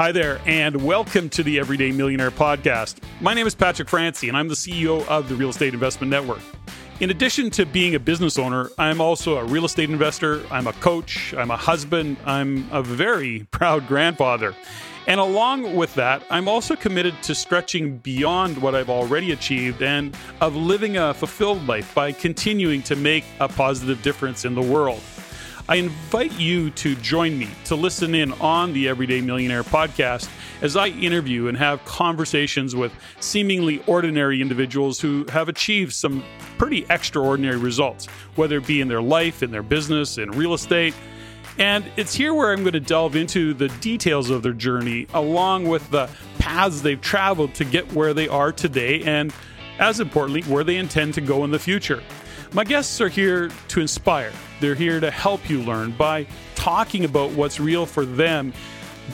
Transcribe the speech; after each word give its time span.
Hi 0.00 0.12
there, 0.12 0.40
and 0.46 0.84
welcome 0.84 1.28
to 1.30 1.42
the 1.42 1.58
Everyday 1.58 1.90
Millionaire 1.90 2.30
Podcast. 2.30 2.98
My 3.20 3.34
name 3.34 3.48
is 3.48 3.56
Patrick 3.56 3.88
Francey, 3.88 4.28
and 4.28 4.36
I'm 4.36 4.46
the 4.46 4.54
CEO 4.54 5.04
of 5.08 5.28
the 5.28 5.34
Real 5.34 5.48
Estate 5.48 5.74
Investment 5.74 6.08
Network. 6.08 6.38
In 7.00 7.10
addition 7.10 7.50
to 7.50 7.66
being 7.66 7.96
a 7.96 7.98
business 7.98 8.38
owner, 8.38 8.70
I'm 8.78 9.00
also 9.00 9.38
a 9.38 9.44
real 9.44 9.64
estate 9.64 9.90
investor, 9.90 10.44
I'm 10.52 10.68
a 10.68 10.72
coach, 10.74 11.34
I'm 11.34 11.50
a 11.50 11.56
husband, 11.56 12.16
I'm 12.24 12.68
a 12.70 12.80
very 12.80 13.48
proud 13.50 13.88
grandfather. 13.88 14.54
And 15.08 15.18
along 15.18 15.74
with 15.74 15.92
that, 15.96 16.22
I'm 16.30 16.46
also 16.46 16.76
committed 16.76 17.20
to 17.24 17.34
stretching 17.34 17.98
beyond 17.98 18.56
what 18.58 18.76
I've 18.76 18.90
already 18.90 19.32
achieved 19.32 19.82
and 19.82 20.16
of 20.40 20.54
living 20.54 20.96
a 20.96 21.12
fulfilled 21.12 21.66
life 21.66 21.92
by 21.92 22.12
continuing 22.12 22.82
to 22.82 22.94
make 22.94 23.24
a 23.40 23.48
positive 23.48 24.00
difference 24.02 24.44
in 24.44 24.54
the 24.54 24.62
world. 24.62 25.00
I 25.70 25.76
invite 25.76 26.32
you 26.32 26.70
to 26.70 26.94
join 26.94 27.38
me 27.38 27.50
to 27.66 27.76
listen 27.76 28.14
in 28.14 28.32
on 28.40 28.72
the 28.72 28.88
Everyday 28.88 29.20
Millionaire 29.20 29.62
podcast 29.62 30.30
as 30.62 30.76
I 30.76 30.86
interview 30.86 31.48
and 31.48 31.58
have 31.58 31.84
conversations 31.84 32.74
with 32.74 32.90
seemingly 33.20 33.82
ordinary 33.86 34.40
individuals 34.40 34.98
who 34.98 35.26
have 35.28 35.50
achieved 35.50 35.92
some 35.92 36.24
pretty 36.56 36.86
extraordinary 36.88 37.58
results, 37.58 38.06
whether 38.34 38.56
it 38.56 38.66
be 38.66 38.80
in 38.80 38.88
their 38.88 39.02
life, 39.02 39.42
in 39.42 39.50
their 39.50 39.62
business, 39.62 40.16
in 40.16 40.30
real 40.30 40.54
estate. 40.54 40.94
And 41.58 41.84
it's 41.98 42.14
here 42.14 42.32
where 42.32 42.50
I'm 42.50 42.60
going 42.60 42.72
to 42.72 42.80
delve 42.80 43.14
into 43.14 43.52
the 43.52 43.68
details 43.68 44.30
of 44.30 44.42
their 44.42 44.54
journey, 44.54 45.06
along 45.12 45.68
with 45.68 45.90
the 45.90 46.08
paths 46.38 46.80
they've 46.80 46.98
traveled 46.98 47.52
to 47.56 47.66
get 47.66 47.92
where 47.92 48.14
they 48.14 48.26
are 48.26 48.52
today, 48.52 49.02
and 49.02 49.34
as 49.78 50.00
importantly, 50.00 50.40
where 50.44 50.64
they 50.64 50.76
intend 50.76 51.12
to 51.14 51.20
go 51.20 51.44
in 51.44 51.50
the 51.50 51.58
future. 51.58 52.02
My 52.54 52.64
guests 52.64 53.02
are 53.02 53.10
here 53.10 53.50
to 53.68 53.80
inspire. 53.82 54.32
They're 54.60 54.74
here 54.74 55.00
to 55.00 55.10
help 55.10 55.48
you 55.48 55.62
learn 55.62 55.92
by 55.92 56.26
talking 56.54 57.04
about 57.04 57.30
what's 57.32 57.60
real 57.60 57.86
for 57.86 58.04
them, 58.04 58.52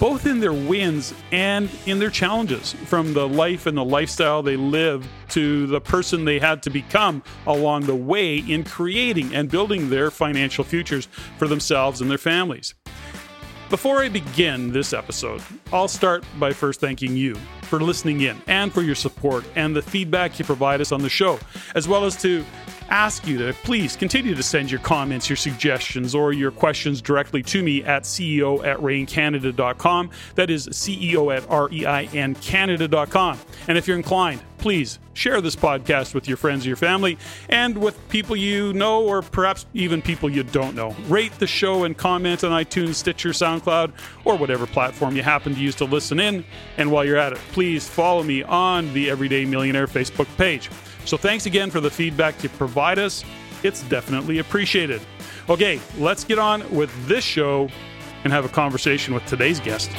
both 0.00 0.26
in 0.26 0.40
their 0.40 0.52
wins 0.52 1.14
and 1.32 1.68
in 1.86 1.98
their 1.98 2.10
challenges, 2.10 2.72
from 2.86 3.12
the 3.12 3.28
life 3.28 3.66
and 3.66 3.76
the 3.76 3.84
lifestyle 3.84 4.42
they 4.42 4.56
live 4.56 5.06
to 5.30 5.66
the 5.66 5.80
person 5.80 6.24
they 6.24 6.38
had 6.38 6.62
to 6.62 6.70
become 6.70 7.22
along 7.46 7.82
the 7.82 7.94
way 7.94 8.38
in 8.38 8.64
creating 8.64 9.34
and 9.34 9.50
building 9.50 9.90
their 9.90 10.10
financial 10.10 10.64
futures 10.64 11.06
for 11.38 11.46
themselves 11.46 12.00
and 12.00 12.10
their 12.10 12.18
families. 12.18 12.74
Before 13.70 14.02
I 14.02 14.08
begin 14.08 14.72
this 14.72 14.92
episode, 14.92 15.42
I'll 15.72 15.88
start 15.88 16.24
by 16.38 16.52
first 16.52 16.80
thanking 16.80 17.16
you 17.16 17.34
for 17.62 17.80
listening 17.80 18.20
in 18.20 18.40
and 18.46 18.72
for 18.72 18.82
your 18.82 18.94
support 18.94 19.44
and 19.56 19.74
the 19.74 19.82
feedback 19.82 20.38
you 20.38 20.44
provide 20.44 20.80
us 20.80 20.92
on 20.92 21.02
the 21.02 21.08
show, 21.08 21.38
as 21.74 21.88
well 21.88 22.04
as 22.04 22.14
to 22.22 22.44
ask 22.88 23.26
you 23.26 23.38
to 23.38 23.52
please 23.62 23.96
continue 23.96 24.34
to 24.34 24.42
send 24.42 24.70
your 24.70 24.80
comments, 24.80 25.28
your 25.28 25.36
suggestions, 25.36 26.14
or 26.14 26.32
your 26.32 26.50
questions 26.50 27.00
directly 27.00 27.42
to 27.44 27.62
me 27.62 27.82
at 27.84 28.04
CEO 28.04 28.64
at 28.64 28.78
ReinCanada.com. 28.78 30.10
That 30.34 30.50
is 30.50 30.68
CEO 30.68 31.36
at 31.36 31.48
R-E-I-N 31.50 32.34
Canada.com. 32.36 33.38
And 33.68 33.78
if 33.78 33.86
you're 33.86 33.96
inclined, 33.96 34.42
please 34.58 34.98
share 35.12 35.40
this 35.40 35.54
podcast 35.54 36.14
with 36.14 36.26
your 36.26 36.36
friends 36.36 36.66
your 36.66 36.76
family 36.76 37.18
and 37.48 37.76
with 37.76 38.08
people 38.08 38.34
you 38.34 38.72
know 38.72 39.04
or 39.04 39.22
perhaps 39.22 39.66
even 39.74 40.00
people 40.00 40.30
you 40.30 40.42
don't 40.42 40.74
know. 40.74 40.94
Rate 41.06 41.32
the 41.38 41.46
show 41.46 41.84
and 41.84 41.96
comment 41.96 42.44
on 42.44 42.50
iTunes, 42.50 42.94
Stitcher, 42.94 43.30
SoundCloud, 43.30 43.92
or 44.24 44.36
whatever 44.36 44.66
platform 44.66 45.16
you 45.16 45.22
happen 45.22 45.54
to 45.54 45.60
use 45.60 45.74
to 45.76 45.84
listen 45.84 46.18
in. 46.18 46.44
And 46.78 46.90
while 46.90 47.04
you're 47.04 47.16
at 47.16 47.32
it, 47.32 47.38
please 47.52 47.88
follow 47.88 48.22
me 48.22 48.42
on 48.42 48.92
the 48.94 49.10
Everyday 49.10 49.44
Millionaire 49.44 49.86
Facebook 49.86 50.34
page. 50.36 50.70
So 51.04 51.16
thanks 51.16 51.46
again 51.46 51.70
for 51.70 51.80
the 51.80 51.90
feedback 51.90 52.42
you 52.42 52.48
provide 52.48 52.98
us. 52.98 53.24
It's 53.62 53.82
definitely 53.84 54.38
appreciated. 54.38 55.00
Okay, 55.48 55.80
let's 55.98 56.24
get 56.24 56.38
on 56.38 56.68
with 56.74 56.90
this 57.06 57.24
show 57.24 57.68
and 58.24 58.32
have 58.32 58.44
a 58.44 58.48
conversation 58.48 59.14
with 59.14 59.24
today's 59.26 59.60
guest. 59.60 59.90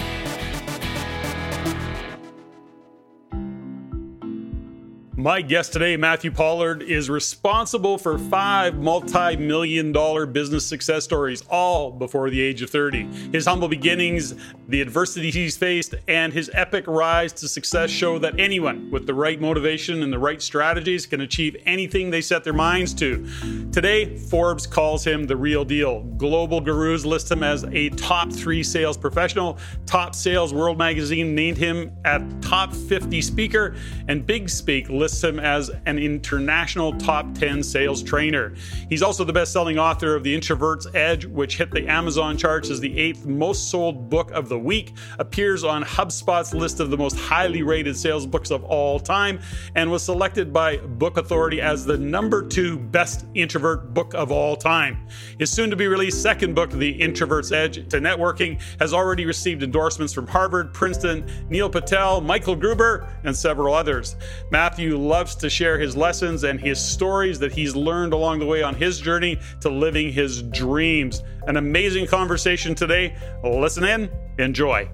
My 5.26 5.42
guest 5.42 5.74
today, 5.74 5.98
Matthew 5.98 6.30
Pollard, 6.30 6.84
is 6.84 7.10
responsible 7.10 7.98
for 7.98 8.20
five 8.20 8.76
multi 8.76 9.36
million 9.36 9.92
dollar 9.92 10.28
business 10.28 10.68
success 10.68 11.04
stories, 11.04 11.42
all 11.50 11.90
before 11.90 12.30
the 12.30 12.40
age 12.40 12.62
of 12.62 12.70
30. 12.70 13.32
His 13.32 13.48
humble 13.48 13.68
beginnings, 13.68 14.36
the 14.68 14.82
adversity 14.82 15.32
he's 15.32 15.58
faced, 15.58 15.96
and 16.08 16.32
his 16.32 16.52
epic 16.54 16.86
rise 16.86 17.34
to 17.34 17.48
success 17.48 17.90
show 17.90 18.20
that 18.20 18.40
anyone 18.40 18.92
with 18.92 19.08
the 19.08 19.16
right 19.16 19.42
motivation 19.42 20.04
and 20.04 20.14
the 20.14 20.20
right 20.20 20.40
strategies 20.40 21.08
can 21.08 21.22
achieve 21.22 21.58
anything 21.66 22.12
they 22.12 22.22
set 22.22 22.44
their 22.44 22.54
minds 22.54 22.94
to. 22.94 23.28
Today, 23.72 24.16
Forbes 24.16 24.68
calls 24.68 25.04
him 25.04 25.26
the 25.26 25.36
real 25.36 25.66
deal. 25.66 26.04
Global 26.18 26.62
gurus 26.62 27.04
list 27.04 27.32
him 27.32 27.42
as 27.42 27.64
a 27.72 27.90
top 27.90 28.32
three 28.32 28.62
sales 28.62 28.96
professional. 28.96 29.58
Top 29.88 30.14
Sales 30.14 30.54
World 30.54 30.78
magazine 30.78 31.34
named 31.34 31.58
him 31.58 31.92
a 32.06 32.24
top 32.42 32.76
50 32.76 33.22
speaker, 33.22 33.76
and 34.08 34.24
Big 34.24 34.52
Speak 34.52 34.88
lists 34.88 35.15
him 35.24 35.40
as 35.40 35.72
an 35.86 35.98
international 35.98 36.94
top 36.98 37.34
10 37.36 37.64
sales 37.64 38.04
trainer. 38.04 38.54
He's 38.90 39.02
also 39.02 39.24
the 39.24 39.34
best 39.34 39.52
selling 39.54 39.78
author 39.78 40.16
of 40.16 40.24
The 40.24 40.34
Introvert's 40.34 40.88
Edge, 40.94 41.26
which 41.26 41.58
hit 41.58 41.72
the 41.72 41.88
Amazon 41.88 42.38
charts 42.38 42.70
as 42.70 42.80
the 42.80 42.98
eighth 42.98 43.26
most 43.26 43.70
sold 43.70 44.10
book 44.10 44.32
of 44.32 44.50
the 44.50 44.60
week, 44.60 44.94
appears 45.20 45.64
on 45.64 45.84
HubSpot's 45.84 46.54
list 46.54 46.80
of 46.80 46.90
the 46.90 46.98
most 46.98 47.18
highly 47.18 47.64
rated 47.64 47.98
sales 47.98 48.26
books 48.26 48.52
of 48.52 48.64
all 48.64 49.00
time, 49.00 49.40
and 49.76 49.90
was 49.90 50.04
selected 50.04 50.52
by 50.52 50.78
Book 50.78 51.18
Authority 51.18 51.62
as 51.62 51.86
the 51.86 51.98
number 51.98 52.46
two 52.48 52.78
best 52.78 53.26
introvert 53.34 53.94
book 53.94 54.14
of 54.14 54.32
all 54.32 54.56
time. 54.56 55.08
His 55.40 55.52
soon 55.52 55.70
to 55.70 55.76
be 55.76 55.88
released 55.88 56.22
second 56.22 56.54
book, 56.54 56.72
The 56.72 56.92
Introvert's 56.92 57.52
Edge 57.52 57.76
to 57.90 58.00
Networking, 58.00 58.62
has 58.80 58.94
already 58.94 59.26
received 59.26 59.64
endorsements 59.64 60.14
from 60.14 60.28
Harvard, 60.28 60.74
Princeton, 60.74 61.26
Neil 61.50 61.70
Patel, 61.70 62.22
Michael 62.22 62.56
Gruber, 62.56 63.08
and 63.24 63.36
several 63.36 63.74
others. 63.74 64.16
Matthew 64.52 64.98
loves 65.06 65.36
to 65.36 65.50
share 65.50 65.80
his 65.80 65.96
lessons 65.96 66.44
and 66.44 66.60
his 66.60 66.80
stories 66.80 67.40
that 67.40 67.52
he's 67.52 67.76
learned 67.76 68.12
along 68.12 68.40
the 68.40 68.46
way 68.46 68.64
on 68.64 68.74
his 68.74 69.00
journey 69.00 69.40
to 69.62 69.70
living 69.70 70.12
his 70.12 70.42
dreams. 70.42 71.24
An 71.48 71.58
amazing 71.58 72.08
conversation 72.08 72.74
today. 72.74 73.16
Listen 73.44 73.84
in, 73.84 74.10
enjoy. 74.40 74.90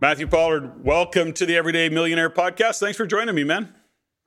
Matthew 0.00 0.28
Pollard, 0.28 0.84
welcome 0.84 1.32
to 1.32 1.44
the 1.44 1.56
Everyday 1.56 1.88
Millionaire 1.88 2.30
Podcast. 2.30 2.78
Thanks 2.78 2.96
for 2.96 3.04
joining 3.04 3.34
me, 3.34 3.42
man. 3.42 3.74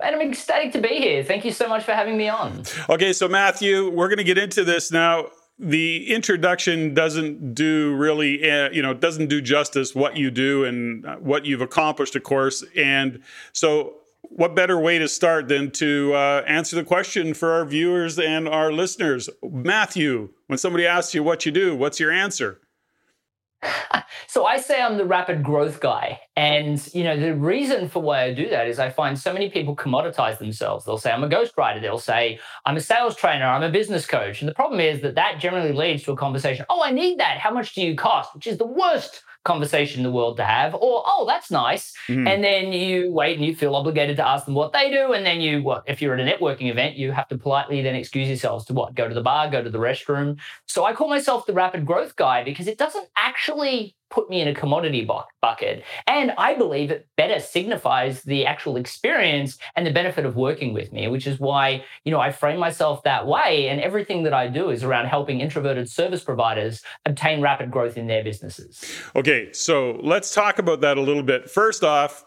And 0.03 0.15
I'm 0.15 0.21
ecstatic 0.21 0.73
to 0.73 0.81
be 0.81 0.95
here. 0.95 1.23
Thank 1.23 1.45
you 1.45 1.51
so 1.51 1.69
much 1.69 1.83
for 1.83 1.93
having 1.93 2.17
me 2.17 2.27
on. 2.27 2.63
Okay, 2.89 3.13
so 3.13 3.29
Matthew, 3.29 3.89
we're 3.89 4.09
going 4.09 4.17
to 4.17 4.25
get 4.25 4.37
into 4.37 4.65
this 4.65 4.91
now 4.91 5.27
the 5.61 6.11
introduction 6.11 6.95
doesn't 6.95 7.53
do 7.53 7.93
really 7.95 8.49
uh, 8.49 8.71
you 8.71 8.81
know 8.81 8.93
doesn't 8.93 9.27
do 9.27 9.41
justice 9.41 9.93
what 9.93 10.17
you 10.17 10.31
do 10.31 10.65
and 10.65 11.05
what 11.19 11.45
you've 11.45 11.61
accomplished 11.61 12.15
of 12.15 12.23
course. 12.23 12.63
And 12.75 13.21
so 13.53 13.97
what 14.23 14.55
better 14.55 14.79
way 14.79 14.97
to 14.97 15.07
start 15.07 15.47
than 15.47 15.71
to 15.71 16.13
uh, 16.13 16.43
answer 16.47 16.75
the 16.75 16.83
question 16.83 17.33
for 17.33 17.51
our 17.51 17.65
viewers 17.65 18.17
and 18.17 18.47
our 18.49 18.71
listeners? 18.71 19.29
Matthew 19.43 20.29
when 20.47 20.57
somebody 20.57 20.85
asks 20.85 21.13
you 21.13 21.23
what 21.23 21.45
you 21.45 21.51
do 21.51 21.75
what's 21.75 21.99
your 21.99 22.11
answer 22.11 22.59
so 24.27 24.45
I 24.45 24.57
say 24.57 24.81
I'm 24.81 24.97
the 24.97 25.05
rapid 25.05 25.43
growth 25.43 25.79
guy. 25.79 26.19
And, 26.35 26.83
you 26.93 27.03
know, 27.03 27.19
the 27.19 27.35
reason 27.35 27.87
for 27.87 28.01
why 28.01 28.23
I 28.23 28.33
do 28.33 28.49
that 28.49 28.67
is 28.67 28.79
I 28.79 28.89
find 28.89 29.17
so 29.17 29.33
many 29.33 29.49
people 29.49 29.75
commoditize 29.75 30.39
themselves. 30.39 30.85
They'll 30.85 30.97
say, 30.97 31.11
I'm 31.11 31.23
a 31.23 31.29
ghostwriter. 31.29 31.81
They'll 31.81 31.99
say, 31.99 32.39
I'm 32.65 32.77
a 32.77 32.81
sales 32.81 33.15
trainer. 33.15 33.45
I'm 33.45 33.63
a 33.63 33.69
business 33.69 34.05
coach. 34.05 34.41
And 34.41 34.49
the 34.49 34.55
problem 34.55 34.79
is 34.79 35.01
that 35.01 35.15
that 35.15 35.39
generally 35.39 35.73
leads 35.73 36.03
to 36.03 36.11
a 36.11 36.17
conversation. 36.17 36.65
Oh, 36.69 36.83
I 36.83 36.91
need 36.91 37.19
that. 37.19 37.37
How 37.37 37.51
much 37.51 37.75
do 37.75 37.81
you 37.81 37.95
cost? 37.95 38.33
Which 38.33 38.47
is 38.47 38.57
the 38.57 38.65
worst 38.65 39.23
conversation 39.43 39.99
in 39.99 40.03
the 40.03 40.11
world 40.11 40.37
to 40.37 40.43
have, 40.43 40.75
or 40.75 41.03
oh, 41.05 41.25
that's 41.27 41.49
nice. 41.49 41.93
Mm-hmm. 42.07 42.27
And 42.27 42.43
then 42.43 42.71
you 42.71 43.11
wait 43.11 43.37
and 43.37 43.45
you 43.45 43.55
feel 43.55 43.75
obligated 43.75 44.17
to 44.17 44.27
ask 44.27 44.45
them 44.45 44.53
what 44.53 44.73
they 44.73 44.89
do. 44.91 45.13
And 45.13 45.25
then 45.25 45.41
you, 45.41 45.63
what, 45.63 45.83
if 45.87 46.01
you're 46.01 46.13
at 46.13 46.19
a 46.19 46.23
networking 46.23 46.69
event, 46.69 46.95
you 46.95 47.11
have 47.11 47.27
to 47.29 47.37
politely 47.37 47.81
then 47.81 47.95
excuse 47.95 48.27
yourselves 48.27 48.65
to 48.65 48.73
what? 48.73 48.93
Go 48.95 49.07
to 49.07 49.15
the 49.15 49.21
bar, 49.21 49.49
go 49.49 49.63
to 49.63 49.69
the 49.69 49.79
restroom. 49.79 50.39
So 50.67 50.85
I 50.85 50.93
call 50.93 51.09
myself 51.09 51.45
the 51.45 51.53
rapid 51.53 51.85
growth 51.85 52.15
guy 52.15 52.43
because 52.43 52.67
it 52.67 52.77
doesn't 52.77 53.07
actually 53.17 53.95
put 54.11 54.29
me 54.29 54.41
in 54.41 54.47
a 54.47 54.53
commodity 54.53 55.05
bu- 55.05 55.21
bucket. 55.41 55.83
And 56.05 56.31
I 56.37 56.53
believe 56.53 56.91
it 56.91 57.07
better 57.17 57.39
signifies 57.39 58.21
the 58.23 58.45
actual 58.45 58.77
experience 58.77 59.57
and 59.75 59.87
the 59.87 59.91
benefit 59.91 60.25
of 60.25 60.35
working 60.35 60.73
with 60.73 60.91
me, 60.91 61.07
which 61.07 61.25
is 61.25 61.39
why, 61.39 61.83
you 62.05 62.11
know, 62.11 62.19
I 62.19 62.31
frame 62.31 62.59
myself 62.59 63.03
that 63.03 63.25
way. 63.25 63.69
And 63.69 63.81
everything 63.81 64.23
that 64.23 64.33
I 64.33 64.47
do 64.47 64.69
is 64.69 64.83
around 64.83 65.07
helping 65.07 65.39
introverted 65.41 65.89
service 65.89 66.23
providers 66.23 66.83
obtain 67.05 67.41
rapid 67.41 67.71
growth 67.71 67.97
in 67.97 68.07
their 68.07 68.23
businesses. 68.23 68.83
Okay, 69.15 69.51
so 69.53 69.99
let's 70.03 70.33
talk 70.33 70.59
about 70.59 70.81
that 70.81 70.97
a 70.97 71.01
little 71.01 71.23
bit. 71.23 71.49
First 71.49 71.83
off, 71.83 72.25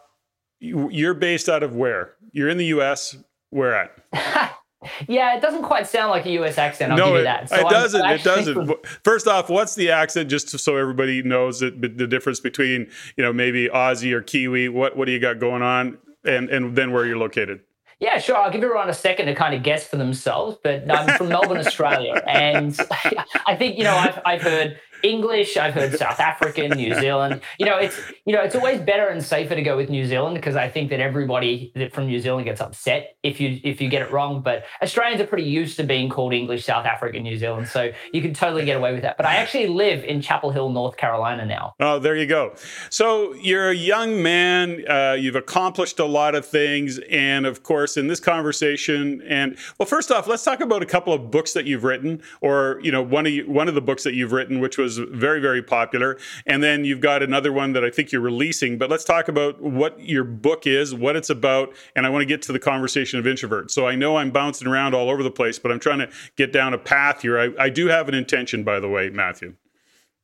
you're 0.59 1.15
based 1.15 1.49
out 1.49 1.63
of 1.63 1.75
where? 1.77 2.15
You're 2.33 2.49
in 2.49 2.57
the 2.57 2.67
US. 2.67 3.17
Where 3.51 3.91
at? 4.13 4.55
Yeah, 5.09 5.37
it 5.37 5.41
doesn't 5.41 5.63
quite 5.63 5.87
sound 5.87 6.11
like 6.11 6.27
a 6.27 6.31
U.S. 6.31 6.59
accent. 6.59 6.93
I'll 6.93 6.99
no, 6.99 7.07
give 7.07 7.19
you 7.19 7.25
that. 7.25 7.49
So 7.49 7.57
it 7.57 7.71
doesn't. 7.71 8.05
It 8.05 8.23
doesn't. 8.23 8.55
From... 8.67 8.75
First 9.03 9.27
off, 9.27 9.49
what's 9.49 9.75
the 9.75 9.91
accent? 9.91 10.31
Just 10.31 10.59
so 10.59 10.77
everybody 10.77 11.23
knows 11.23 11.61
the 11.61 11.71
difference 11.71 12.41
between 12.41 12.91
you 13.17 13.25
know 13.25 13.33
maybe 13.33 13.69
Aussie 13.69 14.13
or 14.13 14.23
Kiwi. 14.23 14.69
What 14.69 14.97
what 14.97 15.07
do 15.07 15.13
you 15.13 15.21
got 15.21 15.39
going 15.39 15.63
on? 15.63 15.99
And 16.25 16.49
and 16.49 16.75
then 16.75 16.93
where 16.93 17.05
you're 17.05 17.19
located. 17.19 17.61
Yeah, 18.01 18.19
sure. 18.19 18.37
I'll 18.37 18.51
give 18.51 18.63
everyone 18.63 18.91
a 18.91 18.95
second 18.95 19.27
to 19.27 19.35
kind 19.35 19.55
of 19.55 19.63
guess 19.63 19.87
for 19.87 19.97
themselves. 19.97 20.59
But 20.63 20.91
I'm 20.91 21.17
from 21.17 21.29
Melbourne, 21.31 21.59
Australia, 21.59 22.23
and 22.27 22.79
I 23.47 23.57
think 23.57 23.79
you 23.79 23.85
know 23.85 23.97
I've 23.97 24.21
I've 24.25 24.43
heard 24.43 24.79
English. 25.05 25.57
I've 25.57 25.75
heard 25.75 25.97
South 25.97 26.19
African, 26.19 26.73
New 26.73 26.95
Zealand. 27.01 27.43
You 27.59 27.67
know, 27.67 27.77
it's 27.77 28.01
you 28.25 28.35
know, 28.35 28.43
it's 28.43 28.55
always 28.55 28.81
better 28.81 29.09
and 29.09 29.23
safer 29.23 29.55
to 29.55 29.63
go 29.63 29.77
with 29.77 29.91
New 29.91 30.07
Zealand 30.07 30.35
because 30.35 30.57
I 30.57 30.69
think 30.69 30.91
that 30.91 30.99
everybody 30.99 31.73
that 31.77 31.93
from 31.93 32.07
New 32.07 32.19
Zealand 32.19 32.47
gets 32.47 32.61
upset 32.61 33.17
if 33.23 33.41
you 33.41 33.61
if 33.63 33.81
you 33.81 33.89
get 33.89 34.03
it 34.03 34.11
wrong. 34.11 34.41
But 34.41 34.65
Australians 34.83 35.21
are 35.21 35.27
pretty 35.27 35.45
used 35.45 35.77
to 35.77 35.85
being 35.85 36.09
called 36.09 36.33
English, 36.33 36.65
South 36.65 36.87
African, 36.87 37.23
New 37.23 37.37
Zealand, 37.37 37.69
so 37.69 37.93
you 38.13 38.23
can 38.23 38.33
totally 38.33 38.65
get 38.65 38.77
away 38.77 38.93
with 38.93 39.03
that. 39.03 39.17
But 39.17 39.27
I 39.27 39.37
actually 39.37 39.67
live 39.67 40.03
in 40.05 40.23
Chapel 40.23 40.51
Hill, 40.51 40.71
North 40.71 40.97
Carolina 40.97 41.45
now. 41.45 41.75
Oh, 41.79 41.99
there 41.99 42.17
you 42.17 42.27
go. 42.27 42.55
So 42.89 43.35
you're 43.35 43.69
a 43.69 43.75
young 43.75 44.23
man. 44.23 44.85
Uh, 44.89 45.17
you've 45.19 45.37
accomplished 45.37 45.99
a 45.99 46.07
lot 46.07 46.35
of 46.35 46.47
things, 46.47 46.99
and 47.11 47.45
of 47.45 47.63
course, 47.63 47.99
in 47.99 48.09
this 48.09 48.21
conversation, 48.21 49.23
and 49.29 49.59
well, 49.79 49.87
first 49.87 50.11
off, 50.11 50.27
let's 50.27 50.45
talk 50.45 50.61
about 50.61 50.83
a 50.83 50.87
couple 50.87 51.13
of 51.13 51.31
books 51.31 51.53
that 51.53 51.67
you've 51.67 51.85
written, 51.85 52.23
or 52.41 52.81
you 52.83 52.91
know, 52.91 53.03
one 53.03 53.27
of 53.27 53.33
you, 53.33 53.51
one 53.51 53.69
of 53.69 53.75
the 53.75 53.83
books 53.83 54.05
that 54.05 54.15
you've 54.15 54.33
written, 54.33 54.61
which 54.61 54.79
was 54.79 54.94
very 54.99 55.41
very 55.41 55.63
popular, 55.63 56.19
and 56.47 56.63
then 56.63 56.85
you've 56.85 57.01
got 57.01 57.23
another 57.23 57.53
one 57.53 57.73
that 57.73 57.85
I 57.85 57.91
think 57.91 58.13
you're 58.13 58.21
releasing. 58.21 58.79
But 58.79 58.91
let's 58.91 59.05
talk 59.05 59.29
about 59.29 59.61
what 59.61 59.99
your 60.01 60.25
book 60.25 60.67
is, 60.67 60.95
what 60.95 61.17
it's 61.17 61.31
about, 61.31 61.75
and 61.97 62.07
I 62.07 62.11
want 62.11 62.23
to 62.23 62.27
get 62.27 62.43
to 62.43 62.53
the 62.53 62.59
conversation 62.59 63.19
of 63.19 63.25
introverts. 63.25 63.71
So 63.71 63.87
I 63.87 63.95
know 63.95 64.17
I'm 64.17 64.31
bouncing 64.31 64.69
around 64.69 64.95
all 64.95 65.11
over 65.11 65.23
the 65.23 65.31
place, 65.31 65.59
but 65.59 65.73
I'm 65.73 65.81
trying 65.81 66.01
to 66.01 66.11
get 66.37 66.53
down 66.53 66.75
a 66.75 66.79
path 66.79 67.23
here. 67.23 67.39
I, 67.39 67.51
I 67.59 67.69
do 67.69 67.87
have 67.89 68.09
an 68.09 68.15
intention, 68.15 68.65
by 68.65 68.81
the 68.81 68.89
way, 68.89 69.11
Matthew. 69.11 69.55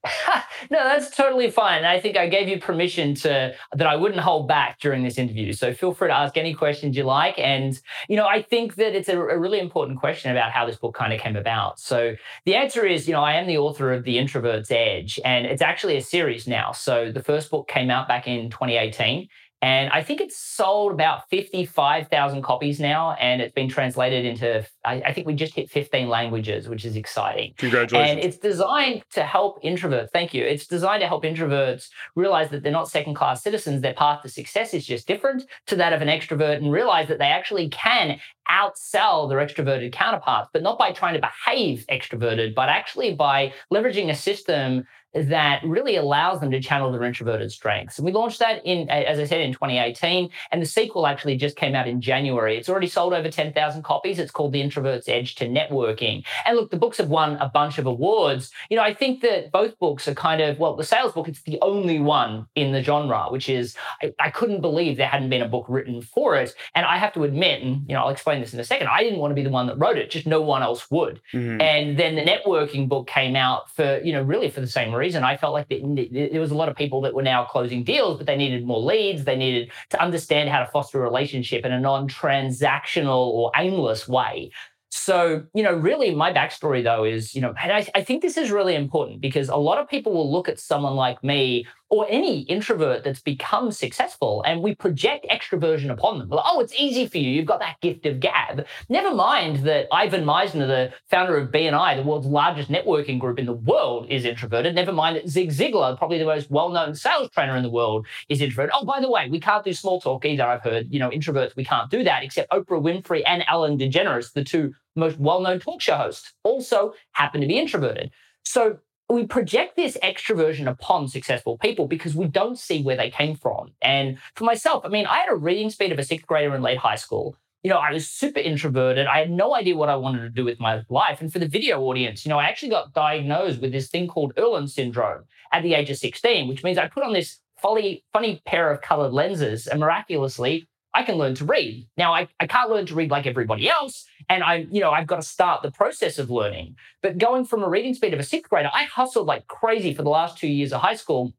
no, 0.70 0.82
that's 0.82 1.14
totally 1.14 1.50
fine. 1.50 1.84
I 1.84 2.00
think 2.00 2.16
I 2.16 2.26
gave 2.26 2.48
you 2.48 2.58
permission 2.58 3.14
to 3.16 3.54
that 3.74 3.86
I 3.86 3.96
wouldn't 3.96 4.20
hold 4.20 4.48
back 4.48 4.80
during 4.80 5.02
this 5.02 5.18
interview. 5.18 5.52
So 5.52 5.74
feel 5.74 5.92
free 5.92 6.08
to 6.08 6.14
ask 6.14 6.38
any 6.38 6.54
questions 6.54 6.96
you 6.96 7.04
like. 7.04 7.38
And 7.38 7.78
you 8.08 8.16
know, 8.16 8.26
I 8.26 8.40
think 8.40 8.76
that 8.76 8.96
it's 8.96 9.10
a, 9.10 9.18
a 9.18 9.38
really 9.38 9.60
important 9.60 10.00
question 10.00 10.30
about 10.30 10.52
how 10.52 10.64
this 10.64 10.76
book 10.76 10.94
kind 10.94 11.12
of 11.12 11.20
came 11.20 11.36
about. 11.36 11.78
So 11.78 12.14
the 12.46 12.54
answer 12.54 12.86
is, 12.86 13.06
you 13.06 13.12
know, 13.12 13.22
I 13.22 13.34
am 13.34 13.46
the 13.46 13.58
author 13.58 13.92
of 13.92 14.04
The 14.04 14.16
Introvert's 14.16 14.70
Edge, 14.70 15.20
and 15.24 15.44
it's 15.44 15.62
actually 15.62 15.96
a 15.96 16.02
series 16.02 16.48
now. 16.48 16.72
So 16.72 17.12
the 17.12 17.22
first 17.22 17.50
book 17.50 17.68
came 17.68 17.90
out 17.90 18.08
back 18.08 18.26
in 18.26 18.48
2018. 18.50 19.28
And 19.62 19.90
I 19.90 20.02
think 20.02 20.22
it's 20.22 20.38
sold 20.38 20.92
about 20.92 21.28
55,000 21.28 22.42
copies 22.42 22.80
now, 22.80 23.12
and 23.20 23.42
it's 23.42 23.52
been 23.52 23.68
translated 23.68 24.24
into, 24.24 24.66
I, 24.86 25.02
I, 25.02 25.12
think 25.12 25.26
we 25.26 25.34
just 25.34 25.54
hit 25.54 25.70
15 25.70 26.08
languages, 26.08 26.66
which 26.66 26.86
is 26.86 26.96
exciting. 26.96 27.52
Congratulations. 27.58 28.10
And 28.10 28.20
it's 28.20 28.38
designed 28.38 29.02
to 29.12 29.22
help 29.22 29.62
introverts, 29.62 30.08
thank 30.12 30.32
you. 30.32 30.44
It's 30.44 30.66
designed 30.66 31.02
to 31.02 31.06
help 31.06 31.24
introverts 31.24 31.88
realize 32.16 32.48
that 32.50 32.62
they're 32.62 32.72
not 32.72 32.88
second 32.88 33.14
class 33.14 33.42
citizens. 33.42 33.82
Their 33.82 33.92
path 33.92 34.22
to 34.22 34.30
success 34.30 34.72
is 34.72 34.86
just 34.86 35.06
different 35.06 35.44
to 35.66 35.76
that 35.76 35.92
of 35.92 36.00
an 36.00 36.08
extrovert 36.08 36.56
and 36.56 36.72
realize 36.72 37.08
that 37.08 37.18
they 37.18 37.26
actually 37.26 37.68
can 37.68 38.18
outsell 38.50 39.28
their 39.28 39.38
extroverted 39.38 39.92
counterparts, 39.92 40.48
but 40.52 40.62
not 40.62 40.78
by 40.78 40.92
trying 40.92 41.14
to 41.14 41.20
behave 41.20 41.84
extroverted, 41.90 42.54
but 42.54 42.68
actually 42.68 43.14
by 43.14 43.52
leveraging 43.72 44.10
a 44.10 44.14
system 44.14 44.84
that 45.14 45.62
really 45.64 45.96
allows 45.96 46.40
them 46.40 46.50
to 46.52 46.60
channel 46.60 46.92
their 46.92 47.02
introverted 47.02 47.50
strengths. 47.50 47.98
And 47.98 48.06
we 48.06 48.12
launched 48.12 48.38
that 48.38 48.64
in, 48.64 48.88
as 48.88 49.18
I 49.18 49.24
said, 49.24 49.40
in 49.40 49.52
2018. 49.52 50.30
And 50.52 50.62
the 50.62 50.66
sequel 50.66 51.06
actually 51.06 51.36
just 51.36 51.56
came 51.56 51.74
out 51.74 51.88
in 51.88 52.00
January. 52.00 52.56
It's 52.56 52.68
already 52.68 52.86
sold 52.86 53.12
over 53.12 53.28
10,000 53.28 53.82
copies. 53.82 54.18
It's 54.18 54.30
called 54.30 54.52
The 54.52 54.60
Introvert's 54.60 55.08
Edge 55.08 55.34
to 55.36 55.46
Networking. 55.46 56.24
And 56.46 56.56
look, 56.56 56.70
the 56.70 56.76
books 56.76 56.98
have 56.98 57.08
won 57.08 57.36
a 57.36 57.48
bunch 57.48 57.78
of 57.78 57.86
awards. 57.86 58.52
You 58.68 58.76
know, 58.76 58.84
I 58.84 58.94
think 58.94 59.20
that 59.22 59.50
both 59.50 59.78
books 59.78 60.06
are 60.06 60.14
kind 60.14 60.40
of, 60.40 60.58
well, 60.58 60.76
the 60.76 60.84
sales 60.84 61.12
book, 61.12 61.28
it's 61.28 61.42
the 61.42 61.58
only 61.60 61.98
one 61.98 62.46
in 62.54 62.70
the 62.70 62.82
genre, 62.82 63.26
which 63.30 63.48
is, 63.48 63.76
I, 64.02 64.14
I 64.20 64.30
couldn't 64.30 64.60
believe 64.60 64.96
there 64.96 65.08
hadn't 65.08 65.30
been 65.30 65.42
a 65.42 65.48
book 65.48 65.66
written 65.68 66.02
for 66.02 66.36
it. 66.36 66.54
And 66.76 66.86
I 66.86 66.98
have 66.98 67.12
to 67.14 67.24
admit, 67.24 67.62
and, 67.62 67.82
you 67.88 67.94
know, 67.94 68.02
I'll 68.02 68.10
explain 68.10 68.40
this 68.40 68.54
in 68.54 68.60
a 68.60 68.64
second, 68.64 68.86
I 68.86 69.02
didn't 69.02 69.18
want 69.18 69.32
to 69.32 69.34
be 69.34 69.42
the 69.42 69.50
one 69.50 69.66
that 69.66 69.76
wrote 69.76 69.98
it, 69.98 70.10
just 70.10 70.26
no 70.26 70.40
one 70.40 70.62
else 70.62 70.88
would. 70.90 71.20
Mm-hmm. 71.32 71.60
And 71.60 71.98
then 71.98 72.14
the 72.14 72.22
networking 72.22 72.88
book 72.88 73.08
came 73.08 73.34
out 73.34 73.70
for, 73.70 74.00
you 74.04 74.12
know, 74.12 74.22
really 74.22 74.50
for 74.50 74.60
the 74.60 74.68
same 74.68 74.94
reason. 74.94 74.99
I 75.02 75.36
felt 75.36 75.52
like 75.52 75.68
there 75.68 76.40
was 76.40 76.50
a 76.50 76.54
lot 76.54 76.68
of 76.68 76.76
people 76.76 77.00
that 77.02 77.14
were 77.14 77.22
now 77.22 77.44
closing 77.44 77.84
deals, 77.84 78.18
but 78.18 78.26
they 78.26 78.36
needed 78.36 78.64
more 78.64 78.80
leads. 78.80 79.24
They 79.24 79.36
needed 79.36 79.70
to 79.90 80.02
understand 80.02 80.48
how 80.48 80.60
to 80.60 80.66
foster 80.70 81.00
a 81.00 81.02
relationship 81.02 81.64
in 81.64 81.72
a 81.72 81.80
non 81.80 82.08
transactional 82.08 83.26
or 83.28 83.50
aimless 83.56 84.08
way. 84.08 84.50
So, 84.92 85.44
you 85.54 85.62
know, 85.62 85.72
really 85.72 86.14
my 86.14 86.32
backstory 86.32 86.82
though 86.82 87.04
is, 87.04 87.34
you 87.34 87.40
know, 87.40 87.54
and 87.62 87.72
I, 87.72 87.86
I 87.94 88.02
think 88.02 88.22
this 88.22 88.36
is 88.36 88.50
really 88.50 88.74
important 88.74 89.20
because 89.20 89.48
a 89.48 89.56
lot 89.56 89.78
of 89.78 89.88
people 89.88 90.12
will 90.12 90.30
look 90.30 90.48
at 90.48 90.58
someone 90.58 90.96
like 90.96 91.22
me 91.22 91.66
or 91.90 92.06
any 92.08 92.42
introvert 92.42 93.02
that's 93.02 93.20
become 93.20 93.72
successful 93.72 94.42
and 94.46 94.62
we 94.62 94.74
project 94.76 95.26
extroversion 95.28 95.90
upon 95.90 96.18
them. 96.18 96.28
Oh, 96.30 96.60
it's 96.60 96.74
easy 96.78 97.06
for 97.06 97.18
you. 97.18 97.30
You've 97.30 97.46
got 97.46 97.58
that 97.58 97.80
gift 97.80 98.06
of 98.06 98.20
gab. 98.20 98.64
Never 98.88 99.12
mind 99.12 99.64
that 99.64 99.88
Ivan 99.92 100.24
Misner, 100.24 100.68
the 100.68 100.92
founder 101.10 101.36
of 101.36 101.50
BNI, 101.50 101.96
the 101.96 102.02
world's 102.02 102.28
largest 102.28 102.70
networking 102.70 103.18
group 103.18 103.40
in 103.40 103.46
the 103.46 103.52
world, 103.52 104.06
is 104.08 104.24
introverted. 104.24 104.74
Never 104.74 104.92
mind 104.92 105.16
that 105.16 105.28
Zig 105.28 105.50
Ziglar, 105.50 105.98
probably 105.98 106.18
the 106.18 106.24
most 106.24 106.48
well-known 106.48 106.94
sales 106.94 107.28
trainer 107.30 107.56
in 107.56 107.64
the 107.64 107.70
world, 107.70 108.06
is 108.28 108.40
introverted. 108.40 108.72
Oh, 108.74 108.84
by 108.84 109.00
the 109.00 109.10
way, 109.10 109.28
we 109.28 109.40
can't 109.40 109.64
do 109.64 109.72
small 109.72 110.00
talk 110.00 110.24
either. 110.24 110.44
I've 110.44 110.62
heard, 110.62 110.86
you 110.92 111.00
know, 111.00 111.10
introverts, 111.10 111.56
we 111.56 111.64
can't 111.64 111.90
do 111.90 112.04
that, 112.04 112.22
except 112.22 112.52
Oprah 112.52 112.80
Winfrey 112.80 113.22
and 113.26 113.44
Ellen 113.48 113.76
DeGeneres, 113.76 114.32
the 114.32 114.44
two 114.44 114.72
most 114.94 115.18
well-known 115.18 115.58
talk 115.58 115.80
show 115.80 115.96
hosts, 115.96 116.34
also 116.44 116.94
happen 117.12 117.40
to 117.40 117.48
be 117.48 117.58
introverted. 117.58 118.12
So 118.44 118.78
we 119.10 119.26
project 119.26 119.76
this 119.76 119.98
extroversion 120.02 120.68
upon 120.68 121.08
successful 121.08 121.58
people 121.58 121.86
because 121.88 122.14
we 122.14 122.26
don't 122.26 122.58
see 122.58 122.82
where 122.82 122.96
they 122.96 123.10
came 123.10 123.34
from. 123.34 123.72
And 123.82 124.18
for 124.36 124.44
myself, 124.44 124.84
I 124.84 124.88
mean, 124.88 125.06
I 125.06 125.18
had 125.18 125.30
a 125.30 125.34
reading 125.34 125.70
speed 125.70 125.92
of 125.92 125.98
a 125.98 126.04
sixth 126.04 126.26
grader 126.26 126.54
in 126.54 126.62
late 126.62 126.78
high 126.78 126.96
school. 126.96 127.36
You 127.62 127.70
know, 127.70 127.78
I 127.78 127.92
was 127.92 128.08
super 128.08 128.40
introverted. 128.40 129.06
I 129.06 129.18
had 129.18 129.30
no 129.30 129.54
idea 129.54 129.76
what 129.76 129.90
I 129.90 129.96
wanted 129.96 130.20
to 130.22 130.30
do 130.30 130.44
with 130.44 130.60
my 130.60 130.82
life. 130.88 131.20
And 131.20 131.30
for 131.30 131.38
the 131.38 131.48
video 131.48 131.80
audience, 131.82 132.24
you 132.24 132.30
know, 132.30 132.38
I 132.38 132.44
actually 132.44 132.70
got 132.70 132.94
diagnosed 132.94 133.60
with 133.60 133.72
this 133.72 133.88
thing 133.88 134.06
called 134.06 134.32
Irlen 134.36 134.68
syndrome 134.68 135.24
at 135.52 135.62
the 135.62 135.74
age 135.74 135.90
of 135.90 135.98
16, 135.98 136.48
which 136.48 136.64
means 136.64 136.78
I 136.78 136.88
put 136.88 137.02
on 137.02 137.12
this 137.12 137.40
funny, 137.60 138.04
funny 138.12 138.40
pair 138.46 138.70
of 138.70 138.80
colored 138.80 139.12
lenses 139.12 139.66
and 139.66 139.80
miraculously 139.80 140.68
I 140.92 141.02
can 141.02 141.16
learn 141.16 141.34
to 141.36 141.44
read. 141.44 141.86
Now, 141.96 142.12
I, 142.12 142.28
I 142.40 142.46
can't 142.46 142.70
learn 142.70 142.86
to 142.86 142.94
read 142.94 143.10
like 143.10 143.26
everybody 143.26 143.68
else. 143.68 144.06
And 144.28 144.42
I, 144.42 144.66
you 144.70 144.80
know, 144.80 144.90
I've 144.90 145.06
got 145.06 145.16
to 145.16 145.22
start 145.22 145.62
the 145.62 145.70
process 145.70 146.18
of 146.18 146.30
learning. 146.30 146.76
But 147.02 147.18
going 147.18 147.44
from 147.44 147.62
a 147.62 147.68
reading 147.68 147.94
speed 147.94 148.12
of 148.12 148.20
a 148.20 148.24
sixth 148.24 148.50
grader, 148.50 148.70
I 148.72 148.84
hustled 148.84 149.26
like 149.26 149.46
crazy 149.46 149.94
for 149.94 150.02
the 150.02 150.10
last 150.10 150.38
two 150.38 150.48
years 150.48 150.72
of 150.72 150.80
high 150.80 150.96
school. 150.96 151.32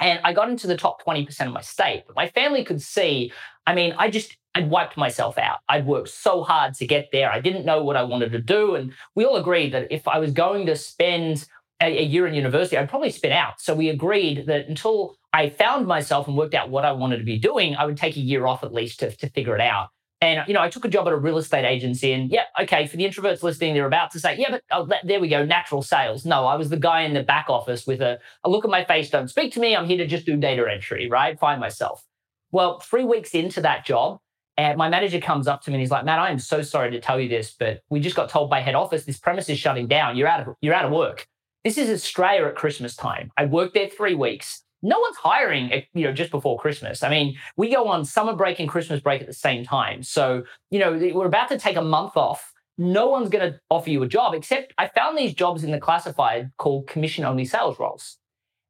And 0.00 0.18
I 0.24 0.32
got 0.32 0.48
into 0.48 0.66
the 0.66 0.76
top 0.76 1.04
20% 1.04 1.46
of 1.46 1.52
my 1.52 1.60
state. 1.60 2.04
But 2.06 2.16
my 2.16 2.28
family 2.28 2.64
could 2.64 2.82
see, 2.82 3.32
I 3.66 3.74
mean, 3.74 3.94
I 3.98 4.10
just, 4.10 4.36
I'd 4.54 4.70
wiped 4.70 4.96
myself 4.96 5.38
out. 5.38 5.58
I'd 5.68 5.86
worked 5.86 6.08
so 6.08 6.42
hard 6.42 6.74
to 6.74 6.86
get 6.86 7.10
there. 7.12 7.30
I 7.30 7.40
didn't 7.40 7.66
know 7.66 7.84
what 7.84 7.96
I 7.96 8.02
wanted 8.02 8.32
to 8.32 8.40
do. 8.40 8.74
And 8.74 8.92
we 9.14 9.24
all 9.24 9.36
agreed 9.36 9.72
that 9.72 9.92
if 9.92 10.08
I 10.08 10.18
was 10.18 10.32
going 10.32 10.66
to 10.66 10.74
spend 10.74 11.46
a, 11.80 11.86
a 11.86 12.02
year 12.02 12.26
in 12.26 12.34
university, 12.34 12.76
I'd 12.76 12.88
probably 12.88 13.10
spit 13.10 13.32
out. 13.32 13.60
So 13.60 13.74
we 13.74 13.90
agreed 13.90 14.46
that 14.46 14.66
until 14.68 15.16
I 15.32 15.48
found 15.48 15.86
myself 15.86 16.26
and 16.26 16.36
worked 16.36 16.54
out 16.54 16.70
what 16.70 16.84
I 16.84 16.92
wanted 16.92 17.18
to 17.18 17.24
be 17.24 17.38
doing, 17.38 17.76
I 17.76 17.86
would 17.86 17.96
take 17.96 18.16
a 18.16 18.20
year 18.20 18.46
off 18.46 18.64
at 18.64 18.72
least 18.72 19.00
to, 19.00 19.10
to 19.16 19.28
figure 19.30 19.54
it 19.54 19.60
out. 19.60 19.88
And 20.20 20.46
you 20.46 20.52
know, 20.52 20.60
I 20.60 20.68
took 20.68 20.84
a 20.84 20.88
job 20.88 21.06
at 21.06 21.14
a 21.14 21.16
real 21.16 21.38
estate 21.38 21.64
agency, 21.64 22.12
and 22.12 22.30
yeah, 22.30 22.44
okay, 22.60 22.86
for 22.86 22.96
the 22.98 23.04
introverts 23.04 23.42
listening, 23.42 23.72
they're 23.72 23.86
about 23.86 24.10
to 24.10 24.20
say, 24.20 24.36
yeah, 24.36 24.50
but 24.50 24.62
oh, 24.70 24.86
there 25.02 25.18
we 25.18 25.28
go, 25.28 25.44
natural 25.46 25.82
sales. 25.82 26.26
No, 26.26 26.44
I 26.46 26.56
was 26.56 26.68
the 26.68 26.76
guy 26.76 27.02
in 27.02 27.14
the 27.14 27.22
back 27.22 27.46
office 27.48 27.86
with 27.86 28.02
a, 28.02 28.18
a 28.44 28.50
look 28.50 28.64
at 28.64 28.70
my 28.70 28.84
face, 28.84 29.08
don't 29.08 29.28
speak 29.28 29.52
to 29.54 29.60
me. 29.60 29.74
I'm 29.74 29.86
here 29.86 29.96
to 29.96 30.06
just 30.06 30.26
do 30.26 30.36
data 30.36 30.66
entry, 30.70 31.08
right? 31.08 31.38
Find 31.38 31.58
myself. 31.58 32.04
Well, 32.52 32.80
three 32.80 33.04
weeks 33.04 33.30
into 33.30 33.62
that 33.62 33.86
job, 33.86 34.18
and 34.58 34.76
my 34.76 34.90
manager 34.90 35.20
comes 35.20 35.48
up 35.48 35.62
to 35.62 35.70
me 35.70 35.76
and 35.76 35.80
he's 35.80 35.90
like, 35.90 36.04
Matt, 36.04 36.18
I 36.18 36.30
am 36.30 36.38
so 36.38 36.60
sorry 36.60 36.90
to 36.90 37.00
tell 37.00 37.18
you 37.18 37.28
this, 37.30 37.56
but 37.58 37.80
we 37.88 37.98
just 37.98 38.16
got 38.16 38.28
told 38.28 38.50
by 38.50 38.60
head 38.60 38.74
office 38.74 39.04
this 39.04 39.18
premise 39.18 39.48
is 39.48 39.58
shutting 39.58 39.86
down. 39.86 40.18
You're 40.18 40.28
out 40.28 40.46
of 40.46 40.54
you're 40.60 40.74
out 40.74 40.84
of 40.84 40.92
work. 40.92 41.26
This 41.64 41.78
is 41.78 41.88
Australia 41.88 42.46
at 42.46 42.56
Christmas 42.56 42.94
time. 42.94 43.30
I 43.38 43.46
worked 43.46 43.72
there 43.72 43.88
three 43.88 44.14
weeks. 44.14 44.62
No 44.82 44.98
one's 44.98 45.16
hiring, 45.16 45.72
eh, 45.72 45.82
you 45.94 46.04
know, 46.04 46.12
just 46.12 46.30
before 46.30 46.58
Christmas. 46.58 47.02
I 47.02 47.10
mean, 47.10 47.36
we 47.56 47.70
go 47.70 47.88
on 47.88 48.04
summer 48.04 48.34
break 48.34 48.58
and 48.60 48.68
Christmas 48.68 49.00
break 49.00 49.20
at 49.20 49.26
the 49.26 49.32
same 49.32 49.64
time. 49.64 50.02
So, 50.02 50.42
you 50.70 50.78
know, 50.78 50.92
we're 51.14 51.26
about 51.26 51.48
to 51.50 51.58
take 51.58 51.76
a 51.76 51.82
month 51.82 52.16
off. 52.16 52.52
No 52.78 53.08
one's 53.08 53.28
going 53.28 53.52
to 53.52 53.60
offer 53.70 53.90
you 53.90 54.02
a 54.02 54.08
job, 54.08 54.32
except 54.34 54.72
I 54.78 54.88
found 54.88 55.18
these 55.18 55.34
jobs 55.34 55.64
in 55.64 55.70
the 55.70 55.80
classified 55.80 56.50
called 56.56 56.86
commission 56.86 57.24
only 57.24 57.44
sales 57.44 57.78
roles. 57.78 58.16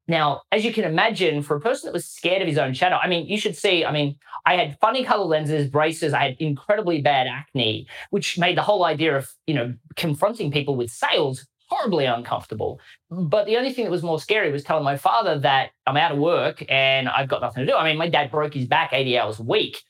Now, 0.09 0.43
as 0.51 0.65
you 0.65 0.73
can 0.73 0.83
imagine, 0.83 1.41
for 1.41 1.57
a 1.57 1.61
person 1.61 1.87
that 1.87 1.93
was 1.93 2.05
scared 2.05 2.43
of 2.43 2.49
his 2.49 2.59
own 2.59 2.75
shadow, 2.75 2.97
I 2.97 3.07
mean, 3.07 3.29
you 3.29 3.39
should 3.39 3.57
see, 3.57 3.85
I 3.85 3.93
mean, 3.93 4.17
I 4.45 4.57
had 4.57 4.77
funny 4.81 5.05
color 5.05 5.25
lenses, 5.25 5.69
braces, 5.69 6.13
I 6.13 6.25
had 6.25 6.37
incredibly 6.41 7.01
bad 7.01 7.29
acne, 7.29 7.87
which 8.11 8.37
made 8.37 8.57
the 8.57 8.63
whole 8.63 8.85
idea 8.85 9.17
of, 9.17 9.31
you 9.47 9.55
know, 9.55 9.73
confronting 9.95 10.51
people 10.51 10.75
with 10.75 10.91
sales 10.91 11.47
horribly 11.71 12.05
uncomfortable. 12.05 12.81
But 13.11 13.47
the 13.47 13.57
only 13.57 13.73
thing 13.73 13.85
that 13.85 13.91
was 13.91 14.03
more 14.03 14.21
scary 14.21 14.51
was 14.51 14.65
telling 14.65 14.85
my 14.85 14.97
father 14.97 15.39
that 15.39 15.71
I'm 15.87 15.97
out 15.97 16.13
of 16.13 16.19
work 16.19 16.65
and 16.69 17.09
I've 17.09 17.29
got 17.29 17.41
nothing 17.41 17.65
to 17.65 17.73
do. 17.73 17.77
I 17.77 17.85
mean, 17.85 17.97
my 17.97 18.09
dad 18.09 18.31
broke 18.31 18.55
his 18.55 18.67
back 18.67 18.93
80 18.93 19.19
hours 19.19 19.39
a 19.39 19.45
week. 19.45 19.83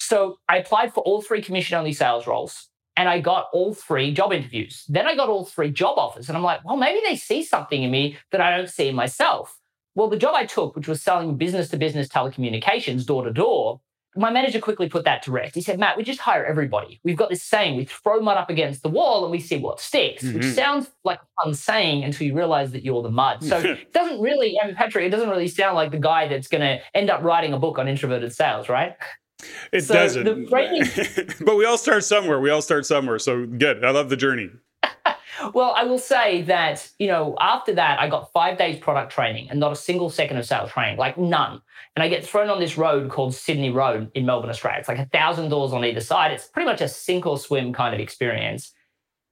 So 0.00 0.38
I 0.48 0.58
applied 0.58 0.92
for 0.92 1.02
all 1.04 1.22
three 1.22 1.42
commission 1.42 1.78
only 1.78 1.92
sales 1.92 2.26
roles 2.26 2.68
and 2.96 3.08
I 3.08 3.20
got 3.20 3.46
all 3.52 3.74
three 3.74 4.12
job 4.12 4.32
interviews. 4.32 4.84
Then 4.88 5.06
I 5.06 5.14
got 5.14 5.28
all 5.28 5.44
three 5.44 5.70
job 5.70 5.98
offers. 5.98 6.28
And 6.28 6.36
I'm 6.36 6.42
like, 6.42 6.64
well, 6.64 6.76
maybe 6.76 7.00
they 7.06 7.14
see 7.14 7.44
something 7.44 7.82
in 7.82 7.90
me 7.90 8.18
that 8.32 8.40
I 8.40 8.56
don't 8.56 8.68
see 8.68 8.88
in 8.88 8.96
myself. 8.96 9.56
Well, 9.94 10.08
the 10.08 10.16
job 10.16 10.34
I 10.34 10.46
took, 10.46 10.74
which 10.74 10.88
was 10.88 11.02
selling 11.02 11.36
business 11.36 11.68
to 11.70 11.76
business 11.76 12.08
telecommunications 12.08 13.06
door 13.06 13.24
to 13.24 13.32
door, 13.32 13.80
my 14.16 14.30
manager 14.30 14.58
quickly 14.58 14.88
put 14.88 15.04
that 15.04 15.22
to 15.22 15.30
rest. 15.30 15.54
He 15.54 15.60
said, 15.60 15.78
Matt, 15.78 15.96
we 15.96 16.02
just 16.02 16.20
hire 16.20 16.44
everybody. 16.44 17.00
We've 17.04 17.16
got 17.16 17.28
this 17.28 17.42
saying, 17.42 17.76
we 17.76 17.84
throw 17.84 18.20
mud 18.20 18.36
up 18.36 18.50
against 18.50 18.82
the 18.82 18.88
wall 18.88 19.24
and 19.24 19.30
we 19.30 19.38
see 19.38 19.58
what 19.58 19.80
sticks, 19.80 20.24
mm-hmm. 20.24 20.36
which 20.36 20.46
sounds 20.46 20.90
like 21.04 21.20
a 21.20 21.44
fun 21.44 21.54
saying 21.54 22.04
until 22.04 22.26
you 22.26 22.34
realize 22.34 22.72
that 22.72 22.84
you're 22.84 23.02
the 23.02 23.10
mud. 23.10 23.44
So 23.44 23.58
it 23.60 23.92
doesn't 23.92 24.20
really, 24.20 24.58
I 24.60 24.66
mean, 24.66 24.76
Patrick, 24.76 25.04
it 25.04 25.10
doesn't 25.10 25.28
really 25.28 25.48
sound 25.48 25.76
like 25.76 25.92
the 25.92 25.98
guy 25.98 26.26
that's 26.26 26.48
going 26.48 26.62
to 26.62 26.82
end 26.94 27.10
up 27.10 27.22
writing 27.22 27.52
a 27.52 27.58
book 27.58 27.78
on 27.78 27.86
introverted 27.86 28.32
sales, 28.32 28.68
right? 28.68 28.96
It 29.72 29.82
so 29.82 29.94
doesn't. 29.94 30.48
Framing... 30.48 30.82
but 31.44 31.56
we 31.56 31.64
all 31.64 31.78
start 31.78 32.02
somewhere. 32.04 32.40
We 32.40 32.50
all 32.50 32.62
start 32.62 32.86
somewhere. 32.86 33.18
So 33.18 33.46
good. 33.46 33.84
I 33.84 33.90
love 33.90 34.08
the 34.08 34.16
journey. 34.16 34.50
Well, 35.54 35.74
I 35.76 35.84
will 35.84 35.98
say 35.98 36.42
that, 36.42 36.90
you 36.98 37.06
know, 37.06 37.36
after 37.40 37.74
that, 37.74 38.00
I 38.00 38.08
got 38.08 38.32
five 38.32 38.58
days 38.58 38.78
product 38.78 39.12
training 39.12 39.50
and 39.50 39.60
not 39.60 39.72
a 39.72 39.76
single 39.76 40.10
second 40.10 40.36
of 40.36 40.46
sales 40.46 40.70
training, 40.70 40.98
like 40.98 41.16
none. 41.18 41.60
And 41.96 42.02
I 42.02 42.08
get 42.08 42.24
thrown 42.24 42.50
on 42.50 42.60
this 42.60 42.78
road 42.78 43.10
called 43.10 43.34
Sydney 43.34 43.70
Road 43.70 44.10
in 44.14 44.26
Melbourne, 44.26 44.50
Australia. 44.50 44.80
It's 44.80 44.88
like 44.88 44.98
a 44.98 45.06
thousand 45.06 45.48
doors 45.48 45.72
on 45.72 45.84
either 45.84 46.00
side. 46.00 46.32
It's 46.32 46.46
pretty 46.46 46.66
much 46.66 46.80
a 46.80 46.88
sink 46.88 47.26
or 47.26 47.38
swim 47.38 47.72
kind 47.72 47.94
of 47.94 48.00
experience. 48.00 48.72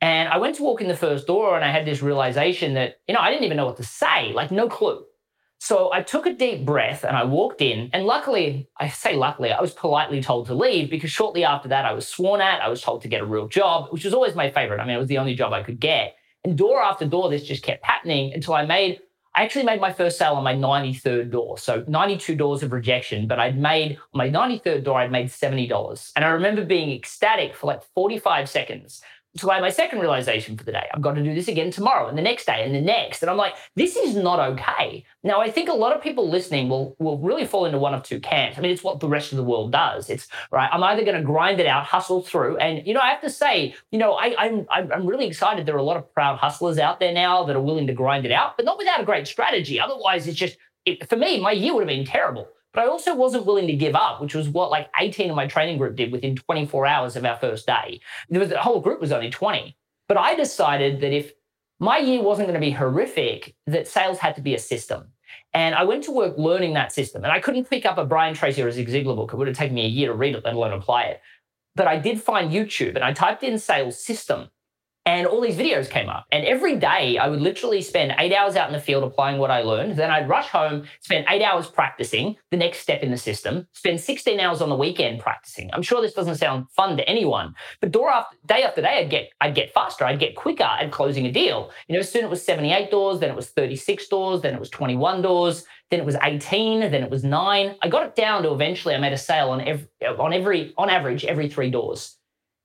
And 0.01 0.29
I 0.29 0.39
went 0.39 0.57
to 0.57 0.63
walk 0.63 0.81
in 0.81 0.89
the 0.89 0.97
first 0.97 1.27
door 1.27 1.57
and 1.57 1.65
I 1.65 1.71
had 1.71 1.87
this 1.87 2.03
realization 2.03 2.75
that, 2.75 3.01
you 3.09 3.15
know, 3.15 3.21
I 3.21 3.31
didn't 3.31 3.45
even 3.45 3.57
know 3.57 3.67
what 3.67 3.79
to 3.79 3.85
say, 3.85 4.33
like 4.33 4.51
no 4.51 4.69
clue. 4.69 5.05
So 5.67 5.93
I 5.93 6.01
took 6.01 6.27
a 6.27 6.33
deep 6.33 6.65
breath 6.65 7.03
and 7.03 7.17
I 7.17 7.25
walked 7.25 7.61
in. 7.61 7.91
And 7.93 8.07
luckily, 8.07 8.69
I 8.79 8.87
say 8.87 9.17
luckily, 9.17 9.51
I 9.51 9.61
was 9.61 9.73
politely 9.73 10.23
told 10.23 10.47
to 10.47 10.55
leave 10.55 10.89
because 10.89 11.11
shortly 11.11 11.43
after 11.43 11.69
that, 11.71 11.85
I 11.85 11.93
was 11.93 12.07
sworn 12.07 12.41
at. 12.41 12.63
I 12.63 12.69
was 12.69 12.81
told 12.81 13.03
to 13.03 13.09
get 13.09 13.21
a 13.21 13.27
real 13.27 13.49
job, 13.49 13.89
which 13.91 14.05
was 14.05 14.15
always 14.15 14.37
my 14.37 14.49
favorite. 14.49 14.79
I 14.79 14.85
mean, 14.85 14.95
it 14.95 15.01
was 15.01 15.09
the 15.09 15.19
only 15.19 15.35
job 15.35 15.53
I 15.53 15.65
could 15.65 15.81
get. 15.81 16.15
And 16.45 16.57
door 16.57 16.81
after 16.81 17.05
door, 17.05 17.29
this 17.29 17.43
just 17.43 17.65
kept 17.65 17.85
happening 17.85 18.33
until 18.33 18.55
I 18.55 18.65
made, 18.65 19.01
I 19.35 19.43
actually 19.43 19.65
made 19.65 19.81
my 19.81 19.93
first 19.93 20.19
sale 20.19 20.35
on 20.35 20.45
my 20.45 20.55
93rd 20.55 21.33
door. 21.33 21.59
So 21.59 21.85
92 21.89 22.37
doors 22.37 22.63
of 22.63 22.71
rejection, 22.71 23.27
but 23.27 23.41
I'd 23.41 23.59
made, 23.59 23.99
on 24.15 24.19
my 24.19 24.31
93rd 24.31 24.85
door, 24.85 25.01
I'd 25.01 25.11
made 25.11 25.27
$70. 25.27 26.13
And 26.15 26.25
I 26.25 26.29
remember 26.29 26.65
being 26.65 26.93
ecstatic 26.93 27.57
for 27.57 27.67
like 27.67 27.83
45 27.93 28.49
seconds 28.49 29.03
so 29.39 29.51
I 29.51 29.55
had 29.55 29.61
my 29.61 29.71
second 29.71 30.01
realization 30.01 30.57
for 30.57 30.65
the 30.65 30.73
day. 30.73 30.87
I've 30.93 31.03
got 31.03 31.15
to 31.15 31.23
do 31.23 31.35
this 31.35 31.49
again 31.49 31.71
tomorrow 31.71 32.09
and 32.09 32.17
the 32.17 32.23
next 32.23 32.47
day 32.47 32.65
and 32.65 32.75
the 32.75 32.81
next. 32.81 33.23
And 33.23 33.31
I'm 33.31 33.37
like, 33.37 33.55
this 33.75 33.97
is 33.97 34.17
not 34.17 34.41
okay. 34.41 35.05
Now, 35.23 35.41
I 35.41 35.51
think 35.51 35.69
a 35.69 35.75
lot 35.75 35.95
of 35.95 36.03
people 36.03 36.29
listening 36.29 36.69
will, 36.69 36.97
will 36.99 37.19
really 37.19 37.47
fall 37.47 37.67
into 37.67 37.79
one 37.79 37.95
of 37.95 38.03
two 38.03 38.21
camps. 38.21 38.59
I 38.59 38.61
mean, 38.61 38.71
it's 38.71 38.83
what 38.83 39.01
the 39.01 39.09
rest 39.09 39.33
of 39.33 39.37
the 39.37 39.45
world 39.45 39.73
does. 39.73 40.11
It's 40.11 40.29
right. 40.51 40.69
I'm 40.73 40.83
either 40.83 41.05
going 41.05 41.17
to 41.17 41.23
grind 41.23 41.61
it 41.61 41.67
out, 41.67 41.85
hustle 41.85 42.23
through. 42.23 42.57
And, 42.59 42.87
you 42.87 42.95
know, 42.95 43.01
I 43.01 43.11
have 43.11 43.21
to 43.23 43.31
say, 43.31 43.75
you 43.91 43.99
know, 43.99 44.15
I, 44.15 44.35
I'm, 44.39 44.67
I'm 44.71 45.07
really 45.07 45.27
excited. 45.27 45.67
There 45.67 45.75
are 45.75 45.79
a 45.79 45.83
lot 45.83 45.97
of 45.97 46.13
proud 46.13 46.39
hustlers 46.39 46.79
out 46.79 47.01
there 47.01 47.13
now 47.13 47.45
that 47.45 47.57
are 47.57 47.61
willing 47.61 47.87
to 47.89 47.93
grind 47.93 48.27
it 48.27 48.33
out, 48.33 48.57
but 48.57 48.65
not 48.65 48.79
without 48.79 49.01
a 49.01 49.05
great 49.05 49.27
strategy. 49.27 49.81
Otherwise, 49.81 50.27
it's 50.27 50.39
just, 50.39 50.57
it, 50.85 51.09
for 51.09 51.17
me, 51.17 51.41
my 51.41 51.53
year 51.53 51.75
would 51.75 51.81
have 51.81 51.89
been 51.89 52.07
terrible. 52.07 52.49
But 52.77 52.85
I 52.85 52.89
also 52.89 53.15
wasn't 53.15 53.47
willing 53.47 53.69
to 53.69 53.73
give 53.73 53.95
up, 53.95 54.21
which 54.21 54.35
was 54.35 54.51
what 54.51 54.71
like 54.71 54.91
18 55.01 55.31
of 55.31 55.37
my 55.37 55.47
training 55.47 55.79
group 55.79 55.97
did 55.97 56.13
within 56.13 56.37
24 56.37 56.87
hours 56.87 57.17
of 57.17 57.25
our 57.25 57.39
first 57.39 57.67
day. 57.67 58.01
There 58.29 58.39
was, 58.39 58.51
the 58.51 58.61
whole 58.61 58.83
group 58.83 59.01
was 59.01 59.13
only 59.13 59.31
20. 59.31 59.75
But 60.09 60.19
I 60.19 60.35
decided 60.35 61.01
that 61.01 61.11
if 61.11 61.33
my 61.81 61.97
year 61.97 62.23
wasn't 62.23 62.49
going 62.49 62.61
to 62.61 62.65
be 62.65 62.73
horrific, 62.73 63.55
that 63.67 63.89
sales 63.89 64.19
had 64.19 64.37
to 64.37 64.43
be 64.43 64.55
a 64.55 64.59
system. 64.59 65.07
And 65.55 65.75
I 65.75 65.85
went 65.85 66.05
to 66.05 66.13
work 66.13 66.37
learning 66.37 66.75
that 66.75 66.93
system. 66.93 67.25
And 67.25 67.33
I 67.33 67.41
couldn't 67.41 67.71
pick 67.71 67.87
up 67.87 67.97
a 67.97 68.05
Brian 68.05 68.35
Tracy 68.35 68.63
or 68.63 68.69
a 68.69 68.73
Zig 68.73 68.89
Ziglar 68.89 69.17
book. 69.17 69.33
It 69.33 69.37
would 69.37 69.49
have 69.49 69.57
taken 69.57 69.75
me 69.75 69.87
a 69.87 69.89
year 69.89 70.09
to 70.09 70.15
read 70.15 70.35
it, 70.35 70.45
let 70.45 70.53
alone 70.53 70.75
apply 70.75 71.05
it. 71.05 71.23
But 71.77 71.87
I 71.87 71.99
did 71.99 72.21
find 72.21 72.53
YouTube 72.53 72.95
and 72.95 73.05
I 73.05 73.15
typed 73.15 73.43
in 73.43 73.59
sales 73.59 73.99
system 73.99 74.51
and 75.07 75.25
all 75.27 75.41
these 75.41 75.57
videos 75.57 75.89
came 75.89 76.09
up. 76.09 76.27
And 76.33 76.45
every 76.45 76.77
day 76.77 77.17
I 77.17 77.29
would 77.29 77.41
literally 77.41 77.81
spend 77.81 78.13
eight 78.19 78.35
hours 78.35 78.57
out 78.57 78.69
in 78.69 78.73
the 78.73 78.81
field 78.81 79.05
applying 79.05 79.39
what 79.39 79.53
I 79.53 79.63
learned. 79.63 79.97
Then 79.97 80.11
I'd 80.11 80.29
rush 80.29 80.49
home, 80.49 80.85
spend 81.01 81.27
eight 81.31 81.43
hours 81.43 81.69
practicing 81.69 82.37
the 82.51 82.57
next 82.57 82.81
step 82.81 83.03
in 83.03 83.13
the 83.13 83.17
system, 83.17 83.69
spend 83.73 84.01
16 84.01 84.41
hours 84.41 84.61
on 84.61 84.69
the 84.69 84.75
weekend 84.75 85.21
practicing. 85.21 85.71
I'm 85.73 85.83
sure 85.83 86.03
this 86.03 86.13
doesn't 86.13 86.37
sound 86.37 86.67
fun 86.71 86.97
to 86.97 87.09
anyone, 87.09 87.55
but 87.81 87.93
door 87.93 88.11
after, 88.11 88.37
day 88.47 88.65
after 88.65 88.83
day, 88.83 88.99
I'd 88.99 89.11
get, 89.11 89.31
I'd 89.41 89.55
get 89.55 89.73
faster. 89.73 90.05
I'd 90.05 90.19
get 90.19 90.35
quicker 90.35 90.65
at 90.65 90.91
closing 90.91 91.25
a 91.27 91.33
deal. 91.33 91.71
You 91.89 91.97
know, 91.97 92.03
soon 92.03 92.25
it 92.25 92.31
was 92.31 92.45
78 92.45 92.91
doors, 92.91 93.21
then 93.21 93.31
it 93.31 93.37
was 93.37 93.51
36 93.51 94.09
doors, 94.09 94.43
then 94.43 94.55
it 94.55 94.61
was 94.61 94.71
21 94.71 95.23
doors, 95.23 95.65
then 95.91 96.01
it 96.01 96.07
was 96.07 96.17
18, 96.21 96.81
then 96.81 97.05
it 97.05 97.11
was 97.11 97.23
nine. 97.23 97.77
I 97.81 97.89
got 97.89 98.05
it 98.05 98.17
down 98.17 98.43
to 98.43 98.53
eventually 98.53 98.97
I 98.97 98.99
made 98.99 99.13
a 99.13 99.19
sale 99.19 99.51
on 99.51 99.61
every, 99.61 99.87
on 100.03 100.33
every, 100.33 100.75
on 100.77 100.91
average, 100.91 101.25
every 101.25 101.49
three 101.49 101.71
doors. 101.71 102.17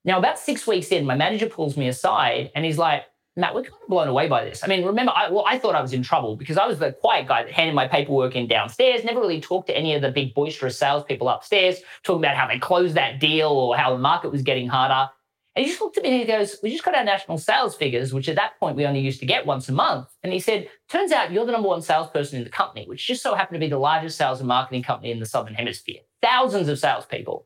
Now, 0.03 0.17
about 0.17 0.39
six 0.39 0.65
weeks 0.65 0.87
in, 0.87 1.05
my 1.05 1.15
manager 1.15 1.47
pulls 1.47 1.77
me 1.77 1.87
aside 1.87 2.51
and 2.55 2.65
he's 2.65 2.77
like, 2.77 3.03
Matt, 3.37 3.55
we're 3.55 3.63
kind 3.63 3.75
of 3.81 3.87
blown 3.87 4.07
away 4.09 4.27
by 4.27 4.43
this. 4.43 4.61
I 4.63 4.67
mean, 4.67 4.83
remember, 4.83 5.13
I, 5.15 5.29
well, 5.29 5.45
I 5.47 5.57
thought 5.57 5.73
I 5.73 5.81
was 5.81 5.93
in 5.93 6.03
trouble 6.03 6.35
because 6.35 6.57
I 6.57 6.67
was 6.67 6.79
the 6.79 6.91
quiet 6.91 7.27
guy 7.27 7.43
that 7.43 7.51
handed 7.51 7.75
my 7.75 7.87
paperwork 7.87 8.35
in 8.35 8.47
downstairs, 8.47 9.05
never 9.05 9.21
really 9.21 9.39
talked 9.39 9.67
to 9.67 9.77
any 9.77 9.95
of 9.95 10.01
the 10.01 10.11
big 10.11 10.33
boisterous 10.33 10.77
salespeople 10.77 11.29
upstairs, 11.29 11.79
talking 12.03 12.21
about 12.21 12.35
how 12.35 12.47
they 12.47 12.59
closed 12.59 12.95
that 12.95 13.21
deal 13.21 13.49
or 13.49 13.77
how 13.77 13.91
the 13.91 13.99
market 13.99 14.31
was 14.31 14.41
getting 14.41 14.67
harder. 14.67 15.09
And 15.55 15.65
he 15.65 15.71
just 15.71 15.81
looked 15.81 15.97
at 15.97 16.03
me 16.03 16.11
and 16.11 16.19
he 16.19 16.25
goes, 16.25 16.57
We 16.61 16.71
just 16.71 16.83
got 16.83 16.95
our 16.95 17.03
national 17.03 17.37
sales 17.37 17.75
figures, 17.75 18.13
which 18.13 18.27
at 18.27 18.35
that 18.35 18.59
point 18.59 18.75
we 18.75 18.85
only 18.85 19.01
used 19.01 19.19
to 19.21 19.25
get 19.25 19.45
once 19.45 19.67
a 19.69 19.73
month. 19.73 20.07
And 20.23 20.31
he 20.31 20.39
said, 20.39 20.69
Turns 20.89 21.11
out 21.11 21.31
you're 21.31 21.45
the 21.45 21.51
number 21.51 21.67
one 21.67 21.81
salesperson 21.81 22.37
in 22.37 22.43
the 22.43 22.49
company, 22.49 22.85
which 22.85 23.05
just 23.05 23.23
so 23.23 23.33
happened 23.33 23.55
to 23.55 23.65
be 23.65 23.69
the 23.69 23.77
largest 23.77 24.17
sales 24.17 24.39
and 24.39 24.47
marketing 24.47 24.83
company 24.83 25.11
in 25.11 25.19
the 25.19 25.25
Southern 25.25 25.53
Hemisphere. 25.53 25.99
Thousands 26.21 26.69
of 26.69 26.79
salespeople. 26.79 27.45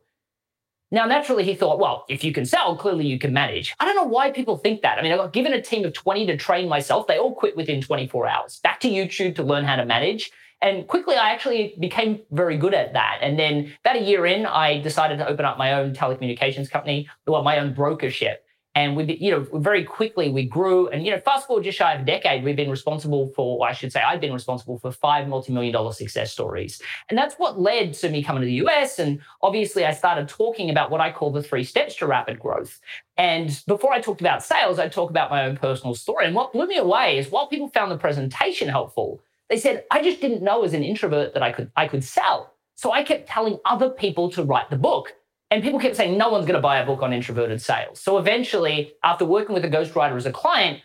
Now, 0.92 1.04
naturally, 1.04 1.42
he 1.42 1.56
thought, 1.56 1.80
well, 1.80 2.04
if 2.08 2.22
you 2.22 2.32
can 2.32 2.46
sell, 2.46 2.76
clearly 2.76 3.06
you 3.06 3.18
can 3.18 3.32
manage. 3.32 3.74
I 3.80 3.84
don't 3.84 3.96
know 3.96 4.04
why 4.04 4.30
people 4.30 4.56
think 4.56 4.82
that. 4.82 4.98
I 4.98 5.02
mean, 5.02 5.12
I 5.12 5.16
got 5.16 5.32
given 5.32 5.52
a 5.52 5.60
team 5.60 5.84
of 5.84 5.92
20 5.92 6.26
to 6.26 6.36
train 6.36 6.68
myself. 6.68 7.08
They 7.08 7.18
all 7.18 7.34
quit 7.34 7.56
within 7.56 7.80
24 7.80 8.28
hours. 8.28 8.60
Back 8.62 8.78
to 8.80 8.88
YouTube 8.88 9.34
to 9.36 9.42
learn 9.42 9.64
how 9.64 9.76
to 9.76 9.84
manage. 9.84 10.30
And 10.62 10.86
quickly, 10.86 11.16
I 11.16 11.30
actually 11.30 11.74
became 11.80 12.20
very 12.30 12.56
good 12.56 12.72
at 12.72 12.92
that. 12.92 13.18
And 13.20 13.38
then 13.38 13.74
about 13.84 13.96
a 13.96 14.02
year 14.02 14.26
in, 14.26 14.46
I 14.46 14.80
decided 14.80 15.18
to 15.18 15.28
open 15.28 15.44
up 15.44 15.58
my 15.58 15.74
own 15.74 15.92
telecommunications 15.92 16.70
company, 16.70 17.08
well, 17.26 17.42
my 17.42 17.58
own 17.58 17.74
brokership. 17.74 18.45
And 18.76 18.94
we, 18.94 19.16
you 19.18 19.30
know, 19.30 19.46
very 19.58 19.82
quickly 19.84 20.28
we 20.28 20.44
grew. 20.44 20.88
And 20.88 21.02
you 21.02 21.10
know, 21.10 21.18
fast 21.18 21.46
forward 21.46 21.64
just 21.64 21.78
shy 21.78 21.94
of 21.94 22.02
a 22.02 22.04
decade, 22.04 22.44
we've 22.44 22.54
been 22.54 22.70
responsible 22.70 23.32
for, 23.34 23.66
I 23.66 23.72
should 23.72 23.90
say, 23.90 24.02
I've 24.02 24.20
been 24.20 24.34
responsible 24.34 24.78
for 24.78 24.92
five 24.92 25.26
multi-million 25.28 25.72
dollar 25.72 25.94
success 25.94 26.30
stories. 26.30 26.82
And 27.08 27.16
that's 27.16 27.36
what 27.36 27.58
led 27.58 27.94
to 27.94 28.10
me 28.10 28.22
coming 28.22 28.42
to 28.42 28.46
the 28.46 28.66
US. 28.66 28.98
And 28.98 29.20
obviously, 29.40 29.86
I 29.86 29.92
started 29.92 30.28
talking 30.28 30.68
about 30.68 30.90
what 30.90 31.00
I 31.00 31.10
call 31.10 31.32
the 31.32 31.42
three 31.42 31.64
steps 31.64 31.96
to 31.96 32.06
rapid 32.06 32.38
growth. 32.38 32.78
And 33.16 33.58
before 33.66 33.94
I 33.94 34.00
talked 34.02 34.20
about 34.20 34.42
sales, 34.42 34.78
I'd 34.78 34.92
talk 34.92 35.08
about 35.08 35.30
my 35.30 35.46
own 35.46 35.56
personal 35.56 35.94
story. 35.94 36.26
And 36.26 36.34
what 36.34 36.52
blew 36.52 36.66
me 36.66 36.76
away 36.76 37.16
is 37.16 37.30
while 37.30 37.46
people 37.46 37.68
found 37.68 37.90
the 37.90 37.96
presentation 37.96 38.68
helpful, 38.68 39.22
they 39.48 39.56
said 39.56 39.84
I 39.90 40.02
just 40.02 40.20
didn't 40.20 40.42
know 40.42 40.64
as 40.64 40.74
an 40.74 40.84
introvert 40.84 41.32
that 41.32 41.42
I 41.42 41.50
could 41.50 41.70
I 41.76 41.88
could 41.88 42.04
sell. 42.04 42.52
So 42.74 42.92
I 42.92 43.04
kept 43.04 43.26
telling 43.26 43.58
other 43.64 43.88
people 43.88 44.30
to 44.32 44.44
write 44.44 44.68
the 44.68 44.76
book. 44.76 45.14
And 45.50 45.62
people 45.62 45.78
kept 45.78 45.96
saying, 45.96 46.18
no 46.18 46.28
one's 46.28 46.44
going 46.44 46.56
to 46.56 46.60
buy 46.60 46.78
a 46.78 46.86
book 46.86 47.02
on 47.02 47.12
introverted 47.12 47.62
sales. 47.62 48.00
So 48.00 48.18
eventually, 48.18 48.94
after 49.04 49.24
working 49.24 49.54
with 49.54 49.64
a 49.64 49.68
ghostwriter 49.68 50.16
as 50.16 50.26
a 50.26 50.32
client, 50.32 50.80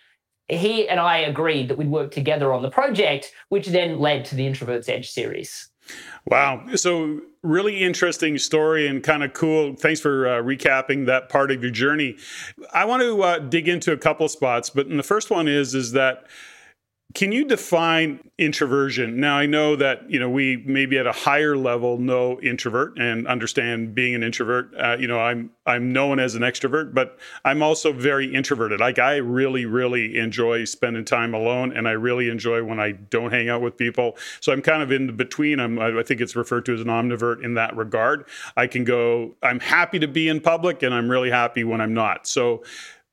he 0.47 0.87
and 0.87 0.99
I 0.99 1.17
agreed 1.19 1.69
that 1.69 1.77
we'd 1.77 1.89
work 1.89 2.11
together 2.11 2.53
on 2.53 2.61
the 2.61 2.69
project, 2.69 3.31
which 3.49 3.67
then 3.67 3.99
led 3.99 4.25
to 4.25 4.35
the 4.35 4.45
Introvert's 4.45 4.89
Edge 4.89 5.09
series. 5.09 5.69
Wow. 6.27 6.63
So, 6.75 7.21
really 7.41 7.81
interesting 7.81 8.37
story 8.37 8.87
and 8.87 9.01
kind 9.01 9.23
of 9.23 9.33
cool. 9.33 9.75
Thanks 9.75 9.99
for 9.99 10.27
uh, 10.27 10.41
recapping 10.41 11.07
that 11.07 11.29
part 11.29 11.51
of 11.51 11.63
your 11.63 11.71
journey. 11.71 12.17
I 12.73 12.85
want 12.85 13.01
to 13.01 13.21
uh, 13.23 13.39
dig 13.39 13.67
into 13.67 13.91
a 13.91 13.97
couple 13.97 14.27
spots, 14.29 14.69
but 14.69 14.87
the 14.89 15.03
first 15.03 15.31
one 15.31 15.47
is 15.47 15.73
is 15.73 15.93
that 15.93 16.27
can 17.13 17.31
you 17.31 17.45
define 17.45 18.19
introversion? 18.37 19.19
Now, 19.19 19.37
I 19.37 19.45
know 19.45 19.75
that 19.75 20.09
you 20.09 20.19
know 20.19 20.29
we 20.29 20.57
maybe 20.65 20.97
at 20.97 21.07
a 21.07 21.11
higher 21.11 21.57
level 21.57 21.97
know 21.97 22.39
introvert 22.41 22.97
and 22.97 23.27
understand 23.27 23.95
being 23.95 24.15
an 24.15 24.23
introvert. 24.23 24.71
Uh, 24.77 24.97
you 24.99 25.07
know, 25.07 25.19
I'm 25.19 25.51
I'm 25.65 25.91
known 25.91 26.19
as 26.19 26.35
an 26.35 26.41
extrovert, 26.41 26.93
but 26.93 27.17
I'm 27.43 27.63
also 27.63 27.91
very 27.91 28.33
introverted. 28.33 28.79
Like 28.79 28.99
I 28.99 29.17
really, 29.17 29.65
really 29.65 30.17
enjoy 30.17 30.65
spending 30.65 31.05
time 31.05 31.33
alone, 31.33 31.75
and 31.75 31.87
I 31.87 31.91
really 31.91 32.29
enjoy 32.29 32.63
when 32.63 32.79
I 32.79 32.91
don't 32.91 33.31
hang 33.31 33.49
out 33.49 33.61
with 33.61 33.77
people. 33.77 34.17
So 34.39 34.51
I'm 34.51 34.61
kind 34.61 34.83
of 34.83 34.91
in 34.91 35.15
between. 35.15 35.59
I'm 35.59 35.79
I 35.79 36.03
think 36.03 36.21
it's 36.21 36.35
referred 36.35 36.65
to 36.65 36.73
as 36.73 36.81
an 36.81 36.87
omnivert 36.87 37.43
in 37.43 37.55
that 37.55 37.75
regard. 37.75 38.25
I 38.55 38.67
can 38.67 38.83
go. 38.83 39.35
I'm 39.41 39.59
happy 39.59 39.99
to 39.99 40.07
be 40.07 40.29
in 40.29 40.39
public, 40.39 40.83
and 40.83 40.93
I'm 40.93 41.09
really 41.09 41.31
happy 41.31 41.63
when 41.63 41.81
I'm 41.81 41.93
not. 41.93 42.27
So 42.27 42.63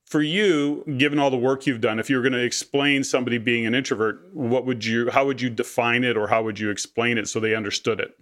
for 0.09 0.21
you 0.21 0.83
given 0.97 1.19
all 1.19 1.29
the 1.29 1.37
work 1.37 1.65
you've 1.65 1.81
done 1.81 1.99
if 1.99 2.09
you 2.09 2.15
were 2.17 2.21
going 2.21 2.33
to 2.33 2.43
explain 2.43 3.03
somebody 3.03 3.37
being 3.37 3.65
an 3.65 3.73
introvert 3.73 4.19
what 4.33 4.65
would 4.65 4.83
you 4.83 5.09
how 5.11 5.25
would 5.25 5.39
you 5.39 5.49
define 5.49 6.03
it 6.03 6.17
or 6.17 6.27
how 6.27 6.43
would 6.43 6.59
you 6.59 6.69
explain 6.69 7.17
it 7.17 7.27
so 7.27 7.39
they 7.39 7.55
understood 7.55 7.99
it 7.99 8.19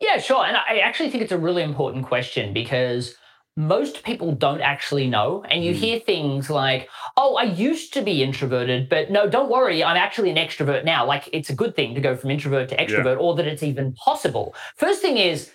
yeah 0.00 0.18
sure 0.18 0.44
and 0.44 0.56
i 0.56 0.78
actually 0.78 1.08
think 1.08 1.22
it's 1.22 1.32
a 1.32 1.38
really 1.38 1.62
important 1.62 2.04
question 2.04 2.52
because 2.52 3.14
most 3.56 4.02
people 4.02 4.32
don't 4.32 4.60
actually 4.60 5.08
know. 5.08 5.42
And 5.50 5.64
you 5.64 5.72
mm. 5.72 5.76
hear 5.76 5.98
things 5.98 6.50
like, 6.50 6.90
oh, 7.16 7.36
I 7.36 7.44
used 7.44 7.94
to 7.94 8.02
be 8.02 8.22
introverted, 8.22 8.88
but 8.88 9.10
no, 9.10 9.28
don't 9.28 9.50
worry, 9.50 9.82
I'm 9.82 9.96
actually 9.96 10.30
an 10.30 10.36
extrovert 10.36 10.84
now. 10.84 11.06
Like 11.06 11.30
it's 11.32 11.48
a 11.48 11.54
good 11.54 11.74
thing 11.74 11.94
to 11.94 12.00
go 12.00 12.16
from 12.16 12.30
introvert 12.30 12.68
to 12.68 12.76
extrovert 12.76 13.16
yeah. 13.16 13.22
or 13.22 13.34
that 13.36 13.46
it's 13.46 13.62
even 13.62 13.94
possible. 13.94 14.54
First 14.76 15.00
thing 15.00 15.16
is, 15.16 15.50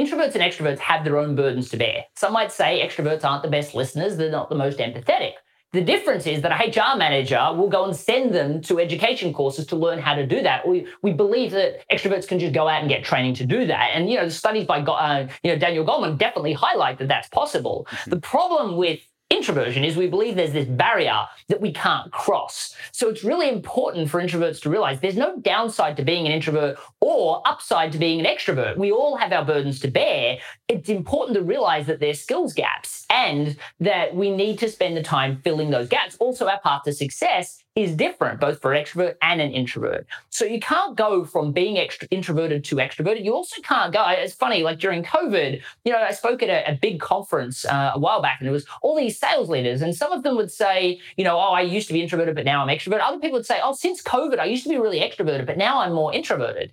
Introverts 0.00 0.34
and 0.34 0.42
extroverts 0.42 0.78
have 0.78 1.04
their 1.04 1.18
own 1.18 1.36
burdens 1.36 1.68
to 1.68 1.76
bear. 1.76 2.06
Some 2.16 2.32
might 2.32 2.50
say 2.50 2.80
extroverts 2.80 3.22
aren't 3.22 3.42
the 3.42 3.50
best 3.50 3.74
listeners, 3.74 4.16
they're 4.16 4.30
not 4.30 4.48
the 4.48 4.54
most 4.54 4.78
empathetic. 4.78 5.32
The 5.74 5.82
difference 5.82 6.26
is 6.26 6.40
that 6.40 6.50
a 6.50 6.70
HR 6.70 6.96
manager 6.96 7.38
will 7.54 7.68
go 7.68 7.84
and 7.84 7.94
send 7.94 8.34
them 8.34 8.62
to 8.62 8.80
education 8.80 9.32
courses 9.32 9.66
to 9.66 9.76
learn 9.76 9.98
how 9.98 10.14
to 10.14 10.26
do 10.26 10.42
that. 10.42 10.66
We, 10.66 10.86
we 11.02 11.12
believe 11.12 11.50
that 11.52 11.88
extroverts 11.92 12.26
can 12.26 12.38
just 12.38 12.54
go 12.54 12.66
out 12.66 12.80
and 12.80 12.88
get 12.88 13.04
training 13.04 13.34
to 13.34 13.46
do 13.46 13.66
that. 13.66 13.90
And, 13.94 14.10
you 14.10 14.16
know, 14.16 14.24
the 14.24 14.30
studies 14.32 14.66
by, 14.66 14.80
uh, 14.80 15.28
you 15.44 15.52
know, 15.52 15.58
Daniel 15.58 15.84
Goleman 15.84 16.16
definitely 16.16 16.54
highlight 16.54 16.98
that 16.98 17.08
that's 17.08 17.28
possible. 17.28 17.86
Mm-hmm. 17.90 18.10
The 18.10 18.20
problem 18.20 18.76
with 18.78 19.00
introversion 19.30 19.84
is 19.84 19.96
we 19.96 20.08
believe 20.08 20.34
there's 20.34 20.52
this 20.52 20.66
barrier 20.66 21.26
that 21.48 21.60
we 21.60 21.72
can't 21.72 22.10
cross. 22.12 22.74
So 22.92 23.08
it's 23.08 23.24
really 23.24 23.48
important 23.48 24.10
for 24.10 24.20
introverts 24.20 24.60
to 24.62 24.70
realize 24.70 25.00
there's 25.00 25.16
no 25.16 25.38
downside 25.38 25.96
to 25.96 26.04
being 26.04 26.26
an 26.26 26.32
introvert 26.32 26.78
or 27.00 27.40
upside 27.46 27.92
to 27.92 27.98
being 27.98 28.20
an 28.20 28.26
extrovert. 28.26 28.76
We 28.76 28.90
all 28.90 29.16
have 29.16 29.32
our 29.32 29.44
burdens 29.44 29.80
to 29.80 29.88
bear. 29.88 30.38
It's 30.68 30.88
important 30.88 31.36
to 31.36 31.42
realize 31.42 31.86
that 31.86 32.00
there's 32.00 32.20
skills 32.20 32.52
gaps 32.52 33.06
and 33.08 33.56
that 33.78 34.14
we 34.14 34.30
need 34.30 34.58
to 34.58 34.68
spend 34.68 34.96
the 34.96 35.02
time 35.02 35.40
filling 35.42 35.70
those 35.70 35.88
gaps. 35.88 36.16
Also, 36.18 36.48
our 36.48 36.60
path 36.60 36.82
to 36.84 36.92
success 36.92 37.59
is 37.76 37.94
different, 37.94 38.40
both 38.40 38.60
for 38.60 38.72
an 38.72 38.84
extrovert 38.84 39.14
and 39.22 39.40
an 39.40 39.52
introvert. 39.52 40.06
So 40.30 40.44
you 40.44 40.60
can't 40.60 40.96
go 40.96 41.24
from 41.24 41.52
being 41.52 41.76
introverted 42.10 42.64
to 42.64 42.76
extroverted. 42.76 43.24
You 43.24 43.34
also 43.34 43.62
can't 43.62 43.92
go. 43.92 44.04
It's 44.08 44.34
funny, 44.34 44.62
like 44.62 44.78
during 44.78 45.04
COVID, 45.04 45.62
you 45.84 45.92
know, 45.92 45.98
I 45.98 46.12
spoke 46.12 46.42
at 46.42 46.48
a, 46.48 46.72
a 46.72 46.74
big 46.74 47.00
conference 47.00 47.64
uh, 47.64 47.92
a 47.94 47.98
while 47.98 48.20
back, 48.20 48.40
and 48.40 48.48
it 48.48 48.52
was 48.52 48.66
all 48.82 48.96
these 48.96 49.18
sales 49.18 49.48
leaders, 49.48 49.82
and 49.82 49.94
some 49.94 50.12
of 50.12 50.22
them 50.22 50.36
would 50.36 50.50
say, 50.50 51.00
you 51.16 51.24
know, 51.24 51.36
oh, 51.36 51.52
I 51.52 51.62
used 51.62 51.86
to 51.88 51.92
be 51.92 52.02
introverted, 52.02 52.34
but 52.34 52.44
now 52.44 52.62
I'm 52.62 52.68
extroverted. 52.68 53.00
Other 53.00 53.18
people 53.18 53.38
would 53.38 53.46
say, 53.46 53.60
oh, 53.62 53.72
since 53.72 54.02
COVID, 54.02 54.38
I 54.38 54.46
used 54.46 54.64
to 54.64 54.68
be 54.68 54.78
really 54.78 55.00
extroverted, 55.00 55.46
but 55.46 55.56
now 55.56 55.80
I'm 55.80 55.92
more 55.92 56.12
introverted 56.12 56.72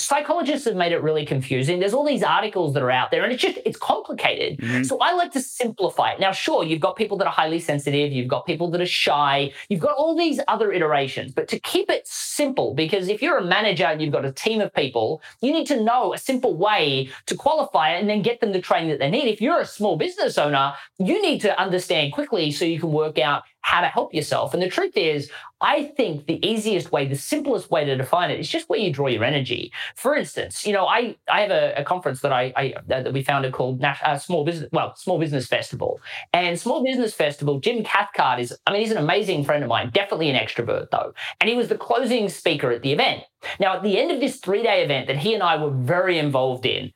psychologists 0.00 0.66
have 0.66 0.76
made 0.76 0.92
it 0.92 1.02
really 1.02 1.26
confusing. 1.26 1.78
There's 1.80 1.94
all 1.94 2.04
these 2.04 2.22
articles 2.22 2.74
that 2.74 2.82
are 2.82 2.90
out 2.90 3.10
there, 3.10 3.22
and 3.22 3.32
it's 3.32 3.42
just 3.42 3.58
it's 3.64 3.78
complicated. 3.78 4.58
Mm-hmm. 4.58 4.82
So 4.84 4.98
I 4.98 5.12
like 5.12 5.32
to 5.32 5.40
simplify 5.40 6.12
it. 6.12 6.20
Now, 6.20 6.32
sure, 6.32 6.64
you've 6.64 6.80
got 6.80 6.96
people 6.96 7.16
that 7.18 7.26
are 7.26 7.32
highly 7.32 7.60
sensitive, 7.60 8.12
you've 8.12 8.28
got 8.28 8.46
people 8.46 8.70
that 8.70 8.80
are 8.80 8.86
shy, 8.86 9.52
you've 9.68 9.80
got 9.80 9.96
all 9.96 10.16
these 10.16 10.40
other 10.48 10.72
iterations, 10.72 11.32
but 11.32 11.48
to 11.48 11.58
keep 11.60 11.90
it 11.90 12.06
simple, 12.06 12.74
because 12.74 13.08
if 13.08 13.22
you're 13.22 13.38
a 13.38 13.44
manager 13.44 13.84
and 13.84 14.00
you've 14.00 14.12
got 14.12 14.24
a 14.24 14.32
team 14.32 14.60
of 14.60 14.72
people, 14.74 15.22
you 15.40 15.52
need 15.52 15.66
to 15.66 15.82
know 15.82 16.14
a 16.14 16.18
simple 16.18 16.54
way 16.54 17.10
to 17.26 17.34
qualify 17.34 17.94
it 17.94 18.00
and 18.00 18.08
then 18.08 18.22
get 18.22 18.40
them 18.40 18.52
the 18.52 18.60
training 18.60 18.90
that 18.90 18.98
they 18.98 19.10
need. 19.10 19.28
If 19.28 19.40
you're 19.40 19.60
a 19.60 19.66
small 19.66 19.96
business 19.96 20.38
owner, 20.38 20.74
you 20.98 21.20
need 21.22 21.40
to 21.42 21.60
understand 21.60 22.12
quickly 22.12 22.50
so 22.50 22.64
you 22.64 22.80
can 22.80 22.92
work 22.92 23.18
out 23.18 23.42
how 23.62 23.80
to 23.80 23.88
help 23.88 24.14
yourself. 24.14 24.54
And 24.54 24.62
the 24.62 24.68
truth 24.68 24.96
is, 24.96 25.30
I 25.60 25.84
think 25.96 26.26
the 26.26 26.44
easiest 26.46 26.90
way, 26.90 27.06
the 27.06 27.14
simplest 27.14 27.70
way 27.70 27.84
to 27.84 27.96
define 27.96 28.30
it 28.30 28.40
is 28.40 28.48
just 28.48 28.68
where 28.68 28.78
you 28.78 28.92
draw 28.92 29.08
your 29.08 29.24
energy. 29.24 29.70
For 29.94 30.14
instance, 30.14 30.66
you 30.66 30.72
know, 30.72 30.86
I, 30.86 31.16
I 31.30 31.42
have 31.42 31.50
a, 31.50 31.74
a 31.76 31.84
conference 31.84 32.20
that 32.20 32.32
I, 32.32 32.52
I, 32.56 32.74
that 32.86 33.12
we 33.12 33.22
founded 33.22 33.52
called 33.52 33.84
uh, 33.84 34.16
Small 34.16 34.44
Business, 34.44 34.70
well, 34.72 34.96
Small 34.96 35.18
Business 35.18 35.46
Festival. 35.46 36.00
And 36.32 36.58
Small 36.58 36.82
Business 36.82 37.12
Festival, 37.12 37.60
Jim 37.60 37.84
Cathcart 37.84 38.40
is, 38.40 38.56
I 38.66 38.72
mean, 38.72 38.80
he's 38.80 38.90
an 38.90 38.96
amazing 38.96 39.44
friend 39.44 39.62
of 39.62 39.68
mine, 39.68 39.90
definitely 39.90 40.30
an 40.30 40.36
extrovert 40.36 40.90
though. 40.90 41.12
And 41.40 41.50
he 41.50 41.56
was 41.56 41.68
the 41.68 41.76
closing 41.76 42.28
speaker 42.28 42.70
at 42.70 42.82
the 42.82 42.92
event. 42.92 43.22
Now, 43.58 43.76
at 43.76 43.82
the 43.82 43.98
end 43.98 44.10
of 44.10 44.20
this 44.20 44.36
three 44.36 44.62
day 44.62 44.82
event 44.82 45.06
that 45.08 45.18
he 45.18 45.34
and 45.34 45.42
I 45.42 45.56
were 45.62 45.70
very 45.70 46.18
involved 46.18 46.64
in, 46.64 46.92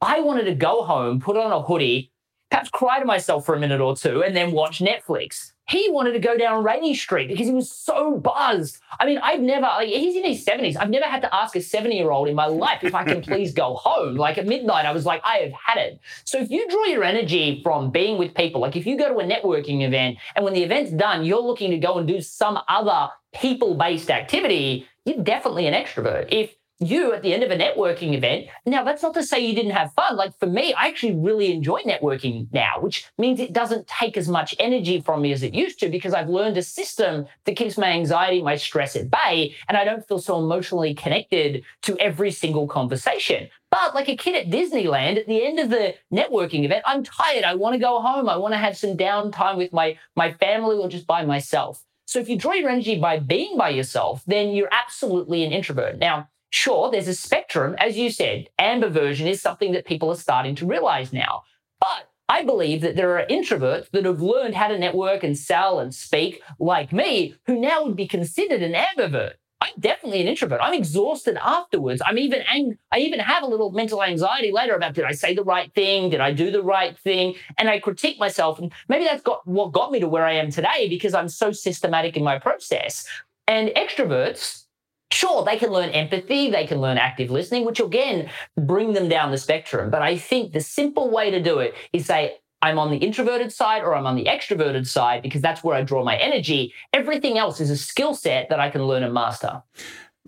I 0.00 0.20
wanted 0.20 0.44
to 0.44 0.54
go 0.54 0.84
home, 0.84 1.20
put 1.20 1.36
on 1.36 1.52
a 1.52 1.60
hoodie, 1.60 2.12
perhaps 2.50 2.70
cry 2.70 3.00
to 3.00 3.04
myself 3.04 3.44
for 3.44 3.54
a 3.54 3.60
minute 3.60 3.80
or 3.80 3.96
two, 3.96 4.22
and 4.22 4.34
then 4.34 4.52
watch 4.52 4.78
Netflix. 4.78 5.52
He 5.68 5.90
wanted 5.90 6.12
to 6.12 6.18
go 6.18 6.36
down 6.36 6.64
Rainey 6.64 6.94
Street 6.94 7.28
because 7.28 7.46
he 7.46 7.52
was 7.52 7.70
so 7.70 8.16
buzzed. 8.16 8.78
I 8.98 9.06
mean, 9.06 9.18
I've 9.18 9.40
never, 9.40 9.66
like, 9.66 9.88
he's 9.88 10.16
in 10.16 10.24
his 10.24 10.44
70s. 10.44 10.76
I've 10.76 10.90
never 10.90 11.04
had 11.04 11.22
to 11.22 11.34
ask 11.34 11.54
a 11.56 11.60
70 11.60 11.94
year 11.94 12.10
old 12.10 12.28
in 12.28 12.34
my 12.34 12.46
life 12.46 12.82
if 12.82 12.94
I 12.94 13.04
can 13.04 13.20
please 13.22 13.52
go 13.52 13.74
home. 13.74 14.16
Like 14.16 14.38
at 14.38 14.46
midnight, 14.46 14.86
I 14.86 14.92
was 14.92 15.04
like, 15.04 15.20
I 15.24 15.36
have 15.38 15.52
had 15.52 15.78
it. 15.78 16.00
So 16.24 16.38
if 16.38 16.50
you 16.50 16.68
draw 16.68 16.84
your 16.84 17.04
energy 17.04 17.60
from 17.62 17.90
being 17.90 18.18
with 18.18 18.34
people, 18.34 18.60
like 18.60 18.76
if 18.76 18.86
you 18.86 18.96
go 18.96 19.08
to 19.12 19.18
a 19.20 19.24
networking 19.24 19.86
event 19.86 20.18
and 20.34 20.44
when 20.44 20.54
the 20.54 20.62
event's 20.62 20.90
done, 20.92 21.24
you're 21.24 21.42
looking 21.42 21.70
to 21.70 21.78
go 21.78 21.98
and 21.98 22.08
do 22.08 22.20
some 22.20 22.58
other 22.68 23.10
people 23.34 23.74
based 23.74 24.10
activity, 24.10 24.86
you're 25.04 25.22
definitely 25.22 25.66
an 25.66 25.74
extrovert. 25.74 26.28
If 26.30 26.54
you 26.80 27.12
at 27.12 27.22
the 27.22 27.34
end 27.34 27.42
of 27.42 27.50
a 27.50 27.56
networking 27.56 28.14
event. 28.14 28.46
Now, 28.64 28.84
that's 28.84 29.02
not 29.02 29.14
to 29.14 29.22
say 29.22 29.44
you 29.44 29.54
didn't 29.54 29.72
have 29.72 29.92
fun. 29.94 30.16
Like 30.16 30.38
for 30.38 30.46
me, 30.46 30.72
I 30.74 30.86
actually 30.86 31.16
really 31.16 31.52
enjoy 31.52 31.80
networking 31.82 32.46
now, 32.52 32.80
which 32.80 33.08
means 33.18 33.40
it 33.40 33.52
doesn't 33.52 33.86
take 33.88 34.16
as 34.16 34.28
much 34.28 34.54
energy 34.58 35.00
from 35.00 35.22
me 35.22 35.32
as 35.32 35.42
it 35.42 35.54
used 35.54 35.80
to 35.80 35.88
because 35.88 36.14
I've 36.14 36.28
learned 36.28 36.56
a 36.56 36.62
system 36.62 37.26
that 37.44 37.56
keeps 37.56 37.76
my 37.76 37.88
anxiety, 37.88 38.42
my 38.42 38.56
stress 38.56 38.94
at 38.94 39.10
bay, 39.10 39.56
and 39.68 39.76
I 39.76 39.84
don't 39.84 40.06
feel 40.06 40.18
so 40.18 40.38
emotionally 40.38 40.94
connected 40.94 41.64
to 41.82 41.98
every 41.98 42.30
single 42.30 42.68
conversation. 42.68 43.48
But 43.70 43.94
like 43.94 44.08
a 44.08 44.16
kid 44.16 44.34
at 44.34 44.50
Disneyland, 44.50 45.18
at 45.18 45.26
the 45.26 45.44
end 45.44 45.58
of 45.58 45.70
the 45.70 45.94
networking 46.12 46.64
event, 46.64 46.84
I'm 46.86 47.02
tired. 47.02 47.44
I 47.44 47.54
want 47.54 47.74
to 47.74 47.78
go 47.78 48.00
home. 48.00 48.28
I 48.28 48.36
want 48.36 48.54
to 48.54 48.58
have 48.58 48.76
some 48.76 48.96
downtime 48.96 49.56
with 49.56 49.72
my, 49.72 49.98
my 50.16 50.32
family 50.32 50.76
or 50.76 50.88
just 50.88 51.06
by 51.06 51.24
myself. 51.26 51.84
So 52.06 52.18
if 52.18 52.28
you 52.30 52.38
draw 52.38 52.54
your 52.54 52.70
energy 52.70 52.98
by 52.98 53.18
being 53.18 53.58
by 53.58 53.68
yourself, 53.68 54.22
then 54.26 54.50
you're 54.50 54.72
absolutely 54.72 55.44
an 55.44 55.52
introvert. 55.52 55.98
Now, 55.98 56.28
Sure, 56.50 56.90
there's 56.90 57.08
a 57.08 57.14
spectrum. 57.14 57.76
As 57.78 57.98
you 57.98 58.10
said, 58.10 58.48
ambiversion 58.58 59.26
is 59.26 59.42
something 59.42 59.72
that 59.72 59.84
people 59.84 60.10
are 60.10 60.16
starting 60.16 60.54
to 60.56 60.66
realize 60.66 61.12
now. 61.12 61.42
But 61.80 62.10
I 62.28 62.42
believe 62.42 62.80
that 62.82 62.96
there 62.96 63.18
are 63.18 63.26
introverts 63.26 63.90
that 63.90 64.04
have 64.04 64.22
learned 64.22 64.54
how 64.54 64.68
to 64.68 64.78
network 64.78 65.22
and 65.22 65.36
sell 65.36 65.78
and 65.78 65.94
speak 65.94 66.42
like 66.58 66.92
me, 66.92 67.34
who 67.46 67.58
now 67.58 67.84
would 67.84 67.96
be 67.96 68.06
considered 68.06 68.62
an 68.62 68.72
ambivert. 68.74 69.34
I'm 69.60 69.72
definitely 69.80 70.20
an 70.20 70.28
introvert. 70.28 70.60
I'm 70.62 70.74
exhausted 70.74 71.36
afterwards. 71.42 72.00
I'm 72.04 72.16
even 72.18 72.42
ang- 72.42 72.78
I 72.92 73.00
even 73.00 73.18
have 73.18 73.42
a 73.42 73.46
little 73.46 73.72
mental 73.72 74.02
anxiety 74.02 74.52
later 74.52 74.74
about 74.74 74.94
did 74.94 75.04
I 75.04 75.12
say 75.12 75.34
the 75.34 75.42
right 75.42 75.72
thing? 75.74 76.10
Did 76.10 76.20
I 76.20 76.32
do 76.32 76.50
the 76.50 76.62
right 76.62 76.96
thing? 76.98 77.34
And 77.58 77.68
I 77.68 77.80
critique 77.80 78.18
myself. 78.20 78.58
And 78.58 78.72
maybe 78.88 79.04
that's 79.04 79.22
got 79.22 79.46
what 79.46 79.72
got 79.72 79.90
me 79.90 80.00
to 80.00 80.08
where 80.08 80.24
I 80.24 80.34
am 80.34 80.50
today 80.50 80.88
because 80.88 81.12
I'm 81.12 81.28
so 81.28 81.50
systematic 81.50 82.16
in 82.16 82.22
my 82.22 82.38
process. 82.38 83.06
And 83.48 83.70
extroverts 83.70 84.64
Sure, 85.10 85.44
they 85.44 85.56
can 85.56 85.70
learn 85.70 85.88
empathy, 85.90 86.50
they 86.50 86.66
can 86.66 86.80
learn 86.80 86.98
active 86.98 87.30
listening, 87.30 87.64
which 87.64 87.80
again 87.80 88.30
bring 88.56 88.92
them 88.92 89.08
down 89.08 89.30
the 89.30 89.38
spectrum. 89.38 89.90
But 89.90 90.02
I 90.02 90.18
think 90.18 90.52
the 90.52 90.60
simple 90.60 91.10
way 91.10 91.30
to 91.30 91.42
do 91.42 91.60
it 91.60 91.74
is 91.92 92.06
say, 92.06 92.38
I'm 92.60 92.78
on 92.78 92.90
the 92.90 92.96
introverted 92.96 93.52
side 93.52 93.82
or 93.82 93.94
I'm 93.94 94.06
on 94.06 94.16
the 94.16 94.24
extroverted 94.24 94.86
side 94.86 95.22
because 95.22 95.40
that's 95.40 95.62
where 95.62 95.76
I 95.76 95.82
draw 95.82 96.02
my 96.04 96.16
energy. 96.16 96.74
Everything 96.92 97.38
else 97.38 97.60
is 97.60 97.70
a 97.70 97.76
skill 97.76 98.14
set 98.14 98.48
that 98.50 98.58
I 98.58 98.68
can 98.68 98.84
learn 98.84 99.04
and 99.04 99.14
master. 99.14 99.62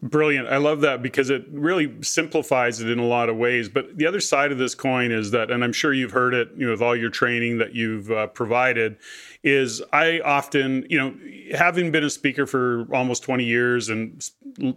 Brilliant. 0.02 0.48
I 0.48 0.56
love 0.56 0.80
that 0.80 1.02
because 1.02 1.28
it 1.28 1.44
really 1.52 2.02
simplifies 2.02 2.80
it 2.80 2.88
in 2.88 2.98
a 2.98 3.04
lot 3.04 3.28
of 3.28 3.36
ways. 3.36 3.68
But 3.68 3.98
the 3.98 4.06
other 4.06 4.20
side 4.20 4.50
of 4.50 4.56
this 4.56 4.74
coin 4.74 5.12
is 5.12 5.30
that, 5.32 5.50
and 5.50 5.62
I'm 5.62 5.74
sure 5.74 5.92
you've 5.92 6.12
heard 6.12 6.32
it, 6.32 6.48
you 6.56 6.64
know, 6.64 6.72
with 6.72 6.80
all 6.80 6.96
your 6.96 7.10
training 7.10 7.58
that 7.58 7.74
you've 7.74 8.10
uh, 8.10 8.28
provided, 8.28 8.96
is 9.42 9.82
I 9.92 10.20
often, 10.20 10.86
you 10.88 10.96
know, 10.96 11.14
having 11.54 11.90
been 11.90 12.02
a 12.02 12.08
speaker 12.08 12.46
for 12.46 12.86
almost 12.94 13.22
20 13.24 13.44
years 13.44 13.90
and 13.90 14.26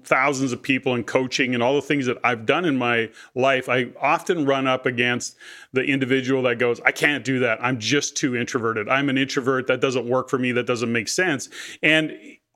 thousands 0.04 0.52
of 0.52 0.62
people 0.62 0.94
and 0.94 1.08
coaching 1.08 1.54
and 1.54 1.64
all 1.64 1.76
the 1.76 1.82
things 1.82 2.06
that 2.06 2.18
I've 2.26 2.46
done 2.46 2.66
in 2.66 2.76
my 2.76 3.10
life, 3.34 3.70
I 3.70 3.92
often 4.02 4.46
run 4.46 4.68
up 4.68 4.86
against 4.86 5.38
the 5.72 5.84
individual 5.84 6.42
that 6.44 6.60
goes, 6.60 6.82
I 6.82 6.92
can't 6.92 7.24
do 7.24 7.40
that. 7.40 7.64
I'm 7.64 7.80
just 7.80 8.18
too 8.18 8.36
introverted. 8.36 8.90
I'm 8.90 9.08
an 9.08 9.18
introvert. 9.18 9.68
That 9.68 9.80
doesn't 9.80 10.06
work 10.06 10.30
for 10.30 10.38
me. 10.38 10.52
That 10.52 10.68
doesn't 10.68 10.92
make 10.92 11.08
sense. 11.08 11.48
And 11.82 12.12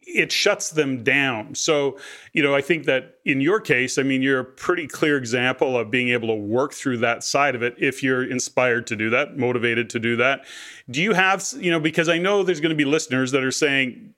it 0.07 0.31
shuts 0.31 0.69
them 0.69 1.03
down. 1.03 1.53
So, 1.53 1.99
you 2.33 2.41
know, 2.41 2.55
I 2.55 2.61
think 2.61 2.85
that 2.85 3.15
in 3.25 3.41
your 3.41 3.59
case, 3.59 3.97
I 3.97 4.03
mean, 4.03 4.21
you're 4.21 4.39
a 4.39 4.45
pretty 4.45 4.87
clear 4.87 5.17
example 5.17 5.77
of 5.77 5.91
being 5.91 6.09
able 6.09 6.29
to 6.29 6.33
work 6.33 6.73
through 6.73 6.97
that 6.99 7.23
side 7.23 7.55
of 7.55 7.61
it 7.61 7.75
if 7.77 8.01
you're 8.01 8.23
inspired 8.23 8.87
to 8.87 8.95
do 8.95 9.09
that, 9.09 9.37
motivated 9.37 9.89
to 9.91 9.99
do 9.99 10.15
that. 10.15 10.45
Do 10.89 11.01
you 11.01 11.13
have, 11.13 11.45
you 11.57 11.69
know, 11.69 11.79
because 11.79 12.07
I 12.09 12.17
know 12.17 12.43
there's 12.43 12.61
going 12.61 12.69
to 12.69 12.75
be 12.75 12.85
listeners 12.85 13.31
that 13.31 13.43
are 13.43 13.51
saying, 13.51 14.13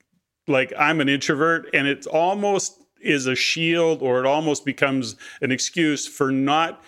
like, 0.47 0.71
I'm 0.77 1.01
an 1.01 1.09
introvert, 1.09 1.67
and 1.73 1.87
it 1.87 2.05
almost 2.07 2.79
is 3.01 3.27
a 3.27 3.35
shield 3.35 4.01
or 4.01 4.19
it 4.19 4.25
almost 4.25 4.65
becomes 4.65 5.15
an 5.41 5.51
excuse 5.51 6.07
for 6.07 6.31
not 6.31 6.83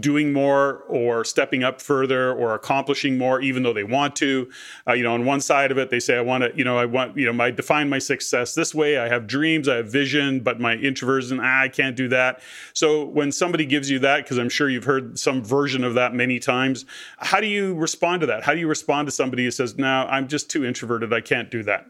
doing 0.00 0.32
more 0.32 0.84
or 0.88 1.24
stepping 1.24 1.62
up 1.62 1.80
further 1.80 2.32
or 2.32 2.54
accomplishing 2.54 3.18
more 3.18 3.40
even 3.40 3.62
though 3.62 3.72
they 3.72 3.84
want 3.84 4.16
to. 4.16 4.50
Uh, 4.86 4.92
you 4.92 5.02
know 5.02 5.14
on 5.14 5.24
one 5.24 5.40
side 5.40 5.70
of 5.70 5.78
it 5.78 5.90
they 5.90 6.00
say 6.00 6.16
i 6.16 6.20
want 6.20 6.42
to 6.42 6.52
you 6.56 6.64
know 6.64 6.78
i 6.78 6.84
want 6.84 7.16
you 7.16 7.30
know 7.30 7.44
i 7.44 7.50
define 7.50 7.88
my 7.88 7.98
success 7.98 8.54
this 8.54 8.74
way. 8.74 8.98
I 8.98 9.08
have 9.08 9.26
dreams 9.26 9.68
i 9.68 9.76
have 9.76 9.90
vision 9.90 10.40
but 10.40 10.60
my 10.60 10.74
introversion 10.74 11.40
ah, 11.40 11.62
i 11.62 11.68
can't 11.68 11.96
do 11.96 12.08
that. 12.08 12.40
So 12.72 13.04
when 13.04 13.32
somebody 13.32 13.66
gives 13.66 13.90
you 13.90 13.98
that 14.00 14.24
because 14.24 14.38
i'm 14.38 14.48
sure 14.48 14.68
you've 14.68 14.84
heard 14.84 15.18
some 15.18 15.42
version 15.42 15.84
of 15.84 15.94
that 15.94 16.14
many 16.14 16.38
times 16.38 16.84
how 17.18 17.40
do 17.40 17.46
you 17.46 17.74
respond 17.74 18.20
to 18.20 18.26
that? 18.26 18.42
How 18.42 18.52
do 18.52 18.60
you 18.60 18.68
respond 18.68 19.06
to 19.06 19.12
somebody 19.12 19.44
who 19.44 19.50
says 19.50 19.76
no 19.76 20.06
i'm 20.10 20.28
just 20.28 20.50
too 20.50 20.64
introverted 20.64 21.12
i 21.12 21.20
can't 21.20 21.50
do 21.50 21.62
that 21.62 21.86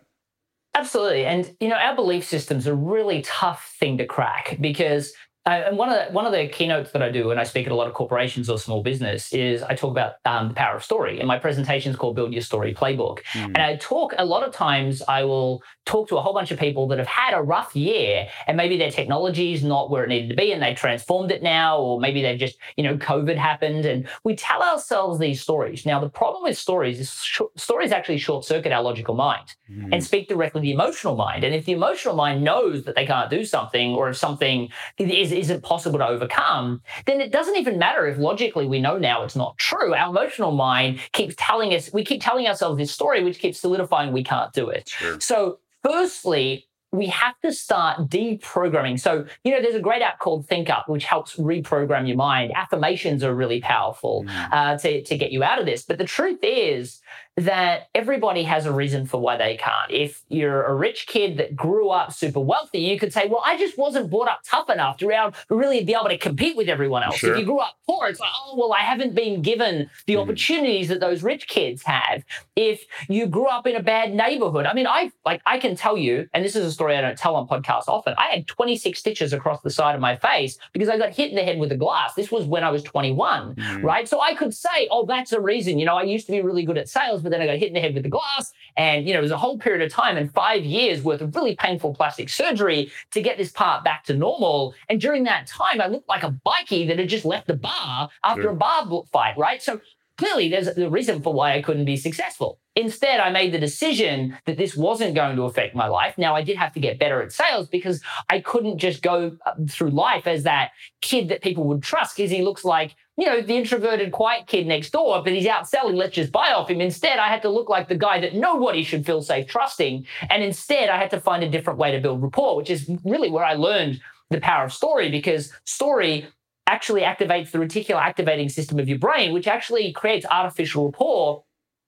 absolutely 0.74 1.24
and 1.24 1.54
you 1.60 1.68
know 1.68 1.76
our 1.76 1.94
belief 1.94 2.24
system's 2.24 2.66
a 2.66 2.74
really 2.74 3.22
tough 3.22 3.74
thing 3.78 3.98
to 3.98 4.06
crack 4.06 4.56
because 4.60 5.12
uh, 5.46 5.64
and 5.66 5.76
one 5.76 5.90
of 5.90 6.06
the, 6.06 6.12
one 6.12 6.24
of 6.24 6.32
the 6.32 6.48
keynotes 6.48 6.92
that 6.92 7.02
I 7.02 7.10
do 7.10 7.28
when 7.28 7.38
I 7.38 7.44
speak 7.44 7.66
at 7.66 7.72
a 7.72 7.74
lot 7.74 7.86
of 7.86 7.92
corporations 7.92 8.48
or 8.48 8.58
small 8.58 8.82
business 8.82 9.32
is 9.32 9.62
I 9.62 9.74
talk 9.74 9.90
about 9.90 10.14
um, 10.24 10.48
the 10.48 10.54
power 10.54 10.76
of 10.76 10.84
story. 10.84 11.18
And 11.18 11.28
my 11.28 11.38
presentation 11.38 11.90
is 11.90 11.96
called 11.96 12.16
Build 12.16 12.32
Your 12.32 12.40
Story 12.40 12.72
Playbook. 12.72 13.20
Mm. 13.32 13.46
And 13.46 13.58
I 13.58 13.76
talk 13.76 14.14
a 14.16 14.24
lot 14.24 14.42
of 14.42 14.54
times. 14.54 15.02
I 15.06 15.24
will 15.24 15.62
talk 15.84 16.08
to 16.08 16.16
a 16.16 16.22
whole 16.22 16.32
bunch 16.32 16.50
of 16.50 16.58
people 16.58 16.88
that 16.88 16.98
have 16.98 17.06
had 17.06 17.34
a 17.34 17.42
rough 17.42 17.76
year, 17.76 18.26
and 18.46 18.56
maybe 18.56 18.78
their 18.78 18.90
technology 18.90 19.52
is 19.52 19.62
not 19.62 19.90
where 19.90 20.04
it 20.04 20.08
needed 20.08 20.30
to 20.30 20.36
be, 20.36 20.50
and 20.52 20.62
they 20.62 20.74
transformed 20.74 21.30
it 21.30 21.42
now, 21.42 21.78
or 21.78 22.00
maybe 22.00 22.22
they've 22.22 22.38
just 22.38 22.56
you 22.76 22.84
know 22.84 22.96
COVID 22.96 23.36
happened, 23.36 23.84
and 23.84 24.08
we 24.24 24.34
tell 24.34 24.62
ourselves 24.62 25.18
these 25.18 25.42
stories. 25.42 25.84
Now 25.84 26.00
the 26.00 26.08
problem 26.08 26.44
with 26.44 26.56
stories 26.56 27.00
is 27.00 27.12
sh- 27.12 27.42
stories 27.56 27.92
actually 27.92 28.18
short 28.18 28.46
circuit 28.46 28.72
our 28.72 28.82
logical 28.82 29.14
mind 29.14 29.54
mm. 29.70 29.90
and 29.92 30.02
speak 30.02 30.28
directly 30.28 30.60
to 30.60 30.62
the 30.62 30.72
emotional 30.72 31.16
mind. 31.16 31.44
And 31.44 31.54
if 31.54 31.66
the 31.66 31.72
emotional 31.72 32.14
mind 32.14 32.42
knows 32.42 32.84
that 32.84 32.94
they 32.94 33.06
can't 33.06 33.28
do 33.28 33.44
something, 33.44 33.92
or 33.92 34.08
if 34.08 34.16
something 34.16 34.70
is 34.96 35.33
isn't 35.34 35.62
possible 35.62 35.98
to 35.98 36.06
overcome, 36.06 36.82
then 37.06 37.20
it 37.20 37.32
doesn't 37.32 37.56
even 37.56 37.78
matter 37.78 38.06
if 38.06 38.18
logically 38.18 38.66
we 38.66 38.80
know 38.80 38.98
now 38.98 39.22
it's 39.22 39.36
not 39.36 39.56
true. 39.58 39.94
Our 39.94 40.10
emotional 40.10 40.52
mind 40.52 41.00
keeps 41.12 41.34
telling 41.38 41.74
us, 41.74 41.92
we 41.92 42.04
keep 42.04 42.22
telling 42.22 42.46
ourselves 42.46 42.78
this 42.78 42.90
story, 42.90 43.22
which 43.22 43.38
keeps 43.38 43.60
solidifying 43.60 44.12
we 44.12 44.24
can't 44.24 44.52
do 44.52 44.68
it. 44.68 44.88
Sure. 44.88 45.20
So, 45.20 45.58
firstly, 45.82 46.68
we 46.94 47.06
have 47.08 47.34
to 47.40 47.52
start 47.52 48.08
deprogramming. 48.08 49.00
So, 49.00 49.26
you 49.42 49.52
know, 49.52 49.60
there's 49.60 49.74
a 49.74 49.80
great 49.80 50.00
app 50.00 50.20
called 50.20 50.46
ThinkUp, 50.46 50.88
which 50.88 51.04
helps 51.04 51.36
reprogram 51.36 52.06
your 52.06 52.16
mind. 52.16 52.52
Affirmations 52.54 53.24
are 53.24 53.34
really 53.34 53.60
powerful 53.60 54.24
mm. 54.24 54.52
uh, 54.52 54.78
to, 54.78 55.02
to 55.02 55.18
get 55.18 55.32
you 55.32 55.42
out 55.42 55.58
of 55.58 55.66
this. 55.66 55.82
But 55.82 55.98
the 55.98 56.04
truth 56.04 56.38
is, 56.42 57.00
that 57.36 57.88
everybody 57.94 58.44
has 58.44 58.64
a 58.64 58.72
reason 58.72 59.06
for 59.06 59.20
why 59.20 59.36
they 59.36 59.56
can't. 59.56 59.90
If 59.90 60.22
you're 60.28 60.64
a 60.64 60.74
rich 60.74 61.06
kid 61.08 61.36
that 61.38 61.56
grew 61.56 61.88
up 61.88 62.12
super 62.12 62.38
wealthy, 62.38 62.78
you 62.78 62.98
could 62.98 63.12
say, 63.12 63.26
well, 63.26 63.42
I 63.44 63.58
just 63.58 63.76
wasn't 63.76 64.08
brought 64.08 64.28
up 64.28 64.40
tough 64.44 64.70
enough 64.70 64.98
to 64.98 65.32
really 65.50 65.82
be 65.82 65.94
able 65.94 66.08
to 66.08 66.18
compete 66.18 66.56
with 66.56 66.68
everyone 66.68 67.02
else. 67.02 67.16
Sure. 67.16 67.32
If 67.32 67.40
you 67.40 67.44
grew 67.44 67.58
up 67.58 67.74
poor, 67.86 68.06
it's 68.06 68.20
like, 68.20 68.30
oh, 68.46 68.56
well, 68.56 68.72
I 68.72 68.80
haven't 68.80 69.16
been 69.16 69.42
given 69.42 69.90
the 70.06 70.14
mm. 70.14 70.22
opportunities 70.22 70.88
that 70.88 71.00
those 71.00 71.24
rich 71.24 71.48
kids 71.48 71.82
have. 71.82 72.24
If 72.54 72.84
you 73.08 73.26
grew 73.26 73.46
up 73.46 73.66
in 73.66 73.74
a 73.74 73.82
bad 73.82 74.14
neighborhood, 74.14 74.66
I 74.66 74.74
mean, 74.74 74.86
I 74.86 75.10
like 75.24 75.42
I 75.44 75.58
can 75.58 75.74
tell 75.74 75.98
you, 75.98 76.28
and 76.34 76.44
this 76.44 76.54
is 76.54 76.64
a 76.64 76.72
story 76.72 76.96
I 76.96 77.00
don't 77.00 77.18
tell 77.18 77.34
on 77.34 77.48
podcasts 77.48 77.88
often. 77.88 78.14
I 78.16 78.26
had 78.28 78.46
26 78.46 78.96
stitches 78.96 79.32
across 79.32 79.60
the 79.62 79.70
side 79.70 79.96
of 79.96 80.00
my 80.00 80.16
face 80.16 80.56
because 80.72 80.88
I 80.88 80.98
got 80.98 81.12
hit 81.12 81.30
in 81.30 81.36
the 81.36 81.42
head 81.42 81.58
with 81.58 81.72
a 81.72 81.76
glass. 81.76 82.14
This 82.14 82.30
was 82.30 82.46
when 82.46 82.62
I 82.62 82.70
was 82.70 82.84
21, 82.84 83.56
mm. 83.56 83.82
right? 83.82 84.08
So 84.08 84.20
I 84.20 84.34
could 84.34 84.54
say, 84.54 84.86
oh, 84.90 85.04
that's 85.04 85.32
a 85.32 85.40
reason. 85.40 85.80
You 85.80 85.86
know, 85.86 85.96
I 85.96 86.04
used 86.04 86.26
to 86.26 86.32
be 86.32 86.40
really 86.40 86.64
good 86.64 86.78
at 86.78 86.88
sales 86.88 87.23
but 87.24 87.30
then 87.30 87.40
I 87.40 87.46
got 87.46 87.56
hit 87.56 87.68
in 87.68 87.74
the 87.74 87.80
head 87.80 87.94
with 87.94 88.04
the 88.04 88.08
glass. 88.08 88.52
And, 88.76 89.06
you 89.06 89.12
know, 89.12 89.18
it 89.18 89.22
was 89.22 89.32
a 89.32 89.36
whole 89.36 89.58
period 89.58 89.84
of 89.84 89.92
time 89.92 90.16
and 90.16 90.32
five 90.32 90.64
years 90.64 91.02
worth 91.02 91.20
of 91.20 91.34
really 91.34 91.56
painful 91.56 91.94
plastic 91.94 92.28
surgery 92.28 92.92
to 93.10 93.20
get 93.20 93.38
this 93.38 93.50
part 93.50 93.82
back 93.82 94.04
to 94.04 94.14
normal. 94.14 94.74
And 94.88 95.00
during 95.00 95.24
that 95.24 95.48
time, 95.48 95.80
I 95.80 95.88
looked 95.88 96.08
like 96.08 96.22
a 96.22 96.36
bikie 96.46 96.86
that 96.86 96.98
had 96.98 97.08
just 97.08 97.24
left 97.24 97.48
the 97.48 97.56
bar 97.56 98.08
after 98.22 98.42
sure. 98.42 98.52
a 98.52 98.56
bar 98.56 98.86
fight, 99.12 99.36
right? 99.36 99.60
So 99.60 99.80
clearly 100.18 100.48
there's 100.48 100.68
a 100.68 100.88
reason 100.88 101.22
for 101.22 101.32
why 101.32 101.54
I 101.54 101.62
couldn't 101.62 101.84
be 101.84 101.96
successful. 101.96 102.60
Instead, 102.76 103.20
I 103.20 103.30
made 103.30 103.52
the 103.52 103.58
decision 103.58 104.36
that 104.46 104.56
this 104.56 104.76
wasn't 104.76 105.14
going 105.14 105.36
to 105.36 105.42
affect 105.42 105.76
my 105.76 105.86
life. 105.86 106.18
Now, 106.18 106.34
I 106.34 106.42
did 106.42 106.56
have 106.56 106.72
to 106.72 106.80
get 106.80 106.98
better 106.98 107.22
at 107.22 107.30
sales 107.30 107.68
because 107.68 108.02
I 108.28 108.40
couldn't 108.40 108.78
just 108.78 109.00
go 109.02 109.36
uh, 109.46 109.52
through 109.68 109.90
life 109.90 110.26
as 110.26 110.42
that 110.42 110.72
kid 111.00 111.28
that 111.28 111.40
people 111.40 111.64
would 111.64 111.82
trust 111.82 112.16
because 112.16 112.32
he 112.32 112.42
looks 112.42 112.64
like, 112.64 112.96
you 113.16 113.26
know, 113.26 113.40
the 113.40 113.56
introverted, 113.56 114.10
quiet 114.12 114.46
kid 114.46 114.66
next 114.66 114.90
door, 114.90 115.22
but 115.22 115.32
he's 115.32 115.46
out 115.46 115.68
selling. 115.68 115.94
Let's 115.94 116.14
just 116.14 116.32
buy 116.32 116.52
off 116.52 116.68
him. 116.68 116.80
Instead, 116.80 117.18
I 117.18 117.28
had 117.28 117.42
to 117.42 117.48
look 117.48 117.68
like 117.68 117.88
the 117.88 117.96
guy 117.96 118.20
that 118.20 118.34
nobody 118.34 118.82
should 118.82 119.06
feel 119.06 119.22
safe 119.22 119.46
trusting. 119.46 120.06
And 120.30 120.42
instead, 120.42 120.88
I 120.88 120.98
had 120.98 121.10
to 121.10 121.20
find 121.20 121.44
a 121.44 121.48
different 121.48 121.78
way 121.78 121.92
to 121.92 122.00
build 122.00 122.22
rapport, 122.22 122.56
which 122.56 122.70
is 122.70 122.90
really 123.04 123.30
where 123.30 123.44
I 123.44 123.54
learned 123.54 124.00
the 124.30 124.40
power 124.40 124.64
of 124.64 124.72
story 124.72 125.10
because 125.10 125.52
story 125.64 126.26
actually 126.66 127.02
activates 127.02 127.50
the 127.50 127.58
reticular 127.58 128.00
activating 128.00 128.48
system 128.48 128.78
of 128.78 128.88
your 128.88 128.98
brain, 128.98 129.32
which 129.32 129.46
actually 129.46 129.92
creates 129.92 130.26
artificial 130.30 130.86
rapport 130.86 131.44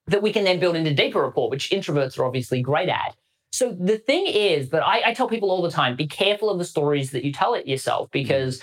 that 0.07 0.23
we 0.23 0.33
can 0.33 0.45
then 0.45 0.61
build 0.61 0.77
into 0.77 0.95
deeper 0.95 1.23
rapport, 1.23 1.51
which 1.51 1.71
introverts 1.71 2.19
are 2.19 2.25
obviously 2.25 2.63
great 2.63 2.89
at. 2.89 3.17
So 3.53 3.77
the 3.79 3.99
thing 3.99 4.27
is 4.27 4.71
that 4.71 4.87
I, 4.87 5.03
I, 5.07 5.15
tell 5.15 5.29
people 5.29 5.51
all 5.51 5.63
the 5.63 5.71
time, 5.71 5.97
be 5.97 6.07
careful 6.07 6.51
of 6.51 6.59
the 6.59 6.65
stories 6.65 7.11
that 7.13 7.25
you 7.25 7.33
tell 7.33 7.55
it 7.55 7.67
yourself 7.67 8.09
mm-hmm. 8.09 8.23
because 8.23 8.61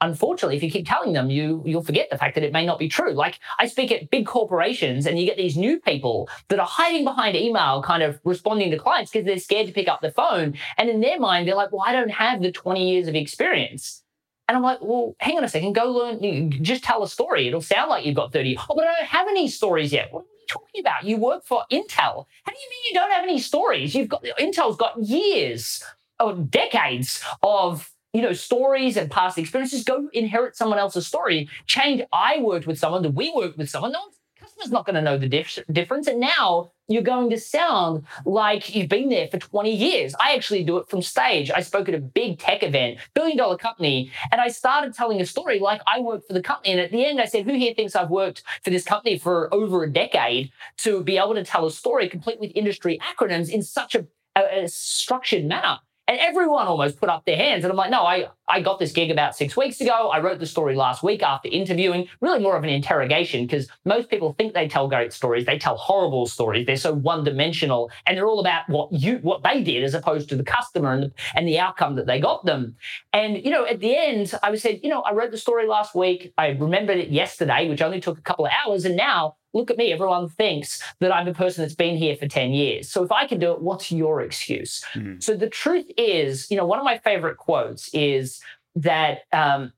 unfortunately, 0.00 0.56
if 0.56 0.62
you 0.62 0.70
keep 0.70 0.86
telling 0.86 1.12
them, 1.12 1.30
you 1.30 1.62
you'll 1.64 1.82
forget 1.82 2.08
the 2.10 2.18
fact 2.18 2.34
that 2.34 2.44
it 2.44 2.52
may 2.52 2.66
not 2.66 2.78
be 2.78 2.88
true. 2.88 3.12
Like 3.12 3.40
I 3.58 3.66
speak 3.66 3.90
at 3.92 4.10
big 4.10 4.26
corporations 4.26 5.06
and 5.06 5.18
you 5.18 5.26
get 5.26 5.36
these 5.36 5.56
new 5.56 5.80
people 5.80 6.28
that 6.48 6.58
are 6.58 6.66
hiding 6.66 7.04
behind 7.04 7.36
email, 7.36 7.82
kind 7.82 8.02
of 8.02 8.20
responding 8.24 8.70
to 8.70 8.78
clients 8.78 9.10
because 9.10 9.26
they're 9.26 9.38
scared 9.38 9.66
to 9.66 9.72
pick 9.72 9.88
up 9.88 10.00
the 10.00 10.10
phone. 10.10 10.54
And 10.76 10.88
in 10.88 11.00
their 11.00 11.18
mind, 11.18 11.48
they're 11.48 11.54
like, 11.54 11.72
well, 11.72 11.84
I 11.86 11.92
don't 11.92 12.10
have 12.10 12.42
the 12.42 12.52
20 12.52 12.90
years 12.90 13.08
of 13.08 13.14
experience. 13.14 14.02
And 14.48 14.56
I'm 14.56 14.62
like, 14.62 14.78
well, 14.80 15.16
hang 15.18 15.36
on 15.36 15.44
a 15.44 15.48
second, 15.48 15.72
go 15.72 15.90
learn, 15.90 16.52
just 16.62 16.84
tell 16.84 17.02
a 17.02 17.08
story. 17.08 17.48
It'll 17.48 17.60
sound 17.60 17.90
like 17.90 18.06
you've 18.06 18.14
got 18.14 18.32
30. 18.32 18.56
Oh, 18.58 18.74
but 18.76 18.84
I 18.84 18.94
don't 18.94 19.08
have 19.08 19.26
any 19.28 19.48
stories 19.48 19.92
yet. 19.92 20.12
What 20.12 20.20
are 20.20 20.38
you 20.40 20.46
talking 20.48 20.80
about? 20.80 21.04
You 21.04 21.16
work 21.16 21.44
for 21.44 21.64
Intel. 21.72 22.26
How 22.44 22.52
do 22.52 22.58
you 22.58 22.70
mean 22.70 22.80
you 22.88 22.94
don't 22.94 23.10
have 23.10 23.24
any 23.24 23.40
stories? 23.40 23.94
You've 23.94 24.08
got, 24.08 24.24
Intel's 24.38 24.76
got 24.76 24.96
years 25.02 25.82
or 26.20 26.34
decades 26.34 27.24
of 27.42 27.90
you 28.16 28.22
know, 28.22 28.32
stories 28.32 28.96
and 28.96 29.10
past 29.10 29.36
experiences. 29.36 29.84
Go 29.84 30.08
inherit 30.14 30.56
someone 30.56 30.78
else's 30.78 31.06
story. 31.06 31.50
Change. 31.66 32.00
I 32.14 32.38
worked 32.40 32.66
with 32.66 32.78
someone, 32.78 33.02
that 33.02 33.12
we 33.12 33.30
worked 33.30 33.58
with 33.58 33.68
someone. 33.68 33.92
No 33.92 34.00
one's 34.00 34.16
customer's 34.40 34.72
not 34.72 34.86
going 34.86 34.94
to 34.94 35.02
know 35.02 35.18
the 35.18 35.28
dif- 35.28 35.58
difference. 35.70 36.06
And 36.06 36.18
now 36.18 36.72
you're 36.88 37.02
going 37.02 37.28
to 37.28 37.38
sound 37.38 38.06
like 38.24 38.74
you've 38.74 38.88
been 38.88 39.10
there 39.10 39.28
for 39.28 39.36
20 39.36 39.70
years. 39.70 40.14
I 40.18 40.34
actually 40.34 40.64
do 40.64 40.78
it 40.78 40.88
from 40.88 41.02
stage. 41.02 41.50
I 41.50 41.60
spoke 41.60 41.90
at 41.90 41.94
a 41.94 42.00
big 42.00 42.38
tech 42.38 42.62
event, 42.62 43.00
billion 43.12 43.36
dollar 43.36 43.58
company, 43.58 44.10
and 44.32 44.40
I 44.40 44.48
started 44.48 44.94
telling 44.94 45.20
a 45.20 45.26
story 45.26 45.58
like 45.58 45.82
I 45.86 46.00
worked 46.00 46.26
for 46.26 46.32
the 46.32 46.40
company. 46.42 46.72
And 46.72 46.80
at 46.80 46.92
the 46.92 47.04
end, 47.04 47.20
I 47.20 47.26
said, 47.26 47.44
Who 47.44 47.52
here 47.52 47.74
thinks 47.74 47.94
I've 47.94 48.08
worked 48.08 48.44
for 48.64 48.70
this 48.70 48.84
company 48.84 49.18
for 49.18 49.52
over 49.52 49.84
a 49.84 49.92
decade 49.92 50.52
to 50.78 51.04
be 51.04 51.18
able 51.18 51.34
to 51.34 51.44
tell 51.44 51.66
a 51.66 51.70
story 51.70 52.08
complete 52.08 52.40
with 52.40 52.52
industry 52.54 52.98
acronyms 52.98 53.50
in 53.50 53.62
such 53.62 53.94
a, 53.94 54.06
a, 54.34 54.62
a 54.64 54.68
structured 54.68 55.44
manner? 55.44 55.80
And 56.08 56.18
everyone 56.20 56.66
almost 56.66 57.00
put 57.00 57.08
up 57.08 57.24
their 57.24 57.36
hands. 57.36 57.64
And 57.64 57.70
I'm 57.70 57.76
like, 57.76 57.90
no, 57.90 58.02
I, 58.02 58.28
I 58.48 58.60
got 58.60 58.78
this 58.78 58.92
gig 58.92 59.10
about 59.10 59.36
six 59.36 59.56
weeks 59.56 59.80
ago. 59.80 60.10
I 60.10 60.20
wrote 60.20 60.38
the 60.38 60.46
story 60.46 60.76
last 60.76 61.02
week 61.02 61.22
after 61.22 61.48
interviewing, 61.48 62.08
really 62.20 62.38
more 62.38 62.56
of 62.56 62.62
an 62.62 62.70
interrogation 62.70 63.44
because 63.44 63.68
most 63.84 64.08
people 64.08 64.34
think 64.38 64.54
they 64.54 64.68
tell 64.68 64.88
great 64.88 65.12
stories. 65.12 65.46
They 65.46 65.58
tell 65.58 65.76
horrible 65.76 66.26
stories. 66.26 66.66
They're 66.66 66.76
so 66.76 66.94
one 66.94 67.24
dimensional 67.24 67.90
and 68.06 68.16
they're 68.16 68.26
all 68.26 68.40
about 68.40 68.68
what 68.68 68.92
you, 68.92 69.18
what 69.18 69.42
they 69.42 69.62
did 69.62 69.82
as 69.82 69.94
opposed 69.94 70.28
to 70.28 70.36
the 70.36 70.44
customer 70.44 70.92
and 70.92 71.12
and 71.34 71.46
the 71.46 71.58
outcome 71.58 71.96
that 71.96 72.06
they 72.06 72.20
got 72.20 72.44
them. 72.44 72.76
And, 73.12 73.44
you 73.44 73.50
know, 73.50 73.66
at 73.66 73.80
the 73.80 73.96
end, 73.96 74.32
I 74.42 74.50
was 74.50 74.62
said, 74.62 74.80
you 74.82 74.90
know, 74.90 75.02
I 75.02 75.12
wrote 75.12 75.30
the 75.30 75.38
story 75.38 75.66
last 75.66 75.94
week. 75.94 76.32
I 76.38 76.48
remembered 76.48 76.98
it 76.98 77.08
yesterday, 77.08 77.68
which 77.68 77.82
only 77.82 78.00
took 78.00 78.18
a 78.18 78.22
couple 78.22 78.46
of 78.46 78.52
hours. 78.64 78.84
And 78.84 78.96
now 78.96 79.36
look 79.56 79.70
at 79.70 79.78
me, 79.78 79.92
everyone 79.92 80.28
thinks 80.28 80.82
that 81.00 81.14
I'm 81.14 81.26
a 81.26 81.34
person 81.34 81.62
that's 81.62 81.74
been 81.74 81.96
here 81.96 82.16
for 82.16 82.28
10 82.28 82.52
years. 82.52 82.90
So 82.90 83.02
if 83.02 83.10
I 83.10 83.26
can 83.26 83.38
do 83.38 83.52
it, 83.52 83.62
what's 83.62 83.90
your 83.90 84.20
excuse? 84.20 84.84
Mm-hmm. 84.94 85.20
So 85.20 85.34
the 85.34 85.48
truth 85.48 85.86
is, 85.96 86.50
you 86.50 86.56
know, 86.56 86.66
one 86.66 86.78
of 86.78 86.84
my 86.84 86.98
favorite 86.98 87.38
quotes 87.38 87.88
is 87.92 88.40
that 88.76 89.20
um, 89.32 89.72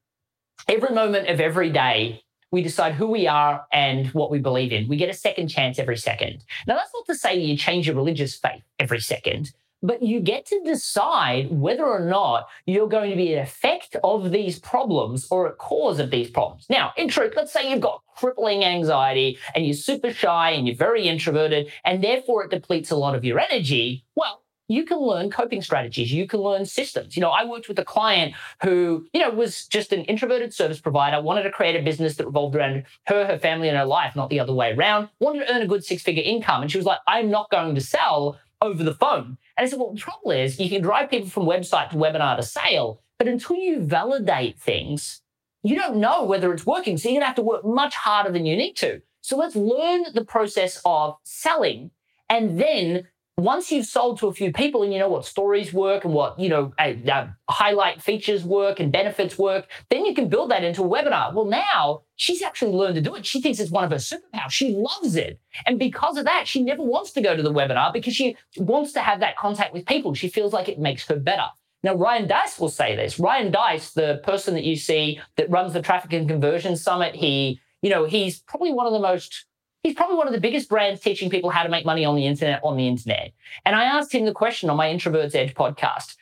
every 0.66 0.94
moment 0.94 1.28
of 1.28 1.40
every 1.40 1.70
day, 1.70 2.22
we 2.50 2.62
decide 2.62 2.94
who 2.94 3.06
we 3.06 3.26
are 3.26 3.66
and 3.72 4.06
what 4.08 4.30
we 4.30 4.38
believe 4.38 4.72
in. 4.72 4.88
We 4.88 4.96
get 4.96 5.10
a 5.10 5.14
second 5.14 5.48
chance 5.48 5.78
every 5.78 5.98
second. 5.98 6.44
Now, 6.66 6.76
that's 6.76 6.90
not 6.94 7.06
to 7.06 7.14
say 7.14 7.38
you 7.38 7.56
change 7.56 7.86
your 7.86 7.94
religious 7.94 8.36
faith 8.36 8.62
every 8.78 9.00
second, 9.00 9.52
but 9.82 10.02
you 10.02 10.20
get 10.20 10.46
to 10.46 10.60
decide 10.64 11.50
whether 11.50 11.84
or 11.84 12.00
not 12.00 12.48
you're 12.66 12.88
going 12.88 13.10
to 13.10 13.16
be 13.16 13.32
an 13.34 13.40
effect 13.40 13.96
of 14.02 14.30
these 14.30 14.58
problems 14.58 15.26
or 15.30 15.46
a 15.46 15.52
cause 15.52 15.98
of 15.98 16.10
these 16.10 16.30
problems. 16.30 16.66
Now, 16.68 16.92
in 16.96 17.08
truth, 17.08 17.34
let's 17.36 17.52
say 17.52 17.70
you've 17.70 17.80
got 17.80 18.02
crippling 18.16 18.64
anxiety 18.64 19.38
and 19.54 19.64
you're 19.64 19.74
super 19.74 20.12
shy 20.12 20.50
and 20.50 20.66
you're 20.66 20.76
very 20.76 21.06
introverted, 21.06 21.70
and 21.84 22.02
therefore 22.02 22.44
it 22.44 22.50
depletes 22.50 22.90
a 22.90 22.96
lot 22.96 23.14
of 23.14 23.24
your 23.24 23.38
energy. 23.38 24.04
Well, 24.16 24.42
you 24.70 24.84
can 24.84 24.98
learn 24.98 25.30
coping 25.30 25.62
strategies. 25.62 26.12
You 26.12 26.26
can 26.26 26.40
learn 26.40 26.66
systems. 26.66 27.16
You 27.16 27.22
know, 27.22 27.30
I 27.30 27.46
worked 27.46 27.68
with 27.68 27.78
a 27.78 27.84
client 27.84 28.34
who, 28.62 29.06
you 29.14 29.20
know, 29.20 29.30
was 29.30 29.66
just 29.66 29.94
an 29.94 30.04
introverted 30.04 30.52
service 30.52 30.78
provider, 30.78 31.22
wanted 31.22 31.44
to 31.44 31.50
create 31.50 31.74
a 31.74 31.82
business 31.82 32.16
that 32.16 32.26
revolved 32.26 32.54
around 32.54 32.84
her, 33.06 33.26
her 33.26 33.38
family, 33.38 33.68
and 33.68 33.78
her 33.78 33.86
life, 33.86 34.14
not 34.14 34.28
the 34.28 34.40
other 34.40 34.52
way 34.52 34.74
around, 34.74 35.08
wanted 35.20 35.46
to 35.46 35.54
earn 35.54 35.62
a 35.62 35.66
good 35.66 35.84
six 35.84 36.02
figure 36.02 36.22
income. 36.22 36.60
And 36.60 36.70
she 36.70 36.76
was 36.76 36.84
like, 36.84 36.98
I'm 37.08 37.30
not 37.30 37.50
going 37.50 37.74
to 37.76 37.80
sell 37.80 38.38
over 38.60 38.82
the 38.82 38.94
phone. 38.94 39.38
And 39.56 39.66
I 39.66 39.66
said, 39.66 39.78
well, 39.78 39.92
the 39.92 39.98
trouble 39.98 40.30
is 40.30 40.60
you 40.60 40.68
can 40.68 40.82
drive 40.82 41.10
people 41.10 41.28
from 41.28 41.44
website 41.44 41.90
to 41.90 41.96
webinar 41.96 42.36
to 42.36 42.42
sale, 42.42 43.02
but 43.18 43.28
until 43.28 43.56
you 43.56 43.80
validate 43.80 44.58
things, 44.58 45.22
you 45.62 45.76
don't 45.76 45.96
know 45.96 46.24
whether 46.24 46.52
it's 46.52 46.66
working. 46.66 46.96
So 46.96 47.08
you're 47.08 47.14
going 47.14 47.22
to 47.22 47.26
have 47.26 47.36
to 47.36 47.42
work 47.42 47.64
much 47.64 47.94
harder 47.94 48.30
than 48.32 48.46
you 48.46 48.56
need 48.56 48.74
to. 48.76 49.02
So 49.20 49.36
let's 49.36 49.56
learn 49.56 50.04
the 50.14 50.24
process 50.24 50.80
of 50.84 51.16
selling 51.24 51.90
and 52.28 52.60
then 52.60 53.08
once 53.38 53.70
you've 53.70 53.86
sold 53.86 54.18
to 54.18 54.26
a 54.26 54.32
few 54.34 54.52
people 54.52 54.82
and 54.82 54.92
you 54.92 54.98
know 54.98 55.08
what 55.08 55.24
stories 55.24 55.72
work 55.72 56.04
and 56.04 56.12
what 56.12 56.38
you 56.38 56.48
know 56.48 56.72
uh, 56.78 56.92
uh, 57.10 57.28
highlight 57.48 58.02
features 58.02 58.42
work 58.44 58.80
and 58.80 58.90
benefits 58.90 59.38
work 59.38 59.66
then 59.90 60.04
you 60.04 60.14
can 60.14 60.28
build 60.28 60.50
that 60.50 60.64
into 60.64 60.82
a 60.82 60.88
webinar. 60.88 61.32
Well 61.32 61.44
now 61.44 62.02
she's 62.16 62.42
actually 62.42 62.72
learned 62.72 62.96
to 62.96 63.00
do 63.00 63.14
it. 63.14 63.24
She 63.24 63.40
thinks 63.40 63.60
it's 63.60 63.70
one 63.70 63.84
of 63.84 63.90
her 63.90 63.96
superpowers. 63.96 64.50
She 64.50 64.74
loves 64.74 65.14
it. 65.14 65.40
And 65.66 65.78
because 65.78 66.16
of 66.16 66.24
that 66.24 66.48
she 66.48 66.62
never 66.62 66.82
wants 66.82 67.12
to 67.12 67.20
go 67.20 67.36
to 67.36 67.42
the 67.42 67.52
webinar 67.52 67.92
because 67.92 68.14
she 68.14 68.36
wants 68.56 68.92
to 68.92 69.00
have 69.00 69.20
that 69.20 69.36
contact 69.36 69.72
with 69.72 69.86
people. 69.86 70.14
She 70.14 70.28
feels 70.28 70.52
like 70.52 70.68
it 70.68 70.78
makes 70.78 71.06
her 71.06 71.16
better. 71.16 71.46
Now, 71.84 71.94
Ryan 71.94 72.26
Deiss 72.26 72.58
will 72.58 72.68
say 72.68 72.96
this. 72.96 73.20
Ryan 73.20 73.52
Deiss 73.52 73.92
the 73.92 74.20
person 74.24 74.54
that 74.54 74.64
you 74.64 74.74
see 74.74 75.20
that 75.36 75.48
runs 75.48 75.72
the 75.72 75.82
Traffic 75.82 76.12
and 76.12 76.28
Conversion 76.28 76.76
Summit, 76.76 77.14
he, 77.14 77.60
you 77.82 77.90
know, 77.90 78.04
he's 78.04 78.40
probably 78.40 78.72
one 78.72 78.86
of 78.86 78.92
the 78.92 78.98
most 78.98 79.44
he's 79.82 79.94
probably 79.94 80.16
one 80.16 80.26
of 80.26 80.32
the 80.32 80.40
biggest 80.40 80.68
brands 80.68 81.00
teaching 81.00 81.30
people 81.30 81.50
how 81.50 81.62
to 81.62 81.68
make 81.68 81.84
money 81.84 82.04
on 82.04 82.16
the 82.16 82.26
internet 82.26 82.60
on 82.62 82.76
the 82.76 82.86
internet. 82.86 83.32
And 83.64 83.74
I 83.74 83.84
asked 83.84 84.12
him 84.12 84.24
the 84.24 84.32
question 84.32 84.70
on 84.70 84.76
my 84.76 84.88
Introverts 84.88 85.34
Edge 85.34 85.54
podcast 85.54 86.16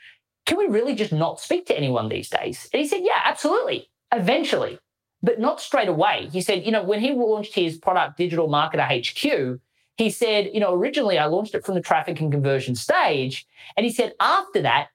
can 0.47 0.59
we 0.59 0.67
really 0.69 0.95
just 0.95 1.13
not 1.13 1.41
speak 1.41 1.67
to 1.67 1.77
anyone 1.77 2.09
these 2.09 2.31
days? 2.31 2.71
And 2.73 2.81
he 2.81 2.87
said, 2.87 3.01
yeah, 3.03 3.21
absolutely. 3.25 3.91
Eventually, 4.15 4.79
but 5.21 5.41
not 5.41 5.61
straight 5.61 5.89
away. 5.89 6.29
He 6.33 6.41
said, 6.41 6.65
you 6.65 6.71
know, 6.71 6.85
when 6.85 7.01
he 7.01 7.13
launched 7.13 7.55
his 7.55 7.77
product 7.77 8.17
Digital 8.17 8.49
Marketer 8.49 8.87
HQ, 8.87 9.61
he 9.97 10.11
said, 10.11 10.51
you 10.55 10.61
know, 10.61 10.73
originally 10.73 11.19
I 11.19 11.27
launched 11.27 11.55
it 11.55 11.65
from 11.65 11.75
the 11.75 11.81
traffic 11.81 12.21
and 12.21 12.31
conversion 12.31 12.77
stage. 12.77 13.47
And 13.77 13.85
he 13.85 13.93
said, 13.93 14.15
after 14.21 14.63
that, 14.63 14.89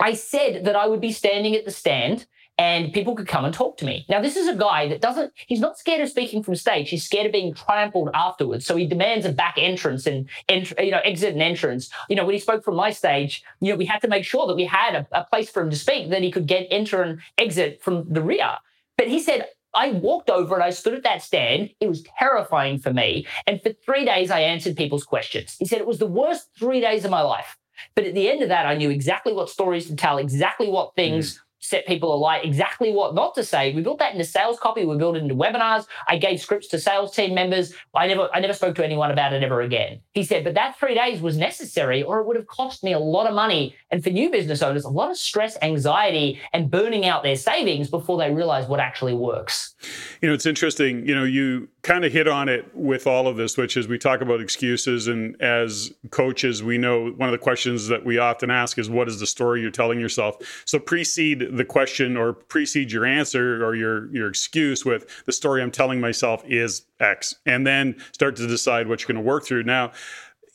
I 0.00 0.14
said 0.14 0.64
that 0.64 0.76
I 0.76 0.86
would 0.86 1.00
be 1.00 1.12
standing 1.12 1.56
at 1.56 1.64
the 1.64 1.70
stand 1.70 2.26
and 2.56 2.92
people 2.92 3.14
could 3.14 3.26
come 3.26 3.44
and 3.44 3.52
talk 3.52 3.76
to 3.78 3.84
me. 3.84 4.04
Now, 4.08 4.20
this 4.20 4.36
is 4.36 4.48
a 4.48 4.54
guy 4.54 4.88
that 4.88 5.00
doesn't, 5.00 5.32
he's 5.46 5.60
not 5.60 5.78
scared 5.78 6.00
of 6.00 6.08
speaking 6.08 6.42
from 6.42 6.54
stage. 6.54 6.90
He's 6.90 7.04
scared 7.04 7.26
of 7.26 7.32
being 7.32 7.52
trampled 7.52 8.10
afterwards. 8.14 8.64
So 8.64 8.76
he 8.76 8.86
demands 8.86 9.26
a 9.26 9.32
back 9.32 9.56
entrance 9.58 10.06
and, 10.06 10.28
ent- 10.48 10.72
you 10.78 10.90
know, 10.92 11.00
exit 11.04 11.32
and 11.32 11.42
entrance. 11.42 11.90
You 12.08 12.16
know, 12.16 12.24
when 12.24 12.34
he 12.34 12.40
spoke 12.40 12.64
from 12.64 12.76
my 12.76 12.90
stage, 12.90 13.42
you 13.60 13.72
know, 13.72 13.76
we 13.76 13.86
had 13.86 14.00
to 14.02 14.08
make 14.08 14.24
sure 14.24 14.46
that 14.46 14.54
we 14.54 14.64
had 14.64 14.94
a, 14.94 15.06
a 15.12 15.24
place 15.24 15.50
for 15.50 15.62
him 15.62 15.70
to 15.70 15.76
speak, 15.76 16.10
that 16.10 16.22
he 16.22 16.30
could 16.30 16.46
get 16.46 16.68
enter 16.70 17.02
and 17.02 17.20
exit 17.38 17.82
from 17.82 18.12
the 18.12 18.22
rear. 18.22 18.56
But 18.96 19.08
he 19.08 19.20
said, 19.20 19.46
I 19.74 19.90
walked 19.90 20.30
over 20.30 20.54
and 20.54 20.62
I 20.62 20.70
stood 20.70 20.94
at 20.94 21.02
that 21.02 21.22
stand. 21.22 21.70
It 21.80 21.88
was 21.88 22.04
terrifying 22.18 22.78
for 22.78 22.92
me. 22.92 23.26
And 23.48 23.60
for 23.60 23.72
three 23.84 24.04
days, 24.04 24.30
I 24.30 24.40
answered 24.40 24.76
people's 24.76 25.04
questions. 25.04 25.56
He 25.58 25.66
said 25.66 25.80
it 25.80 25.86
was 25.86 25.98
the 25.98 26.06
worst 26.06 26.50
three 26.56 26.80
days 26.80 27.04
of 27.04 27.10
my 27.10 27.22
life. 27.22 27.58
But 27.96 28.04
at 28.04 28.14
the 28.14 28.30
end 28.30 28.42
of 28.42 28.50
that, 28.50 28.66
I 28.66 28.76
knew 28.76 28.90
exactly 28.90 29.32
what 29.32 29.50
stories 29.50 29.88
to 29.88 29.96
tell, 29.96 30.18
exactly 30.18 30.68
what 30.68 30.94
things 30.94 31.34
mm 31.34 31.40
set 31.64 31.86
people 31.86 32.14
alight 32.14 32.44
exactly 32.44 32.92
what 32.92 33.14
not 33.14 33.34
to 33.34 33.42
say. 33.42 33.72
We 33.72 33.80
built 33.80 33.98
that 33.98 34.12
into 34.12 34.24
sales 34.24 34.58
copy. 34.60 34.84
We 34.84 34.98
built 34.98 35.16
it 35.16 35.22
into 35.22 35.34
webinars. 35.34 35.86
I 36.06 36.18
gave 36.18 36.38
scripts 36.40 36.68
to 36.68 36.78
sales 36.78 37.14
team 37.14 37.34
members. 37.34 37.72
I 37.94 38.06
never, 38.06 38.28
I 38.34 38.40
never 38.40 38.52
spoke 38.52 38.74
to 38.76 38.84
anyone 38.84 39.10
about 39.10 39.32
it 39.32 39.42
ever 39.42 39.62
again. 39.62 40.00
He 40.12 40.24
said, 40.24 40.44
but 40.44 40.54
that 40.54 40.78
three 40.78 40.94
days 40.94 41.22
was 41.22 41.38
necessary 41.38 42.02
or 42.02 42.20
it 42.20 42.26
would 42.26 42.36
have 42.36 42.46
cost 42.48 42.84
me 42.84 42.92
a 42.92 42.98
lot 42.98 43.26
of 43.26 43.34
money. 43.34 43.74
And 43.90 44.04
for 44.04 44.10
new 44.10 44.30
business 44.30 44.60
owners, 44.60 44.84
a 44.84 44.90
lot 44.90 45.10
of 45.10 45.16
stress, 45.16 45.56
anxiety, 45.62 46.38
and 46.52 46.70
burning 46.70 47.06
out 47.06 47.22
their 47.22 47.36
savings 47.36 47.88
before 47.88 48.18
they 48.18 48.30
realize 48.30 48.68
what 48.68 48.80
actually 48.80 49.14
works. 49.14 49.74
You 50.20 50.28
know, 50.28 50.34
it's 50.34 50.46
interesting. 50.46 51.06
You 51.06 51.14
know, 51.14 51.24
you 51.24 51.68
kind 51.84 52.04
of 52.04 52.12
hit 52.12 52.26
on 52.26 52.48
it 52.48 52.68
with 52.74 53.06
all 53.06 53.28
of 53.28 53.36
this, 53.36 53.56
which 53.56 53.76
is 53.76 53.86
we 53.86 53.98
talk 53.98 54.20
about 54.20 54.40
excuses. 54.40 55.06
And 55.06 55.40
as 55.40 55.92
coaches, 56.10 56.62
we 56.62 56.78
know 56.78 57.10
one 57.10 57.28
of 57.28 57.32
the 57.32 57.38
questions 57.38 57.88
that 57.88 58.04
we 58.04 58.18
often 58.18 58.50
ask 58.50 58.78
is, 58.78 58.90
what 58.90 59.06
is 59.06 59.20
the 59.20 59.26
story 59.26 59.60
you're 59.60 59.70
telling 59.70 60.00
yourself? 60.00 60.36
So 60.64 60.78
precede 60.78 61.56
the 61.56 61.64
question 61.64 62.16
or 62.16 62.32
precede 62.32 62.90
your 62.90 63.04
answer 63.04 63.64
or 63.64 63.76
your 63.76 64.12
your 64.14 64.28
excuse 64.28 64.84
with 64.84 65.24
the 65.26 65.32
story 65.32 65.62
I'm 65.62 65.70
telling 65.70 66.00
myself 66.00 66.42
is 66.46 66.82
X, 66.98 67.36
and 67.46 67.66
then 67.66 67.96
start 68.12 68.36
to 68.36 68.46
decide 68.46 68.88
what 68.88 69.00
you're 69.00 69.14
going 69.14 69.22
to 69.24 69.28
work 69.28 69.44
through. 69.44 69.64
Now, 69.64 69.92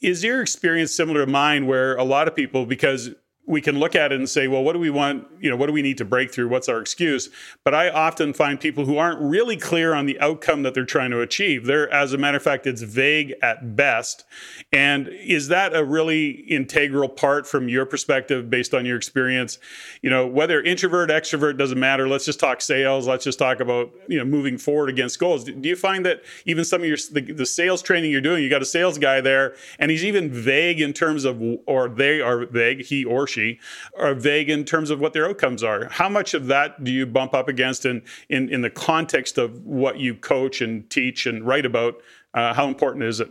is 0.01 0.23
your 0.23 0.41
experience 0.41 0.93
similar 0.95 1.25
to 1.25 1.31
mine, 1.31 1.67
where 1.67 1.95
a 1.95 2.03
lot 2.03 2.27
of 2.27 2.35
people 2.35 2.65
because 2.65 3.11
we 3.49 3.62
can 3.62 3.79
look 3.79 3.95
at 3.95 4.12
it 4.12 4.19
and 4.19 4.29
say, 4.29 4.47
well, 4.47 4.63
what 4.63 4.73
do 4.73 4.79
we 4.79 4.91
want? 4.91 5.25
You 5.39 5.49
know, 5.49 5.55
what 5.55 5.65
do 5.65 5.73
we 5.73 5.81
need 5.81 5.97
to 5.97 6.05
break 6.05 6.31
through? 6.31 6.49
What's 6.49 6.69
our 6.69 6.79
excuse? 6.79 7.29
But 7.65 7.73
I 7.73 7.89
often 7.89 8.31
find 8.31 8.59
people 8.59 8.85
who 8.85 8.99
aren't 8.99 9.19
really 9.19 9.57
clear 9.57 9.95
on 9.95 10.05
the 10.05 10.19
outcome 10.19 10.62
that 10.62 10.75
they're 10.75 10.85
trying 10.85 11.09
to 11.09 11.21
achieve. 11.21 11.65
They're, 11.65 11.91
as 11.91 12.13
a 12.13 12.17
matter 12.19 12.38
of 12.38 12.43
fact, 12.43 12.67
it's 12.67 12.83
vague 12.83 13.33
at 13.41 13.75
best. 13.75 14.23
And 14.71 15.07
is 15.07 15.47
that 15.47 15.75
a 15.75 15.83
really 15.83 16.29
integral 16.29 17.09
part 17.09 17.47
from 17.47 17.67
your 17.67 17.88
perspective, 17.88 18.51
based 18.51 18.75
on 18.75 18.85
your 18.85 18.97
experience? 18.97 19.57
You 20.03 20.12
know, 20.12 20.27
whether 20.27 20.62
introvert, 20.62 21.09
extrovert 21.09 21.57
doesn't 21.57 21.79
matter. 21.79 22.07
Let's 22.07 22.25
just 22.25 22.39
talk 22.39 22.62
sales. 22.62 23.07
Let's 23.07 23.23
just 23.23 23.39
talk 23.39 23.62
about 23.62 23.91
you 24.07 24.19
know 24.19 24.25
moving 24.25 24.59
forward 24.59 24.89
against 24.89 25.17
goals. 25.17 25.45
Do 25.45 25.67
you 25.67 25.75
find 25.75 26.05
that 26.05 26.21
even 26.45 26.65
some 26.65 26.81
of 26.81 26.88
your 26.88 26.97
the, 27.12 27.21
the 27.21 27.47
sales 27.47 27.81
training 27.81 28.12
you're 28.12 28.21
doing, 28.21 28.43
you 28.43 28.49
got 28.51 28.62
a 28.62 28.65
sales 28.65 28.99
guy 28.99 29.21
there, 29.21 29.55
and 29.79 29.89
he's 29.89 30.05
even 30.05 30.29
vague 30.29 30.79
in 30.79 30.93
terms 30.93 31.25
of, 31.25 31.41
or 31.65 31.89
they 31.89 32.21
are 32.21 32.45
vague, 32.45 32.85
he 32.85 33.03
or 33.03 33.25
she 33.25 33.38
are 33.97 34.13
vague 34.13 34.49
in 34.49 34.65
terms 34.65 34.89
of 34.89 34.99
what 34.99 35.13
their 35.13 35.28
outcomes 35.30 35.63
are. 35.63 35.88
How 35.89 36.10
much 36.10 36.34
of 36.34 36.47
that 36.47 36.84
do 36.84 36.91
you 36.91 37.06
bump 37.06 37.34
up 37.34 37.47
against 37.47 37.86
in 37.86 38.02
in, 38.30 38.49
in 38.49 38.62
the 38.62 38.69
context 38.69 39.38
of 39.38 39.65
what 39.65 39.99
you 39.99 40.15
coach 40.15 40.62
and 40.62 40.89
teach 40.89 41.25
and 41.25 41.45
write 41.45 41.65
about? 41.65 42.02
Uh, 42.34 42.54
how 42.54 42.67
important 42.67 43.04
is 43.04 43.19
it? 43.19 43.30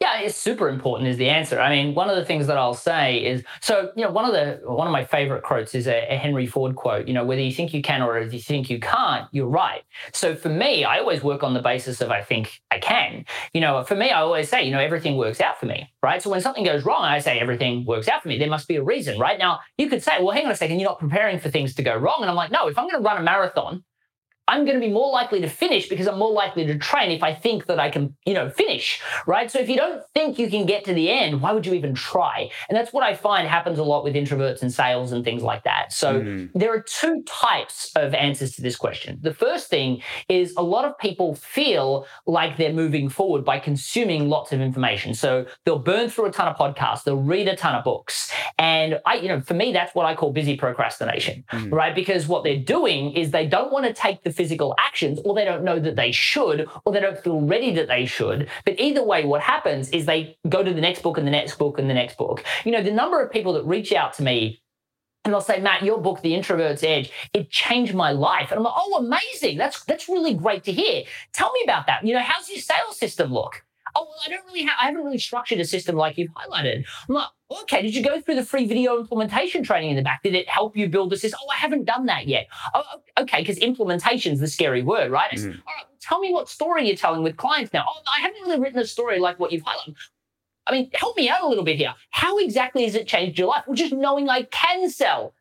Yeah, 0.00 0.20
it's 0.20 0.34
super 0.34 0.70
important 0.70 1.10
is 1.10 1.18
the 1.18 1.28
answer. 1.28 1.60
I 1.60 1.68
mean, 1.68 1.94
one 1.94 2.08
of 2.08 2.16
the 2.16 2.24
things 2.24 2.46
that 2.46 2.56
I'll 2.56 2.72
say 2.72 3.18
is 3.18 3.44
so, 3.60 3.92
you 3.94 4.02
know, 4.02 4.10
one 4.10 4.24
of 4.24 4.32
the 4.32 4.58
one 4.64 4.86
of 4.86 4.92
my 4.92 5.04
favorite 5.04 5.42
quotes 5.42 5.74
is 5.74 5.86
a, 5.86 6.06
a, 6.10 6.16
Henry 6.16 6.46
Ford 6.46 6.74
quote, 6.74 7.06
you 7.06 7.12
know, 7.12 7.22
whether 7.22 7.42
you 7.42 7.52
think 7.52 7.74
you 7.74 7.82
can 7.82 8.00
or 8.00 8.16
if 8.16 8.32
you 8.32 8.40
think 8.40 8.70
you 8.70 8.80
can't, 8.80 9.28
you're 9.30 9.46
right. 9.46 9.82
So 10.14 10.34
for 10.34 10.48
me, 10.48 10.84
I 10.84 11.00
always 11.00 11.22
work 11.22 11.42
on 11.42 11.52
the 11.52 11.60
basis 11.60 12.00
of 12.00 12.10
I 12.10 12.22
think 12.22 12.62
I 12.70 12.78
can. 12.78 13.26
You 13.52 13.60
know, 13.60 13.84
for 13.84 13.94
me, 13.94 14.08
I 14.08 14.22
always 14.22 14.48
say, 14.48 14.64
you 14.64 14.70
know, 14.70 14.80
everything 14.80 15.18
works 15.18 15.38
out 15.38 15.60
for 15.60 15.66
me, 15.66 15.92
right? 16.02 16.22
So 16.22 16.30
when 16.30 16.40
something 16.40 16.64
goes 16.64 16.82
wrong, 16.86 17.02
I 17.02 17.18
say 17.18 17.38
everything 17.38 17.84
works 17.84 18.08
out 18.08 18.22
for 18.22 18.28
me. 18.28 18.38
There 18.38 18.48
must 18.48 18.68
be 18.68 18.76
a 18.76 18.82
reason, 18.82 19.18
right? 19.18 19.38
Now, 19.38 19.60
you 19.76 19.90
could 19.90 20.02
say, 20.02 20.12
well, 20.18 20.30
hang 20.30 20.46
on 20.46 20.52
a 20.52 20.56
second, 20.56 20.80
you're 20.80 20.88
not 20.88 20.98
preparing 20.98 21.38
for 21.38 21.50
things 21.50 21.74
to 21.74 21.82
go 21.82 21.94
wrong. 21.94 22.18
And 22.22 22.30
I'm 22.30 22.36
like, 22.36 22.50
no, 22.50 22.68
if 22.68 22.78
I'm 22.78 22.88
going 22.88 23.02
to 23.02 23.06
run 23.06 23.18
a 23.18 23.22
marathon, 23.22 23.84
I'm 24.50 24.64
going 24.64 24.74
to 24.74 24.84
be 24.84 24.92
more 24.92 25.12
likely 25.12 25.40
to 25.42 25.48
finish 25.48 25.88
because 25.88 26.08
I'm 26.08 26.18
more 26.18 26.32
likely 26.32 26.66
to 26.66 26.76
train 26.76 27.12
if 27.12 27.22
I 27.22 27.32
think 27.32 27.66
that 27.66 27.78
I 27.78 27.88
can, 27.88 28.16
you 28.26 28.34
know, 28.34 28.50
finish, 28.50 29.00
right? 29.24 29.48
So 29.48 29.60
if 29.60 29.68
you 29.68 29.76
don't 29.76 30.02
think 30.12 30.40
you 30.40 30.50
can 30.50 30.66
get 30.66 30.84
to 30.86 30.92
the 30.92 31.08
end, 31.08 31.40
why 31.40 31.52
would 31.52 31.64
you 31.64 31.72
even 31.74 31.94
try? 31.94 32.50
And 32.68 32.76
that's 32.76 32.92
what 32.92 33.04
I 33.04 33.14
find 33.14 33.46
happens 33.46 33.78
a 33.78 33.84
lot 33.84 34.02
with 34.02 34.16
introverts 34.16 34.62
and 34.62 34.72
sales 34.72 35.12
and 35.12 35.24
things 35.24 35.44
like 35.44 35.62
that. 35.64 35.92
So 35.92 36.20
mm-hmm. 36.20 36.58
there 36.58 36.74
are 36.74 36.82
two 36.82 37.22
types 37.22 37.92
of 37.94 38.12
answers 38.12 38.56
to 38.56 38.62
this 38.62 38.74
question. 38.74 39.20
The 39.22 39.32
first 39.32 39.68
thing 39.68 40.02
is 40.28 40.52
a 40.56 40.62
lot 40.62 40.84
of 40.84 40.98
people 40.98 41.36
feel 41.36 42.06
like 42.26 42.56
they're 42.56 42.72
moving 42.72 43.08
forward 43.08 43.44
by 43.44 43.60
consuming 43.60 44.28
lots 44.28 44.50
of 44.50 44.60
information. 44.60 45.14
So 45.14 45.46
they'll 45.64 45.78
burn 45.78 46.10
through 46.10 46.26
a 46.26 46.32
ton 46.32 46.48
of 46.48 46.56
podcasts, 46.56 47.04
they'll 47.04 47.22
read 47.22 47.46
a 47.46 47.54
ton 47.54 47.76
of 47.76 47.84
books. 47.84 48.32
And 48.58 48.98
I, 49.06 49.14
you 49.14 49.28
know, 49.28 49.40
for 49.40 49.54
me, 49.54 49.72
that's 49.72 49.94
what 49.94 50.06
I 50.06 50.16
call 50.16 50.32
busy 50.32 50.56
procrastination, 50.56 51.44
mm-hmm. 51.52 51.72
right? 51.72 51.94
Because 51.94 52.26
what 52.26 52.42
they're 52.42 52.56
doing 52.56 53.12
is 53.12 53.30
they 53.30 53.46
don't 53.46 53.72
want 53.72 53.86
to 53.86 53.92
take 53.92 54.24
the 54.24 54.39
physical 54.40 54.74
actions, 54.78 55.20
or 55.22 55.34
they 55.34 55.44
don't 55.44 55.62
know 55.62 55.78
that 55.78 55.96
they 55.96 56.10
should, 56.10 56.66
or 56.86 56.92
they 56.94 57.00
don't 57.00 57.18
feel 57.18 57.42
ready 57.42 57.74
that 57.74 57.88
they 57.88 58.06
should. 58.06 58.48
But 58.64 58.80
either 58.80 59.04
way, 59.04 59.26
what 59.26 59.42
happens 59.42 59.90
is 59.90 60.06
they 60.06 60.38
go 60.48 60.62
to 60.62 60.72
the 60.72 60.80
next 60.80 61.02
book 61.02 61.18
and 61.18 61.26
the 61.26 61.30
next 61.30 61.58
book 61.58 61.78
and 61.78 61.90
the 61.90 61.94
next 61.94 62.16
book. 62.16 62.42
You 62.64 62.72
know, 62.72 62.82
the 62.82 62.90
number 62.90 63.22
of 63.22 63.30
people 63.30 63.52
that 63.52 63.66
reach 63.66 63.92
out 63.92 64.14
to 64.14 64.22
me 64.22 64.62
and 65.26 65.34
they'll 65.34 65.42
say, 65.42 65.60
Matt, 65.60 65.82
your 65.82 66.00
book, 66.00 66.22
The 66.22 66.34
Introvert's 66.34 66.82
Edge, 66.82 67.12
it 67.34 67.50
changed 67.50 67.94
my 67.94 68.12
life. 68.12 68.50
And 68.50 68.56
I'm 68.56 68.64
like, 68.64 68.72
oh, 68.74 69.04
amazing. 69.04 69.58
That's 69.58 69.84
that's 69.84 70.08
really 70.08 70.32
great 70.32 70.64
to 70.64 70.72
hear. 70.72 71.04
Tell 71.34 71.52
me 71.52 71.60
about 71.62 71.86
that. 71.88 72.06
You 72.06 72.14
know, 72.14 72.22
how's 72.22 72.48
your 72.48 72.60
sales 72.60 72.96
system 72.96 73.30
look? 73.30 73.62
Oh, 73.94 74.04
well, 74.04 74.16
I 74.24 74.28
don't 74.30 74.44
really 74.46 74.62
have, 74.62 74.76
I 74.80 74.86
haven't 74.86 75.04
really 75.04 75.18
structured 75.18 75.60
a 75.60 75.64
system 75.64 75.96
like 75.96 76.18
you've 76.18 76.30
highlighted. 76.30 76.84
I'm 77.08 77.14
like, 77.14 77.28
okay, 77.62 77.82
did 77.82 77.94
you 77.94 78.02
go 78.02 78.20
through 78.20 78.36
the 78.36 78.44
free 78.44 78.66
video 78.66 78.98
implementation 78.98 79.62
training 79.62 79.90
in 79.90 79.96
the 79.96 80.02
back? 80.02 80.22
Did 80.22 80.34
it 80.34 80.48
help 80.48 80.76
you 80.76 80.88
build 80.88 81.10
the 81.10 81.16
system? 81.16 81.40
Oh, 81.42 81.50
I 81.52 81.56
haven't 81.56 81.84
done 81.84 82.06
that 82.06 82.26
yet. 82.26 82.46
Oh, 82.74 82.82
okay, 83.18 83.40
because 83.40 83.58
implementation 83.58 84.32
is 84.32 84.40
the 84.40 84.48
scary 84.48 84.82
word, 84.82 85.10
right? 85.10 85.30
Mm-hmm. 85.32 85.50
All 85.50 85.74
right, 85.74 85.84
tell 86.00 86.20
me 86.20 86.32
what 86.32 86.48
story 86.48 86.86
you're 86.86 86.96
telling 86.96 87.22
with 87.22 87.36
clients 87.36 87.72
now. 87.72 87.84
Oh, 87.88 88.00
I 88.16 88.20
haven't 88.20 88.42
really 88.42 88.60
written 88.60 88.78
a 88.78 88.86
story 88.86 89.18
like 89.18 89.40
what 89.40 89.52
you've 89.52 89.64
highlighted. 89.64 89.96
I 90.66 90.72
mean, 90.72 90.90
help 90.94 91.16
me 91.16 91.28
out 91.28 91.42
a 91.42 91.48
little 91.48 91.64
bit 91.64 91.76
here. 91.76 91.94
How 92.10 92.38
exactly 92.38 92.84
has 92.84 92.94
it 92.94 93.08
changed 93.08 93.38
your 93.38 93.48
life? 93.48 93.64
Well, 93.66 93.74
just 93.74 93.92
knowing 93.92 94.28
I 94.28 94.42
can 94.44 94.88
sell 94.90 95.34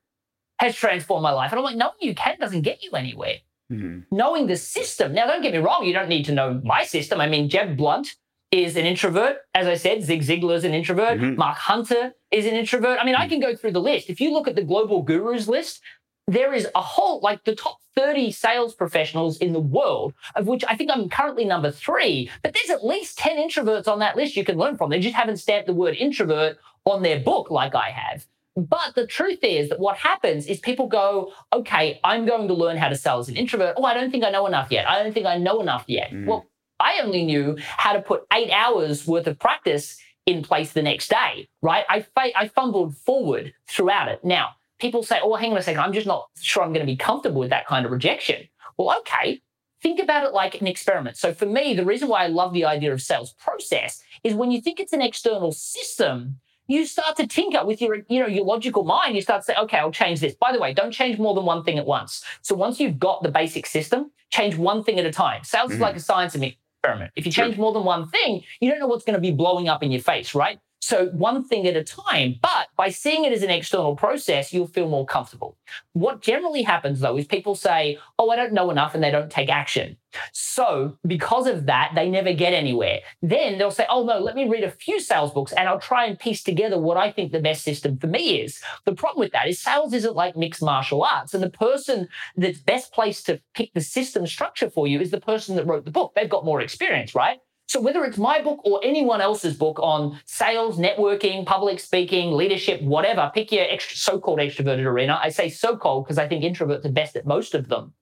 has 0.57 0.75
transformed 0.75 1.23
my 1.23 1.31
life. 1.31 1.51
And 1.51 1.59
I'm 1.59 1.63
like, 1.63 1.75
knowing 1.75 1.93
you 1.99 2.15
can 2.15 2.37
doesn't 2.39 2.61
get 2.61 2.83
you 2.83 2.91
anywhere. 2.91 3.35
Mm-hmm. 3.71 4.15
Knowing 4.15 4.47
the 4.47 4.57
system. 4.57 5.13
Now, 5.13 5.27
don't 5.27 5.43
get 5.43 5.53
me 5.53 5.59
wrong, 5.59 5.85
you 5.85 5.93
don't 5.93 6.09
need 6.09 6.25
to 6.25 6.33
know 6.33 6.59
my 6.63 6.83
system. 6.83 7.21
I 7.21 7.27
mean, 7.27 7.49
Jeb 7.49 7.77
Blount 7.77 8.15
is 8.51 8.75
an 8.75 8.85
introvert. 8.85 9.37
As 9.53 9.67
I 9.67 9.75
said, 9.75 10.03
Zig 10.03 10.21
Ziglar 10.21 10.55
is 10.55 10.63
an 10.63 10.73
introvert. 10.73 11.19
Mm-hmm. 11.19 11.35
Mark 11.35 11.57
Hunter 11.57 12.13
is 12.31 12.45
an 12.45 12.53
introvert. 12.53 12.97
I 12.99 13.05
mean, 13.05 13.15
I 13.15 13.27
can 13.27 13.39
go 13.39 13.55
through 13.55 13.71
the 13.73 13.81
list. 13.81 14.09
If 14.09 14.19
you 14.19 14.31
look 14.31 14.47
at 14.47 14.55
the 14.55 14.63
global 14.63 15.03
gurus 15.03 15.47
list, 15.47 15.81
there 16.27 16.53
is 16.53 16.67
a 16.75 16.81
whole, 16.81 17.19
like 17.21 17.43
the 17.43 17.55
top 17.55 17.77
30 17.95 18.31
sales 18.31 18.75
professionals 18.75 19.37
in 19.37 19.53
the 19.53 19.59
world, 19.59 20.13
of 20.35 20.47
which 20.47 20.63
I 20.67 20.75
think 20.75 20.91
I'm 20.91 21.09
currently 21.09 21.45
number 21.45 21.71
three, 21.71 22.29
but 22.43 22.53
there's 22.53 22.69
at 22.69 22.85
least 22.85 23.17
10 23.17 23.37
introverts 23.37 23.87
on 23.87 23.99
that 23.99 24.15
list 24.15 24.35
you 24.35 24.45
can 24.45 24.57
learn 24.57 24.77
from. 24.77 24.89
They 24.89 24.99
just 24.99 25.15
haven't 25.15 25.37
stamped 25.37 25.67
the 25.67 25.73
word 25.73 25.95
introvert 25.95 26.57
on 26.85 27.01
their 27.01 27.19
book 27.19 27.51
like 27.51 27.75
I 27.75 27.89
have. 27.89 28.25
But 28.55 28.95
the 28.95 29.07
truth 29.07 29.39
is 29.41 29.69
that 29.69 29.79
what 29.79 29.97
happens 29.97 30.47
is 30.47 30.59
people 30.59 30.87
go, 30.87 31.33
okay, 31.53 31.99
I'm 32.03 32.25
going 32.25 32.47
to 32.47 32.53
learn 32.53 32.77
how 32.77 32.89
to 32.89 32.95
sell 32.95 33.19
as 33.19 33.29
an 33.29 33.35
introvert. 33.35 33.75
Oh, 33.77 33.83
I 33.83 33.93
don't 33.93 34.11
think 34.11 34.23
I 34.23 34.31
know 34.31 34.47
enough 34.47 34.71
yet. 34.71 34.87
I 34.87 35.01
don't 35.01 35.13
think 35.13 35.25
I 35.25 35.37
know 35.37 35.61
enough 35.61 35.85
yet. 35.87 36.11
Mm. 36.11 36.25
Well, 36.25 36.45
I 36.79 36.99
only 37.03 37.23
knew 37.23 37.57
how 37.59 37.93
to 37.93 38.01
put 38.01 38.23
eight 38.33 38.51
hours 38.51 39.05
worth 39.05 39.27
of 39.27 39.39
practice 39.39 39.97
in 40.25 40.43
place 40.43 40.73
the 40.73 40.81
next 40.81 41.09
day, 41.09 41.49
right? 41.61 41.85
I, 41.89 42.05
I 42.17 42.47
fumbled 42.47 42.95
forward 42.95 43.53
throughout 43.67 44.09
it. 44.09 44.23
Now, 44.23 44.49
people 44.79 45.03
say, 45.03 45.19
oh, 45.21 45.35
hang 45.35 45.51
on 45.51 45.57
a 45.57 45.61
second, 45.61 45.81
I'm 45.81 45.93
just 45.93 46.07
not 46.07 46.27
sure 46.39 46.63
I'm 46.63 46.73
going 46.73 46.85
to 46.85 46.91
be 46.91 46.97
comfortable 46.97 47.41
with 47.41 47.49
that 47.49 47.67
kind 47.67 47.85
of 47.85 47.91
rejection. 47.91 48.47
Well, 48.77 48.95
okay, 48.99 49.41
think 49.81 49.99
about 49.99 50.25
it 50.25 50.33
like 50.33 50.61
an 50.61 50.67
experiment. 50.67 51.17
So 51.17 51.33
for 51.33 51.45
me, 51.45 51.73
the 51.73 51.85
reason 51.85 52.07
why 52.07 52.23
I 52.23 52.27
love 52.27 52.53
the 52.53 52.65
idea 52.65 52.93
of 52.93 53.01
sales 53.01 53.33
process 53.33 54.01
is 54.23 54.33
when 54.33 54.51
you 54.51 54.61
think 54.61 54.79
it's 54.79 54.93
an 54.93 55.01
external 55.01 55.51
system, 55.51 56.39
you 56.67 56.85
start 56.85 57.17
to 57.17 57.25
tinker 57.25 57.65
with 57.65 57.81
your, 57.81 57.97
you 58.07 58.19
know, 58.19 58.27
your 58.27 58.45
logical 58.45 58.83
mind. 58.83 59.15
You 59.15 59.23
start 59.23 59.41
to 59.41 59.45
say, 59.45 59.55
okay, 59.55 59.79
I'll 59.79 59.91
change 59.91 60.19
this. 60.19 60.35
By 60.35 60.51
the 60.51 60.59
way, 60.59 60.71
don't 60.71 60.91
change 60.91 61.17
more 61.17 61.33
than 61.33 61.43
one 61.43 61.63
thing 61.63 61.79
at 61.79 61.85
once. 61.85 62.23
So 62.43 62.53
once 62.53 62.79
you've 62.79 62.99
got 62.99 63.23
the 63.23 63.31
basic 63.31 63.65
system, 63.65 64.11
change 64.29 64.55
one 64.55 64.83
thing 64.83 64.99
at 64.99 65.05
a 65.05 65.11
time. 65.11 65.43
Sales 65.43 65.69
mm-hmm. 65.69 65.73
is 65.73 65.79
like 65.79 65.95
a 65.95 65.99
science 65.99 66.35
experiment. 66.79 67.11
If 67.15 67.25
you 67.25 67.31
change 67.31 67.57
more 67.57 67.73
than 67.73 67.83
one 67.83 68.07
thing, 68.09 68.41
you 68.59 68.69
don't 68.69 68.79
know 68.79 68.87
what's 68.87 69.05
going 69.05 69.15
to 69.15 69.21
be 69.21 69.31
blowing 69.31 69.67
up 69.67 69.83
in 69.83 69.91
your 69.91 70.01
face, 70.01 70.33
right? 70.33 70.59
So 70.81 71.07
one 71.07 71.43
thing 71.43 71.67
at 71.67 71.75
a 71.75 71.83
time, 71.83 72.35
but 72.41 72.67
by 72.77 72.89
seeing 72.89 73.25
it 73.25 73.33
as 73.33 73.43
an 73.43 73.49
external 73.49 73.95
process, 73.95 74.53
you'll 74.53 74.67
feel 74.67 74.87
more 74.89 75.05
comfortable. 75.05 75.57
What 75.93 76.21
generally 76.21 76.63
happens 76.63 76.99
though 77.01 77.17
is 77.17 77.25
people 77.25 77.55
say, 77.55 77.99
Oh, 78.17 78.29
I 78.29 78.35
don't 78.35 78.53
know 78.53 78.71
enough, 78.71 78.95
and 78.95 79.03
they 79.03 79.11
don't 79.11 79.29
take 79.29 79.49
action. 79.49 79.97
So 80.31 80.97
because 81.05 81.47
of 81.47 81.65
that, 81.67 81.91
they 81.95 82.09
never 82.09 82.33
get 82.33 82.53
anywhere. 82.53 82.99
Then 83.21 83.57
they'll 83.57 83.71
say, 83.71 83.85
Oh, 83.89 84.03
no, 84.03 84.19
let 84.19 84.35
me 84.35 84.47
read 84.47 84.63
a 84.63 84.71
few 84.71 84.99
sales 84.99 85.33
books 85.33 85.51
and 85.51 85.67
I'll 85.67 85.79
try 85.79 86.05
and 86.05 86.17
piece 86.17 86.43
together 86.43 86.79
what 86.79 86.97
I 86.97 87.11
think 87.11 87.31
the 87.31 87.41
best 87.41 87.63
system 87.63 87.97
for 87.97 88.07
me 88.07 88.41
is. 88.41 88.61
The 88.85 88.95
problem 88.95 89.19
with 89.19 89.33
that 89.33 89.47
is 89.47 89.61
sales 89.61 89.93
isn't 89.93 90.15
like 90.15 90.37
mixed 90.37 90.61
martial 90.63 91.03
arts. 91.03 91.33
And 91.33 91.43
the 91.43 91.49
person 91.49 92.07
that's 92.37 92.59
best 92.59 92.93
placed 92.93 93.25
to 93.27 93.41
pick 93.53 93.73
the 93.73 93.81
system 93.81 94.25
structure 94.25 94.69
for 94.69 94.87
you 94.87 94.99
is 94.99 95.11
the 95.11 95.21
person 95.21 95.55
that 95.57 95.67
wrote 95.67 95.85
the 95.85 95.91
book. 95.91 96.13
They've 96.15 96.29
got 96.29 96.45
more 96.45 96.61
experience, 96.61 97.13
right? 97.13 97.39
So 97.69 97.79
whether 97.79 98.03
it's 98.03 98.17
my 98.17 98.41
book 98.41 98.61
or 98.63 98.79
anyone 98.83 99.21
else's 99.21 99.55
book 99.55 99.77
on 99.79 100.19
sales, 100.25 100.79
networking, 100.79 101.45
public 101.45 101.79
speaking, 101.79 102.31
leadership, 102.31 102.81
whatever, 102.81 103.29
pick 103.31 103.51
your 103.51 103.65
extra, 103.69 103.95
so-called 103.95 104.39
extroverted 104.39 104.85
arena. 104.85 105.19
I 105.21 105.29
say 105.29 105.49
so-called 105.49 106.05
because 106.05 106.17
I 106.17 106.27
think 106.27 106.43
introverts 106.43 106.83
are 106.85 106.91
best 106.91 107.15
at 107.15 107.27
most 107.27 107.53
of 107.53 107.67
them. 107.67 107.93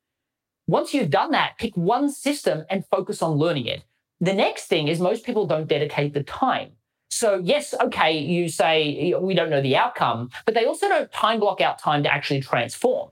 Once 0.67 0.93
you've 0.93 1.10
done 1.10 1.32
that, 1.32 1.58
pick 1.60 1.75
one 1.75 2.10
system 2.10 2.63
and 2.69 2.86
focus 2.86 3.21
on 3.21 3.34
learning 3.34 3.65
it. 3.65 3.84
The 4.21 4.34
next 4.34 4.67
thing 4.67 4.88
is 4.88 5.01
most 5.01 5.25
people 5.25 5.45
don't 5.45 5.67
dedicate 5.67 6.13
the 6.13 6.23
time. 6.23 6.71
So 7.10 7.41
yes, 7.43 7.73
okay, 7.73 8.17
you 8.17 8.47
say 8.47 9.13
we 9.19 9.34
don't 9.34 9.49
know 9.49 9.62
the 9.62 9.75
outcome, 9.75 10.30
but 10.45 10.56
they 10.56 10.63
also 10.63 10.88
don't 10.88 11.12
time 11.12 11.41
block 11.41 11.60
out 11.60 11.77
time 11.77 12.03
to 12.03 12.13
actually 12.13 12.39
transform. 12.39 13.10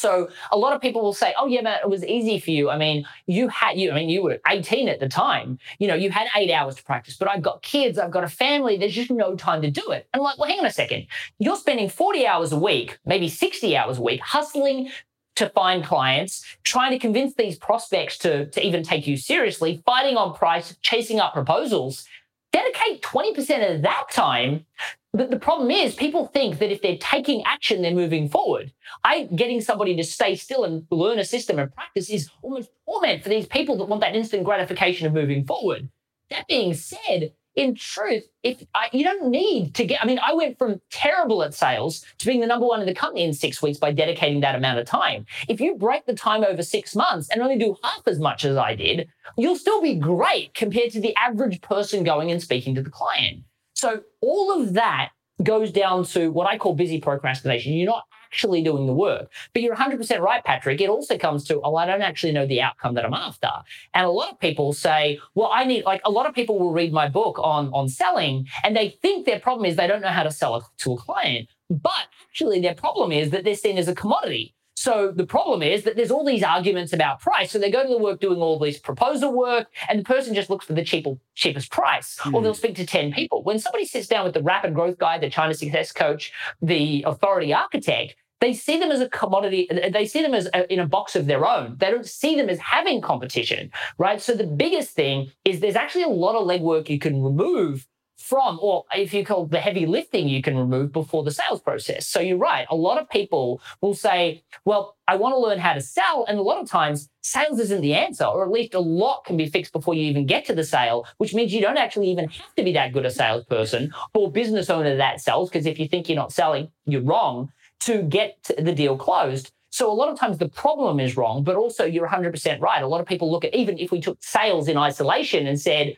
So 0.00 0.30
a 0.50 0.56
lot 0.56 0.74
of 0.74 0.80
people 0.80 1.02
will 1.02 1.12
say, 1.12 1.34
"Oh 1.38 1.46
yeah, 1.46 1.60
man, 1.60 1.78
it 1.82 1.90
was 1.90 2.04
easy 2.04 2.40
for 2.40 2.50
you. 2.50 2.70
I 2.70 2.78
mean, 2.78 3.06
you 3.26 3.48
had 3.48 3.78
you. 3.78 3.92
I 3.92 3.94
mean, 3.94 4.08
you 4.08 4.22
were 4.22 4.40
18 4.48 4.88
at 4.88 4.98
the 4.98 5.08
time. 5.08 5.58
You 5.78 5.88
know, 5.88 5.94
you 5.94 6.10
had 6.10 6.26
eight 6.34 6.50
hours 6.50 6.76
to 6.76 6.82
practice. 6.82 7.16
But 7.16 7.28
I've 7.28 7.42
got 7.42 7.60
kids. 7.62 7.98
I've 7.98 8.10
got 8.10 8.24
a 8.24 8.28
family. 8.28 8.78
There's 8.78 8.94
just 8.94 9.10
no 9.10 9.36
time 9.36 9.60
to 9.62 9.70
do 9.70 9.90
it." 9.90 10.08
And 10.12 10.20
I'm 10.20 10.24
like, 10.24 10.38
"Well, 10.38 10.48
hang 10.48 10.60
on 10.60 10.64
a 10.64 10.72
second. 10.72 11.06
You're 11.38 11.56
spending 11.56 11.90
40 11.90 12.26
hours 12.26 12.50
a 12.52 12.58
week, 12.58 12.98
maybe 13.04 13.28
60 13.28 13.76
hours 13.76 13.98
a 13.98 14.02
week, 14.02 14.20
hustling." 14.22 14.90
To 15.36 15.48
find 15.48 15.82
clients, 15.82 16.44
trying 16.64 16.90
to 16.90 16.98
convince 16.98 17.32
these 17.34 17.56
prospects 17.56 18.18
to, 18.18 18.50
to 18.50 18.66
even 18.66 18.82
take 18.82 19.06
you 19.06 19.16
seriously, 19.16 19.82
fighting 19.86 20.18
on 20.18 20.34
price, 20.34 20.76
chasing 20.82 21.18
up 21.18 21.32
proposals, 21.32 22.06
dedicate 22.52 23.00
20% 23.00 23.74
of 23.74 23.80
that 23.80 24.04
time 24.10 24.66
but 25.12 25.30
the 25.30 25.38
problem 25.38 25.70
is, 25.70 25.94
people 25.94 26.26
think 26.28 26.58
that 26.58 26.70
if 26.72 26.82
they're 26.82 26.96
taking 26.96 27.42
action, 27.44 27.82
they're 27.82 27.92
moving 27.92 28.28
forward. 28.28 28.72
I 29.02 29.24
getting 29.34 29.60
somebody 29.60 29.96
to 29.96 30.04
stay 30.04 30.36
still 30.36 30.64
and 30.64 30.86
learn 30.90 31.18
a 31.18 31.24
system 31.24 31.58
and 31.58 31.74
practice 31.74 32.08
is 32.10 32.30
almost 32.42 32.70
torment 32.86 33.22
for 33.22 33.28
these 33.28 33.46
people 33.46 33.76
that 33.78 33.86
want 33.86 34.02
that 34.02 34.14
instant 34.14 34.44
gratification 34.44 35.06
of 35.06 35.12
moving 35.12 35.44
forward. 35.44 35.88
That 36.30 36.46
being 36.46 36.74
said, 36.74 37.32
in 37.56 37.74
truth, 37.74 38.22
if 38.42 38.62
I, 38.74 38.88
you 38.92 39.02
don't 39.02 39.28
need 39.28 39.74
to 39.74 39.84
get, 39.84 40.00
I 40.00 40.06
mean, 40.06 40.20
I 40.22 40.32
went 40.32 40.56
from 40.58 40.80
terrible 40.90 41.42
at 41.42 41.54
sales 41.54 42.04
to 42.18 42.26
being 42.26 42.40
the 42.40 42.46
number 42.46 42.66
one 42.66 42.80
in 42.80 42.86
the 42.86 42.94
company 42.94 43.24
in 43.24 43.32
six 43.32 43.60
weeks 43.60 43.78
by 43.78 43.92
dedicating 43.92 44.40
that 44.40 44.54
amount 44.54 44.78
of 44.78 44.86
time. 44.86 45.26
If 45.48 45.60
you 45.60 45.74
break 45.74 46.06
the 46.06 46.14
time 46.14 46.44
over 46.44 46.62
six 46.62 46.94
months 46.94 47.28
and 47.28 47.42
only 47.42 47.58
do 47.58 47.76
half 47.82 48.06
as 48.06 48.20
much 48.20 48.44
as 48.44 48.56
I 48.56 48.76
did, 48.76 49.08
you'll 49.36 49.56
still 49.56 49.82
be 49.82 49.96
great 49.96 50.54
compared 50.54 50.92
to 50.92 51.00
the 51.00 51.14
average 51.16 51.60
person 51.60 52.04
going 52.04 52.30
and 52.30 52.40
speaking 52.40 52.76
to 52.76 52.82
the 52.82 52.90
client. 52.90 53.42
So 53.74 54.02
all 54.20 54.60
of 54.60 54.74
that 54.74 55.10
goes 55.42 55.72
down 55.72 56.04
to 56.04 56.30
what 56.30 56.46
I 56.46 56.58
call 56.58 56.74
busy 56.74 57.00
procrastination. 57.00 57.72
You're 57.72 57.86
not 57.86 58.04
actually 58.30 58.62
doing 58.62 58.86
the 58.86 58.92
work. 58.92 59.30
But 59.52 59.62
you're 59.62 59.74
100% 59.74 60.20
right, 60.20 60.44
Patrick. 60.44 60.80
It 60.80 60.88
also 60.88 61.18
comes 61.18 61.44
to, 61.44 61.60
oh, 61.62 61.74
I 61.76 61.86
don't 61.86 62.02
actually 62.02 62.32
know 62.32 62.46
the 62.46 62.60
outcome 62.60 62.94
that 62.94 63.04
I'm 63.04 63.14
after. 63.14 63.50
And 63.94 64.06
a 64.06 64.10
lot 64.10 64.32
of 64.32 64.38
people 64.38 64.72
say, 64.72 65.18
well, 65.34 65.50
I 65.52 65.64
need, 65.64 65.84
like, 65.84 66.00
a 66.04 66.10
lot 66.10 66.26
of 66.26 66.34
people 66.34 66.58
will 66.58 66.72
read 66.72 66.92
my 66.92 67.08
book 67.08 67.38
on, 67.42 67.70
on 67.72 67.88
selling 67.88 68.46
and 68.62 68.76
they 68.76 68.90
think 69.02 69.26
their 69.26 69.40
problem 69.40 69.66
is 69.66 69.76
they 69.76 69.86
don't 69.86 70.02
know 70.02 70.08
how 70.08 70.22
to 70.22 70.30
sell 70.30 70.56
it 70.56 70.64
to 70.78 70.92
a 70.92 70.96
client. 70.96 71.48
But 71.68 72.06
actually, 72.30 72.60
their 72.60 72.74
problem 72.74 73.12
is 73.12 73.30
that 73.30 73.44
they're 73.44 73.54
seen 73.54 73.78
as 73.78 73.88
a 73.88 73.94
commodity. 73.94 74.54
So 74.80 75.12
the 75.14 75.26
problem 75.26 75.62
is 75.62 75.84
that 75.84 75.94
there's 75.94 76.10
all 76.10 76.24
these 76.24 76.42
arguments 76.42 76.94
about 76.94 77.20
price. 77.20 77.50
So 77.50 77.58
they 77.58 77.70
go 77.70 77.82
to 77.82 77.88
the 77.88 77.98
work 77.98 78.18
doing 78.18 78.40
all 78.40 78.58
this 78.58 78.78
proposal 78.78 79.30
work, 79.30 79.66
and 79.90 80.00
the 80.00 80.04
person 80.04 80.34
just 80.34 80.48
looks 80.48 80.64
for 80.64 80.72
the 80.72 80.82
cheaper, 80.82 81.16
cheapest 81.34 81.70
price, 81.70 82.16
mm. 82.20 82.32
or 82.32 82.40
hmm. 82.40 82.44
they'll 82.44 82.54
speak 82.54 82.76
to 82.76 82.86
10 82.86 83.12
people. 83.12 83.42
When 83.42 83.58
somebody 83.58 83.84
sits 83.84 84.08
down 84.08 84.24
with 84.24 84.32
the 84.32 84.42
rapid 84.42 84.72
growth 84.72 84.96
guy, 84.96 85.18
the 85.18 85.28
China 85.28 85.52
success 85.52 85.92
coach, 85.92 86.32
the 86.62 87.04
authority 87.06 87.52
architect, 87.52 88.14
they 88.40 88.54
see 88.54 88.78
them 88.78 88.90
as 88.90 89.02
a 89.02 89.08
commodity. 89.10 89.68
They 89.92 90.06
see 90.06 90.22
them 90.22 90.32
as 90.32 90.48
a, 90.54 90.72
in 90.72 90.80
a 90.80 90.86
box 90.86 91.14
of 91.14 91.26
their 91.26 91.46
own. 91.46 91.76
They 91.78 91.90
don't 91.90 92.06
see 92.06 92.34
them 92.34 92.48
as 92.48 92.58
having 92.58 93.02
competition, 93.02 93.70
right? 93.98 94.18
So 94.18 94.34
the 94.34 94.46
biggest 94.46 94.92
thing 94.92 95.30
is 95.44 95.60
there's 95.60 95.76
actually 95.76 96.04
a 96.04 96.08
lot 96.08 96.36
of 96.36 96.48
legwork 96.48 96.88
you 96.88 96.98
can 96.98 97.22
remove 97.22 97.86
from, 98.20 98.58
or 98.60 98.84
if 98.94 99.12
you 99.14 99.24
call 99.24 99.46
the 99.46 99.60
heavy 99.60 99.86
lifting, 99.86 100.28
you 100.28 100.42
can 100.42 100.56
remove 100.56 100.92
before 100.92 101.24
the 101.24 101.30
sales 101.30 101.60
process. 101.60 102.06
So 102.06 102.20
you're 102.20 102.38
right. 102.38 102.66
A 102.70 102.76
lot 102.76 103.00
of 103.00 103.08
people 103.08 103.60
will 103.80 103.94
say, 103.94 104.42
well, 104.64 104.96
I 105.08 105.16
want 105.16 105.34
to 105.34 105.38
learn 105.38 105.58
how 105.58 105.72
to 105.72 105.80
sell. 105.80 106.24
And 106.28 106.38
a 106.38 106.42
lot 106.42 106.60
of 106.60 106.68
times, 106.68 107.08
sales 107.22 107.58
isn't 107.58 107.80
the 107.80 107.94
answer, 107.94 108.24
or 108.24 108.44
at 108.44 108.50
least 108.50 108.74
a 108.74 108.80
lot 108.80 109.24
can 109.24 109.36
be 109.36 109.46
fixed 109.46 109.72
before 109.72 109.94
you 109.94 110.02
even 110.02 110.26
get 110.26 110.44
to 110.46 110.54
the 110.54 110.64
sale, 110.64 111.06
which 111.18 111.34
means 111.34 111.52
you 111.52 111.60
don't 111.60 111.78
actually 111.78 112.10
even 112.10 112.28
have 112.28 112.54
to 112.56 112.62
be 112.62 112.72
that 112.72 112.92
good 112.92 113.06
a 113.06 113.10
salesperson 113.10 113.92
or 114.14 114.30
business 114.30 114.70
owner 114.70 114.96
that 114.96 115.20
sells. 115.20 115.48
Because 115.48 115.66
if 115.66 115.78
you 115.78 115.88
think 115.88 116.08
you're 116.08 116.16
not 116.16 116.32
selling, 116.32 116.70
you're 116.86 117.02
wrong 117.02 117.50
to 117.80 118.02
get 118.02 118.50
the 118.58 118.72
deal 118.72 118.96
closed. 118.96 119.52
So 119.70 119.90
a 119.90 119.94
lot 119.94 120.08
of 120.08 120.18
times 120.18 120.38
the 120.38 120.48
problem 120.48 120.98
is 121.00 121.16
wrong, 121.16 121.44
but 121.44 121.56
also 121.56 121.84
you're 121.84 122.08
100% 122.08 122.60
right. 122.60 122.82
A 122.82 122.88
lot 122.88 123.00
of 123.00 123.06
people 123.06 123.30
look 123.30 123.44
at, 123.44 123.54
even 123.54 123.78
if 123.78 123.92
we 123.92 124.00
took 124.00 124.18
sales 124.20 124.68
in 124.68 124.76
isolation 124.76 125.46
and 125.46 125.60
said, 125.60 125.96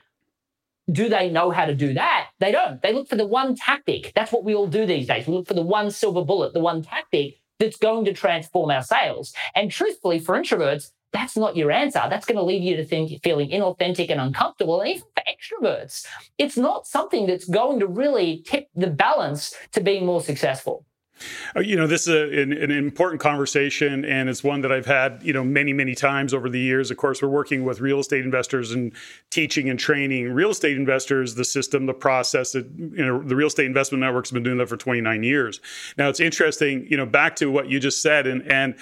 do 0.90 1.08
they 1.08 1.30
know 1.30 1.50
how 1.50 1.64
to 1.64 1.74
do 1.74 1.94
that? 1.94 2.28
They 2.40 2.52
don't. 2.52 2.82
They 2.82 2.92
look 2.92 3.08
for 3.08 3.16
the 3.16 3.26
one 3.26 3.54
tactic. 3.54 4.12
That's 4.14 4.32
what 4.32 4.44
we 4.44 4.54
all 4.54 4.66
do 4.66 4.86
these 4.86 5.06
days. 5.06 5.26
We 5.26 5.34
look 5.34 5.46
for 5.46 5.54
the 5.54 5.62
one 5.62 5.90
silver 5.90 6.24
bullet, 6.24 6.54
the 6.54 6.60
one 6.60 6.82
tactic 6.82 7.36
that's 7.58 7.76
going 7.76 8.04
to 8.06 8.12
transform 8.12 8.70
our 8.70 8.82
sales. 8.82 9.32
And 9.54 9.70
truthfully, 9.70 10.18
for 10.18 10.34
introverts, 10.34 10.90
that's 11.12 11.36
not 11.36 11.56
your 11.56 11.70
answer. 11.70 12.02
That's 12.08 12.26
going 12.26 12.38
to 12.38 12.42
lead 12.42 12.64
you 12.64 12.76
to 12.76 12.84
think 12.84 13.22
feeling 13.22 13.50
inauthentic 13.50 14.10
and 14.10 14.20
uncomfortable. 14.20 14.80
And 14.80 14.90
even 14.90 15.02
for 15.14 15.22
extroverts, 15.28 16.06
it's 16.38 16.56
not 16.56 16.86
something 16.86 17.26
that's 17.26 17.44
going 17.44 17.80
to 17.80 17.86
really 17.86 18.42
tip 18.46 18.68
the 18.74 18.88
balance 18.88 19.54
to 19.72 19.80
being 19.80 20.06
more 20.06 20.22
successful. 20.22 20.86
Uh, 21.56 21.60
you 21.60 21.76
know, 21.76 21.86
this 21.86 22.06
is 22.06 22.14
a, 22.14 22.42
an, 22.42 22.52
an, 22.52 22.70
important 22.70 23.20
conversation, 23.20 24.04
and 24.04 24.28
it's 24.28 24.42
one 24.42 24.62
that 24.62 24.72
I've 24.72 24.86
had, 24.86 25.20
you 25.22 25.32
know, 25.32 25.44
many, 25.44 25.72
many 25.72 25.94
times 25.94 26.32
over 26.34 26.48
the 26.48 26.58
years. 26.58 26.90
Of 26.90 26.96
course, 26.96 27.22
we're 27.22 27.28
working 27.28 27.64
with 27.64 27.80
real 27.80 28.00
estate 28.00 28.24
investors 28.24 28.72
and 28.72 28.92
teaching 29.30 29.68
and 29.68 29.78
training 29.78 30.32
real 30.32 30.50
estate 30.50 30.76
investors 30.76 31.34
the 31.34 31.44
system, 31.44 31.86
the 31.86 31.94
process. 31.94 32.52
That, 32.52 32.66
you 32.76 33.04
know, 33.04 33.22
the 33.22 33.36
Real 33.36 33.48
Estate 33.48 33.66
Investment 33.66 34.00
Network's 34.00 34.30
been 34.30 34.42
doing 34.42 34.58
that 34.58 34.68
for 34.68 34.76
29 34.76 35.22
years. 35.22 35.60
Now, 35.96 36.08
it's 36.08 36.20
interesting, 36.20 36.86
you 36.88 36.96
know, 36.96 37.06
back 37.06 37.36
to 37.36 37.50
what 37.50 37.68
you 37.68 37.80
just 37.80 38.02
said, 38.02 38.26
and 38.26 38.42
and 38.50 38.74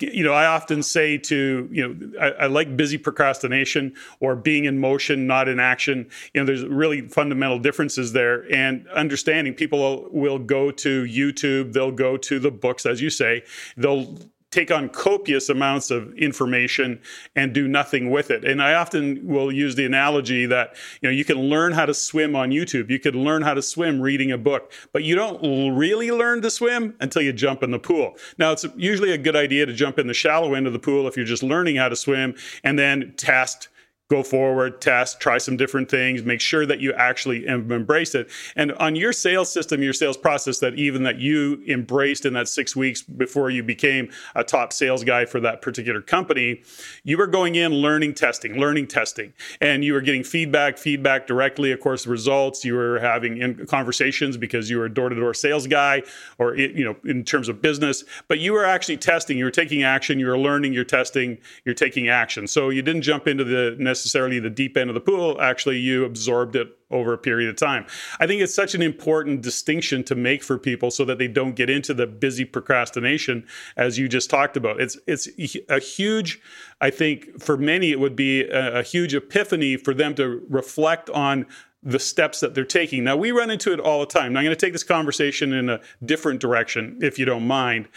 you 0.00 0.24
know, 0.24 0.32
I 0.32 0.46
often 0.46 0.82
say 0.82 1.18
to, 1.18 1.68
you 1.70 1.88
know, 1.88 2.20
I, 2.20 2.44
I 2.44 2.46
like 2.46 2.76
busy 2.76 2.98
procrastination 2.98 3.94
or 4.20 4.36
being 4.36 4.64
in 4.64 4.78
motion, 4.78 5.26
not 5.26 5.48
in 5.48 5.60
action. 5.60 6.08
You 6.34 6.40
know, 6.40 6.46
there's 6.46 6.64
really 6.64 7.08
fundamental 7.08 7.58
differences 7.58 8.12
there, 8.12 8.52
and 8.52 8.86
understanding 8.88 9.54
people 9.54 9.78
will, 9.78 10.08
will 10.10 10.38
go 10.38 10.70
to 10.70 11.04
YouTube 11.04 11.71
they'll 11.72 11.92
go 11.92 12.16
to 12.16 12.38
the 12.38 12.50
books, 12.50 12.86
as 12.86 13.00
you 13.00 13.10
say, 13.10 13.42
they'll 13.76 14.18
take 14.52 14.70
on 14.70 14.88
copious 14.90 15.48
amounts 15.48 15.90
of 15.90 16.12
information 16.14 17.00
and 17.34 17.52
do 17.52 17.66
nothing 17.66 18.10
with 18.10 18.30
it. 18.30 18.44
And 18.44 18.62
I 18.62 18.74
often 18.74 19.26
will 19.26 19.50
use 19.50 19.74
the 19.74 19.86
analogy 19.86 20.46
that 20.46 20.76
you 21.00 21.08
know 21.08 21.12
you 21.12 21.24
can 21.24 21.38
learn 21.38 21.72
how 21.72 21.86
to 21.86 21.94
swim 21.94 22.36
on 22.36 22.50
YouTube. 22.50 22.90
You 22.90 23.00
can 23.00 23.14
learn 23.24 23.42
how 23.42 23.54
to 23.54 23.62
swim 23.62 24.00
reading 24.00 24.30
a 24.30 24.38
book, 24.38 24.70
but 24.92 25.02
you 25.02 25.14
don't 25.14 25.74
really 25.74 26.12
learn 26.12 26.42
to 26.42 26.50
swim 26.50 26.94
until 27.00 27.22
you 27.22 27.32
jump 27.32 27.62
in 27.62 27.70
the 27.70 27.78
pool. 27.78 28.16
Now 28.38 28.52
it's 28.52 28.66
usually 28.76 29.12
a 29.12 29.18
good 29.18 29.36
idea 29.36 29.66
to 29.66 29.72
jump 29.72 29.98
in 29.98 30.06
the 30.06 30.14
shallow 30.14 30.54
end 30.54 30.66
of 30.66 30.74
the 30.74 30.78
pool 30.78 31.08
if 31.08 31.16
you're 31.16 31.26
just 31.26 31.42
learning 31.42 31.76
how 31.76 31.88
to 31.88 31.96
swim 31.96 32.34
and 32.62 32.78
then 32.78 33.14
test 33.16 33.68
go 34.12 34.22
forward, 34.22 34.78
test, 34.82 35.20
try 35.20 35.38
some 35.38 35.56
different 35.56 35.90
things, 35.90 36.22
make 36.22 36.40
sure 36.40 36.66
that 36.66 36.80
you 36.80 36.92
actually 36.92 37.46
embrace 37.46 38.14
it. 38.14 38.28
And 38.56 38.72
on 38.72 38.94
your 38.94 39.10
sales 39.10 39.50
system, 39.50 39.82
your 39.82 39.94
sales 39.94 40.18
process, 40.18 40.58
that 40.58 40.74
even 40.74 41.02
that 41.04 41.18
you 41.18 41.62
embraced 41.66 42.26
in 42.26 42.34
that 42.34 42.46
six 42.46 42.76
weeks 42.76 43.00
before 43.00 43.48
you 43.48 43.62
became 43.62 44.10
a 44.34 44.44
top 44.44 44.74
sales 44.74 45.02
guy 45.02 45.24
for 45.24 45.40
that 45.40 45.62
particular 45.62 46.02
company, 46.02 46.62
you 47.04 47.16
were 47.16 47.26
going 47.26 47.54
in 47.54 47.72
learning 47.72 48.12
testing, 48.12 48.58
learning 48.60 48.86
testing, 48.86 49.32
and 49.62 49.82
you 49.82 49.94
were 49.94 50.02
getting 50.02 50.24
feedback, 50.24 50.76
feedback 50.76 51.26
directly. 51.26 51.72
Of 51.72 51.80
course, 51.80 52.06
results. 52.06 52.66
You 52.66 52.74
were 52.74 52.98
having 52.98 53.64
conversations 53.66 54.36
because 54.36 54.68
you 54.68 54.76
were 54.76 54.84
a 54.84 54.92
door-to-door 54.92 55.32
sales 55.32 55.66
guy, 55.66 56.02
or 56.36 56.54
you 56.54 56.84
know, 56.84 56.96
in 57.06 57.24
terms 57.24 57.48
of 57.48 57.62
business. 57.62 58.04
But 58.28 58.40
you 58.40 58.52
were 58.52 58.66
actually 58.66 58.98
testing. 58.98 59.38
You 59.38 59.46
were 59.46 59.50
taking 59.50 59.82
action. 59.84 60.18
You 60.18 60.26
were 60.26 60.38
learning. 60.38 60.74
You're 60.74 60.84
testing. 60.84 61.38
You're 61.64 61.74
taking 61.74 62.10
action. 62.10 62.46
So 62.46 62.68
you 62.68 62.82
didn't 62.82 63.02
jump 63.02 63.26
into 63.26 63.44
the 63.44 63.74
necessarily 63.78 64.01
the 64.10 64.50
deep 64.50 64.76
end 64.76 64.90
of 64.90 64.94
the 64.94 65.00
pool. 65.00 65.40
Actually, 65.40 65.78
you 65.78 66.04
absorbed 66.04 66.56
it 66.56 66.68
over 66.90 67.12
a 67.12 67.18
period 67.18 67.48
of 67.48 67.56
time. 67.56 67.86
I 68.20 68.26
think 68.26 68.42
it's 68.42 68.54
such 68.54 68.74
an 68.74 68.82
important 68.82 69.42
distinction 69.42 70.04
to 70.04 70.14
make 70.14 70.42
for 70.42 70.58
people 70.58 70.90
so 70.90 71.04
that 71.06 71.18
they 71.18 71.28
don't 71.28 71.54
get 71.54 71.70
into 71.70 71.94
the 71.94 72.06
busy 72.06 72.44
procrastination 72.44 73.46
as 73.76 73.98
you 73.98 74.08
just 74.08 74.28
talked 74.30 74.56
about. 74.56 74.80
It's 74.80 74.98
it's 75.06 75.28
a 75.68 75.78
huge 75.78 76.40
I 76.80 76.90
think 76.90 77.40
for 77.40 77.56
many 77.56 77.90
it 77.90 78.00
would 78.00 78.16
be 78.16 78.42
a, 78.42 78.80
a 78.80 78.82
huge 78.82 79.14
epiphany 79.14 79.76
for 79.76 79.94
them 79.94 80.14
to 80.16 80.44
reflect 80.48 81.08
on 81.10 81.46
the 81.82 81.98
steps 81.98 82.40
that 82.40 82.54
they're 82.54 82.64
taking. 82.64 83.02
Now, 83.02 83.16
we 83.16 83.32
run 83.32 83.50
into 83.50 83.72
it 83.72 83.80
all 83.80 84.00
the 84.00 84.06
time. 84.06 84.32
Now, 84.32 84.40
I'm 84.40 84.44
going 84.44 84.56
to 84.56 84.66
take 84.66 84.72
this 84.72 84.84
conversation 84.84 85.52
in 85.52 85.68
a 85.68 85.80
different 86.04 86.40
direction, 86.40 86.98
if 87.02 87.18
you 87.18 87.24
don't 87.24 87.46
mind. 87.46 87.88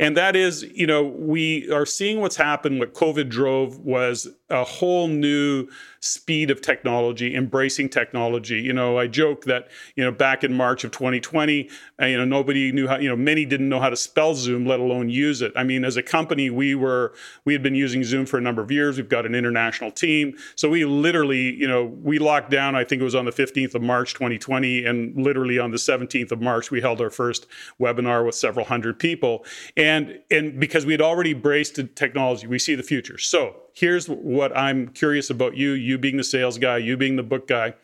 And 0.00 0.16
that 0.16 0.34
is, 0.34 0.62
you 0.62 0.86
know, 0.86 1.02
we 1.04 1.70
are 1.70 1.84
seeing 1.84 2.20
what's 2.20 2.36
happened. 2.36 2.78
What 2.78 2.94
COVID 2.94 3.28
drove 3.28 3.78
was 3.80 4.28
a 4.54 4.64
whole 4.64 5.08
new 5.08 5.68
speed 6.04 6.50
of 6.50 6.60
technology, 6.60 7.34
embracing 7.34 7.88
technology. 7.88 8.60
You 8.60 8.74
know, 8.74 8.98
I 8.98 9.06
joke 9.06 9.44
that, 9.44 9.68
you 9.96 10.04
know, 10.04 10.12
back 10.12 10.44
in 10.44 10.52
March 10.54 10.84
of 10.84 10.90
2020, 10.90 11.70
uh, 12.00 12.04
you 12.04 12.18
know, 12.18 12.26
nobody 12.26 12.72
knew 12.72 12.86
how, 12.86 12.98
you 12.98 13.08
know, 13.08 13.16
many 13.16 13.46
didn't 13.46 13.68
know 13.68 13.80
how 13.80 13.88
to 13.88 13.96
spell 13.96 14.34
Zoom, 14.34 14.66
let 14.66 14.80
alone 14.80 15.08
use 15.08 15.40
it. 15.40 15.52
I 15.56 15.64
mean, 15.64 15.84
as 15.84 15.96
a 15.96 16.02
company, 16.02 16.50
we 16.50 16.74
were, 16.74 17.14
we 17.46 17.54
had 17.54 17.62
been 17.62 17.74
using 17.74 18.04
Zoom 18.04 18.26
for 18.26 18.36
a 18.36 18.40
number 18.40 18.60
of 18.60 18.70
years. 18.70 18.98
We've 18.98 19.08
got 19.08 19.24
an 19.24 19.34
international 19.34 19.90
team. 19.90 20.36
So 20.56 20.68
we 20.68 20.84
literally, 20.84 21.54
you 21.54 21.66
know, 21.66 21.84
we 21.84 22.18
locked 22.18 22.50
down, 22.50 22.74
I 22.74 22.84
think 22.84 23.00
it 23.00 23.04
was 23.04 23.14
on 23.14 23.24
the 23.24 23.32
15th 23.32 23.74
of 23.74 23.82
March 23.82 24.12
2020. 24.12 24.84
And 24.84 25.16
literally 25.16 25.58
on 25.58 25.70
the 25.70 25.78
17th 25.78 26.32
of 26.32 26.42
March, 26.42 26.70
we 26.70 26.82
held 26.82 27.00
our 27.00 27.10
first 27.10 27.46
webinar 27.80 28.26
with 28.26 28.34
several 28.34 28.66
hundred 28.66 28.98
people. 28.98 29.44
And, 29.76 30.20
and 30.30 30.60
because 30.60 30.84
we 30.84 30.92
had 30.92 31.00
already 31.00 31.32
embraced 31.32 31.80
technology, 31.94 32.46
we 32.46 32.58
see 32.58 32.74
the 32.74 32.82
future. 32.82 33.16
So 33.16 33.56
here's 33.74 34.08
what 34.08 34.56
I'm 34.56 34.88
curious 34.88 35.28
about 35.28 35.56
you, 35.56 35.72
you 35.72 35.98
being 35.98 36.16
the 36.16 36.24
sales 36.24 36.56
guy, 36.56 36.78
you 36.78 36.96
being 36.96 37.16
the 37.16 37.22
book 37.22 37.46
guy. 37.46 37.74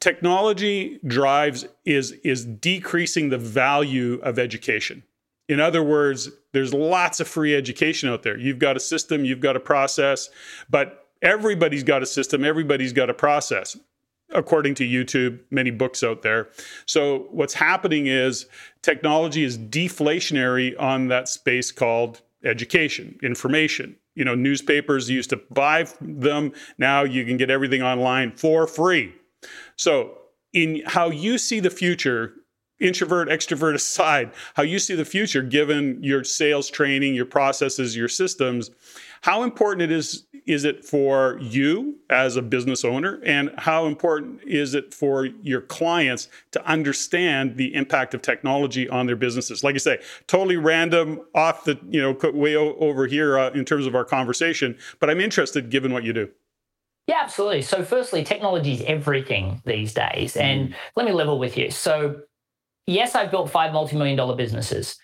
Technology 0.00 1.00
drives 1.06 1.66
is 1.84 2.12
is 2.22 2.44
decreasing 2.44 3.30
the 3.30 3.38
value 3.38 4.20
of 4.22 4.38
education. 4.38 5.02
In 5.48 5.60
other 5.60 5.82
words, 5.82 6.30
there's 6.52 6.74
lots 6.74 7.20
of 7.20 7.26
free 7.26 7.56
education 7.56 8.08
out 8.08 8.22
there. 8.22 8.36
You've 8.36 8.58
got 8.58 8.76
a 8.76 8.80
system, 8.80 9.24
you've 9.24 9.40
got 9.40 9.56
a 9.56 9.60
process, 9.60 10.28
but 10.68 11.08
everybody's 11.22 11.82
got 11.82 12.02
a 12.02 12.06
system, 12.06 12.44
everybody's 12.44 12.92
got 12.92 13.08
a 13.08 13.14
process 13.14 13.76
according 14.34 14.74
to 14.74 14.84
YouTube, 14.84 15.40
many 15.50 15.70
books 15.70 16.02
out 16.02 16.20
there. 16.20 16.48
So 16.84 17.28
what's 17.30 17.54
happening 17.54 18.08
is 18.08 18.44
technology 18.82 19.42
is 19.42 19.56
deflationary 19.56 20.78
on 20.78 21.08
that 21.08 21.30
space 21.30 21.72
called 21.72 22.20
education, 22.44 23.18
information 23.22 23.96
you 24.18 24.24
know, 24.24 24.34
newspapers 24.34 25.08
used 25.08 25.30
to 25.30 25.40
buy 25.50 25.86
them. 26.00 26.52
Now 26.76 27.04
you 27.04 27.24
can 27.24 27.36
get 27.36 27.50
everything 27.50 27.82
online 27.82 28.32
for 28.32 28.66
free. 28.66 29.14
So, 29.76 30.18
in 30.52 30.82
how 30.86 31.10
you 31.10 31.38
see 31.38 31.60
the 31.60 31.70
future, 31.70 32.32
introvert, 32.80 33.28
extrovert 33.28 33.74
aside, 33.74 34.32
how 34.54 34.64
you 34.64 34.80
see 34.80 34.96
the 34.96 35.04
future, 35.04 35.42
given 35.42 36.02
your 36.02 36.24
sales 36.24 36.68
training, 36.68 37.14
your 37.14 37.26
processes, 37.26 37.96
your 37.96 38.08
systems, 38.08 38.70
how 39.22 39.42
important 39.42 39.82
it 39.82 39.92
is 39.92 40.26
is 40.46 40.64
it 40.64 40.84
for 40.84 41.38
you 41.40 41.96
as 42.10 42.36
a 42.36 42.42
business 42.42 42.84
owner 42.84 43.20
and 43.24 43.52
how 43.58 43.86
important 43.86 44.40
is 44.44 44.74
it 44.74 44.94
for 44.94 45.26
your 45.42 45.60
clients 45.60 46.28
to 46.52 46.64
understand 46.66 47.56
the 47.56 47.74
impact 47.74 48.14
of 48.14 48.22
technology 48.22 48.88
on 48.88 49.06
their 49.06 49.16
businesses 49.16 49.62
like 49.62 49.74
i 49.74 49.78
say 49.78 49.98
totally 50.26 50.56
random 50.56 51.20
off 51.34 51.64
the 51.64 51.78
you 51.88 52.00
know 52.00 52.16
way 52.32 52.56
over 52.56 53.06
here 53.06 53.38
uh, 53.38 53.50
in 53.50 53.64
terms 53.64 53.86
of 53.86 53.94
our 53.94 54.04
conversation 54.04 54.76
but 55.00 55.10
i'm 55.10 55.20
interested 55.20 55.70
given 55.70 55.92
what 55.92 56.04
you 56.04 56.12
do 56.12 56.28
yeah, 57.08 57.20
absolutely. 57.22 57.62
So, 57.62 57.82
firstly, 57.82 58.22
technology 58.22 58.74
is 58.74 58.82
everything 58.82 59.62
these 59.64 59.94
days. 59.94 60.36
And 60.36 60.68
mm. 60.68 60.74
let 60.94 61.06
me 61.06 61.12
level 61.12 61.38
with 61.38 61.56
you. 61.56 61.70
So, 61.70 62.20
yes, 62.86 63.14
I've 63.14 63.30
built 63.30 63.50
five 63.50 63.72
multi 63.72 63.96
million 63.96 64.14
dollar 64.14 64.36
businesses. 64.36 64.98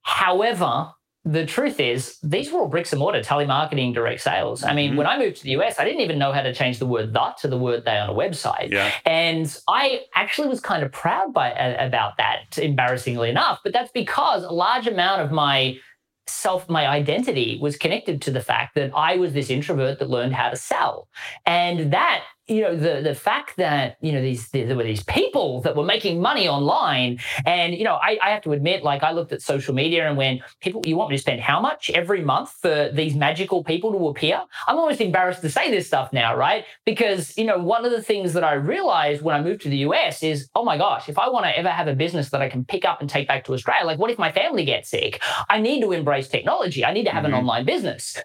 However, 0.00 0.92
the 1.24 1.46
truth 1.46 1.78
is, 1.78 2.18
these 2.22 2.50
were 2.50 2.60
all 2.60 2.68
bricks 2.68 2.92
and 2.92 2.98
mortar 2.98 3.20
telemarketing, 3.20 3.94
direct 3.94 4.20
sales. 4.20 4.64
I 4.64 4.74
mean, 4.74 4.90
mm-hmm. 4.90 4.98
when 4.98 5.06
I 5.06 5.18
moved 5.18 5.36
to 5.36 5.42
the 5.44 5.50
US, 5.50 5.78
I 5.78 5.84
didn't 5.84 6.00
even 6.00 6.18
know 6.18 6.32
how 6.32 6.42
to 6.42 6.52
change 6.52 6.78
the 6.78 6.86
word 6.86 7.12
"that" 7.12 7.36
to 7.38 7.48
the 7.48 7.58
word 7.58 7.84
"they" 7.84 7.96
on 7.96 8.10
a 8.10 8.14
website. 8.14 8.70
Yeah. 8.70 8.92
And 9.04 9.56
I 9.68 10.02
actually 10.14 10.48
was 10.48 10.60
kind 10.60 10.82
of 10.82 10.90
proud 10.90 11.32
by 11.32 11.50
about 11.50 12.16
that, 12.16 12.58
embarrassingly 12.58 13.30
enough. 13.30 13.60
But 13.62 13.72
that's 13.72 13.92
because 13.92 14.42
a 14.42 14.50
large 14.50 14.88
amount 14.88 15.22
of 15.22 15.30
my 15.30 15.78
self 16.26 16.68
my 16.68 16.86
identity 16.86 17.58
was 17.60 17.76
connected 17.76 18.22
to 18.22 18.30
the 18.30 18.40
fact 18.40 18.74
that 18.74 18.90
I 18.94 19.16
was 19.16 19.32
this 19.32 19.50
introvert 19.50 19.98
that 19.98 20.10
learned 20.10 20.34
how 20.34 20.50
to 20.50 20.56
sell. 20.56 21.08
And 21.46 21.92
that 21.92 22.24
you 22.48 22.60
know 22.60 22.74
the 22.76 23.00
the 23.02 23.14
fact 23.14 23.56
that 23.56 23.96
you 24.00 24.12
know 24.12 24.20
these 24.20 24.48
there 24.50 24.76
were 24.76 24.82
these 24.82 25.04
people 25.04 25.60
that 25.62 25.76
were 25.76 25.84
making 25.84 26.20
money 26.20 26.48
online. 26.48 27.18
And 27.46 27.74
you 27.74 27.84
know 27.84 27.94
I, 27.94 28.18
I 28.22 28.30
have 28.30 28.42
to 28.42 28.52
admit 28.52 28.82
like 28.82 29.02
i 29.02 29.12
looked 29.12 29.32
at 29.32 29.42
social 29.42 29.74
media 29.74 30.08
and 30.08 30.16
when 30.16 30.40
people 30.60 30.82
you 30.84 30.96
want 30.96 31.10
me 31.10 31.16
to 31.16 31.22
spend 31.22 31.40
how 31.40 31.60
much 31.60 31.90
every 31.90 32.22
month 32.22 32.50
for 32.50 32.90
these 32.92 33.14
magical 33.14 33.62
people 33.62 33.92
to 33.92 34.08
appear? 34.08 34.42
I'm 34.66 34.76
almost 34.76 35.00
embarrassed 35.00 35.42
to 35.42 35.50
say 35.50 35.70
this 35.70 35.86
stuff 35.86 36.12
now 36.12 36.36
right? 36.36 36.64
Because 36.84 37.36
you 37.38 37.44
know 37.44 37.58
one 37.58 37.84
of 37.84 37.92
the 37.92 38.02
things 38.02 38.32
that 38.32 38.44
i 38.44 38.54
realized 38.54 39.22
when 39.22 39.34
i 39.34 39.40
moved 39.40 39.62
to 39.62 39.68
the 39.68 39.78
us 39.78 40.22
is 40.22 40.48
oh 40.54 40.64
my 40.64 40.76
gosh 40.76 41.08
if 41.08 41.18
i 41.18 41.28
want 41.28 41.44
to 41.44 41.56
ever 41.56 41.68
have 41.68 41.86
a 41.86 41.94
business 41.94 42.30
that 42.30 42.42
i 42.42 42.48
can 42.48 42.64
pick 42.64 42.84
up 42.84 43.00
and 43.00 43.08
take 43.08 43.28
back 43.28 43.44
to 43.44 43.52
australia 43.52 43.86
like 43.86 43.98
what 43.98 44.10
if 44.10 44.18
my 44.18 44.32
family 44.32 44.64
gets 44.64 44.90
sick? 44.90 45.22
I 45.48 45.60
need 45.60 45.80
to 45.82 45.92
embrace 45.92 46.28
technology. 46.28 46.84
I 46.84 46.92
need 46.92 47.04
to 47.04 47.10
have 47.10 47.24
mm-hmm. 47.24 47.34
an 47.34 47.40
online 47.40 47.64
business 47.64 48.16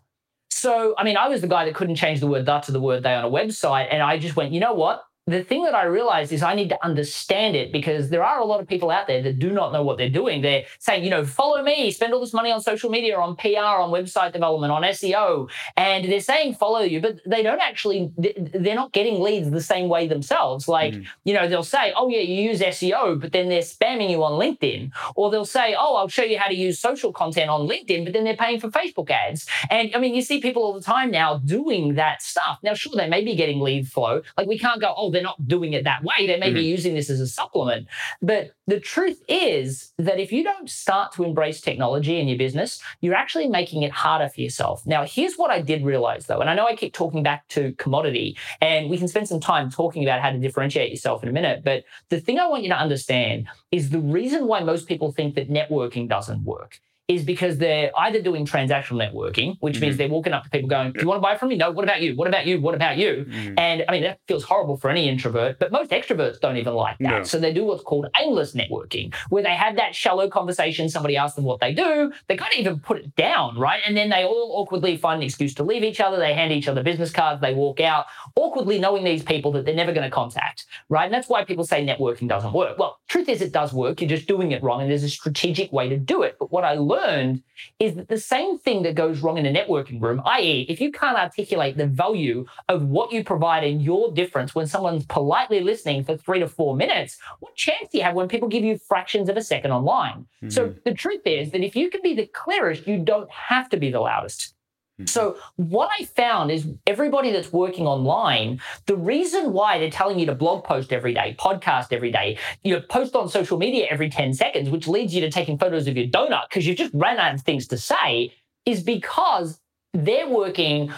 so, 0.49 0.95
I 0.97 1.03
mean, 1.03 1.17
I 1.17 1.27
was 1.27 1.41
the 1.41 1.47
guy 1.47 1.65
that 1.65 1.75
couldn't 1.75 1.95
change 1.95 2.19
the 2.19 2.27
word 2.27 2.45
that 2.45 2.63
to 2.63 2.71
the 2.71 2.79
word 2.79 3.03
they 3.03 3.13
on 3.13 3.25
a 3.25 3.29
website. 3.29 3.87
And 3.91 4.01
I 4.01 4.17
just 4.17 4.35
went, 4.35 4.53
you 4.53 4.59
know 4.59 4.73
what? 4.73 5.07
The 5.28 5.43
thing 5.43 5.65
that 5.65 5.75
I 5.75 5.84
realized 5.84 6.32
is 6.32 6.41
I 6.41 6.55
need 6.55 6.69
to 6.69 6.86
understand 6.86 7.57
it 7.57 7.73
because 7.73 8.09
there 8.09 8.23
are 8.23 8.39
a 8.39 8.45
lot 8.45 8.61
of 8.61 8.67
people 8.67 8.89
out 8.89 9.07
there 9.07 9.21
that 9.21 9.39
do 9.39 9.51
not 9.51 9.73
know 9.73 9.84
what 9.84 9.97
they're 9.97 10.09
doing. 10.09 10.41
They're 10.41 10.63
saying, 10.80 11.03
you 11.03 11.09
know, 11.09 11.25
follow 11.25 11.61
me, 11.61 11.91
spend 11.91 12.13
all 12.13 12.21
this 12.21 12.34
money 12.34 12.49
on 12.49 12.61
social 12.61 12.89
media, 12.89 13.19
on 13.19 13.36
PR, 13.36 13.82
on 13.82 13.91
website 13.91 14.32
development, 14.32 14.71
on 14.71 14.84
SEO. 14.84 15.49
And 15.75 16.05
they're 16.05 16.21
saying 16.21 16.55
follow 16.55 16.80
you, 16.80 17.01
but 17.01 17.19
they 17.25 17.43
don't 17.43 17.59
actually, 17.59 18.09
they're 18.17 18.73
not 18.73 18.93
getting 18.93 19.19
leads 19.19 19.51
the 19.51 19.61
same 19.61 19.89
way 19.89 20.07
themselves. 20.07 20.69
Like, 20.69 20.93
mm. 20.93 21.05
you 21.25 21.34
know, 21.34 21.49
they'll 21.49 21.61
say, 21.61 21.91
oh, 21.97 22.07
yeah, 22.07 22.21
you 22.21 22.49
use 22.49 22.61
SEO, 22.61 23.19
but 23.19 23.34
then 23.34 23.49
they're 23.49 23.61
spamming 23.61 24.09
you 24.09 24.23
on 24.23 24.39
LinkedIn. 24.39 24.91
Or 25.15 25.30
they'll 25.30 25.43
say, 25.43 25.75
oh, 25.78 25.97
I'll 25.97 26.07
show 26.07 26.23
you 26.23 26.39
how 26.39 26.47
to 26.47 26.55
use 26.55 26.80
social 26.80 27.11
content 27.11 27.49
on 27.49 27.67
LinkedIn, 27.67 28.05
but 28.05 28.13
then 28.13 28.23
they're 28.23 28.38
paying 28.38 28.61
for 28.61 28.69
Facebook 28.69 29.09
ads. 29.09 29.45
And 29.69 29.93
I 29.93 29.99
mean, 29.99 30.15
you 30.15 30.21
see 30.21 30.39
people 30.39 30.63
all 30.63 30.73
the 30.73 30.82
time 30.82 31.11
now 31.11 31.39
doing 31.39 31.95
that 31.95 32.21
stuff. 32.21 32.59
Now, 32.63 32.73
sure, 32.75 32.93
they 32.95 33.09
may 33.09 33.25
be 33.25 33.36
getting 33.36 33.59
lead 33.59 33.89
flow. 33.89 34.21
Like, 34.38 34.47
we 34.47 34.57
can't 34.57 34.80
go, 34.80 34.93
oh, 34.95 35.11
they're 35.18 35.24
not 35.24 35.47
doing 35.47 35.74
it 35.74 35.84
that 35.86 36.03
way. 36.03 36.28
They 36.28 36.38
may 36.38 36.47
mm-hmm. 36.47 36.55
be 36.55 36.63
using 36.65 36.93
this 36.93 37.09
as 37.09 37.20
a 37.20 37.28
supplement. 37.28 37.88
But 38.22 38.51
the 38.68 38.80
truth 38.80 39.20
is 39.28 39.91
that 39.97 40.20
if 40.20 40.32
you 40.32 40.43
don't 40.43 40.70
start 40.70 41.11
to 41.13 41.24
embrace 41.24 41.59
technology 41.59 42.20
in 42.20 42.28
your 42.28 42.38
business, 42.38 42.80
you're 43.01 43.15
actually 43.15 43.47
making 43.47 43.82
it 43.82 43.91
harder 43.91 44.30
for 44.30 44.41
yourself. 44.41 44.86
Now, 44.86 45.05
here's 45.05 45.36
what 45.36 45.49
I 45.49 45.59
did 45.59 45.84
realize 45.84 46.28
though, 46.28 46.39
and 46.39 46.51
I 46.51 46.53
know 46.53 46.68
I 46.68 46.76
keep 46.76 46.93
talking 46.93 47.24
back 47.24 47.47
to 47.49 47.72
commodity, 47.80 48.38
and 48.61 48.91
we 48.91 48.97
can 48.99 49.07
spend 49.07 49.28
some 49.28 49.39
time 49.39 49.72
talking 49.72 50.03
about 50.03 50.22
how 50.22 50.30
to 50.30 50.38
differentiate 50.38 50.91
yourself 50.91 51.24
in 51.24 51.30
a 51.30 51.34
minute. 51.34 51.63
But 51.63 51.86
the 52.09 52.20
thing 52.20 52.38
I 52.38 52.45
want 52.45 52.61
you 52.61 52.70
to 52.70 52.78
understand 52.78 53.47
is 53.72 53.89
the 53.89 53.99
reason 53.99 54.45
why 54.45 54.59
most 54.59 54.88
people 54.88 55.11
think 55.11 55.34
that 55.34 55.49
networking 55.49 56.07
doesn't 56.07 56.43
work 56.43 56.80
is 57.08 57.24
because 57.24 57.58
they're 57.58 57.89
either 57.97 58.22
doing 58.22 58.45
transactional 58.45 59.01
networking, 59.01 59.55
which 59.62 59.76
mm-hmm. 59.76 59.84
means 59.84 59.97
they're 59.97 60.10
walking 60.10 60.34
up 60.34 60.43
to 60.43 60.49
people 60.49 60.68
going, 60.68 60.91
Do 60.91 60.99
you 60.99 61.08
want 61.08 61.20
to 61.20 61.22
buy 61.22 61.38
from 61.38 61.49
me? 61.49 61.55
No, 61.55 61.72
what 61.72 61.86
about 61.86 62.01
you? 62.01 62.16
What 62.18 62.28
about 62.28 62.45
you? 62.45 62.60
What 62.60 62.76
about 62.76 62.97
you? 62.97 63.26
Mm-hmm. 63.28 63.58
And 63.58 63.86
I 63.88 63.91
mean, 63.93 64.03
that 64.03 64.20
feels 64.28 64.43
horrible 64.43 64.76
for 64.76 64.89
any 64.89 65.08
introvert, 65.08 65.58
but 65.58 65.72
most 65.72 65.91
extroverts 65.91 66.41
don't 66.41 66.58
even 66.58 66.74
like 66.74 66.97
that. 66.99 67.10
No. 67.10 67.24
So 67.24 67.39
they 67.39 67.53
do 67.53 67.64
what's 67.64 67.84
called 67.84 68.08
aimless 68.22 68.53
networking, 68.53 69.16
where 69.30 69.41
they 69.41 69.55
have 69.55 69.78
that 69.78 69.95
shallow 69.95 70.30
conversation. 70.30 70.89
Somebody 70.89 71.16
asks 71.16 71.36
them 71.36 71.45
what 71.45 71.62
they 71.62 71.74
do. 71.74 72.12
They 72.28 72.36
kind 72.36 72.51
of 72.51 72.60
even 72.60 72.80
put 72.80 72.97
it 72.97 73.16
down, 73.16 73.58
right? 73.58 73.82
And 73.86 73.95
then 73.95 74.10
they 74.10 74.26
all 74.26 74.51
awkwardly 74.58 74.97
find 74.97 75.22
an 75.22 75.26
excuse 75.26 75.53
to 75.55 75.64
leave 75.64 75.84
each 75.84 76.01
other. 76.01 76.18
They 76.18 76.34
hand 76.34 76.51
each 76.51 76.68
other 76.68 76.84
business 76.84 77.12
cards. 77.12 77.39
They 77.39 77.53
walk 77.53 77.80
out, 77.80 78.08
awkwardly 78.36 78.80
knowing 78.80 79.05
these 79.05 79.24
people 79.24 79.53
that 79.53 79.64
they're 79.64 79.74
never 79.74 79.93
going 79.93 80.03
to 80.03 80.14
contact, 80.14 80.66
right? 80.89 81.05
And 81.05 81.14
that's 81.14 81.30
why 81.30 81.45
people 81.45 81.64
say 81.64 81.86
networking 81.86 82.28
doesn't 82.28 82.51
work. 82.51 82.78
Well, 82.78 82.99
truth 83.08 83.30
is, 83.30 83.41
it 83.41 83.53
does 83.53 83.72
work. 83.72 84.01
You're 84.01 84.10
just 84.10 84.28
doing 84.28 84.51
it 84.51 84.62
wrong. 84.62 84.82
And 84.82 84.91
there's 84.91 85.03
a 85.03 85.10
strategic 85.10 85.72
way 85.72 85.88
to 85.88 85.95
do 85.95 86.24
it. 86.24 86.36
But 86.38 86.51
what 86.51 86.66
I 86.66 86.74
learned 86.74 86.96
learned 86.97 87.43
is 87.79 87.95
that 87.95 88.07
the 88.07 88.19
same 88.19 88.57
thing 88.57 88.83
that 88.83 88.95
goes 88.95 89.19
wrong 89.19 89.37
in 89.37 89.45
a 89.45 89.53
networking 89.53 90.01
room, 90.01 90.21
i.e., 90.25 90.65
if 90.69 90.79
you 90.81 90.91
can't 90.91 91.17
articulate 91.17 91.77
the 91.77 91.87
value 91.87 92.45
of 92.69 92.83
what 92.83 93.11
you 93.11 93.23
provide 93.23 93.63
and 93.63 93.81
your 93.81 94.11
difference 94.11 94.53
when 94.55 94.67
someone's 94.67 95.05
politely 95.05 95.61
listening 95.61 96.03
for 96.03 96.17
three 96.17 96.39
to 96.39 96.47
four 96.47 96.75
minutes, 96.75 97.17
what 97.39 97.55
chance 97.55 97.89
do 97.91 97.97
you 97.97 98.03
have 98.03 98.15
when 98.15 98.27
people 98.27 98.47
give 98.47 98.63
you 98.63 98.77
fractions 98.77 99.29
of 99.29 99.37
a 99.37 99.43
second 99.43 99.71
online? 99.71 100.25
Mm-hmm. 100.41 100.49
So 100.49 100.75
the 100.85 100.93
truth 100.93 101.21
is 101.25 101.51
that 101.51 101.63
if 101.63 101.75
you 101.75 101.89
can 101.89 102.01
be 102.01 102.13
the 102.13 102.27
clearest, 102.27 102.87
you 102.87 102.97
don't 102.97 103.29
have 103.31 103.69
to 103.69 103.77
be 103.77 103.91
the 103.91 103.99
loudest. 103.99 104.53
Mm-hmm. 104.99 105.07
So, 105.07 105.37
what 105.57 105.89
I 105.99 106.05
found 106.05 106.49
is 106.49 106.67
everybody 106.87 107.31
that's 107.31 107.53
working 107.53 107.85
online, 107.85 108.59
the 108.87 108.95
reason 108.95 109.53
why 109.53 109.77
they're 109.77 109.91
telling 109.91 110.17
you 110.17 110.25
to 110.25 110.33
blog 110.33 110.63
post 110.63 110.91
every 110.91 111.13
day, 111.13 111.35
podcast 111.39 111.93
every 111.93 112.11
day, 112.11 112.39
you 112.63 112.73
know, 112.73 112.81
post 112.81 113.15
on 113.15 113.29
social 113.29 113.59
media 113.59 113.85
every 113.91 114.09
10 114.09 114.33
seconds, 114.33 114.69
which 114.69 114.87
leads 114.87 115.13
you 115.13 115.21
to 115.21 115.29
taking 115.29 115.57
photos 115.59 115.87
of 115.87 115.95
your 115.95 116.07
donut 116.07 116.49
because 116.49 116.65
you've 116.65 116.77
just 116.77 116.93
ran 116.95 117.17
out 117.19 117.35
of 117.35 117.41
things 117.41 117.67
to 117.67 117.77
say, 117.77 118.33
is 118.65 118.81
because 118.81 119.59
they're 119.93 120.29
working 120.29 120.91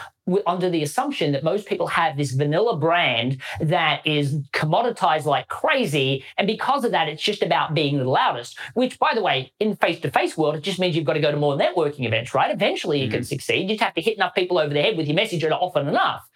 under 0.45 0.69
the 0.69 0.83
assumption 0.83 1.31
that 1.31 1.43
most 1.43 1.67
people 1.67 1.87
have 1.87 2.17
this 2.17 2.31
vanilla 2.31 2.77
brand 2.77 3.41
that 3.59 4.05
is 4.05 4.35
commoditized 4.53 5.25
like 5.25 5.47
crazy. 5.47 6.23
And 6.37 6.45
because 6.45 6.83
of 6.83 6.91
that, 6.91 7.09
it's 7.09 7.21
just 7.21 7.41
about 7.41 7.73
being 7.73 7.97
the 7.97 8.09
loudest, 8.09 8.57
which, 8.73 8.99
by 8.99 9.11
the 9.15 9.21
way, 9.21 9.51
in 9.59 9.75
face 9.75 9.99
to 10.01 10.11
face 10.11 10.37
world, 10.37 10.55
it 10.55 10.61
just 10.61 10.79
means 10.79 10.95
you've 10.95 11.05
got 11.05 11.13
to 11.13 11.19
go 11.19 11.31
to 11.31 11.37
more 11.37 11.57
networking 11.57 12.05
events, 12.05 12.33
right? 12.33 12.51
Eventually 12.51 12.99
you 12.99 13.05
mm-hmm. 13.05 13.15
can 13.15 13.23
succeed. 13.23 13.63
You 13.63 13.69
just 13.69 13.81
have 13.81 13.95
to 13.95 14.01
hit 14.01 14.17
enough 14.17 14.35
people 14.35 14.59
over 14.59 14.73
the 14.73 14.81
head 14.81 14.97
with 14.97 15.07
your 15.07 15.15
message 15.15 15.43
often 15.43 15.87
enough. 15.87 16.27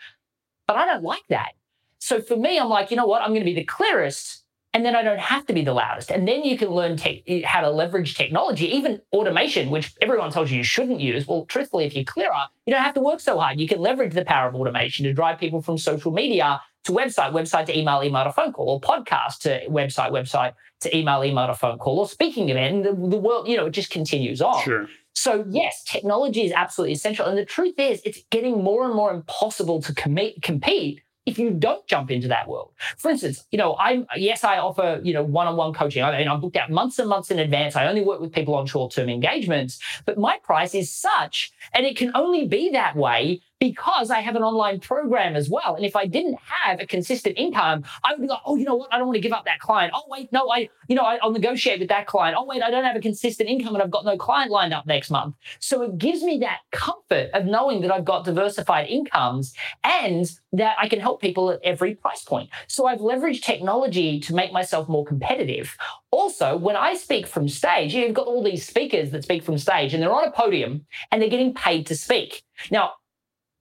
But 0.68 0.78
I 0.78 0.86
don't 0.86 1.04
like 1.04 1.24
that. 1.30 1.52
So 2.00 2.22
for 2.22 2.36
me, 2.36 2.58
I'm 2.60 2.70
like, 2.70 2.90
you 2.92 2.98
know 2.98 3.06
what? 3.06 3.22
I'm 3.22 3.30
going 3.30 3.42
to 3.42 3.46
be 3.46 3.54
the 3.54 3.64
clearest 3.64 4.43
and 4.74 4.84
then 4.84 4.96
I 4.96 5.04
don't 5.04 5.20
have 5.20 5.46
to 5.46 5.54
be 5.54 5.64
the 5.64 5.74
loudest. 5.74 6.10
And 6.10 6.28
then 6.28 6.44
you 6.44 6.58
can 6.58 6.70
learn 6.70 6.98
te- 6.98 7.44
how 7.46 7.62
to 7.62 7.70
leverage 7.70 8.16
technology, 8.16 8.66
even 8.76 9.02
automation, 9.14 9.70
which 9.70 9.94
everyone 10.02 10.32
tells 10.32 10.50
you 10.50 10.58
you 10.58 10.64
shouldn't 10.64 11.00
use. 11.00 11.28
Well, 11.28 11.46
truthfully, 11.46 11.86
if 11.86 11.96
you're 11.96 12.04
clearer, 12.04 12.34
you 12.66 12.74
don't 12.74 12.84
have 12.84 12.96
to 12.96 13.02
work 13.02 13.20
so 13.20 13.40
hard. 13.40 13.60
You 13.60 13.68
can 13.68 13.80
leverage 13.80 14.14
the 14.14 14.26
power 14.26 14.50
of 14.50 14.56
automation 14.56 15.06
to 15.06 15.14
drive 15.14 15.40
people 15.40 15.62
from 15.62 15.78
social 15.78 16.12
media 16.12 16.60
to 16.86 16.92
website, 16.92 17.32
website 17.32 17.68
to 17.68 17.78
email, 17.78 18.02
email 18.04 18.24
to 18.24 18.32
phone 18.32 18.52
call, 18.52 18.70
or 18.70 18.82
podcast 18.82 19.40
to 19.40 19.62
website, 19.70 20.12
website 20.12 20.54
to 20.82 20.98
email, 20.98 21.24
email 21.24 21.48
to 21.48 21.54
phone 21.54 21.78
call, 21.78 22.00
or 22.00 22.10
speaking 22.10 22.50
event. 22.50 22.76
And 22.76 22.86
the, 22.86 23.10
the 23.10 23.18
world, 23.18 23.48
you 23.48 23.56
know, 23.56 23.68
it 23.68 23.72
just 23.72 23.92
continues 23.92 24.42
on. 24.42 24.64
Sure. 24.64 24.88
So 25.14 25.46
yes, 25.48 25.84
technology 25.84 26.44
is 26.44 26.52
absolutely 26.52 26.94
essential. 26.94 27.28
And 27.28 27.38
the 27.38 27.46
truth 27.46 27.76
is, 27.78 28.02
it's 28.04 28.24
getting 28.32 28.64
more 28.64 28.86
and 28.86 28.96
more 28.96 29.14
impossible 29.14 29.82
to 29.84 29.94
com- 29.94 30.18
compete 30.42 31.03
if 31.26 31.40
you 31.40 31.52
don't 31.52 31.86
jump 31.88 32.12
into 32.12 32.28
that 32.28 32.48
world. 32.48 32.72
For 32.98 33.12
instance, 33.12 33.46
you 33.52 33.58
know, 33.58 33.76
I'm 33.78 34.06
yes, 34.16 34.44
I 34.44 34.58
offer, 34.58 35.00
you 35.04 35.14
know, 35.14 35.24
one-on-one 35.24 35.74
coaching. 35.74 36.04
I 36.04 36.18
mean, 36.18 36.28
I'm 36.28 36.42
booked 36.42 36.58
out 36.58 36.70
months 36.70 37.00
and 37.00 37.08
months 37.08 37.32
in 37.32 37.40
advance. 37.40 37.76
I 37.76 37.88
only 37.88 38.02
work 38.02 38.20
with 38.20 38.34
people 38.34 38.56
on 38.56 38.66
short-term 38.66 39.10
engagements, 39.10 39.80
but 40.06 40.18
my 40.18 40.38
price 40.44 40.76
is 40.76 40.92
such, 40.92 41.52
and 41.74 41.86
it 41.86 41.96
can 41.96 42.12
only 42.16 42.48
be 42.48 42.70
that 42.72 42.96
way 42.96 43.42
because 43.64 44.12
I 44.12 44.20
have 44.20 44.36
an 44.36 44.44
online 44.44 44.82
program 44.82 45.38
as 45.38 45.50
well. 45.50 45.76
And 45.76 45.86
if 45.86 45.96
I 45.96 46.06
didn't 46.06 46.38
have 46.44 46.82
a 46.82 46.86
consistent 46.86 47.38
income, 47.38 47.86
I 48.04 48.12
would 48.12 48.20
be 48.22 48.28
like, 48.28 48.42
oh, 48.46 48.58
you 48.58 48.66
know 48.66 48.76
what? 48.76 48.94
I 48.94 48.98
don't 48.98 49.08
want 49.08 49.16
to 49.16 49.22
give 49.22 49.32
up 49.32 49.46
that 49.46 49.60
client. 49.60 49.94
Oh, 49.96 50.04
wait, 50.10 50.30
no, 50.34 50.52
I, 50.52 50.68
you 50.90 50.98
know, 50.98 51.04
I, 51.04 51.18
will 51.24 51.32
negotiate 51.32 51.80
with 51.80 51.88
that 51.88 52.06
client. 52.06 52.36
Oh, 52.38 52.44
wait, 52.44 52.62
I 52.62 52.70
don't 52.70 52.84
have 52.84 52.98
a 52.98 53.00
consistent 53.00 53.48
income 53.48 53.74
and 53.74 53.82
I've 53.82 53.90
got 53.90 54.04
no 54.04 54.18
client 54.18 54.52
lined 54.52 54.74
up 54.74 54.86
next 54.86 55.10
month. 55.10 55.36
So 55.60 55.82
it 55.84 55.98
gives 55.98 56.24
me 56.24 56.40
that 56.40 56.58
comfort 56.72 57.30
of 57.34 57.46
knowing 57.46 57.80
that 57.84 57.92
I've 57.92 58.04
got 58.04 58.26
diversified 58.26 58.90
incomes 58.90 59.54
and 59.86 60.30
that 60.52 60.76
I 60.78 60.90
can 60.90 61.00
help 61.00 61.22
people 61.22 61.50
at 61.50 61.62
every 61.64 61.96
price 61.96 62.22
point. 62.22 62.50
So 62.68 62.86
I've 62.86 63.00
leveraged 63.00 63.44
technology 63.44 64.20
to 64.20 64.36
make 64.36 64.52
myself 64.52 64.90
more 64.90 65.06
competitive. 65.06 65.78
Also, 66.12 66.58
when 66.58 66.76
I 66.76 66.96
speak 66.96 67.28
from 67.28 67.48
stage, 67.48 67.96
you've 67.96 68.14
got 68.14 68.28
all 68.28 68.44
these 68.44 68.68
speakers 68.68 69.12
that 69.12 69.24
speak 69.24 69.42
from 69.42 69.58
stage 69.58 69.94
and 69.94 70.04
they're 70.04 70.12
on 70.12 70.28
a 70.28 70.32
podium 70.32 70.86
and 71.12 71.22
they're 71.22 71.30
getting 71.30 71.54
paid 71.54 71.88
to 71.88 71.96
speak. 71.96 72.44
Now, 72.70 72.92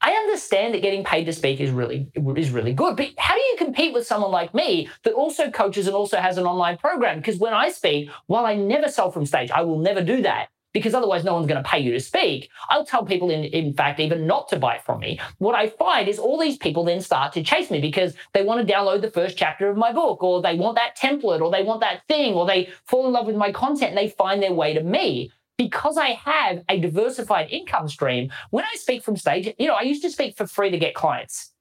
I 0.02 0.10
understand 0.10 0.74
that 0.74 0.82
getting 0.82 1.04
paid 1.04 1.24
to 1.24 1.32
speak 1.32 1.60
is 1.60 1.70
really 1.70 2.08
is 2.36 2.50
really 2.50 2.74
good, 2.74 2.96
but 2.96 3.10
how 3.18 3.34
do 3.34 3.40
you 3.40 3.54
compete 3.56 3.94
with 3.94 4.06
someone 4.06 4.32
like 4.32 4.52
me 4.52 4.88
that 5.04 5.14
also 5.14 5.50
coaches 5.50 5.86
and 5.86 5.94
also 5.94 6.16
has 6.16 6.38
an 6.38 6.46
online 6.46 6.76
program? 6.76 7.18
Because 7.18 7.38
when 7.38 7.54
I 7.54 7.70
speak, 7.70 8.10
while 8.26 8.44
I 8.44 8.56
never 8.56 8.88
sell 8.88 9.12
from 9.12 9.26
stage, 9.26 9.52
I 9.52 9.62
will 9.62 9.78
never 9.78 10.02
do 10.02 10.22
that 10.22 10.48
because 10.72 10.94
otherwise 10.94 11.22
no 11.22 11.34
one's 11.34 11.46
going 11.46 11.62
to 11.62 11.68
pay 11.68 11.78
you 11.78 11.92
to 11.92 12.00
speak. 12.00 12.50
I'll 12.70 12.84
tell 12.84 13.04
people, 13.04 13.30
in, 13.30 13.44
in 13.44 13.74
fact, 13.74 14.00
even 14.00 14.26
not 14.26 14.48
to 14.48 14.58
buy 14.58 14.78
from 14.78 15.00
me. 15.00 15.20
What 15.38 15.54
I 15.54 15.68
find 15.68 16.08
is 16.08 16.18
all 16.18 16.38
these 16.38 16.56
people 16.56 16.84
then 16.84 17.00
start 17.00 17.32
to 17.34 17.42
chase 17.42 17.70
me 17.70 17.80
because 17.80 18.14
they 18.32 18.42
want 18.42 18.66
to 18.66 18.72
download 18.72 19.02
the 19.02 19.10
first 19.10 19.36
chapter 19.36 19.68
of 19.68 19.76
my 19.76 19.92
book, 19.92 20.22
or 20.22 20.42
they 20.42 20.56
want 20.56 20.76
that 20.76 20.96
template, 20.96 21.40
or 21.40 21.50
they 21.50 21.62
want 21.62 21.80
that 21.80 22.06
thing, 22.08 22.34
or 22.34 22.46
they 22.46 22.70
fall 22.86 23.06
in 23.06 23.12
love 23.12 23.26
with 23.26 23.36
my 23.36 23.52
content 23.52 23.90
and 23.90 23.98
they 23.98 24.08
find 24.08 24.42
their 24.42 24.52
way 24.52 24.74
to 24.74 24.82
me 24.82 25.30
because 25.56 25.96
I 25.96 26.10
have 26.10 26.62
a 26.68 26.78
diversified 26.78 27.48
income 27.50 27.88
stream, 27.88 28.30
when 28.50 28.64
I 28.64 28.76
speak 28.76 29.02
from 29.02 29.16
stage, 29.16 29.54
you 29.58 29.68
know, 29.68 29.74
I 29.74 29.82
used 29.82 30.02
to 30.02 30.10
speak 30.10 30.36
for 30.36 30.46
free 30.46 30.70
to 30.70 30.78
get 30.78 30.94
clients. 30.94 31.52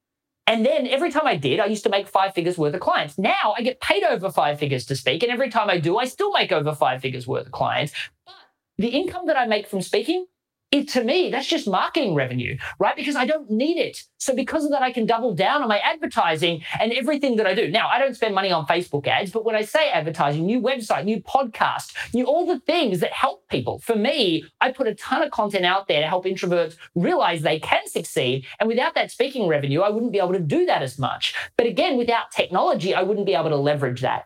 And 0.48 0.66
then 0.66 0.88
every 0.88 1.12
time 1.12 1.28
I 1.28 1.36
did, 1.36 1.60
I 1.60 1.66
used 1.66 1.84
to 1.84 1.90
make 1.90 2.08
five 2.08 2.34
figures 2.34 2.58
worth 2.58 2.74
of 2.74 2.82
clients. 2.82 3.18
Now 3.18 3.54
I 3.58 3.62
get 3.62 3.80
paid 3.80 4.04
over 4.04 4.30
five 4.32 4.60
figures 4.60 4.86
to 4.88 4.96
speak. 4.96 5.24
And 5.24 5.32
every 5.32 5.50
time 5.50 5.70
I 5.70 5.78
do, 5.78 5.98
I 5.98 6.06
still 6.06 6.32
make 6.32 6.52
over 6.52 6.74
five 6.74 7.02
figures 7.02 7.28
worth 7.28 7.46
of 7.46 7.52
clients. 7.52 7.94
But 8.26 8.36
the 8.78 8.90
income 8.90 9.28
that 9.28 9.38
I 9.38 9.46
make 9.46 9.68
from 9.68 9.82
speaking 9.82 10.26
it, 10.72 10.88
to 10.90 11.04
me, 11.04 11.30
that's 11.30 11.48
just 11.48 11.68
marketing 11.68 12.16
revenue, 12.16 12.58
right? 12.80 12.96
Because 12.96 13.18
I 13.18 13.26
don't 13.26 13.50
need 13.52 13.78
it. 13.78 14.04
So 14.20 14.34
because 14.34 14.64
of 14.64 14.72
that, 14.72 14.82
I 14.82 14.94
can 14.94 15.06
double 15.06 15.36
down 15.36 15.62
on 15.62 15.68
my 15.68 15.80
advertising 15.80 16.64
and 16.80 16.94
everything 16.94 17.36
that 17.36 17.46
I 17.46 17.54
do. 17.54 17.70
Now, 17.70 17.90
I 17.90 18.00
don't 18.00 18.16
spend 18.16 18.34
money 18.34 18.52
on 18.52 18.66
Facebook 18.66 19.06
ads, 19.06 19.32
but 19.32 19.44
when 19.44 19.54
I 19.54 19.64
say 19.64 19.92
advertising, 19.92 20.46
new 20.46 20.62
website, 20.62 21.04
new 21.04 21.22
podcast, 21.22 21.94
new 22.14 22.26
all 22.26 22.46
the 22.46 22.60
things 22.60 23.02
that 23.02 23.12
help 23.12 23.50
people. 23.50 23.80
For 23.80 23.98
me, 23.98 24.46
I 24.62 24.72
put 24.72 24.88
a 24.88 24.96
ton 24.96 25.22
of 25.22 25.32
content 25.32 25.66
out 25.66 25.90
there 25.90 26.00
to 26.00 26.08
help 26.08 26.24
introverts 26.24 26.78
realize 26.96 27.42
they 27.42 27.60
can 27.60 27.86
succeed. 27.88 28.46
And 28.62 28.70
without 28.70 28.96
that 28.96 29.12
speaking 29.12 29.50
revenue, 29.50 29.82
I 29.82 29.90
wouldn't 29.90 30.14
be 30.14 30.20
able 30.20 30.34
to 30.34 30.40
do 30.40 30.66
that 30.68 30.82
as 30.82 30.98
much. 30.98 31.36
But 31.58 31.68
again, 31.68 31.98
without 31.98 32.32
technology, 32.32 32.96
I 32.96 33.02
wouldn't 33.02 33.26
be 33.26 33.36
able 33.36 33.50
to 33.50 33.58
leverage 33.58 34.00
that. 34.02 34.24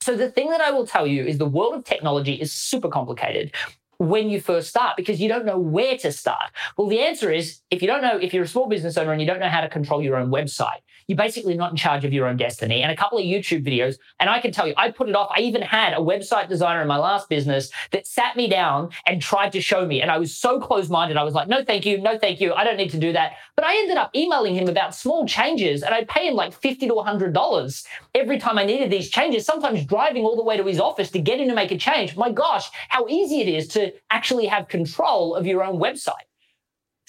So 0.00 0.16
the 0.16 0.30
thing 0.30 0.50
that 0.50 0.60
I 0.60 0.70
will 0.70 0.86
tell 0.86 1.06
you 1.06 1.24
is 1.24 1.38
the 1.38 1.46
world 1.46 1.74
of 1.74 1.84
technology 1.84 2.34
is 2.34 2.52
super 2.52 2.88
complicated 2.88 3.54
when 3.98 4.28
you 4.28 4.40
first 4.40 4.68
start 4.68 4.96
because 4.96 5.20
you 5.20 5.28
don't 5.28 5.44
know 5.44 5.58
where 5.58 5.96
to 5.98 6.12
start? 6.12 6.50
Well, 6.76 6.88
the 6.88 7.00
answer 7.00 7.30
is 7.30 7.60
if 7.70 7.82
you 7.82 7.88
don't 7.88 8.02
know, 8.02 8.16
if 8.16 8.34
you're 8.34 8.44
a 8.44 8.48
small 8.48 8.68
business 8.68 8.96
owner 8.96 9.12
and 9.12 9.20
you 9.20 9.26
don't 9.26 9.40
know 9.40 9.48
how 9.48 9.60
to 9.60 9.68
control 9.68 10.02
your 10.02 10.16
own 10.16 10.30
website, 10.30 10.80
you're 11.06 11.16
basically 11.16 11.56
not 11.56 11.70
in 11.70 11.76
charge 11.76 12.04
of 12.04 12.12
your 12.12 12.26
own 12.26 12.36
destiny. 12.36 12.82
And 12.82 12.90
a 12.90 12.96
couple 12.96 13.18
of 13.18 13.24
YouTube 13.24 13.64
videos, 13.64 13.98
and 14.20 14.30
I 14.30 14.40
can 14.40 14.52
tell 14.52 14.66
you, 14.66 14.74
I 14.76 14.90
put 14.90 15.08
it 15.08 15.14
off. 15.14 15.30
I 15.34 15.40
even 15.40 15.62
had 15.62 15.92
a 15.92 15.98
website 15.98 16.48
designer 16.48 16.82
in 16.82 16.88
my 16.88 16.96
last 16.96 17.28
business 17.28 17.70
that 17.92 18.06
sat 18.06 18.36
me 18.36 18.48
down 18.48 18.90
and 19.06 19.20
tried 19.20 19.52
to 19.52 19.60
show 19.60 19.86
me. 19.86 20.02
And 20.02 20.10
I 20.10 20.18
was 20.18 20.34
so 20.34 20.60
close 20.60 20.88
minded. 20.88 21.16
I 21.16 21.22
was 21.22 21.34
like, 21.34 21.48
no, 21.48 21.64
thank 21.64 21.84
you. 21.86 21.98
No, 21.98 22.18
thank 22.18 22.40
you. 22.40 22.52
I 22.54 22.64
don't 22.64 22.76
need 22.76 22.90
to 22.90 22.98
do 22.98 23.12
that. 23.12 23.34
But 23.56 23.64
I 23.64 23.76
ended 23.76 23.96
up 23.96 24.10
emailing 24.14 24.54
him 24.54 24.68
about 24.68 24.94
small 24.94 25.26
changes 25.26 25.82
and 25.82 25.94
I'd 25.94 26.08
pay 26.08 26.28
him 26.28 26.34
like 26.34 26.52
50 26.52 26.88
to 26.88 26.94
$100 26.94 27.86
every 28.14 28.38
time 28.38 28.58
I 28.58 28.64
needed 28.64 28.90
these 28.90 29.10
changes, 29.10 29.44
sometimes 29.44 29.84
driving 29.84 30.24
all 30.24 30.36
the 30.36 30.44
way 30.44 30.56
to 30.56 30.64
his 30.64 30.80
office 30.80 31.10
to 31.12 31.18
get 31.18 31.40
him 31.40 31.48
to 31.48 31.54
make 31.54 31.70
a 31.70 31.78
change. 31.78 32.16
My 32.16 32.30
gosh, 32.30 32.68
how 32.88 33.06
easy 33.08 33.40
it 33.40 33.48
is 33.48 33.68
to 33.68 33.92
actually 34.10 34.46
have 34.46 34.68
control 34.68 35.34
of 35.34 35.46
your 35.46 35.62
own 35.62 35.78
website. 35.78 36.12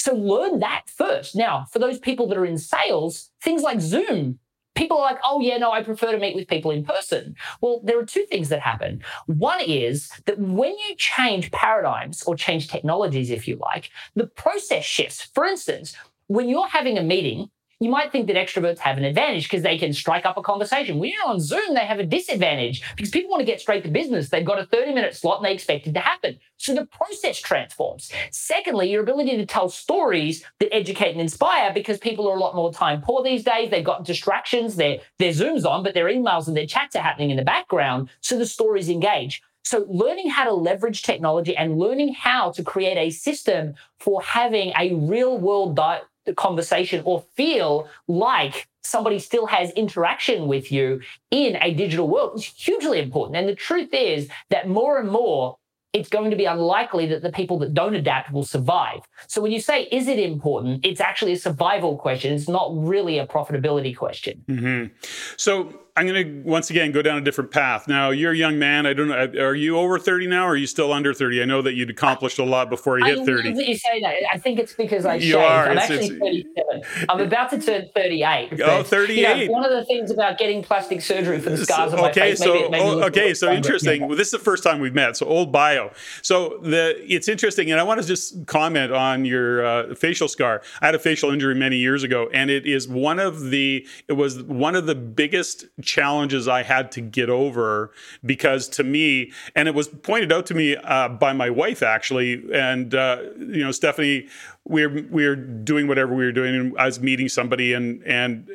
So 0.05 0.13
learn 0.13 0.59
that 0.59 0.83
first. 0.85 1.35
Now, 1.35 1.65
for 1.71 1.79
those 1.79 1.97
people 1.97 2.27
that 2.27 2.37
are 2.37 2.45
in 2.45 2.59
sales, 2.59 3.31
things 3.41 3.63
like 3.63 3.81
Zoom, 3.81 4.37
people 4.75 4.99
are 4.99 5.11
like, 5.11 5.19
oh, 5.23 5.39
yeah, 5.39 5.57
no, 5.57 5.71
I 5.71 5.81
prefer 5.81 6.11
to 6.11 6.19
meet 6.19 6.35
with 6.35 6.47
people 6.47 6.69
in 6.69 6.85
person. 6.85 7.35
Well, 7.59 7.81
there 7.83 7.97
are 7.97 8.05
two 8.05 8.27
things 8.27 8.49
that 8.49 8.59
happen. 8.59 9.03
One 9.25 9.61
is 9.61 10.11
that 10.27 10.37
when 10.37 10.77
you 10.77 10.95
change 10.97 11.49
paradigms 11.49 12.21
or 12.21 12.35
change 12.35 12.67
technologies, 12.67 13.31
if 13.31 13.47
you 13.47 13.57
like, 13.59 13.89
the 14.13 14.27
process 14.27 14.85
shifts. 14.85 15.23
For 15.33 15.43
instance, 15.43 15.95
when 16.27 16.49
you're 16.49 16.67
having 16.67 16.99
a 16.99 17.03
meeting 17.03 17.49
you 17.85 17.91
might 17.91 18.11
think 18.11 18.25
that 18.25 18.35
extroverts 18.35 18.79
have 18.79 18.97
an 18.97 19.03
advantage 19.03 19.43
because 19.43 19.61
they 19.61 19.77
can 19.77 19.93
strike 19.93 20.25
up 20.25 20.37
a 20.37 20.41
conversation. 20.41 20.97
When 20.97 21.11
you're 21.11 21.29
on 21.29 21.39
Zoom, 21.39 21.75
they 21.75 21.85
have 21.85 21.99
a 21.99 22.03
disadvantage 22.03 22.81
because 22.95 23.11
people 23.11 23.29
want 23.29 23.41
to 23.41 23.45
get 23.45 23.61
straight 23.61 23.83
to 23.83 23.91
business. 23.91 24.29
They've 24.29 24.43
got 24.43 24.57
a 24.57 24.65
30 24.65 24.91
minute 24.91 25.15
slot 25.15 25.37
and 25.37 25.45
they 25.45 25.53
expect 25.53 25.85
it 25.85 25.93
to 25.93 25.99
happen. 25.99 26.39
So 26.57 26.73
the 26.73 26.87
process 26.87 27.39
transforms. 27.39 28.11
Secondly, 28.31 28.89
your 28.89 29.03
ability 29.03 29.37
to 29.37 29.45
tell 29.45 29.69
stories 29.69 30.43
that 30.59 30.73
educate 30.73 31.11
and 31.11 31.21
inspire 31.21 31.71
because 31.75 31.99
people 31.99 32.27
are 32.27 32.35
a 32.35 32.39
lot 32.39 32.55
more 32.55 32.73
time 32.73 33.03
poor 33.03 33.21
these 33.21 33.43
days. 33.43 33.69
They've 33.69 33.85
got 33.85 34.03
distractions. 34.03 34.77
Their, 34.77 34.97
their 35.19 35.31
Zoom's 35.31 35.63
on, 35.63 35.83
but 35.83 35.93
their 35.93 36.07
emails 36.07 36.47
and 36.47 36.57
their 36.57 36.65
chats 36.65 36.95
are 36.95 37.03
happening 37.03 37.29
in 37.29 37.37
the 37.37 37.43
background. 37.43 38.09
So 38.21 38.35
the 38.35 38.47
stories 38.47 38.89
engage. 38.89 39.43
So 39.63 39.85
learning 39.87 40.29
how 40.29 40.45
to 40.45 40.53
leverage 40.53 41.03
technology 41.03 41.55
and 41.55 41.77
learning 41.77 42.15
how 42.15 42.51
to 42.53 42.63
create 42.63 42.97
a 42.97 43.11
system 43.11 43.75
for 43.99 44.23
having 44.23 44.73
a 44.75 44.95
real 44.95 45.37
world 45.37 45.75
di- 45.75 46.01
conversation 46.33 47.01
or 47.05 47.23
feel 47.35 47.87
like 48.07 48.67
somebody 48.83 49.19
still 49.19 49.47
has 49.47 49.71
interaction 49.71 50.47
with 50.47 50.71
you 50.71 51.01
in 51.31 51.57
a 51.61 51.73
digital 51.73 52.07
world 52.07 52.37
is 52.37 52.45
hugely 52.45 52.99
important. 52.99 53.37
And 53.37 53.49
the 53.49 53.55
truth 53.55 53.89
is 53.93 54.29
that 54.49 54.67
more 54.67 54.99
and 54.99 55.09
more 55.09 55.57
it's 55.93 56.09
going 56.09 56.29
to 56.29 56.35
be 56.35 56.43
unlikely 56.43 57.07
that 57.07 57.21
the 57.21 57.31
people 57.31 57.57
that 57.59 57.73
don't 57.73 57.95
adapt 57.95 58.29
will 58.33 58.43
survive. 58.43 58.99
So 59.27 59.41
when 59.41 59.53
you 59.53 59.61
say, 59.61 59.83
is 59.83 60.09
it 60.09 60.19
important? 60.19 60.85
It's 60.85 60.99
actually 60.99 61.31
a 61.31 61.37
survival 61.37 61.97
question. 61.97 62.33
It's 62.33 62.49
not 62.49 62.69
really 62.75 63.17
a 63.17 63.25
profitability 63.25 63.95
question. 63.95 64.43
Mm-hmm. 64.49 64.93
So 65.37 65.84
I'm 65.97 66.07
going 66.07 66.25
to 66.25 66.49
once 66.49 66.69
again 66.69 66.91
go 66.91 67.01
down 67.01 67.17
a 67.17 67.21
different 67.21 67.51
path. 67.51 67.87
Now, 67.87 68.09
you're 68.09 68.33
a 68.33 68.35
young 68.35 68.59
man. 68.59 68.85
I 68.85 68.91
don't 68.91 69.07
know. 69.07 69.41
Are 69.41 69.55
you 69.55 69.77
over 69.77 69.97
30 69.97 70.27
now 70.27 70.45
or 70.45 70.49
are 70.49 70.55
you 70.57 70.67
still 70.67 70.91
under 70.91 71.13
30? 71.13 71.41
I 71.41 71.45
know 71.45 71.61
that 71.61 71.73
you'd 71.73 71.89
accomplished 71.89 72.37
a 72.37 72.43
lot 72.43 72.69
before 72.69 72.99
you 72.99 73.05
I 73.05 73.09
hit 73.11 73.25
30. 73.25 73.53
that 73.53 73.65
you 73.65 73.77
say 73.77 74.01
that. 74.01 74.15
I 74.29 74.37
think 74.37 74.59
it's 74.59 74.73
because 74.73 75.05
I 75.05 75.15
you 75.15 75.31
shaved. 75.33 75.37
Are. 75.37 75.69
I'm 75.69 75.77
it's, 75.77 75.89
actually 75.89 76.07
it's, 76.07 76.49
37. 76.53 77.05
I'm 77.07 77.21
about 77.21 77.49
to 77.51 77.61
turn 77.61 77.87
38. 77.95 78.59
Oh, 78.61 78.83
38. 78.83 79.37
You 79.37 79.45
know, 79.45 79.53
one 79.53 79.63
of 79.63 79.71
the 79.71 79.85
things 79.85 80.11
about 80.11 80.37
getting 80.37 80.61
plastic 80.61 81.01
surgery 81.01 81.39
for 81.39 81.51
the 81.51 81.57
scars 81.57 81.91
so, 81.91 81.97
on 81.97 82.03
my 82.03 82.09
okay, 82.09 82.31
face, 82.31 82.39
so, 82.39 82.53
maybe, 82.53 82.69
maybe 82.71 82.83
oh, 82.83 83.03
okay, 83.03 83.33
so 83.33 83.53
interesting. 83.53 84.05
Well, 84.05 84.17
this 84.17 84.27
is 84.27 84.31
the 84.31 84.39
first 84.39 84.65
time 84.65 84.81
we've 84.81 84.93
met. 84.93 85.15
So 85.15 85.25
old 85.27 85.53
bio. 85.53 85.91
So 86.21 86.59
the 86.61 87.01
it's 87.07 87.29
interesting. 87.29 87.71
And 87.71 87.79
I 87.79 87.83
want 87.83 88.01
to 88.01 88.07
just 88.07 88.45
comment 88.47 88.91
on 88.91 89.23
your 89.23 89.65
uh, 89.65 89.95
facial 89.95 90.27
scar. 90.27 90.61
I 90.81 90.87
had 90.87 90.95
a 90.95 90.99
facial 90.99 91.31
injury 91.31 91.55
many 91.55 91.77
years 91.77 92.03
ago 92.03 92.29
and 92.33 92.49
it 92.49 92.65
is 92.65 92.85
one 92.85 93.19
of 93.19 93.49
the, 93.49 93.87
it 94.09 94.13
was 94.13 94.43
one 94.43 94.75
of 94.75 94.87
the 94.87 94.95
biggest 94.95 95.65
challenges 95.85 96.47
I 96.47 96.63
had 96.63 96.91
to 96.93 97.01
get 97.01 97.29
over 97.29 97.91
because 98.25 98.67
to 98.69 98.83
me, 98.83 99.31
and 99.55 99.67
it 99.67 99.75
was 99.75 99.87
pointed 99.87 100.31
out 100.31 100.45
to 100.47 100.53
me 100.53 100.75
uh, 100.75 101.09
by 101.09 101.33
my 101.33 101.49
wife 101.49 101.83
actually, 101.83 102.43
and 102.53 102.93
uh, 102.93 103.19
you 103.37 103.63
know, 103.63 103.71
Stephanie, 103.71 104.27
we 104.65 104.85
we're 104.85 104.93
we 104.93 105.01
we're 105.09 105.35
doing 105.35 105.87
whatever 105.87 106.13
we 106.13 106.25
were 106.25 106.31
doing, 106.31 106.55
and 106.55 106.77
I 106.77 106.85
was 106.85 106.99
meeting 106.99 107.29
somebody, 107.29 107.73
and 107.73 108.03
and 108.03 108.49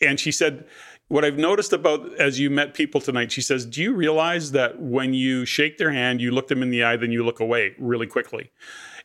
and 0.00 0.20
she 0.20 0.30
said 0.30 0.64
what 1.08 1.24
I've 1.24 1.36
noticed 1.36 1.72
about 1.72 2.14
as 2.18 2.40
you 2.40 2.50
met 2.50 2.74
people 2.74 3.00
tonight, 3.00 3.30
she 3.30 3.42
says, 3.42 3.66
Do 3.66 3.82
you 3.82 3.94
realize 3.94 4.52
that 4.52 4.80
when 4.80 5.12
you 5.14 5.44
shake 5.44 5.78
their 5.78 5.92
hand, 5.92 6.20
you 6.20 6.30
look 6.30 6.48
them 6.48 6.62
in 6.62 6.70
the 6.70 6.82
eye, 6.82 6.96
then 6.96 7.12
you 7.12 7.24
look 7.24 7.40
away 7.40 7.74
really 7.78 8.06
quickly? 8.06 8.50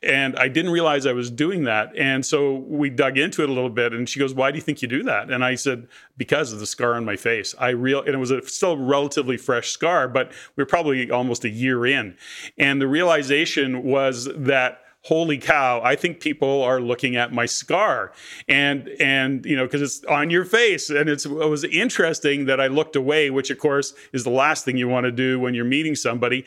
And 0.01 0.37
I 0.37 0.47
didn't 0.47 0.71
realize 0.71 1.05
I 1.05 1.11
was 1.11 1.29
doing 1.29 1.65
that. 1.65 1.91
And 1.97 2.25
so 2.25 2.55
we 2.67 2.89
dug 2.89 3.17
into 3.17 3.43
it 3.43 3.49
a 3.49 3.51
little 3.51 3.69
bit. 3.69 3.93
And 3.93 4.07
she 4.07 4.19
goes, 4.19 4.33
Why 4.33 4.49
do 4.49 4.57
you 4.57 4.61
think 4.61 4.81
you 4.81 4.87
do 4.87 5.03
that? 5.03 5.29
And 5.29 5.43
I 5.43 5.55
said, 5.55 5.87
Because 6.17 6.53
of 6.53 6.59
the 6.59 6.65
scar 6.65 6.93
on 6.93 7.03
my 7.03 7.17
face. 7.17 7.53
I 7.59 7.69
real 7.69 7.99
and 7.99 8.09
it 8.09 8.17
was 8.17 8.31
a 8.31 8.45
still 8.47 8.77
relatively 8.77 9.35
fresh 9.35 9.71
scar, 9.71 10.07
but 10.07 10.31
we 10.55 10.63
are 10.63 10.67
probably 10.67 11.11
almost 11.11 11.43
a 11.43 11.49
year 11.49 11.85
in. 11.85 12.15
And 12.57 12.81
the 12.81 12.87
realization 12.87 13.83
was 13.83 14.29
that 14.35 14.81
holy 15.03 15.37
cow, 15.37 15.81
I 15.81 15.95
think 15.95 16.19
people 16.19 16.61
are 16.61 16.81
looking 16.81 17.15
at 17.15 17.31
my 17.31 17.45
scar. 17.45 18.11
And, 18.47 18.89
and, 18.99 19.45
you 19.45 19.55
know, 19.55 19.67
cause 19.67 19.81
it's 19.81 20.03
on 20.05 20.29
your 20.29 20.43
face. 20.43 20.89
And 20.89 21.09
it 21.09 21.25
was 21.25 21.63
interesting 21.63 22.45
that 22.45 22.59
I 22.59 22.67
looked 22.67 22.95
away, 22.95 23.29
which 23.29 23.49
of 23.49 23.59
course 23.59 23.93
is 24.11 24.25
the 24.25 24.29
last 24.29 24.65
thing 24.65 24.75
you 24.75 24.89
want 24.89 25.05
to 25.05 25.11
do 25.11 25.39
when 25.39 25.53
you're 25.53 25.65
meeting 25.65 25.95
somebody. 25.95 26.45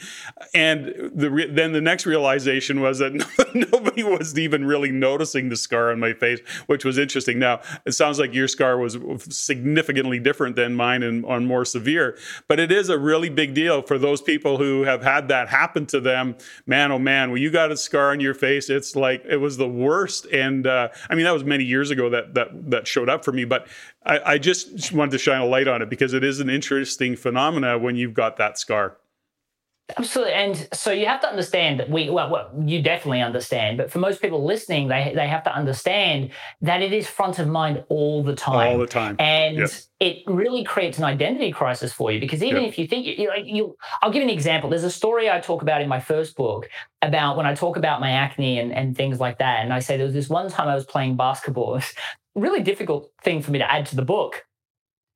And 0.55 0.87
the, 1.15 1.49
then 1.51 1.73
the 1.73 1.81
next 1.81 2.05
realization 2.05 2.81
was 2.81 2.99
that 2.99 3.13
nobody 3.73 4.03
was 4.03 4.39
even 4.39 4.67
really 4.67 4.93
noticing 4.93 5.49
the 5.49 5.57
scar 5.57 5.91
on 5.91 5.99
my 5.99 6.13
face, 6.13 6.41
which 6.67 6.85
was 6.85 6.99
interesting. 6.99 7.39
Now, 7.39 7.61
it 7.87 7.93
sounds 7.93 8.19
like 8.19 8.35
your 8.35 8.49
scar 8.49 8.77
was 8.77 8.99
significantly 9.31 10.19
different 10.19 10.57
than 10.57 10.75
mine 10.75 11.03
and 11.03 11.25
on 11.25 11.47
more 11.47 11.65
severe, 11.65 12.19
but 12.49 12.61
it 12.61 12.71
is 12.71 12.91
a 12.91 12.99
really 12.99 13.31
big 13.31 13.55
deal 13.55 13.81
for 13.81 13.99
those 13.99 14.21
people 14.21 14.59
who 14.59 14.83
have 14.83 15.03
had 15.03 15.29
that 15.29 15.49
happen 15.49 15.87
to 15.87 16.01
them. 16.01 16.37
Man, 16.67 16.93
oh 16.93 16.99
man, 16.99 17.31
well, 17.31 17.39
you 17.39 17.51
got 17.51 17.73
a 17.73 17.77
scar 17.77 18.11
on 18.11 18.21
your 18.21 18.35
face. 18.35 18.52
It's 18.57 18.97
like 18.97 19.25
it 19.29 19.39
was 19.39 19.57
the 19.57 19.69
worst. 19.69 20.27
And 20.27 20.67
uh, 20.67 20.89
I 21.09 21.15
mean, 21.15 21.25
that 21.25 21.33
was 21.33 21.45
many 21.45 21.65
years 21.65 21.91
ago 21.91 22.11
that 22.11 22.35
that 22.35 22.71
that 22.71 22.87
showed 22.87 23.09
up 23.09 23.25
for 23.25 23.33
me. 23.33 23.45
But 23.45 23.67
I, 24.05 24.21
I 24.33 24.39
just 24.39 24.93
wanted 24.93 25.13
to 25.13 25.19
shine 25.19 25.41
a 25.41 25.47
light 25.47 25.69
on 25.69 25.83
it 25.83 25.91
because 25.91 26.15
it 26.15 26.25
is 26.25 26.41
an 26.41 26.51
interesting 26.51 27.17
phenomena 27.17 27.79
when 27.79 27.97
you've 27.97 28.15
got 28.15 28.37
that 28.37 28.59
scar. 28.59 28.97
Absolutely, 29.99 30.35
and 30.35 30.69
so 30.73 30.91
you 30.91 31.07
have 31.07 31.21
to 31.21 31.29
understand 31.29 31.81
that 31.81 31.91
we 31.91 32.09
well, 32.11 32.31
well, 32.31 32.51
you 32.65 32.83
definitely 32.83 33.21
understand, 33.21 33.79
but 33.79 33.91
for 33.91 33.99
most 33.99 34.23
people 34.23 34.45
listening, 34.45 34.89
they 34.89 35.13
they 35.15 35.29
have 35.29 35.43
to 35.45 35.55
understand 35.55 36.31
that 36.61 36.83
it 36.83 36.93
is 36.93 37.07
front 37.07 37.39
of 37.39 37.49
mind 37.49 37.85
all 37.89 38.23
the 38.23 38.35
time, 38.35 38.73
all 38.73 38.79
the 38.79 38.87
time, 38.87 39.17
and 39.19 39.57
yep. 39.59 39.71
it 40.01 40.19
really 40.27 40.65
creates 40.65 40.99
an 40.99 41.05
identity 41.05 41.53
crisis 41.53 41.93
for 41.93 42.13
you 42.13 42.21
because 42.21 42.43
even 42.43 42.63
yep. 42.63 42.71
if 42.71 42.79
you 42.79 42.87
think 42.87 43.07
you, 43.07 43.15
you, 43.15 43.33
you, 43.45 43.77
I'll 44.03 44.11
give 44.11 44.23
you 44.23 44.29
an 44.29 44.35
example. 44.35 44.71
There's 44.71 44.85
a 44.85 44.91
story 44.91 45.31
I 45.31 45.41
talk 45.41 45.63
about 45.63 45.83
in 45.83 45.89
my 45.89 46.01
first 46.01 46.37
book 46.37 46.69
about 47.03 47.37
when 47.37 47.47
I 47.47 47.55
talk 47.55 47.77
about 47.77 48.01
my 48.01 48.13
acne 48.13 48.59
and 48.59 48.73
and 48.73 48.97
things 48.97 49.21
like 49.21 49.39
that, 49.39 49.63
and 49.63 49.73
I 49.73 49.81
say 49.81 49.97
there 49.97 50.07
was 50.07 50.15
this 50.15 50.29
one 50.29 50.49
time 50.49 50.69
I 50.69 50.75
was 50.75 50.85
playing 50.85 51.17
basketball, 51.17 51.81
really 52.35 52.63
difficult 52.63 53.11
thing 53.23 53.43
for 53.43 53.51
me 53.51 53.59
to 53.59 53.71
add 53.71 53.87
to 53.87 53.97
the 53.97 54.03
book, 54.03 54.45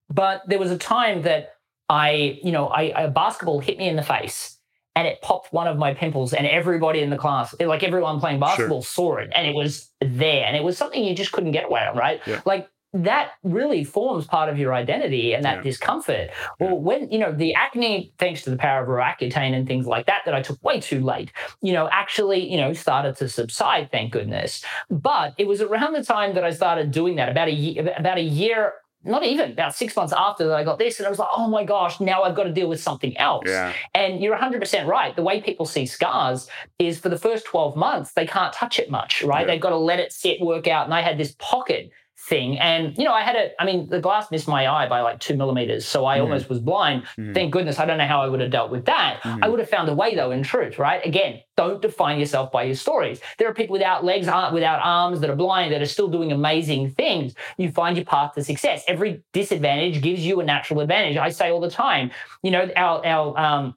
but 0.09 0.43
there 0.47 0.59
was 0.59 0.71
a 0.71 0.79
time 0.79 1.23
that 1.23 1.53
I, 1.89 2.41
you 2.43 2.51
know, 2.51 2.67
I, 2.67 3.05
a 3.05 3.09
basketball 3.09 3.61
hit 3.61 3.79
me 3.79 3.89
in 3.89 3.97
the 3.97 4.03
face 4.03 4.56
and 4.97 5.07
it 5.07 5.21
popped 5.23 5.53
one 5.53 5.69
of 5.69 5.77
my 5.77 5.95
pimples 5.95 6.33
and 6.33 6.47
everybody 6.47 7.01
in 7.01 7.11
the 7.11 7.17
class 7.17 7.55
like 7.61 7.85
everyone 7.85 8.19
playing 8.19 8.41
basketball 8.41 8.83
sure. 8.83 9.17
saw 9.17 9.17
it 9.17 9.31
and 9.35 9.47
it 9.47 9.55
was 9.55 9.93
there 10.01 10.45
and 10.45 10.57
it 10.57 10.65
was 10.65 10.77
something 10.77 11.05
you 11.05 11.15
just 11.15 11.31
couldn't 11.31 11.53
get 11.53 11.67
away 11.67 11.87
from 11.87 11.99
right 11.99 12.21
yeah. 12.27 12.41
like 12.45 12.69
that 13.05 13.33
really 13.43 13.85
forms 13.85 14.27
part 14.27 14.49
of 14.49 14.59
your 14.59 14.75
identity 14.75 15.35
and 15.35 15.45
that 15.45 15.57
yeah. 15.57 15.63
discomfort. 15.63 16.31
Well, 16.59 16.79
when, 16.79 17.11
you 17.11 17.19
know, 17.19 17.33
the 17.33 17.55
acne, 17.55 18.13
thanks 18.19 18.43
to 18.43 18.51
the 18.51 18.57
power 18.57 18.83
of 18.83 18.89
Roaccutane 18.89 19.55
and 19.55 19.67
things 19.67 19.87
like 19.87 20.07
that, 20.07 20.23
that 20.25 20.35
I 20.35 20.43
took 20.43 20.63
way 20.63 20.81
too 20.81 21.01
late, 21.01 21.33
you 21.63 21.73
know, 21.73 21.89
actually, 21.91 22.51
you 22.51 22.57
know, 22.57 22.73
started 22.73 23.17
to 23.17 23.29
subside, 23.29 23.91
thank 23.91 24.13
goodness. 24.13 24.65
But 24.89 25.35
it 25.37 25.47
was 25.47 25.61
around 25.61 25.93
the 25.93 26.05
time 26.05 26.35
that 26.35 26.45
I 26.45 26.51
started 26.51 26.91
doing 26.91 27.17
that, 27.17 27.29
about 27.29 27.49
a 27.49 27.55
year, 27.55 27.95
about 27.97 28.19
a 28.19 28.23
year 28.23 28.75
not 29.07 29.25
even 29.25 29.53
about 29.53 29.75
six 29.75 29.95
months 29.97 30.13
after 30.17 30.49
that 30.49 30.57
I 30.57 30.65
got 30.65 30.79
this, 30.79 30.99
and 30.99 31.07
I 31.07 31.11
was 31.11 31.19
like, 31.19 31.29
oh 31.35 31.49
my 31.49 31.65
gosh, 31.65 32.01
now 32.01 32.23
I've 32.23 32.35
got 32.35 32.45
to 32.45 32.53
deal 32.53 32.69
with 32.69 32.81
something 32.81 33.17
else. 33.17 33.45
Yeah. 33.47 33.73
And 33.95 34.21
you're 34.21 34.37
100% 34.37 34.87
right. 34.87 35.15
The 35.15 35.23
way 35.23 35.41
people 35.41 35.67
see 35.67 35.87
scars 35.87 36.49
is 36.79 36.99
for 36.99 37.09
the 37.09 37.19
first 37.19 37.47
12 37.47 37.77
months, 37.77 38.13
they 38.13 38.27
can't 38.27 38.53
touch 38.53 38.79
it 38.79 38.91
much, 38.91 39.23
right? 39.23 39.41
Yeah. 39.41 39.55
They've 39.55 39.61
got 39.61 39.71
to 39.71 39.77
let 39.77 40.01
it 40.01 40.13
sit, 40.13 40.41
work 40.41 40.67
out. 40.67 40.85
And 40.85 40.95
I 40.95 41.01
had 41.01 41.19
this 41.19 41.35
pocket 41.39 41.91
thing. 42.27 42.59
And, 42.59 42.97
you 42.99 43.05
know, 43.05 43.13
I 43.13 43.23
had 43.23 43.37
a, 43.37 43.61
I 43.61 43.65
mean, 43.65 43.89
the 43.89 44.01
glass 44.01 44.31
missed 44.31 44.49
my 44.49 44.67
eye 44.67 44.89
by 44.89 45.01
like 45.01 45.21
two 45.21 45.37
millimeters. 45.37 45.87
So 45.87 46.07
I 46.07 46.19
mm. 46.19 46.23
almost 46.23 46.49
was 46.49 46.59
blind. 46.59 47.05
Mm. 47.17 47.35
Thank 47.35 47.53
goodness. 47.53 47.79
I 47.79 47.87
don't 47.87 47.99
know 47.99 48.07
how 48.07 48.21
I 48.21 48.29
would 48.29 48.41
have 48.41 48.51
dealt 48.51 48.71
with 48.71 48.87
that. 48.87 49.21
Mm. 49.23 49.45
I 49.45 49.49
would 49.49 49.61
have 49.61 49.71
found 49.71 49.89
a 49.89 49.95
way 49.95 50.15
though, 50.15 50.33
in 50.33 50.43
truth, 50.43 50.79
right? 50.79 51.05
Again, 51.07 51.41
don't 51.57 51.81
define 51.81 52.19
yourself 52.19 52.51
by 52.51 52.65
your 52.65 52.75
stories. 52.75 53.21
There 53.39 53.49
are 53.49 53.55
people 53.55 53.75
without 53.75 54.05
legs, 54.05 54.27
without 54.27 54.81
arms 54.83 55.21
that 55.21 55.31
are 55.31 55.37
blind 55.37 55.73
that 55.73 55.81
are 55.81 55.87
still 55.87 56.09
doing 56.09 56.33
amazing 56.33 56.91
things. 56.91 57.35
You 57.59 57.71
find 57.71 57.97
your 57.97 58.07
path 58.07 58.35
to 58.35 58.43
success. 58.43 58.83
Every 58.89 59.23
disadvantage 59.33 60.03
gives 60.03 60.27
you 60.27 60.41
a 60.41 60.45
natural 60.45 60.81
advantage. 60.81 61.17
I 61.17 61.31
say 61.31 61.51
all 61.51 61.61
the 61.61 61.71
time, 61.71 62.11
you 62.43 62.51
know, 62.51 62.69
our, 62.77 63.07
our, 63.07 63.39
um, 63.39 63.77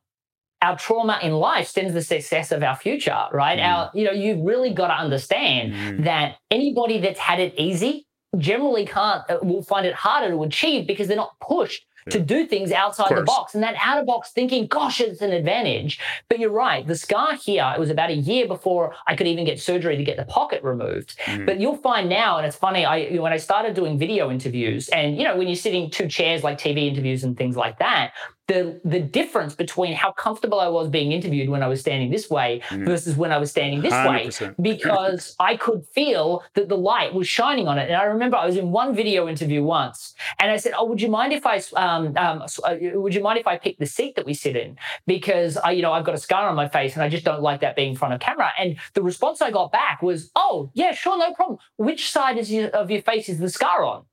our 0.61 0.77
trauma 0.77 1.19
in 1.21 1.33
life 1.33 1.67
stems 1.67 1.93
the 1.93 2.01
success 2.01 2.51
of 2.51 2.63
our 2.63 2.75
future, 2.75 3.27
right? 3.31 3.59
Mm. 3.59 3.65
Our, 3.65 3.91
you 3.93 4.05
know, 4.05 4.11
you've 4.11 4.43
really 4.43 4.73
got 4.73 4.87
to 4.87 4.95
understand 4.95 5.73
mm. 5.73 6.03
that 6.03 6.37
anybody 6.51 6.99
that's 6.99 7.19
had 7.19 7.39
it 7.39 7.53
easy 7.57 8.07
generally 8.37 8.85
can't 8.85 9.23
uh, 9.29 9.39
will 9.41 9.63
find 9.63 9.85
it 9.85 9.93
harder 9.93 10.29
to 10.29 10.43
achieve 10.43 10.87
because 10.87 11.07
they're 11.07 11.17
not 11.17 11.39
pushed 11.39 11.85
yeah. 12.05 12.13
to 12.13 12.19
do 12.19 12.45
things 12.45 12.71
outside 12.71 13.15
the 13.15 13.23
box. 13.23 13.53
And 13.55 13.63
that 13.63 13.75
out 13.81 13.99
of 13.99 14.05
box 14.05 14.31
thinking 14.31 14.67
gosh 14.67 15.01
it's 15.01 15.21
an 15.21 15.31
advantage. 15.31 15.99
But 16.29 16.39
you're 16.39 16.51
right. 16.51 16.85
The 16.85 16.95
scar 16.95 17.35
here 17.35 17.73
it 17.75 17.79
was 17.79 17.89
about 17.89 18.09
a 18.09 18.15
year 18.15 18.47
before 18.47 18.93
i 19.07 19.15
could 19.15 19.27
even 19.27 19.45
get 19.45 19.59
surgery 19.59 19.97
to 19.97 20.03
get 20.03 20.17
the 20.17 20.25
pocket 20.25 20.63
removed. 20.63 21.17
Mm. 21.25 21.45
but 21.45 21.59
you'll 21.59 21.77
find 21.77 22.09
now 22.09 22.37
and 22.37 22.45
it's 22.45 22.55
funny 22.55 22.85
i 22.85 23.09
when 23.17 23.33
i 23.33 23.37
started 23.37 23.73
doing 23.73 23.97
video 23.97 24.31
interviews 24.31 24.89
and 24.89 25.17
you 25.17 25.23
know 25.23 25.35
when 25.35 25.47
you're 25.47 25.55
sitting 25.55 25.89
two 25.89 26.07
chairs 26.07 26.43
like 26.43 26.57
tv 26.57 26.87
interviews 26.87 27.23
and 27.23 27.37
things 27.37 27.55
like 27.55 27.79
that 27.79 28.13
the 28.49 28.81
the 28.83 28.99
difference 28.99 29.53
between 29.53 29.93
how 29.93 30.11
comfortable 30.11 30.59
I 30.59 30.67
was 30.67 30.89
being 30.89 31.11
interviewed 31.11 31.49
when 31.49 31.61
I 31.61 31.67
was 31.67 31.79
standing 31.79 32.09
this 32.09 32.29
way 32.29 32.61
mm. 32.69 32.83
versus 32.83 33.15
when 33.15 33.31
I 33.31 33.37
was 33.37 33.51
standing 33.51 33.81
this 33.81 33.93
100%. 33.93 34.09
way 34.09 34.55
because 34.59 35.35
I 35.39 35.55
could 35.55 35.85
feel 35.85 36.43
that 36.55 36.67
the 36.67 36.77
light 36.77 37.13
was 37.13 37.27
shining 37.27 37.67
on 37.67 37.77
it. 37.77 37.89
And 37.89 37.95
I 37.95 38.05
remember 38.05 38.37
I 38.37 38.47
was 38.47 38.57
in 38.57 38.71
one 38.71 38.95
video 38.95 39.29
interview 39.29 39.63
once, 39.63 40.15
and 40.39 40.49
I 40.49 40.57
said, 40.57 40.73
"Oh, 40.75 40.85
would 40.85 40.99
you 40.99 41.09
mind 41.09 41.31
if 41.31 41.45
I 41.45 41.61
um, 41.75 42.17
um, 42.17 42.43
uh, 42.63 42.75
would 42.93 43.13
you 43.13 43.21
mind 43.21 43.37
if 43.37 43.45
I 43.45 43.55
pick 43.57 43.77
the 43.77 43.85
seat 43.85 44.15
that 44.15 44.25
we 44.25 44.33
sit 44.33 44.55
in 44.55 44.77
because 45.05 45.55
I 45.57 45.71
you 45.71 45.83
know 45.83 45.93
I've 45.93 46.05
got 46.05 46.15
a 46.15 46.23
scar 46.27 46.49
on 46.49 46.55
my 46.55 46.67
face 46.67 46.95
and 46.95 47.03
I 47.03 47.09
just 47.09 47.23
don't 47.23 47.43
like 47.43 47.61
that 47.61 47.75
being 47.75 47.91
in 47.91 47.95
front 47.95 48.15
of 48.15 48.19
camera." 48.19 48.51
And 48.57 48.77
the 48.95 49.03
response 49.03 49.43
I 49.43 49.51
got 49.51 49.71
back 49.71 50.01
was, 50.01 50.31
"Oh, 50.35 50.71
yeah, 50.73 50.93
sure, 50.93 51.17
no 51.19 51.33
problem. 51.33 51.59
Which 51.77 52.09
side 52.09 52.39
is 52.39 52.51
your, 52.51 52.69
of 52.69 52.89
your 52.89 53.03
face 53.03 53.29
is 53.29 53.37
the 53.37 53.49
scar 53.49 53.85
on?" 53.85 54.05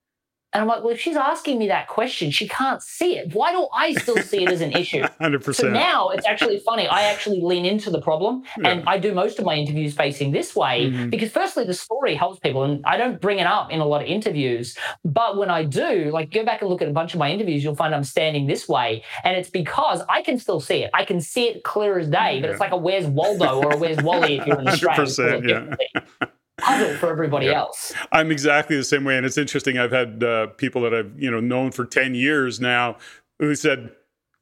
And 0.56 0.62
I'm 0.62 0.68
like, 0.68 0.82
well, 0.82 0.94
if 0.94 0.98
she's 0.98 1.16
asking 1.16 1.58
me 1.58 1.68
that 1.68 1.86
question, 1.86 2.30
she 2.30 2.48
can't 2.48 2.82
see 2.82 3.18
it. 3.18 3.34
Why 3.34 3.52
do 3.52 3.68
I 3.74 3.92
still 3.92 4.16
see 4.16 4.42
it 4.42 4.50
as 4.50 4.62
an 4.62 4.72
issue? 4.72 5.02
100%. 5.20 5.54
So 5.54 5.68
now 5.68 6.08
it's 6.08 6.26
actually 6.26 6.60
funny. 6.60 6.88
I 6.88 7.02
actually 7.02 7.42
lean 7.42 7.66
into 7.66 7.90
the 7.90 8.00
problem 8.00 8.42
yeah. 8.56 8.70
and 8.70 8.88
I 8.88 8.96
do 8.96 9.12
most 9.12 9.38
of 9.38 9.44
my 9.44 9.54
interviews 9.54 9.92
facing 9.92 10.32
this 10.32 10.56
way 10.56 10.86
mm-hmm. 10.86 11.10
because, 11.10 11.30
firstly, 11.30 11.64
the 11.64 11.74
story 11.74 12.14
helps 12.14 12.38
people. 12.38 12.64
And 12.64 12.82
I 12.86 12.96
don't 12.96 13.20
bring 13.20 13.38
it 13.38 13.46
up 13.46 13.70
in 13.70 13.80
a 13.80 13.84
lot 13.84 14.00
of 14.00 14.08
interviews. 14.08 14.78
But 15.04 15.36
when 15.36 15.50
I 15.50 15.62
do, 15.62 16.10
like, 16.10 16.30
go 16.32 16.42
back 16.42 16.62
and 16.62 16.70
look 16.70 16.80
at 16.80 16.88
a 16.88 16.92
bunch 16.92 17.12
of 17.12 17.18
my 17.18 17.30
interviews, 17.30 17.62
you'll 17.62 17.76
find 17.76 17.94
I'm 17.94 18.02
standing 18.02 18.46
this 18.46 18.66
way. 18.66 19.04
And 19.24 19.36
it's 19.36 19.50
because 19.50 20.00
I 20.08 20.22
can 20.22 20.38
still 20.38 20.60
see 20.60 20.84
it. 20.84 20.90
I 20.94 21.04
can 21.04 21.20
see 21.20 21.48
it 21.48 21.64
clear 21.64 21.98
as 21.98 22.08
day, 22.08 22.40
but 22.40 22.48
it's 22.48 22.60
like 22.60 22.72
a 22.72 22.78
Where's 22.78 23.06
Waldo 23.06 23.62
or 23.62 23.72
a 23.74 23.76
Where's 23.76 24.02
Wally 24.02 24.38
if 24.38 24.46
you're 24.46 24.58
in 24.58 24.68
Australia. 24.98 25.76
Yeah. 25.94 26.28
Puzzle 26.58 26.94
for 26.96 27.10
everybody 27.10 27.46
yeah. 27.46 27.60
else. 27.60 27.92
I'm 28.12 28.30
exactly 28.30 28.76
the 28.76 28.84
same 28.84 29.04
way, 29.04 29.16
and 29.16 29.26
it's 29.26 29.38
interesting. 29.38 29.78
I've 29.78 29.92
had 29.92 30.22
uh, 30.22 30.48
people 30.48 30.82
that 30.82 30.94
I've 30.94 31.12
you 31.18 31.30
know 31.30 31.40
known 31.40 31.72
for 31.72 31.84
ten 31.84 32.14
years 32.14 32.60
now 32.60 32.96
who 33.38 33.54
said. 33.54 33.92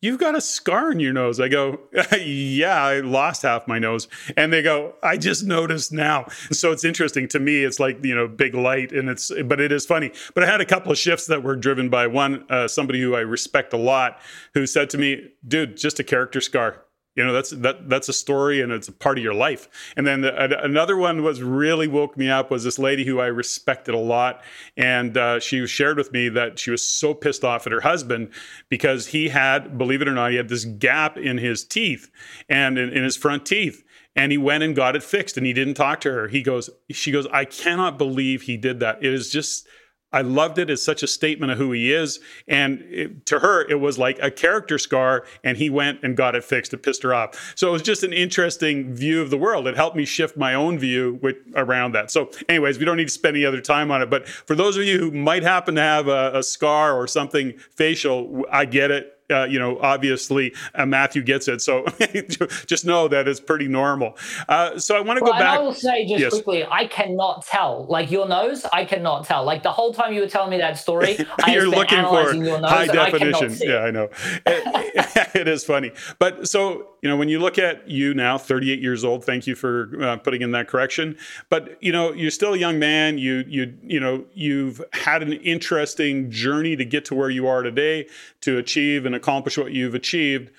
You've 0.00 0.20
got 0.20 0.36
a 0.36 0.40
scar 0.42 0.90
on 0.90 1.00
your 1.00 1.14
nose. 1.14 1.40
I 1.40 1.48
go, 1.48 1.80
yeah, 2.20 2.84
I 2.84 3.00
lost 3.00 3.40
half 3.40 3.66
my 3.66 3.78
nose. 3.78 4.06
And 4.36 4.52
they 4.52 4.60
go, 4.60 4.96
I 5.02 5.16
just 5.16 5.46
noticed 5.46 5.94
now. 5.94 6.26
So 6.52 6.72
it's 6.72 6.84
interesting 6.84 7.26
to 7.28 7.40
me. 7.40 7.64
It's 7.64 7.80
like, 7.80 8.04
you 8.04 8.14
know, 8.14 8.28
big 8.28 8.54
light 8.54 8.92
and 8.92 9.08
it's, 9.08 9.32
but 9.46 9.62
it 9.62 9.72
is 9.72 9.86
funny. 9.86 10.12
But 10.34 10.44
I 10.44 10.46
had 10.46 10.60
a 10.60 10.66
couple 10.66 10.92
of 10.92 10.98
shifts 10.98 11.24
that 11.28 11.42
were 11.42 11.56
driven 11.56 11.88
by 11.88 12.06
one, 12.06 12.44
uh, 12.50 12.68
somebody 12.68 13.00
who 13.00 13.14
I 13.14 13.20
respect 13.20 13.72
a 13.72 13.78
lot 13.78 14.18
who 14.52 14.66
said 14.66 14.90
to 14.90 14.98
me, 14.98 15.30
dude, 15.48 15.78
just 15.78 15.98
a 15.98 16.04
character 16.04 16.42
scar 16.42 16.84
you 17.14 17.24
know 17.24 17.32
that's 17.32 17.50
that 17.50 17.88
that's 17.88 18.08
a 18.08 18.12
story 18.12 18.60
and 18.60 18.72
it's 18.72 18.88
a 18.88 18.92
part 18.92 19.18
of 19.18 19.24
your 19.24 19.34
life. 19.34 19.92
And 19.96 20.06
then 20.06 20.22
the, 20.22 20.62
another 20.62 20.96
one 20.96 21.22
was 21.22 21.42
really 21.42 21.86
woke 21.86 22.16
me 22.16 22.28
up 22.28 22.50
was 22.50 22.64
this 22.64 22.78
lady 22.78 23.04
who 23.04 23.20
i 23.20 23.26
respected 23.26 23.94
a 23.94 23.98
lot. 23.98 24.42
And 24.76 25.16
uh, 25.16 25.40
she 25.40 25.66
shared 25.66 25.96
with 25.96 26.12
me 26.12 26.28
that 26.30 26.58
she 26.58 26.70
was 26.70 26.86
so 26.86 27.14
pissed 27.14 27.44
off 27.44 27.66
at 27.66 27.72
her 27.72 27.82
husband 27.82 28.30
because 28.68 29.08
he 29.08 29.28
had 29.28 29.78
believe 29.78 30.02
it 30.02 30.08
or 30.08 30.14
not 30.14 30.30
he 30.30 30.36
had 30.36 30.48
this 30.48 30.64
gap 30.64 31.16
in 31.16 31.38
his 31.38 31.64
teeth 31.64 32.10
and 32.48 32.78
in, 32.78 32.90
in 32.90 33.04
his 33.04 33.16
front 33.16 33.46
teeth. 33.46 33.84
And 34.16 34.30
he 34.30 34.38
went 34.38 34.62
and 34.62 34.76
got 34.76 34.94
it 34.94 35.02
fixed 35.02 35.36
and 35.36 35.46
he 35.46 35.52
didn't 35.52 35.74
talk 35.74 36.00
to 36.02 36.12
her. 36.12 36.28
He 36.28 36.42
goes 36.42 36.68
she 36.90 37.12
goes 37.12 37.26
i 37.32 37.44
cannot 37.44 37.96
believe 37.96 38.42
he 38.42 38.56
did 38.56 38.80
that. 38.80 39.04
It 39.04 39.12
is 39.12 39.30
just 39.30 39.68
I 40.14 40.20
loved 40.20 40.58
it. 40.58 40.70
It's 40.70 40.82
such 40.82 41.02
a 41.02 41.08
statement 41.08 41.50
of 41.50 41.58
who 41.58 41.72
he 41.72 41.92
is. 41.92 42.20
And 42.46 42.82
it, 42.82 43.26
to 43.26 43.40
her, 43.40 43.68
it 43.68 43.80
was 43.80 43.98
like 43.98 44.18
a 44.22 44.30
character 44.30 44.78
scar, 44.78 45.24
and 45.42 45.58
he 45.58 45.68
went 45.68 46.04
and 46.04 46.16
got 46.16 46.36
it 46.36 46.44
fixed. 46.44 46.72
It 46.72 46.84
pissed 46.84 47.02
her 47.02 47.12
off. 47.12 47.52
So 47.56 47.68
it 47.68 47.72
was 47.72 47.82
just 47.82 48.04
an 48.04 48.12
interesting 48.12 48.94
view 48.94 49.20
of 49.20 49.30
the 49.30 49.36
world. 49.36 49.66
It 49.66 49.74
helped 49.74 49.96
me 49.96 50.04
shift 50.04 50.36
my 50.36 50.54
own 50.54 50.78
view 50.78 51.18
with, 51.20 51.36
around 51.56 51.92
that. 51.92 52.12
So, 52.12 52.30
anyways, 52.48 52.78
we 52.78 52.84
don't 52.84 52.96
need 52.96 53.08
to 53.08 53.12
spend 53.12 53.36
any 53.36 53.44
other 53.44 53.60
time 53.60 53.90
on 53.90 54.02
it. 54.02 54.08
But 54.08 54.28
for 54.28 54.54
those 54.54 54.76
of 54.76 54.84
you 54.84 55.00
who 55.00 55.10
might 55.10 55.42
happen 55.42 55.74
to 55.74 55.82
have 55.82 56.06
a, 56.06 56.38
a 56.38 56.42
scar 56.44 56.94
or 56.94 57.08
something 57.08 57.58
facial, 57.72 58.44
I 58.52 58.66
get 58.66 58.92
it 58.92 59.13
uh, 59.30 59.44
you 59.44 59.58
know, 59.58 59.78
obviously 59.80 60.54
uh, 60.74 60.86
Matthew 60.86 61.22
gets 61.22 61.48
it. 61.48 61.60
So 61.62 61.84
just 62.66 62.84
know 62.84 63.08
that 63.08 63.26
it's 63.26 63.40
pretty 63.40 63.68
normal. 63.68 64.16
Uh, 64.48 64.78
so 64.78 64.96
I 64.96 65.00
want 65.00 65.18
to 65.18 65.24
well, 65.24 65.32
go 65.32 65.38
back. 65.38 65.58
I 65.58 65.62
will 65.62 65.72
say 65.72 66.06
just 66.06 66.20
yes. 66.20 66.30
quickly, 66.30 66.64
I 66.64 66.86
cannot 66.86 67.44
tell. 67.46 67.86
Like 67.88 68.10
your 68.10 68.28
nose, 68.28 68.64
I 68.72 68.84
cannot 68.84 69.24
tell. 69.24 69.44
Like 69.44 69.62
the 69.62 69.72
whole 69.72 69.94
time 69.94 70.12
you 70.12 70.20
were 70.20 70.28
telling 70.28 70.50
me 70.50 70.58
that 70.58 70.78
story, 70.78 71.18
I 71.44 71.52
you're 71.52 71.68
looking 71.68 72.02
for 72.02 72.34
high 72.66 72.86
definition. 72.86 73.52
I 73.52 73.56
yeah, 73.60 73.78
I 73.78 73.90
know. 73.90 74.08
it, 74.46 75.30
it 75.34 75.48
is 75.48 75.64
funny, 75.64 75.92
but 76.18 76.48
so 76.48 76.93
you 77.04 77.10
know, 77.10 77.16
when 77.18 77.28
you 77.28 77.38
look 77.38 77.58
at 77.58 77.86
you 77.86 78.14
now, 78.14 78.38
38 78.38 78.80
years 78.80 79.04
old. 79.04 79.26
Thank 79.26 79.46
you 79.46 79.54
for 79.54 79.90
uh, 80.02 80.16
putting 80.16 80.40
in 80.40 80.52
that 80.52 80.68
correction. 80.68 81.18
But 81.50 81.76
you 81.82 81.92
know, 81.92 82.14
you're 82.14 82.30
still 82.30 82.54
a 82.54 82.56
young 82.56 82.78
man. 82.78 83.18
You 83.18 83.44
you 83.46 83.74
you 83.82 84.00
know, 84.00 84.24
you've 84.32 84.82
had 84.94 85.22
an 85.22 85.34
interesting 85.34 86.30
journey 86.30 86.76
to 86.76 86.84
get 86.86 87.04
to 87.04 87.14
where 87.14 87.28
you 87.28 87.46
are 87.46 87.62
today 87.62 88.08
to 88.40 88.56
achieve 88.56 89.04
and 89.04 89.14
accomplish 89.14 89.58
what 89.58 89.72
you've 89.72 89.94
achieved 89.94 90.50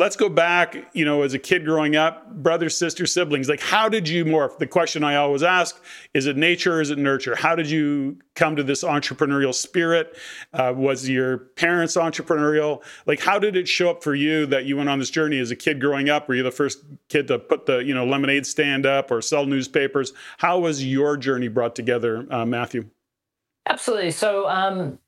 let's 0.00 0.16
go 0.16 0.28
back 0.28 0.76
you 0.94 1.04
know 1.04 1.22
as 1.22 1.34
a 1.34 1.38
kid 1.38 1.64
growing 1.64 1.94
up 1.94 2.34
brothers 2.36 2.76
sisters 2.76 3.12
siblings 3.12 3.48
like 3.48 3.60
how 3.60 3.88
did 3.88 4.08
you 4.08 4.24
morph? 4.24 4.58
The 4.58 4.66
question 4.66 5.04
i 5.04 5.16
always 5.16 5.42
ask 5.42 5.80
is 6.14 6.26
it 6.26 6.36
nature 6.36 6.80
is 6.80 6.90
it 6.90 6.98
nurture? 6.98 7.36
How 7.36 7.54
did 7.54 7.70
you 7.70 8.18
come 8.34 8.56
to 8.56 8.62
this 8.62 8.82
entrepreneurial 8.82 9.54
spirit? 9.54 10.16
Uh, 10.52 10.72
was 10.74 11.08
your 11.08 11.38
parents 11.38 11.96
entrepreneurial? 11.96 12.82
Like 13.06 13.20
how 13.20 13.38
did 13.38 13.56
it 13.56 13.68
show 13.68 13.90
up 13.90 14.02
for 14.02 14.14
you 14.14 14.46
that 14.46 14.64
you 14.64 14.76
went 14.76 14.88
on 14.88 14.98
this 14.98 15.10
journey 15.10 15.38
as 15.38 15.50
a 15.50 15.56
kid 15.56 15.80
growing 15.80 16.08
up? 16.08 16.28
Were 16.28 16.34
you 16.34 16.42
the 16.42 16.50
first 16.50 16.78
kid 17.08 17.28
to 17.28 17.38
put 17.38 17.66
the 17.66 17.78
you 17.78 17.94
know 17.94 18.06
lemonade 18.06 18.46
stand 18.46 18.86
up 18.86 19.10
or 19.10 19.20
sell 19.20 19.46
newspapers? 19.46 20.12
How 20.38 20.58
was 20.58 20.84
your 20.84 21.16
journey 21.16 21.48
brought 21.48 21.76
together 21.76 22.26
uh, 22.30 22.46
matthew? 22.46 22.88
Absolutely. 23.66 24.10
So 24.10 24.48
um 24.48 24.98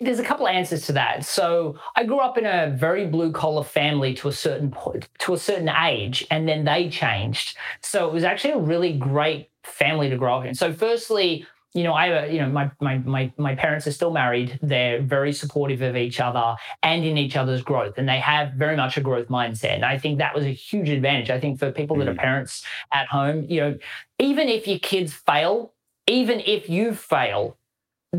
there's 0.00 0.18
a 0.18 0.24
couple 0.24 0.46
of 0.46 0.52
answers 0.52 0.86
to 0.86 0.92
that. 0.92 1.24
So 1.24 1.78
I 1.96 2.04
grew 2.04 2.18
up 2.18 2.36
in 2.36 2.44
a 2.44 2.74
very 2.76 3.06
blue 3.06 3.32
collar 3.32 3.64
family 3.64 4.12
to 4.14 4.28
a 4.28 4.32
certain 4.32 4.70
point, 4.70 5.08
to 5.20 5.34
a 5.34 5.38
certain 5.38 5.70
age, 5.70 6.26
and 6.30 6.46
then 6.48 6.64
they 6.64 6.90
changed. 6.90 7.56
So 7.80 8.06
it 8.06 8.12
was 8.12 8.24
actually 8.24 8.52
a 8.52 8.58
really 8.58 8.92
great 8.92 9.50
family 9.64 10.10
to 10.10 10.16
grow 10.16 10.38
up 10.38 10.44
in. 10.44 10.54
So 10.54 10.72
firstly, 10.72 11.46
you 11.72 11.82
know, 11.82 11.92
I, 11.92 12.26
you 12.26 12.40
know, 12.40 12.48
my, 12.48 12.70
my, 12.80 12.98
my, 12.98 13.32
my 13.36 13.54
parents 13.54 13.86
are 13.86 13.92
still 13.92 14.10
married. 14.10 14.58
They're 14.62 15.02
very 15.02 15.32
supportive 15.32 15.82
of 15.82 15.94
each 15.94 16.20
other 16.20 16.56
and 16.82 17.04
in 17.04 17.18
each 17.18 17.36
other's 17.36 17.62
growth. 17.62 17.98
And 17.98 18.08
they 18.08 18.18
have 18.18 18.52
very 18.52 18.76
much 18.76 18.96
a 18.96 19.02
growth 19.02 19.28
mindset. 19.28 19.74
And 19.74 19.84
I 19.84 19.98
think 19.98 20.18
that 20.18 20.34
was 20.34 20.44
a 20.44 20.52
huge 20.52 20.88
advantage. 20.88 21.28
I 21.28 21.38
think 21.38 21.58
for 21.58 21.70
people 21.70 21.98
that 21.98 22.08
are 22.08 22.14
mm. 22.14 22.18
parents 22.18 22.64
at 22.92 23.08
home, 23.08 23.44
you 23.48 23.60
know, 23.60 23.78
even 24.18 24.48
if 24.48 24.66
your 24.66 24.78
kids 24.78 25.12
fail, 25.12 25.74
even 26.06 26.40
if 26.46 26.70
you 26.70 26.94
fail, 26.94 27.58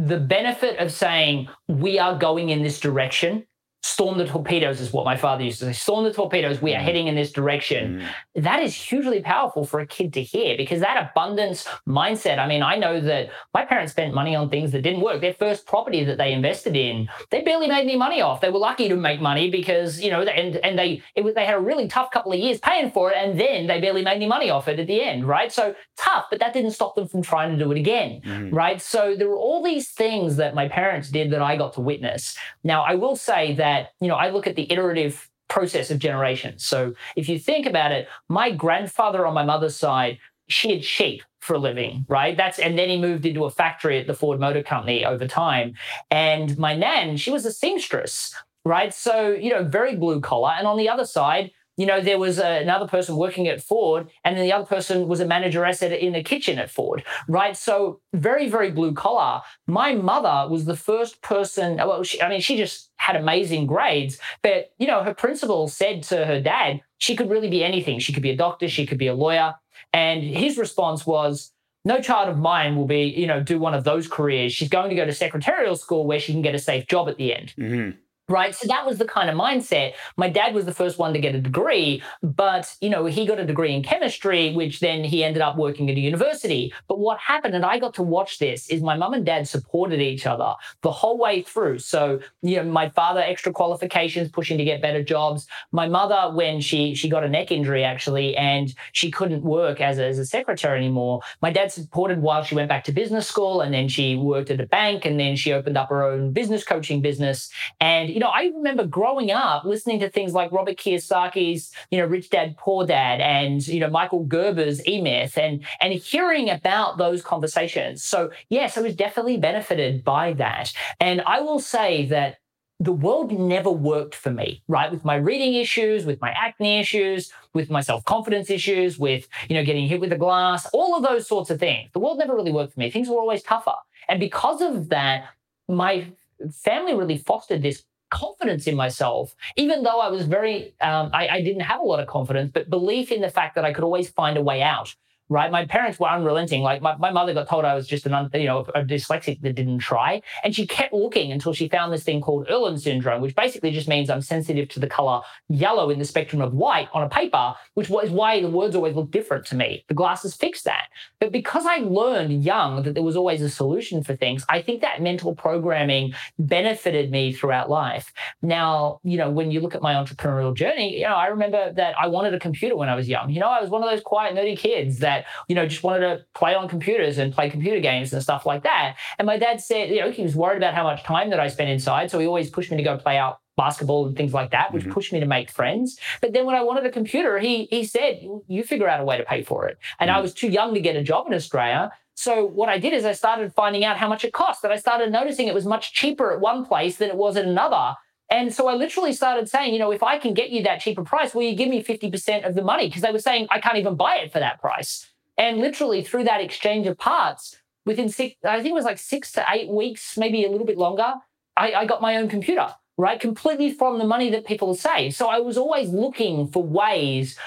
the 0.06 0.20
benefit 0.20 0.78
of 0.78 0.92
saying 0.92 1.50
we 1.68 1.98
are 1.98 2.18
going 2.18 2.50
in 2.50 2.62
this 2.62 2.80
direction 2.80 3.46
storm 3.88 4.18
the 4.18 4.26
torpedoes 4.26 4.82
is 4.82 4.92
what 4.92 5.06
my 5.06 5.16
father 5.16 5.44
used 5.44 5.60
to 5.60 5.66
say. 5.66 5.74
Storm 5.74 6.04
the 6.04 6.14
torpedoes 6.14 6.62
we 6.62 6.74
are 6.74 6.80
mm. 6.80 6.84
heading 6.84 7.08
in 7.08 7.16
this 7.16 7.32
direction. 7.32 8.02
Mm. 8.36 8.44
that 8.44 8.62
is 8.62 8.76
hugely 8.76 9.22
powerful 9.22 9.66
for 9.66 9.80
a 9.80 9.88
kid 9.88 10.14
to 10.14 10.22
hear 10.22 10.58
because 10.58 10.80
that 10.82 11.10
abundance 11.10 11.68
mindset 11.88 12.38
i 12.40 12.48
mean 12.48 12.62
i 12.62 12.76
know 12.76 13.00
that 13.00 13.30
my 13.54 13.64
parents 13.66 13.92
spent 13.92 14.14
money 14.14 14.36
on 14.36 14.50
things 14.50 14.72
that 14.72 14.82
didn't 14.82 15.02
work. 15.02 15.22
Their 15.22 15.34
first 15.34 15.66
property 15.66 16.04
that 16.04 16.18
they 16.18 16.32
invested 16.34 16.76
in 16.76 17.10
they 17.32 17.42
barely 17.42 17.68
made 17.68 17.82
any 17.82 17.96
money 17.96 18.22
off. 18.22 18.42
They 18.42 18.50
were 18.50 18.60
lucky 18.60 18.90
to 18.90 18.96
make 18.96 19.22
money 19.22 19.50
because 19.50 20.02
you 20.04 20.12
know 20.12 20.22
and 20.22 20.58
and 20.58 20.78
they 20.78 21.02
it, 21.16 21.24
they 21.36 21.46
had 21.46 21.56
a 21.56 21.60
really 21.60 21.88
tough 21.88 22.12
couple 22.12 22.32
of 22.34 22.40
years 22.40 22.60
paying 22.60 22.92
for 22.92 23.12
it 23.12 23.18
and 23.18 23.40
then 23.40 23.68
they 23.68 23.80
barely 23.80 24.04
made 24.04 24.18
any 24.22 24.28
money 24.28 24.50
off 24.50 24.68
it 24.68 24.80
at 24.80 24.88
the 24.88 25.02
end 25.02 25.28
right? 25.28 25.52
So 25.52 25.76
tough 25.98 26.26
but 26.30 26.40
that 26.40 26.54
didn't 26.54 26.72
stop 26.72 26.96
them 26.96 27.08
from 27.08 27.22
trying 27.22 27.52
to 27.52 27.64
do 27.64 27.72
it 27.72 27.78
again 27.78 28.22
mm. 28.26 28.54
right? 28.54 28.82
So 28.82 29.16
there 29.18 29.30
were 29.30 29.38
all 29.48 29.64
these 29.64 29.90
things 29.90 30.36
that 30.38 30.56
my 30.56 30.68
parents 30.68 31.10
did 31.10 31.32
that 31.32 31.42
i 31.42 31.56
got 31.58 31.74
to 31.74 31.82
witness. 31.82 32.38
Now 32.64 32.84
i 32.84 32.96
will 32.96 33.16
say 33.16 33.54
that 33.56 33.77
that, 33.78 33.92
you 34.00 34.08
know, 34.08 34.16
I 34.16 34.30
look 34.30 34.48
at 34.48 34.56
the 34.56 34.72
iterative 34.72 35.30
process 35.50 35.92
of 35.92 36.00
generations. 36.00 36.66
So 36.66 36.94
if 37.16 37.30
you 37.30 37.40
think 37.40 37.66
about 37.66 37.92
it, 37.92 38.08
my 38.28 38.52
grandfather 38.52 39.26
on 39.26 39.34
my 39.34 39.44
mother's 39.44 39.76
side 39.76 40.18
sheared 40.50 40.84
sheep 40.84 41.24
for 41.40 41.54
a 41.56 41.60
living, 41.60 42.06
right? 42.10 42.36
That's 42.36 42.60
and 42.60 42.78
then 42.78 42.90
he 42.90 43.00
moved 43.00 43.26
into 43.26 43.46
a 43.46 43.52
factory 43.52 44.00
at 44.00 44.08
the 44.08 44.14
Ford 44.14 44.40
Motor 44.40 44.64
Company 44.64 45.06
over 45.06 45.28
time. 45.28 45.74
And 46.12 46.58
my 46.58 46.76
nan, 46.76 47.18
she 47.18 47.32
was 47.32 47.46
a 47.46 47.52
seamstress, 47.52 48.36
right? 48.66 48.94
So, 48.94 49.30
you 49.30 49.50
know, 49.52 49.64
very 49.64 49.96
blue 49.96 50.20
collar. 50.20 50.52
And 50.58 50.68
on 50.68 50.78
the 50.78 50.90
other 50.90 51.06
side, 51.06 51.52
you 51.78 51.86
know, 51.86 52.02
there 52.02 52.18
was 52.18 52.40
another 52.40 52.88
person 52.88 53.16
working 53.16 53.48
at 53.48 53.62
Ford, 53.62 54.10
and 54.26 54.36
then 54.36 54.44
the 54.44 54.52
other 54.52 54.66
person 54.66 55.08
was 55.08 55.20
a 55.20 55.26
manager 55.26 55.64
asset 55.64 55.92
in 55.94 56.14
the 56.14 56.24
kitchen 56.24 56.58
at 56.58 56.72
Ford, 56.72 57.04
right? 57.28 57.56
So 57.56 58.02
very, 58.14 58.50
very 58.50 58.72
blue 58.72 58.94
collar. 58.94 59.42
My 59.68 59.94
mother 59.94 60.52
was 60.52 60.66
the 60.66 60.76
first 60.76 61.22
person. 61.22 61.78
Well, 61.78 62.04
she, 62.04 62.22
I 62.22 62.30
mean, 62.30 62.42
she 62.42 62.58
just 62.58 62.90
had 62.98 63.16
amazing 63.16 63.68
grades, 63.68 64.18
but 64.42 64.72
you 64.80 64.88
know, 64.88 65.04
her 65.04 65.14
principal 65.14 65.68
said 65.68 66.02
to 66.04 66.26
her 66.26 66.42
dad, 66.42 66.82
she 66.98 67.16
could 67.16 67.30
really 67.30 67.50
be 67.50 67.64
anything. 67.64 68.00
She 68.00 68.12
could 68.12 68.24
be 68.24 68.32
a 68.32 68.36
doctor, 68.36 68.68
she 68.68 68.88
could 68.88 68.98
be 68.98 69.08
a 69.08 69.14
lawyer, 69.14 69.54
and 69.94 70.24
his 70.24 70.58
response 70.58 71.06
was, 71.06 71.54
no 71.86 72.02
child 72.02 72.28
of 72.28 72.38
mine 72.38 72.76
will 72.76 72.88
be, 72.88 73.04
you 73.04 73.28
know, 73.28 73.42
do 73.42 73.60
one 73.60 73.74
of 73.74 73.84
those 73.84 74.08
careers. 74.08 74.52
She's 74.52 74.68
going 74.68 74.90
to 74.90 74.96
go 74.96 75.06
to 75.06 75.14
secretarial 75.14 75.78
school 75.78 76.06
where 76.06 76.20
she 76.20 76.34
can 76.34 76.42
get 76.42 76.56
a 76.56 76.60
safe 76.60 76.88
job 76.88 77.08
at 77.08 77.18
the 77.18 77.34
end. 77.34 77.54
Mm-hmm 77.58 78.00
right? 78.30 78.54
So 78.56 78.68
that 78.68 78.86
was 78.86 78.98
the 78.98 79.06
kind 79.06 79.30
of 79.30 79.36
mindset. 79.36 79.94
My 80.18 80.30
dad 80.30 80.54
was 80.54 80.66
the 80.66 80.74
first 80.74 80.98
one 80.98 81.14
to 81.14 81.20
get 81.20 81.36
a 81.36 81.42
degree 81.42 82.02
but 82.24 82.76
you 82.82 82.90
know 82.90 83.06
he 83.06 83.26
got 83.26 83.40
a 83.40 83.46
degree 83.46 83.74
in 83.74 83.84
chemistry 83.84 84.54
which 84.54 84.80
then 84.80 85.04
he 85.04 85.24
ended 85.24 85.42
up 85.42 85.58
working 85.58 85.90
at 85.90 85.98
a 85.98 86.00
university. 86.00 86.74
But 86.88 87.00
what 87.00 87.20
happened 87.20 87.56
and 87.56 87.66
i 87.66 87.80
got 87.80 87.94
to 87.96 88.04
watch 88.04 88.40
this 88.40 88.70
is 88.70 88.82
my 88.82 88.96
mum 88.96 89.14
and 89.14 89.26
dad 89.26 89.48
supported 89.48 90.02
each 90.02 90.26
other 90.26 90.54
the 90.82 90.92
whole 90.92 91.18
way 91.18 91.42
through. 91.42 91.80
So 91.80 92.20
you 92.42 92.58
know 92.58 92.64
my 92.64 92.90
father 92.90 93.22
extra 93.22 93.52
qualifications 93.52 94.30
pushing 94.30 94.58
to 94.58 94.64
get 94.64 94.82
better 94.82 95.04
jobs. 95.04 95.48
My 95.72 95.88
mother 95.88 96.36
when 96.36 96.62
she 96.62 96.96
she 96.96 97.10
got 97.10 97.24
a 97.24 97.30
neck 97.30 97.52
injury 97.52 97.84
actually 97.84 98.36
and 98.36 98.74
she 98.92 99.12
couldn't 99.12 99.44
work 99.44 99.82
as 99.82 99.98
a, 99.98 100.06
as 100.06 100.20
a 100.20 100.26
secretary 100.26 100.78
anymore 100.78 101.22
my 101.42 101.52
dad 101.52 101.72
supported 101.72 102.22
while 102.22 102.44
she 102.44 102.56
went 102.56 102.70
back 102.70 102.84
to 102.86 102.92
business 102.92 103.28
school 103.28 103.62
and 103.62 103.74
then 103.74 103.88
she 103.88 104.16
worked 104.16 104.50
at 104.50 104.60
a 104.60 104.66
bank 104.66 105.06
and 105.06 105.20
then 105.20 105.36
she 105.36 105.54
opened 105.54 105.78
up 105.78 105.90
her 105.90 106.04
own 106.04 106.32
business 106.32 106.64
coaching 106.64 107.02
business. 107.02 107.50
And 107.80 108.10
you 108.18 108.22
know, 108.22 108.30
I 108.30 108.52
remember 108.56 108.84
growing 108.84 109.30
up 109.30 109.64
listening 109.64 110.00
to 110.00 110.10
things 110.10 110.34
like 110.34 110.52
Robert 110.52 110.76
Kiyosaki's, 110.76 111.72
you 111.92 112.00
know, 112.00 112.06
Rich 112.08 112.32
Dad 112.32 112.58
Poor 112.58 112.84
Dad 112.84 113.22
and, 113.22 113.66
you 113.68 113.80
know, 113.80 113.92
Michael 113.92 114.24
Gerber's 114.24 114.84
E-Myth 114.88 115.38
and 115.38 115.64
and 115.82 115.94
hearing 115.94 116.50
about 116.50 116.98
those 116.98 117.22
conversations. 117.22 118.04
So 118.04 118.32
yes, 118.50 118.76
I 118.76 118.82
was 118.82 118.96
definitely 118.96 119.38
benefited 119.38 120.04
by 120.04 120.34
that. 120.34 120.74
And 121.00 121.22
I 121.28 121.42
will 121.42 121.60
say 121.60 122.08
that 122.08 122.40
the 122.80 122.92
world 122.92 123.32
never 123.32 123.70
worked 123.70 124.16
for 124.16 124.32
me, 124.32 124.64
right? 124.68 124.90
With 124.90 125.06
my 125.06 125.18
reading 125.18 125.54
issues, 125.54 126.04
with 126.04 126.20
my 126.20 126.32
acne 126.32 126.80
issues, 126.80 127.32
with 127.54 127.70
my 127.70 127.82
self-confidence 127.82 128.50
issues, 128.50 128.98
with, 128.98 129.28
you 129.48 129.56
know, 129.56 129.64
getting 129.64 129.88
hit 129.88 130.00
with 130.00 130.12
a 130.12 130.18
glass, 130.18 130.68
all 130.74 130.96
of 130.96 131.04
those 131.04 131.28
sorts 131.28 131.52
of 131.52 131.60
things. 131.60 131.92
The 131.94 132.00
world 132.00 132.18
never 132.18 132.34
really 132.34 132.52
worked 132.52 132.74
for 132.74 132.80
me. 132.80 132.90
Things 132.90 133.10
were 133.10 133.20
always 133.20 133.44
tougher. 133.44 133.76
And 134.10 134.20
because 134.20 134.60
of 134.62 134.90
that, 134.90 135.26
my 135.70 136.08
family 136.52 136.96
really 136.96 137.20
fostered 137.20 137.62
this 137.62 137.84
confidence 138.10 138.68
in 138.68 138.76
myself, 138.76 139.36
even 139.56 139.84
though 139.84 140.00
I 140.00 140.10
was 140.10 140.26
very, 140.26 140.74
um, 140.82 141.10
I, 141.14 141.28
I, 141.28 141.42
didn't 141.42 141.62
have 141.62 141.80
a 141.80 141.84
lot 141.84 142.00
of 142.00 142.08
confidence, 142.08 142.52
but 142.54 142.70
belief 142.70 143.12
in 143.12 143.22
the 143.22 143.30
fact 143.30 143.56
that 143.56 143.66
I 143.66 143.74
could 143.74 143.84
always 143.84 144.10
find 144.10 144.38
a 144.38 144.42
way 144.42 144.62
out 144.62 144.96
right? 145.30 145.52
My 145.52 145.66
parents 145.66 146.00
were 146.00 146.08
unrelenting. 146.08 146.62
Like 146.62 146.82
my, 146.82 146.96
my 146.98 147.12
mother 147.12 147.34
got 147.34 147.50
told 147.50 147.66
I 147.66 147.76
was 147.76 147.88
just 147.88 148.06
an, 148.06 148.14
un, 148.14 148.30
you 148.34 148.46
know, 148.46 148.60
a 148.76 148.82
dyslexic 148.82 149.42
that 149.42 149.54
didn't 149.56 149.80
try. 149.80 150.22
And 150.44 150.56
she 150.56 150.66
kept 150.66 150.94
looking 150.94 151.32
until 151.32 151.54
she 151.54 151.68
found 151.68 151.92
this 151.92 152.04
thing 152.04 152.22
called 152.22 152.48
Irlen 152.48 152.80
syndrome, 152.80 153.22
which 153.22 153.36
basically 153.36 153.72
just 153.72 153.88
means 153.88 154.10
I'm 154.10 154.22
sensitive 154.22 154.70
to 154.70 154.80
the 154.80 154.88
color 154.88 155.22
yellow 155.50 155.90
in 155.90 156.00
the 156.00 156.06
spectrum 156.06 156.42
of 156.42 156.54
white 156.54 156.88
on 156.94 157.04
a 157.04 157.10
paper, 157.10 157.56
which 157.74 157.90
is 157.90 158.10
why 158.10 158.42
the 158.42 158.50
words 158.50 158.76
always 158.76 158.96
look 158.96 159.12
different 159.12 159.46
to 159.48 159.56
me. 159.56 159.84
The 159.88 159.94
glasses 159.94 160.36
fix 160.36 160.64
that. 160.64 160.88
But 161.20 161.32
because 161.32 161.66
I 161.66 161.78
learned 161.78 162.44
young 162.44 162.84
that 162.84 162.94
there 162.94 163.04
was 163.04 163.16
always 163.16 163.42
a 163.42 163.50
solution 163.50 164.04
for 164.04 164.16
things, 164.16 164.46
I 164.50 164.62
think 164.62 164.82
that 164.82 165.02
mental 165.02 165.36
programming 165.36 166.14
benefited 166.40 167.12
me 167.12 167.34
throughout 167.34 167.70
life. 167.70 168.14
Now, 168.42 169.00
you 169.04 169.18
know, 169.18 169.30
when 169.30 169.52
you 169.52 169.60
look 169.60 169.76
at 169.76 169.82
my 169.82 169.94
entrepreneurial 169.94 170.56
journey, 170.56 170.98
you 170.98 171.04
know, 171.04 171.16
I 171.16 171.28
remember 171.28 171.74
that 171.74 171.96
I 172.00 172.08
wanted 172.08 172.34
a 172.34 172.40
computer 172.40 172.76
when 172.76 172.90
I 172.90 172.96
was 172.96 173.10
young. 173.10 173.30
You 173.30 173.40
know, 173.40 173.50
I 173.50 173.62
was 173.62 173.70
one 173.70 173.84
of 173.84 173.90
those 173.90 174.02
quiet, 174.02 174.36
nerdy 174.36 174.58
kids 174.58 175.00
that 175.00 175.17
that, 175.18 175.26
you 175.48 175.56
know, 175.56 175.66
just 175.68 175.84
wanted 175.84 176.02
to 176.02 176.26
play 176.34 176.54
on 176.56 176.68
computers 176.68 177.18
and 177.18 177.34
play 177.34 177.50
computer 177.50 177.80
games 177.80 178.14
and 178.14 178.22
stuff 178.22 178.46
like 178.46 178.64
that. 178.64 178.96
And 179.18 179.26
my 179.26 179.38
dad 179.38 179.62
said, 179.62 179.90
you 179.90 180.00
know, 180.02 180.12
he 180.12 180.24
was 180.24 180.36
worried 180.36 180.58
about 180.58 180.74
how 180.74 180.84
much 180.84 181.04
time 181.04 181.30
that 181.32 181.40
I 181.40 181.48
spent 181.48 181.70
inside. 181.70 182.12
So 182.12 182.20
he 182.20 182.28
always 182.28 182.50
pushed 182.50 182.72
me 182.72 182.78
to 182.78 182.84
go 182.84 182.98
play 182.98 183.18
out 183.18 183.40
basketball 183.56 184.06
and 184.06 184.16
things 184.16 184.34
like 184.34 184.52
that, 184.52 184.72
which 184.74 184.84
mm-hmm. 184.84 184.94
pushed 184.94 185.12
me 185.12 185.20
to 185.20 185.26
make 185.26 185.50
friends. 185.50 186.00
But 186.22 186.34
then 186.34 186.46
when 186.46 186.56
I 186.56 186.62
wanted 186.62 186.86
a 186.86 186.92
computer, 186.92 187.40
he 187.40 187.54
he 187.72 187.84
said, 187.84 188.22
"You 188.48 188.64
figure 188.64 188.88
out 188.88 189.02
a 189.02 189.04
way 189.04 189.18
to 189.18 189.24
pay 189.24 189.42
for 189.42 189.68
it." 189.68 189.76
And 190.00 190.10
mm-hmm. 190.10 190.20
I 190.20 190.22
was 190.22 190.34
too 190.34 190.50
young 190.50 190.76
to 190.76 190.80
get 190.80 190.96
a 190.96 191.04
job 191.04 191.26
in 191.28 191.34
Australia, 191.34 191.92
So 192.18 192.44
what 192.44 192.68
I 192.68 192.80
did 192.80 192.94
is 192.94 193.06
I 193.06 193.12
started 193.12 193.54
finding 193.54 193.86
out 193.86 193.98
how 193.98 194.10
much 194.10 194.26
it 194.26 194.34
cost, 194.34 194.64
and 194.64 194.74
I 194.74 194.78
started 194.78 195.12
noticing 195.12 195.48
it 195.48 195.54
was 195.54 195.68
much 195.68 195.94
cheaper 195.94 196.34
at 196.34 196.40
one 196.40 196.66
place 196.66 196.98
than 196.98 197.10
it 197.10 197.16
was 197.16 197.38
at 197.38 197.46
another. 197.46 197.96
And 198.30 198.54
so 198.54 198.68
I 198.68 198.76
literally 198.76 199.14
started 199.14 199.50
saying, 199.50 199.74
you 199.74 199.80
know, 199.80 199.92
if 199.92 200.04
I 200.04 200.18
can 200.18 200.34
get 200.34 200.50
you 200.50 200.64
that 200.64 200.82
cheaper 200.82 201.04
price, 201.04 201.34
will 201.34 201.44
you 201.44 201.56
give 201.56 201.70
me 201.70 201.84
50% 201.84 202.46
of 202.46 202.56
the 202.56 202.62
money? 202.62 202.88
Because 202.88 203.02
they 203.02 203.12
were 203.12 203.20
saying 203.20 203.48
I 203.50 203.60
can't 203.60 203.78
even 203.78 203.96
buy 203.96 204.18
it 204.18 204.34
for 204.34 204.40
that 204.40 204.60
price. 204.60 205.08
And 205.38 205.60
literally 205.60 206.04
through 206.04 206.26
that 206.26 206.42
exchange 206.42 206.88
of 206.88 206.98
parts, 206.98 207.58
within 207.86 208.10
six, 208.10 208.36
I 208.44 208.58
think 208.58 208.72
it 208.72 208.74
was 208.74 208.86
like 208.86 208.98
six 208.98 209.32
to 209.34 209.46
eight 209.52 209.70
weeks, 209.70 210.18
maybe 210.18 210.44
a 210.44 210.50
little 210.50 210.66
bit 210.66 210.78
longer, 210.78 211.14
I, 211.56 211.74
I 211.74 211.86
got 211.86 212.02
my 212.02 212.18
own 212.18 212.28
computer, 212.28 212.68
right? 212.98 213.20
Completely 213.20 213.72
from 213.72 213.98
the 213.98 214.06
money 214.06 214.30
that 214.32 214.46
people 214.46 214.76
save. 214.76 215.16
So 215.16 215.28
I 215.28 215.40
was 215.40 215.58
always 215.58 215.90
looking 215.90 216.48
for 216.48 216.64
ways 216.64 217.38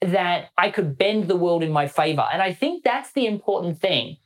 that 0.00 0.50
I 0.58 0.70
could 0.70 0.98
bend 0.98 1.28
the 1.28 1.36
world 1.36 1.62
in 1.62 1.72
my 1.72 1.86
favor. 1.86 2.26
And 2.30 2.42
I 2.42 2.52
think 2.52 2.82
that's 2.82 3.12
the 3.12 3.26
important 3.26 3.80
thing. 3.80 4.16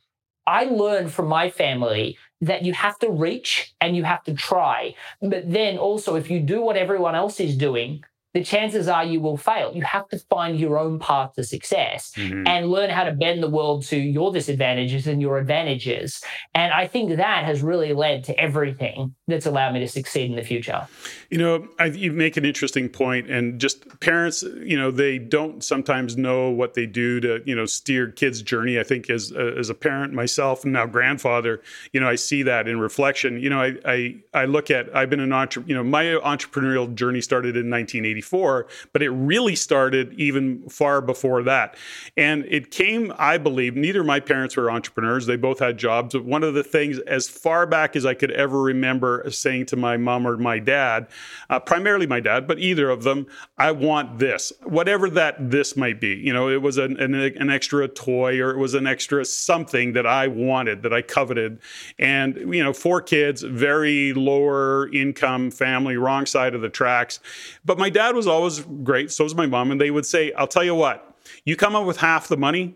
I 0.47 0.65
learned 0.65 1.13
from 1.13 1.27
my 1.27 1.49
family 1.49 2.17
that 2.41 2.63
you 2.65 2.73
have 2.73 2.97
to 2.99 3.09
reach 3.09 3.73
and 3.81 3.95
you 3.95 4.03
have 4.03 4.23
to 4.23 4.33
try. 4.33 4.95
But 5.21 5.51
then 5.51 5.77
also, 5.77 6.15
if 6.15 6.29
you 6.29 6.39
do 6.39 6.61
what 6.61 6.77
everyone 6.77 7.15
else 7.15 7.39
is 7.39 7.55
doing, 7.57 8.03
the 8.33 8.43
chances 8.43 8.87
are 8.87 9.03
you 9.03 9.19
will 9.19 9.37
fail. 9.37 9.71
You 9.75 9.83
have 9.83 10.07
to 10.09 10.19
find 10.29 10.59
your 10.59 10.79
own 10.79 10.99
path 10.99 11.33
to 11.35 11.43
success 11.43 12.13
mm-hmm. 12.15 12.47
and 12.47 12.69
learn 12.69 12.89
how 12.89 13.03
to 13.03 13.11
bend 13.11 13.43
the 13.43 13.49
world 13.49 13.83
to 13.87 13.97
your 13.97 14.31
disadvantages 14.31 15.05
and 15.07 15.21
your 15.21 15.37
advantages. 15.37 16.23
And 16.55 16.73
I 16.73 16.87
think 16.87 17.15
that 17.17 17.45
has 17.45 17.61
really 17.61 17.93
led 17.93 18.23
to 18.25 18.39
everything 18.39 19.15
that's 19.27 19.45
allowed 19.45 19.73
me 19.73 19.79
to 19.81 19.87
succeed 19.87 20.29
in 20.29 20.35
the 20.35 20.43
future. 20.43 20.87
You 21.29 21.37
know, 21.37 21.67
I, 21.79 21.85
you 21.85 22.11
make 22.11 22.37
an 22.37 22.45
interesting 22.45 22.89
point. 22.89 23.01
point, 23.01 23.29
and 23.31 23.59
just 23.59 23.99
parents, 23.99 24.43
you 24.43 24.77
know, 24.77 24.91
they 24.91 25.17
don't 25.17 25.63
sometimes 25.63 26.17
know 26.17 26.49
what 26.49 26.73
they 26.73 26.85
do 26.85 27.19
to, 27.19 27.41
you 27.45 27.55
know, 27.55 27.65
steer 27.65 28.11
kids' 28.11 28.41
journey. 28.41 28.79
I 28.79 28.83
think 28.83 29.09
as 29.09 29.31
as 29.31 29.69
a 29.69 29.73
parent 29.73 30.13
myself 30.13 30.63
and 30.63 30.73
now 30.73 30.85
grandfather, 30.85 31.61
you 31.93 31.99
know, 31.99 32.07
I 32.07 32.15
see 32.15 32.43
that 32.43 32.67
in 32.67 32.79
reflection. 32.79 33.39
You 33.39 33.49
know, 33.49 33.61
I 33.61 33.75
I, 33.85 34.15
I 34.33 34.45
look 34.45 34.69
at 34.71 34.95
I've 34.95 35.09
been 35.09 35.19
an 35.19 35.33
entrepreneur. 35.33 35.69
You 35.69 35.75
know, 35.75 35.83
my 35.83 36.05
entrepreneurial 36.05 36.93
journey 36.93 37.21
started 37.21 37.57
in 37.57 37.69
1980 37.69 38.20
but 38.93 39.01
it 39.01 39.09
really 39.09 39.55
started 39.55 40.13
even 40.13 40.67
far 40.69 41.01
before 41.01 41.43
that. 41.43 41.75
And 42.17 42.45
it 42.45 42.71
came, 42.71 43.13
I 43.17 43.37
believe, 43.37 43.75
neither 43.75 44.03
my 44.03 44.19
parents 44.19 44.55
were 44.55 44.71
entrepreneurs. 44.71 45.25
They 45.25 45.35
both 45.35 45.59
had 45.59 45.77
jobs. 45.77 46.13
But 46.13 46.25
one 46.25 46.43
of 46.43 46.53
the 46.53 46.63
things, 46.63 46.99
as 46.99 47.27
far 47.27 47.65
back 47.65 47.95
as 47.95 48.05
I 48.05 48.13
could 48.13 48.31
ever 48.31 48.61
remember 48.61 49.23
saying 49.29 49.67
to 49.67 49.75
my 49.75 49.97
mom 49.97 50.27
or 50.27 50.37
my 50.37 50.59
dad, 50.59 51.07
uh, 51.49 51.59
primarily 51.59 52.07
my 52.07 52.19
dad, 52.19 52.47
but 52.47 52.59
either 52.59 52.89
of 52.89 53.03
them, 53.03 53.27
I 53.57 53.71
want 53.71 54.19
this, 54.19 54.51
whatever 54.63 55.09
that 55.11 55.51
this 55.51 55.75
might 55.75 55.99
be. 55.99 56.15
You 56.15 56.33
know, 56.33 56.49
it 56.49 56.61
was 56.61 56.77
an, 56.77 56.99
an, 56.99 57.13
an 57.13 57.49
extra 57.49 57.87
toy 57.87 58.39
or 58.39 58.51
it 58.51 58.57
was 58.57 58.73
an 58.73 58.87
extra 58.87 59.25
something 59.25 59.93
that 59.93 60.05
I 60.05 60.27
wanted, 60.27 60.83
that 60.83 60.93
I 60.93 61.01
coveted. 61.01 61.59
And, 61.99 62.53
you 62.53 62.63
know, 62.63 62.73
four 62.73 63.01
kids, 63.01 63.41
very 63.41 64.13
lower 64.13 64.91
income 64.93 65.51
family, 65.51 65.97
wrong 65.97 66.25
side 66.25 66.55
of 66.55 66.61
the 66.61 66.69
tracks. 66.69 67.19
But 67.65 67.77
my 67.77 67.89
dad 67.89 68.10
dad 68.11 68.17
was 68.17 68.27
always 68.27 68.59
great. 68.83 69.11
So 69.11 69.23
was 69.23 69.35
my 69.35 69.45
mom. 69.45 69.71
And 69.71 69.79
they 69.79 69.91
would 69.91 70.05
say, 70.05 70.31
I'll 70.33 70.47
tell 70.47 70.63
you 70.63 70.75
what, 70.75 71.15
you 71.45 71.55
come 71.55 71.75
up 71.75 71.85
with 71.85 71.97
half 71.97 72.27
the 72.27 72.37
money, 72.37 72.75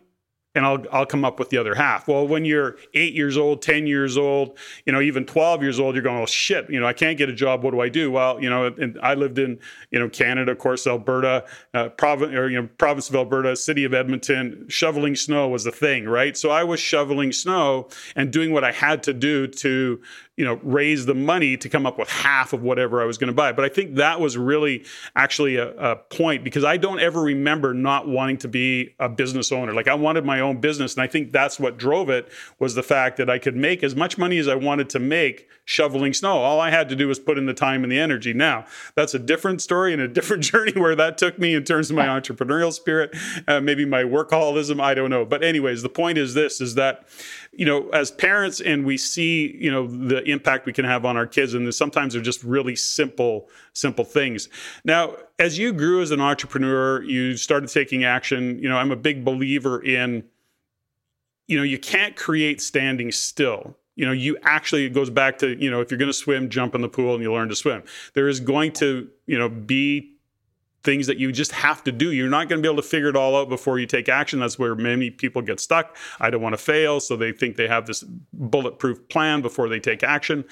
and 0.55 0.65
I'll 0.65 0.83
I'll 0.91 1.05
come 1.05 1.25
up 1.25 1.37
with 1.37 1.49
the 1.49 1.57
other 1.57 1.75
half. 1.75 2.07
Well, 2.07 2.25
when 2.25 2.45
you're 2.45 2.77
eight 2.93 3.13
years 3.13 3.35
old, 3.35 3.61
ten 3.61 3.85
years 3.85 4.17
old, 4.17 4.57
you 4.85 4.93
know, 4.93 5.01
even 5.01 5.25
twelve 5.25 5.61
years 5.61 5.79
old, 5.79 5.95
you're 5.95 6.03
going, 6.03 6.21
oh 6.21 6.25
shit, 6.25 6.69
you 6.69 6.79
know, 6.79 6.87
I 6.87 6.93
can't 6.93 7.17
get 7.17 7.27
a 7.27 7.33
job. 7.33 7.63
What 7.63 7.71
do 7.71 7.81
I 7.81 7.89
do? 7.89 8.09
Well, 8.09 8.41
you 8.41 8.49
know, 8.49 8.67
and 8.67 8.97
I 9.03 9.15
lived 9.15 9.37
in 9.37 9.59
you 9.91 9.99
know 9.99 10.07
Canada, 10.07 10.53
of 10.53 10.59
course, 10.59 10.87
Alberta, 10.87 11.43
uh, 11.73 11.89
province 11.89 12.33
or 12.33 12.49
you 12.49 12.61
know 12.61 12.69
province 12.77 13.09
of 13.09 13.15
Alberta, 13.15 13.55
city 13.57 13.83
of 13.83 13.93
Edmonton. 13.93 14.65
Shoveling 14.69 15.17
snow 15.17 15.49
was 15.49 15.65
the 15.65 15.73
thing, 15.73 16.05
right? 16.05 16.37
So 16.37 16.51
I 16.51 16.63
was 16.63 16.79
shoveling 16.79 17.33
snow 17.33 17.89
and 18.15 18.31
doing 18.31 18.53
what 18.53 18.63
I 18.63 18.71
had 18.71 19.03
to 19.03 19.13
do 19.13 19.47
to 19.47 20.01
you 20.37 20.43
know 20.43 20.59
raise 20.63 21.05
the 21.05 21.15
money 21.15 21.55
to 21.55 21.69
come 21.69 21.85
up 21.85 21.97
with 21.97 22.09
half 22.09 22.51
of 22.51 22.61
whatever 22.61 23.01
I 23.01 23.05
was 23.05 23.17
going 23.17 23.29
to 23.29 23.33
buy. 23.33 23.51
But 23.53 23.65
I 23.65 23.69
think 23.69 23.95
that 23.95 24.19
was 24.19 24.37
really 24.37 24.83
actually 25.15 25.55
a, 25.55 25.69
a, 25.77 25.95
point 25.95 26.43
because 26.43 26.63
I 26.63 26.77
don't 26.77 26.99
ever 26.99 27.21
remember 27.21 27.73
not 27.73 28.07
wanting 28.07 28.37
to 28.39 28.47
be 28.47 28.95
a 28.99 29.07
business 29.07 29.51
owner. 29.51 29.73
Like 29.73 29.87
I 29.87 29.93
wanted 29.93 30.25
my 30.25 30.41
own 30.41 30.59
business, 30.59 30.93
and 30.95 31.01
I 31.01 31.07
think 31.07 31.31
that's 31.31 31.59
what 31.59 31.77
drove 31.77 32.09
it 32.09 32.29
was 32.59 32.75
the 32.75 32.83
fact 32.83 33.17
that 33.17 33.29
I 33.29 33.39
could 33.39 33.55
make 33.55 33.83
as 33.83 33.95
much 33.95 34.17
money 34.17 34.37
as 34.37 34.47
I 34.47 34.55
wanted 34.55 34.89
to 34.91 34.99
make 34.99 35.47
shoveling 35.63 36.13
snow. 36.13 36.37
All 36.37 36.59
I 36.59 36.69
had 36.69 36.89
to 36.89 36.95
do 36.95 37.07
was 37.07 37.17
put 37.17 37.37
in 37.37 37.45
the 37.45 37.53
time 37.53 37.83
and 37.83 37.91
the 37.91 37.99
energy. 37.99 38.33
Now 38.33 38.65
that's 38.95 39.13
a 39.13 39.19
different 39.19 39.61
story 39.61 39.93
and 39.93 40.01
a 40.01 40.07
different 40.15 40.43
journey 40.43 40.73
where 40.73 40.95
that 40.95 41.17
took 41.17 41.39
me 41.39 41.55
in 41.55 41.63
terms 41.63 41.89
of 41.89 41.95
my 41.95 42.07
entrepreneurial 42.07 42.73
spirit, 42.73 43.15
uh, 43.47 43.61
maybe 43.61 43.85
my 43.85 44.03
workaholism. 44.03 44.81
I 44.81 44.93
don't 44.93 45.09
know. 45.09 45.23
But 45.23 45.43
anyways, 45.43 45.81
the 45.81 45.89
point 45.89 46.17
is 46.17 46.33
this: 46.33 46.59
is 46.59 46.75
that 46.75 47.07
you 47.57 47.65
know, 47.65 47.89
as 47.89 48.11
parents 48.11 48.59
and 48.59 48.85
we 48.85 48.97
see, 48.97 49.55
you 49.59 49.71
know, 49.71 49.87
the 49.87 50.23
impact 50.23 50.65
we 50.65 50.73
can 50.73 50.85
have 50.85 51.05
on 51.05 51.15
our 51.17 51.25
kids, 51.25 51.53
and 51.53 51.73
sometimes 51.73 52.13
they're 52.13 52.21
just 52.21 52.43
really 52.43 52.75
simple, 52.75 53.49
simple 53.73 54.05
things. 54.05 54.49
Now, 54.83 55.15
as 55.39 55.57
you 55.57 55.73
grew 55.73 56.01
as 56.01 56.11
an 56.11 56.21
entrepreneur, 56.21 57.01
you 57.01 57.37
started 57.37 57.69
taking 57.69 58.03
action. 58.03 58.59
You 58.59 58.69
know, 58.69 58.77
I'm 58.77 58.91
a 58.91 58.95
big 58.95 59.23
believer 59.23 59.83
in, 59.83 60.25
you 61.47 61.57
know, 61.57 61.63
you 61.63 61.79
can't 61.79 62.15
create 62.15 62.61
standing 62.61 63.11
still. 63.11 63.77
You 63.95 64.05
know, 64.05 64.11
you 64.11 64.37
actually, 64.43 64.85
it 64.85 64.93
goes 64.93 65.09
back 65.09 65.37
to, 65.37 65.55
you 65.61 65.71
know, 65.71 65.79
if 65.79 65.89
you're 65.89 65.97
going 65.97 66.09
to 66.09 66.13
swim, 66.13 66.49
jump 66.49 66.75
in 66.75 66.81
the 66.81 66.89
pool 66.89 67.13
and 67.13 67.23
you 67.23 67.31
learn 67.31 67.47
to 67.47 67.55
swim. 67.55 67.83
There 68.13 68.27
is 68.27 68.41
going 68.41 68.73
to, 68.73 69.07
you 69.25 69.39
know, 69.39 69.47
be 69.47 70.14
things 70.85 71.07
that 71.07 71.17
you 71.17 71.31
just 71.31 71.51
have 71.51 71.83
to 71.83 71.91
do. 71.91 72.11
You're 72.11 72.29
not 72.29 72.47
going 72.47 72.61
to 72.61 72.67
be 72.67 72.71
able 72.71 72.81
to 72.81 72.87
figure 72.87 73.09
it 73.09 73.15
all 73.15 73.35
out 73.35 73.49
before 73.49 73.79
you 73.79 73.85
take 73.85 74.07
action. 74.07 74.39
That's 74.39 74.57
where 74.57 74.75
many 74.75 75.09
people 75.09 75.41
get 75.41 75.59
stuck. 75.59 75.97
I 76.19 76.29
don't 76.29 76.41
want 76.41 76.53
to 76.53 76.61
fail. 76.61 76.99
So 76.99 77.17
they 77.17 77.31
think 77.31 77.57
they 77.57 77.67
have 77.67 77.85
this 77.87 78.03
bulletproof 78.33 79.09
plan 79.09 79.41
before 79.41 79.67
they 79.67 79.79
take 79.79 80.03
action. 80.03 80.45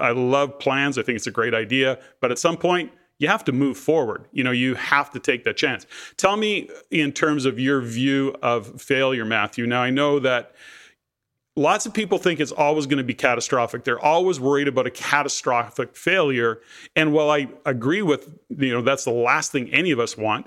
I 0.00 0.10
love 0.10 0.58
plans. 0.58 0.98
I 0.98 1.02
think 1.02 1.16
it's 1.16 1.26
a 1.26 1.32
great 1.32 1.54
idea. 1.54 1.98
But 2.20 2.30
at 2.30 2.38
some 2.38 2.56
point, 2.56 2.92
you 3.18 3.26
have 3.26 3.42
to 3.44 3.52
move 3.52 3.76
forward. 3.76 4.26
You 4.32 4.44
know, 4.44 4.52
you 4.52 4.74
have 4.74 5.10
to 5.10 5.18
take 5.18 5.44
that 5.44 5.56
chance. 5.56 5.86
Tell 6.16 6.36
me 6.36 6.68
in 6.90 7.12
terms 7.12 7.46
of 7.46 7.58
your 7.58 7.80
view 7.80 8.36
of 8.42 8.80
failure, 8.80 9.24
Matthew. 9.24 9.66
Now, 9.66 9.82
I 9.82 9.90
know 9.90 10.20
that 10.20 10.52
lots 11.58 11.86
of 11.86 11.92
people 11.92 12.18
think 12.18 12.40
it's 12.40 12.52
always 12.52 12.86
going 12.86 12.98
to 12.98 13.04
be 13.04 13.14
catastrophic. 13.14 13.84
They're 13.84 13.98
always 13.98 14.38
worried 14.38 14.68
about 14.68 14.86
a 14.86 14.90
catastrophic 14.90 15.96
failure. 15.96 16.60
And 16.96 17.12
while 17.12 17.30
I 17.30 17.48
agree 17.66 18.02
with, 18.02 18.30
you 18.48 18.72
know, 18.72 18.80
that's 18.80 19.04
the 19.04 19.10
last 19.10 19.52
thing 19.52 19.68
any 19.70 19.90
of 19.90 19.98
us 19.98 20.16
want, 20.16 20.46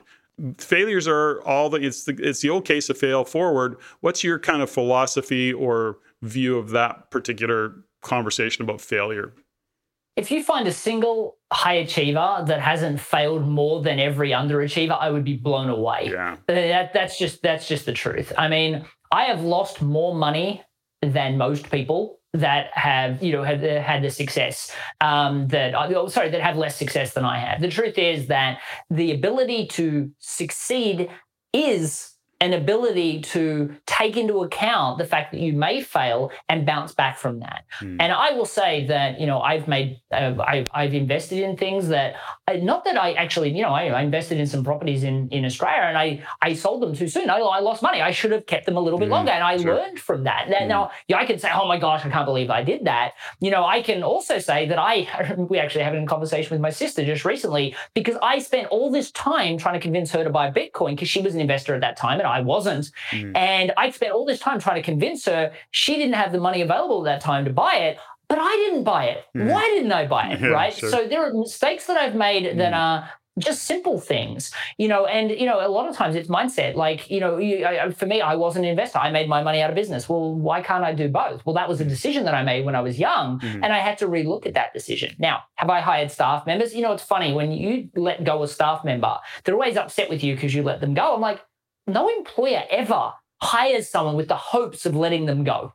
failures 0.57 1.07
are 1.07 1.41
all 1.43 1.69
the 1.69 1.77
it's 1.81 2.05
the 2.05 2.15
it's 2.19 2.39
the 2.39 2.49
old 2.49 2.65
case 2.65 2.89
of 2.89 2.97
fail 2.97 3.25
forward. 3.25 3.77
What's 3.99 4.23
your 4.23 4.39
kind 4.39 4.61
of 4.61 4.69
philosophy 4.69 5.53
or 5.53 5.99
view 6.21 6.57
of 6.57 6.69
that 6.69 7.11
particular 7.11 7.75
conversation 8.01 8.63
about 8.63 8.81
failure? 8.81 9.33
If 10.15 10.31
you 10.31 10.43
find 10.43 10.67
a 10.67 10.73
single 10.73 11.37
high 11.53 11.75
achiever 11.75 12.43
that 12.47 12.59
hasn't 12.59 12.99
failed 12.99 13.47
more 13.47 13.81
than 13.81 13.99
every 13.99 14.31
underachiever, 14.31 14.97
I 14.99 15.09
would 15.09 15.23
be 15.23 15.37
blown 15.37 15.69
away. 15.69 16.09
Yeah. 16.11 16.37
That, 16.47 16.93
that's 16.93 17.17
just 17.17 17.41
that's 17.41 17.67
just 17.67 17.85
the 17.85 17.93
truth. 17.93 18.33
I 18.37 18.47
mean, 18.47 18.85
I 19.11 19.25
have 19.25 19.41
lost 19.41 19.81
more 19.81 20.15
money 20.15 20.63
than 21.01 21.37
most 21.37 21.69
people 21.71 22.19
that 22.33 22.67
have 22.73 23.21
you 23.21 23.33
know 23.33 23.43
had 23.43 23.61
had 23.61 24.01
the 24.01 24.09
success 24.09 24.71
um, 25.01 25.47
that 25.49 25.73
oh, 25.75 26.07
sorry 26.07 26.29
that 26.29 26.41
have 26.41 26.57
less 26.57 26.77
success 26.77 27.13
than 27.13 27.25
I 27.25 27.37
have. 27.39 27.61
The 27.61 27.67
truth 27.67 27.97
is 27.97 28.27
that 28.27 28.61
the 28.89 29.11
ability 29.11 29.67
to 29.67 30.11
succeed 30.19 31.09
is 31.51 32.11
an 32.41 32.53
ability 32.53 33.21
to 33.21 33.75
take 33.85 34.17
into 34.17 34.41
account 34.41 34.97
the 34.97 35.05
fact 35.05 35.31
that 35.31 35.39
you 35.39 35.53
may 35.53 35.79
fail 35.79 36.31
and 36.49 36.65
bounce 36.65 36.91
back 36.91 37.19
from 37.19 37.39
that. 37.39 37.65
Mm. 37.81 37.97
And 37.99 38.11
I 38.11 38.31
will 38.31 38.45
say 38.45 38.87
that 38.87 39.19
you 39.19 39.27
know 39.27 39.41
I've 39.41 39.67
made 39.67 40.01
uh, 40.11 40.33
I've, 40.45 40.67
I've, 40.73 40.93
invested 40.93 41.39
in 41.39 41.55
things 41.55 41.89
that 41.89 42.15
uh, 42.40 42.40
not 42.55 42.83
that 42.85 42.97
I 42.97 43.13
actually 43.13 43.49
you 43.51 43.61
know 43.61 43.69
I, 43.69 43.87
I, 43.87 44.01
invested 44.01 44.39
in 44.39 44.47
some 44.47 44.63
properties 44.63 45.03
in 45.03 45.29
in 45.29 45.45
Australia 45.45 45.83
and 45.83 45.97
I 45.97 46.23
I 46.41 46.53
sold 46.53 46.81
them 46.81 46.95
too 46.95 47.07
soon. 47.07 47.29
I, 47.29 47.37
I 47.37 47.59
lost 47.59 47.81
money. 47.81 48.01
I 48.01 48.11
should 48.11 48.31
have 48.31 48.45
kept 48.45 48.65
them 48.65 48.77
a 48.77 48.79
little 48.79 48.99
bit 48.99 49.07
mm. 49.07 49.11
longer, 49.11 49.31
and 49.31 49.43
I 49.43 49.57
sure. 49.57 49.75
learned 49.75 49.99
from 49.99 50.23
that. 50.23 50.49
Now, 50.49 50.59
mm. 50.59 50.67
now 50.67 50.91
yeah, 51.07 51.17
I 51.17 51.25
can 51.25 51.39
say 51.39 51.49
oh 51.53 51.67
my 51.67 51.77
gosh 51.77 52.05
I 52.05 52.09
can't 52.09 52.25
believe 52.25 52.49
I 52.49 52.63
did 52.63 52.85
that. 52.85 53.13
You 53.39 53.51
know 53.51 53.65
I 53.65 53.81
can 53.81 54.03
also 54.03 54.39
say 54.39 54.67
that 54.67 54.79
I 54.79 55.35
we 55.49 55.59
actually 55.59 55.83
having 55.83 56.03
a 56.03 56.07
conversation 56.07 56.51
with 56.51 56.61
my 56.61 56.69
sister 56.69 57.05
just 57.05 57.25
recently 57.25 57.75
because 57.93 58.17
I 58.21 58.39
spent 58.39 58.67
all 58.67 58.91
this 58.91 59.11
time 59.11 59.57
trying 59.57 59.75
to 59.75 59.79
convince 59.79 60.11
her 60.11 60.23
to 60.23 60.29
buy 60.29 60.51
Bitcoin 60.51 60.91
because 60.91 61.09
she 61.09 61.21
was 61.21 61.35
an 61.35 61.41
investor 61.41 61.75
at 61.75 61.81
that 61.81 61.97
time 61.97 62.19
and 62.19 62.27
I 62.27 62.41
wasn't. 62.41 62.91
Mm. 63.11 63.35
And 63.35 63.71
I'd 63.77 63.93
spent 63.93 64.13
all 64.13 64.25
this 64.25 64.39
time 64.39 64.59
trying 64.59 64.77
to 64.77 64.83
convince 64.83 65.25
her 65.25 65.51
she 65.71 65.95
didn't 65.95 66.13
have 66.13 66.31
the 66.31 66.39
money 66.39 66.61
available 66.61 67.05
at 67.07 67.11
that 67.11 67.25
time 67.25 67.45
to 67.45 67.53
buy 67.53 67.75
it. 67.75 67.97
But 68.31 68.39
I 68.39 68.55
didn't 68.55 68.85
buy 68.85 69.07
it. 69.07 69.25
Mm. 69.35 69.51
Why 69.51 69.63
didn't 69.75 69.91
I 69.91 70.07
buy 70.07 70.31
it? 70.31 70.39
Yeah, 70.41 70.47
right. 70.47 70.73
Sure. 70.73 70.89
So 70.89 71.05
there 71.05 71.21
are 71.27 71.33
mistakes 71.33 71.85
that 71.87 71.97
I've 71.97 72.15
made 72.15 72.45
mm. 72.45 72.57
that 72.59 72.73
are 72.73 73.09
just 73.39 73.63
simple 73.63 73.99
things, 73.99 74.53
you 74.77 74.87
know, 74.87 75.05
and 75.05 75.31
you 75.31 75.45
know, 75.45 75.65
a 75.65 75.67
lot 75.67 75.89
of 75.89 75.97
times 75.97 76.15
it's 76.15 76.29
mindset. 76.29 76.75
Like, 76.75 77.11
you 77.11 77.19
know, 77.19 77.37
you, 77.37 77.65
I, 77.65 77.91
for 77.91 78.05
me, 78.05 78.21
I 78.21 78.35
was 78.35 78.55
an 78.55 78.63
investor. 78.63 78.99
I 78.99 79.11
made 79.11 79.27
my 79.27 79.43
money 79.43 79.61
out 79.61 79.69
of 79.69 79.75
business. 79.75 80.07
Well, 80.07 80.33
why 80.33 80.61
can't 80.61 80.85
I 80.85 80.93
do 80.93 81.09
both? 81.09 81.45
Well, 81.45 81.55
that 81.55 81.67
was 81.67 81.81
a 81.81 81.85
decision 81.85 82.23
that 82.23 82.33
I 82.33 82.41
made 82.43 82.65
when 82.65 82.73
I 82.73 82.79
was 82.79 82.97
young, 82.97 83.41
mm-hmm. 83.41 83.65
and 83.65 83.73
I 83.73 83.79
had 83.79 83.97
to 83.97 84.07
relook 84.07 84.45
at 84.45 84.53
that 84.53 84.73
decision. 84.73 85.13
Now, 85.19 85.43
have 85.55 85.69
I 85.69 85.81
hired 85.81 86.09
staff 86.09 86.45
members? 86.45 86.73
You 86.73 86.83
know, 86.83 86.93
it's 86.93 87.03
funny 87.03 87.33
when 87.33 87.51
you 87.51 87.89
let 87.97 88.23
go 88.23 88.43
a 88.43 88.47
staff 88.47 88.85
member, 88.85 89.17
they're 89.43 89.55
always 89.55 89.75
upset 89.75 90.09
with 90.09 90.23
you 90.23 90.35
because 90.35 90.55
you 90.55 90.63
let 90.63 90.79
them 90.79 90.93
go. 90.93 91.15
I'm 91.15 91.21
like, 91.21 91.41
no 91.85 92.07
employer 92.07 92.63
ever 92.69 93.11
hires 93.41 93.89
someone 93.89 94.15
with 94.15 94.29
the 94.29 94.37
hopes 94.37 94.85
of 94.85 94.95
letting 94.95 95.25
them 95.25 95.43
go 95.43 95.73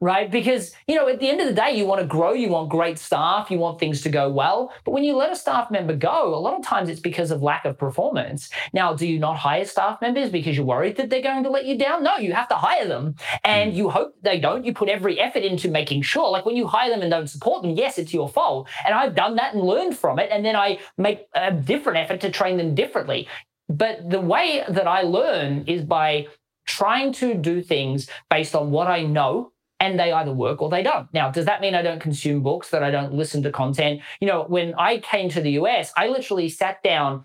right? 0.00 0.30
Because, 0.30 0.74
you 0.86 0.94
know, 0.94 1.08
at 1.08 1.20
the 1.20 1.28
end 1.28 1.40
of 1.40 1.46
the 1.46 1.52
day, 1.52 1.76
you 1.76 1.86
want 1.86 2.00
to 2.00 2.06
grow, 2.06 2.32
you 2.32 2.48
want 2.48 2.68
great 2.68 2.98
staff, 2.98 3.50
you 3.50 3.58
want 3.58 3.78
things 3.78 4.02
to 4.02 4.08
go 4.08 4.30
well. 4.30 4.72
But 4.84 4.92
when 4.92 5.04
you 5.04 5.16
let 5.16 5.32
a 5.32 5.36
staff 5.36 5.70
member 5.70 5.94
go, 5.94 6.34
a 6.34 6.36
lot 6.36 6.58
of 6.58 6.64
times 6.64 6.88
it's 6.88 7.00
because 7.00 7.30
of 7.30 7.42
lack 7.42 7.64
of 7.64 7.78
performance. 7.78 8.50
Now, 8.72 8.94
do 8.94 9.06
you 9.06 9.18
not 9.18 9.36
hire 9.36 9.64
staff 9.64 10.00
members 10.00 10.30
because 10.30 10.56
you're 10.56 10.66
worried 10.66 10.96
that 10.96 11.10
they're 11.10 11.22
going 11.22 11.44
to 11.44 11.50
let 11.50 11.66
you 11.66 11.76
down? 11.76 12.02
No, 12.02 12.16
you 12.16 12.32
have 12.32 12.48
to 12.48 12.54
hire 12.54 12.86
them. 12.86 13.14
And 13.44 13.72
hmm. 13.72 13.76
you 13.76 13.90
hope 13.90 14.14
they 14.22 14.38
don't. 14.38 14.64
You 14.64 14.72
put 14.72 14.88
every 14.88 15.20
effort 15.20 15.42
into 15.42 15.68
making 15.68 16.02
sure. 16.02 16.30
Like 16.30 16.46
when 16.46 16.56
you 16.56 16.66
hire 16.66 16.90
them 16.90 17.02
and 17.02 17.10
don't 17.10 17.28
support 17.28 17.62
them, 17.62 17.72
yes, 17.72 17.98
it's 17.98 18.14
your 18.14 18.28
fault. 18.28 18.68
And 18.84 18.94
I've 18.94 19.14
done 19.14 19.36
that 19.36 19.54
and 19.54 19.62
learned 19.62 19.96
from 19.96 20.18
it. 20.18 20.30
And 20.30 20.44
then 20.44 20.56
I 20.56 20.78
make 20.96 21.26
a 21.34 21.52
different 21.52 21.98
effort 21.98 22.20
to 22.22 22.30
train 22.30 22.56
them 22.56 22.74
differently. 22.74 23.28
But 23.68 24.08
the 24.08 24.20
way 24.20 24.64
that 24.68 24.86
I 24.86 25.02
learn 25.02 25.64
is 25.66 25.84
by 25.84 26.26
trying 26.66 27.12
to 27.14 27.34
do 27.34 27.62
things 27.62 28.08
based 28.30 28.54
on 28.54 28.70
what 28.70 28.86
I 28.86 29.02
know 29.02 29.52
and 29.80 29.98
they 29.98 30.12
either 30.12 30.32
work 30.32 30.60
or 30.60 30.68
they 30.68 30.82
don't. 30.82 31.12
Now, 31.12 31.30
does 31.30 31.46
that 31.46 31.60
mean 31.60 31.74
I 31.74 31.82
don't 31.82 32.00
consume 32.00 32.42
books, 32.42 32.70
that 32.70 32.82
I 32.82 32.90
don't 32.90 33.14
listen 33.14 33.42
to 33.44 33.52
content? 33.52 34.00
You 34.20 34.28
know, 34.28 34.44
when 34.48 34.74
I 34.74 34.98
came 34.98 35.28
to 35.30 35.40
the 35.40 35.52
US, 35.52 35.92
I 35.96 36.08
literally 36.08 36.48
sat 36.48 36.82
down 36.82 37.24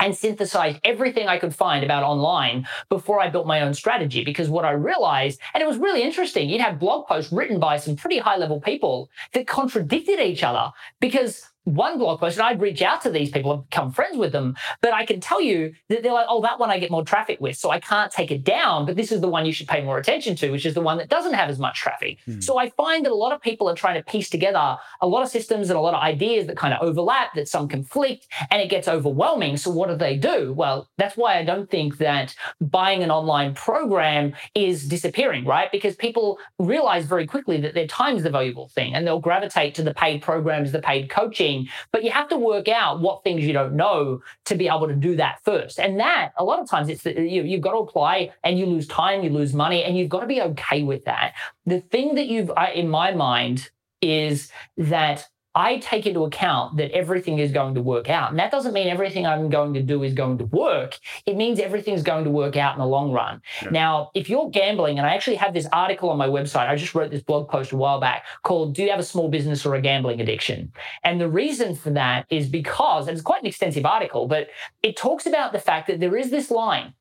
and 0.00 0.16
synthesized 0.16 0.80
everything 0.82 1.28
I 1.28 1.38
could 1.38 1.54
find 1.54 1.84
about 1.84 2.02
online 2.02 2.66
before 2.88 3.20
I 3.20 3.28
built 3.28 3.46
my 3.46 3.60
own 3.60 3.74
strategy. 3.74 4.24
Because 4.24 4.48
what 4.48 4.64
I 4.64 4.70
realized, 4.70 5.40
and 5.52 5.62
it 5.62 5.66
was 5.66 5.76
really 5.76 6.02
interesting, 6.02 6.48
you'd 6.48 6.62
have 6.62 6.78
blog 6.78 7.06
posts 7.06 7.32
written 7.32 7.60
by 7.60 7.76
some 7.76 7.96
pretty 7.96 8.18
high 8.18 8.38
level 8.38 8.60
people 8.60 9.10
that 9.34 9.46
contradicted 9.46 10.18
each 10.18 10.42
other 10.42 10.72
because 11.00 11.42
one 11.64 11.98
blog 11.98 12.20
post 12.20 12.38
and 12.38 12.46
I'd 12.46 12.60
reach 12.60 12.82
out 12.82 13.02
to 13.02 13.10
these 13.10 13.30
people 13.30 13.52
and 13.52 13.68
become 13.68 13.92
friends 13.92 14.16
with 14.16 14.32
them. 14.32 14.56
But 14.80 14.94
I 14.94 15.04
can 15.04 15.20
tell 15.20 15.40
you 15.40 15.72
that 15.88 16.02
they're 16.02 16.12
like, 16.12 16.26
oh, 16.28 16.40
that 16.42 16.58
one 16.58 16.70
I 16.70 16.78
get 16.78 16.90
more 16.90 17.04
traffic 17.04 17.40
with. 17.40 17.56
So 17.56 17.70
I 17.70 17.80
can't 17.80 18.10
take 18.10 18.30
it 18.30 18.44
down. 18.44 18.86
But 18.86 18.96
this 18.96 19.12
is 19.12 19.20
the 19.20 19.28
one 19.28 19.46
you 19.46 19.52
should 19.52 19.68
pay 19.68 19.82
more 19.82 19.98
attention 19.98 20.36
to, 20.36 20.50
which 20.50 20.66
is 20.66 20.74
the 20.74 20.80
one 20.80 20.98
that 20.98 21.08
doesn't 21.08 21.34
have 21.34 21.50
as 21.50 21.58
much 21.58 21.78
traffic. 21.78 22.18
Hmm. 22.24 22.40
So 22.40 22.58
I 22.58 22.70
find 22.70 23.04
that 23.04 23.12
a 23.12 23.14
lot 23.14 23.32
of 23.32 23.40
people 23.40 23.68
are 23.68 23.74
trying 23.74 24.02
to 24.02 24.10
piece 24.10 24.30
together 24.30 24.78
a 25.00 25.06
lot 25.06 25.22
of 25.22 25.28
systems 25.28 25.70
and 25.70 25.78
a 25.78 25.80
lot 25.80 25.94
of 25.94 26.00
ideas 26.00 26.46
that 26.46 26.56
kind 26.56 26.74
of 26.74 26.82
overlap, 26.82 27.34
that 27.34 27.48
some 27.48 27.68
conflict, 27.68 28.26
and 28.50 28.60
it 28.60 28.68
gets 28.68 28.88
overwhelming. 28.88 29.56
So 29.56 29.70
what 29.70 29.88
do 29.88 29.96
they 29.96 30.16
do? 30.16 30.52
Well, 30.52 30.88
that's 30.96 31.16
why 31.16 31.38
I 31.38 31.44
don't 31.44 31.70
think 31.70 31.98
that 31.98 32.34
buying 32.60 33.02
an 33.02 33.10
online 33.10 33.54
program 33.54 34.32
is 34.54 34.86
disappearing, 34.88 35.44
right? 35.44 35.70
Because 35.70 35.94
people 35.96 36.38
realize 36.58 37.04
very 37.04 37.26
quickly 37.26 37.60
that 37.60 37.74
their 37.74 37.86
time 37.86 38.16
is 38.16 38.22
the 38.22 38.30
valuable 38.30 38.68
thing 38.68 38.94
and 38.94 39.06
they'll 39.06 39.20
gravitate 39.20 39.74
to 39.74 39.82
the 39.82 39.94
paid 39.94 40.22
programs, 40.22 40.72
the 40.72 40.80
paid 40.80 41.10
coaching 41.10 41.59
but 41.92 42.04
you 42.04 42.10
have 42.10 42.28
to 42.28 42.36
work 42.36 42.68
out 42.68 43.00
what 43.00 43.24
things 43.24 43.44
you 43.44 43.52
don't 43.52 43.74
know 43.74 44.20
to 44.46 44.54
be 44.54 44.68
able 44.68 44.88
to 44.88 44.94
do 44.94 45.16
that 45.16 45.40
first. 45.44 45.78
And 45.78 45.98
that, 46.00 46.32
a 46.36 46.44
lot 46.44 46.60
of 46.60 46.68
times, 46.68 46.88
it's 46.88 47.02
the, 47.02 47.20
you, 47.20 47.42
you've 47.42 47.60
got 47.60 47.72
to 47.72 47.78
apply 47.78 48.32
and 48.44 48.58
you 48.58 48.66
lose 48.66 48.86
time, 48.86 49.22
you 49.22 49.30
lose 49.30 49.54
money, 49.54 49.82
and 49.84 49.96
you've 49.96 50.08
got 50.08 50.20
to 50.20 50.26
be 50.26 50.40
okay 50.42 50.82
with 50.82 51.04
that. 51.04 51.34
The 51.66 51.80
thing 51.80 52.14
that 52.16 52.26
you've, 52.26 52.50
uh, 52.50 52.68
in 52.74 52.88
my 52.88 53.12
mind, 53.12 53.70
is 54.00 54.50
that 54.76 55.28
I 55.54 55.78
take 55.78 56.06
into 56.06 56.24
account 56.24 56.76
that 56.76 56.92
everything 56.92 57.38
is 57.38 57.50
going 57.50 57.74
to 57.74 57.82
work 57.82 58.08
out. 58.08 58.30
And 58.30 58.38
that 58.38 58.50
doesn't 58.50 58.72
mean 58.72 58.88
everything 58.88 59.26
I'm 59.26 59.50
going 59.50 59.74
to 59.74 59.82
do 59.82 60.02
is 60.04 60.14
going 60.14 60.38
to 60.38 60.44
work. 60.44 60.98
It 61.26 61.36
means 61.36 61.58
everything's 61.58 62.02
going 62.02 62.24
to 62.24 62.30
work 62.30 62.56
out 62.56 62.74
in 62.74 62.78
the 62.78 62.86
long 62.86 63.10
run. 63.10 63.42
Yeah. 63.62 63.70
Now, 63.70 64.10
if 64.14 64.30
you're 64.30 64.48
gambling, 64.50 64.98
and 64.98 65.06
I 65.06 65.14
actually 65.14 65.36
have 65.36 65.52
this 65.52 65.66
article 65.72 66.10
on 66.10 66.18
my 66.18 66.28
website, 66.28 66.68
I 66.68 66.76
just 66.76 66.94
wrote 66.94 67.10
this 67.10 67.22
blog 67.22 67.48
post 67.48 67.72
a 67.72 67.76
while 67.76 68.00
back 68.00 68.26
called 68.44 68.74
Do 68.74 68.84
You 68.84 68.90
Have 68.90 69.00
a 69.00 69.04
Small 69.04 69.28
Business 69.28 69.66
or 69.66 69.74
a 69.74 69.80
Gambling 69.80 70.20
Addiction? 70.20 70.72
And 71.02 71.20
the 71.20 71.28
reason 71.28 71.74
for 71.74 71.90
that 71.90 72.26
is 72.30 72.48
because, 72.48 73.08
and 73.08 73.16
it's 73.16 73.22
quite 73.22 73.42
an 73.42 73.48
extensive 73.48 73.84
article, 73.84 74.28
but 74.28 74.48
it 74.82 74.96
talks 74.96 75.26
about 75.26 75.52
the 75.52 75.58
fact 75.58 75.88
that 75.88 75.98
there 75.98 76.16
is 76.16 76.30
this 76.30 76.50
line 76.50 76.94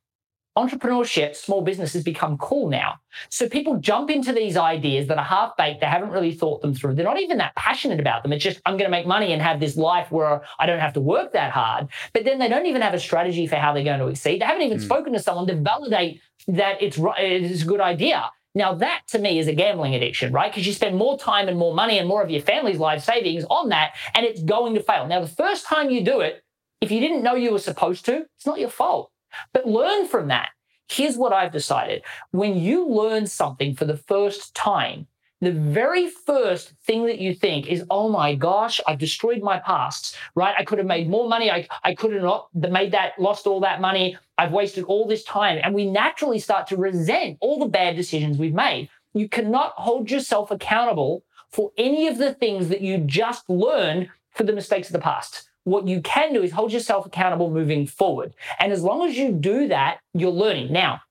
entrepreneurship, 0.67 1.35
small 1.35 1.61
businesses 1.61 2.03
become 2.03 2.37
cool 2.37 2.69
now. 2.69 2.99
So 3.29 3.47
people 3.49 3.77
jump 3.77 4.09
into 4.09 4.33
these 4.33 4.57
ideas 4.57 5.07
that 5.07 5.17
are 5.17 5.23
half 5.23 5.55
baked. 5.57 5.81
They 5.81 5.87
haven't 5.87 6.11
really 6.11 6.33
thought 6.33 6.61
them 6.61 6.73
through. 6.73 6.95
They're 6.95 7.05
not 7.05 7.19
even 7.19 7.37
that 7.37 7.55
passionate 7.55 7.99
about 7.99 8.23
them. 8.23 8.33
It's 8.33 8.43
just, 8.43 8.61
I'm 8.65 8.73
going 8.73 8.85
to 8.85 8.91
make 8.91 9.07
money 9.07 9.33
and 9.33 9.41
have 9.41 9.59
this 9.59 9.77
life 9.77 10.11
where 10.11 10.41
I 10.59 10.65
don't 10.65 10.79
have 10.79 10.93
to 10.93 11.01
work 11.01 11.33
that 11.33 11.51
hard. 11.51 11.87
But 12.13 12.25
then 12.25 12.39
they 12.39 12.47
don't 12.47 12.65
even 12.65 12.81
have 12.81 12.93
a 12.93 12.99
strategy 12.99 13.47
for 13.47 13.55
how 13.55 13.73
they're 13.73 13.83
going 13.83 13.99
to 13.99 14.07
exceed. 14.07 14.41
They 14.41 14.45
haven't 14.45 14.63
even 14.63 14.79
mm. 14.79 14.83
spoken 14.83 15.13
to 15.13 15.19
someone 15.19 15.47
to 15.47 15.55
validate 15.55 16.21
that 16.47 16.81
it's, 16.81 16.97
it's 16.99 17.63
a 17.63 17.65
good 17.65 17.81
idea. 17.81 18.29
Now, 18.55 18.73
that 18.75 19.03
to 19.09 19.19
me 19.19 19.37
is 19.37 19.47
a 19.47 19.53
gambling 19.53 19.93
addiction, 19.93 20.33
right? 20.33 20.51
Because 20.51 20.65
you 20.65 20.73
spend 20.73 20.95
more 20.95 21.19
time 21.19 21.47
and 21.47 21.57
more 21.57 21.73
money 21.73 21.99
and 21.99 22.07
more 22.07 22.23
of 22.23 22.31
your 22.31 22.41
family's 22.41 22.79
life 22.79 23.03
savings 23.03 23.45
on 23.49 23.69
that, 23.69 23.95
and 24.15 24.25
it's 24.25 24.41
going 24.41 24.73
to 24.73 24.81
fail. 24.81 25.07
Now, 25.07 25.21
the 25.21 25.27
first 25.27 25.67
time 25.67 25.91
you 25.91 26.03
do 26.03 26.21
it, 26.21 26.43
if 26.81 26.91
you 26.91 26.99
didn't 26.99 27.23
know 27.23 27.35
you 27.35 27.51
were 27.51 27.59
supposed 27.59 28.05
to, 28.05 28.25
it's 28.35 28.45
not 28.45 28.59
your 28.59 28.69
fault. 28.69 29.11
But 29.53 29.67
learn 29.67 30.07
from 30.07 30.27
that. 30.27 30.49
Here's 30.89 31.17
what 31.17 31.33
I've 31.33 31.51
decided. 31.51 32.03
When 32.31 32.57
you 32.57 32.87
learn 32.87 33.27
something 33.27 33.75
for 33.75 33.85
the 33.85 33.97
first 33.97 34.55
time, 34.55 35.07
the 35.41 35.51
very 35.51 36.09
first 36.09 36.73
thing 36.83 37.05
that 37.05 37.19
you 37.19 37.33
think 37.33 37.67
is, 37.67 37.85
oh 37.89 38.09
my 38.09 38.35
gosh, 38.35 38.81
I've 38.85 38.97
destroyed 38.97 39.41
my 39.41 39.59
past, 39.59 40.17
right? 40.35 40.53
I 40.57 40.65
could 40.65 40.79
have 40.79 40.87
made 40.87 41.09
more 41.09 41.29
money. 41.29 41.49
I, 41.49 41.67
I 41.83 41.95
could 41.95 42.11
have 42.11 42.23
not 42.23 42.49
made 42.53 42.91
that, 42.91 43.17
lost 43.19 43.47
all 43.47 43.61
that 43.61 43.79
money. 43.79 44.17
I've 44.37 44.51
wasted 44.51 44.83
all 44.85 45.07
this 45.07 45.23
time. 45.23 45.59
And 45.63 45.73
we 45.73 45.89
naturally 45.89 46.39
start 46.39 46.67
to 46.67 46.77
resent 46.77 47.37
all 47.39 47.59
the 47.59 47.67
bad 47.67 47.95
decisions 47.95 48.37
we've 48.37 48.53
made. 48.53 48.89
You 49.13 49.29
cannot 49.29 49.73
hold 49.77 50.11
yourself 50.11 50.51
accountable 50.51 51.23
for 51.51 51.71
any 51.77 52.07
of 52.07 52.17
the 52.17 52.33
things 52.33 52.67
that 52.69 52.81
you 52.81 52.97
just 52.97 53.49
learned 53.49 54.09
for 54.31 54.43
the 54.43 54.53
mistakes 54.53 54.89
of 54.89 54.93
the 54.93 54.99
past 54.99 55.48
what 55.63 55.87
you 55.87 56.01
can 56.01 56.33
do 56.33 56.41
is 56.41 56.51
hold 56.51 56.71
yourself 56.71 57.05
accountable 57.05 57.51
moving 57.51 57.85
forward. 57.85 58.33
And 58.59 58.71
as 58.71 58.83
long 58.83 59.07
as 59.07 59.17
you 59.17 59.31
do 59.31 59.67
that, 59.67 59.99
you're 60.13 60.31
learning. 60.31 60.71
Now, 60.71 61.01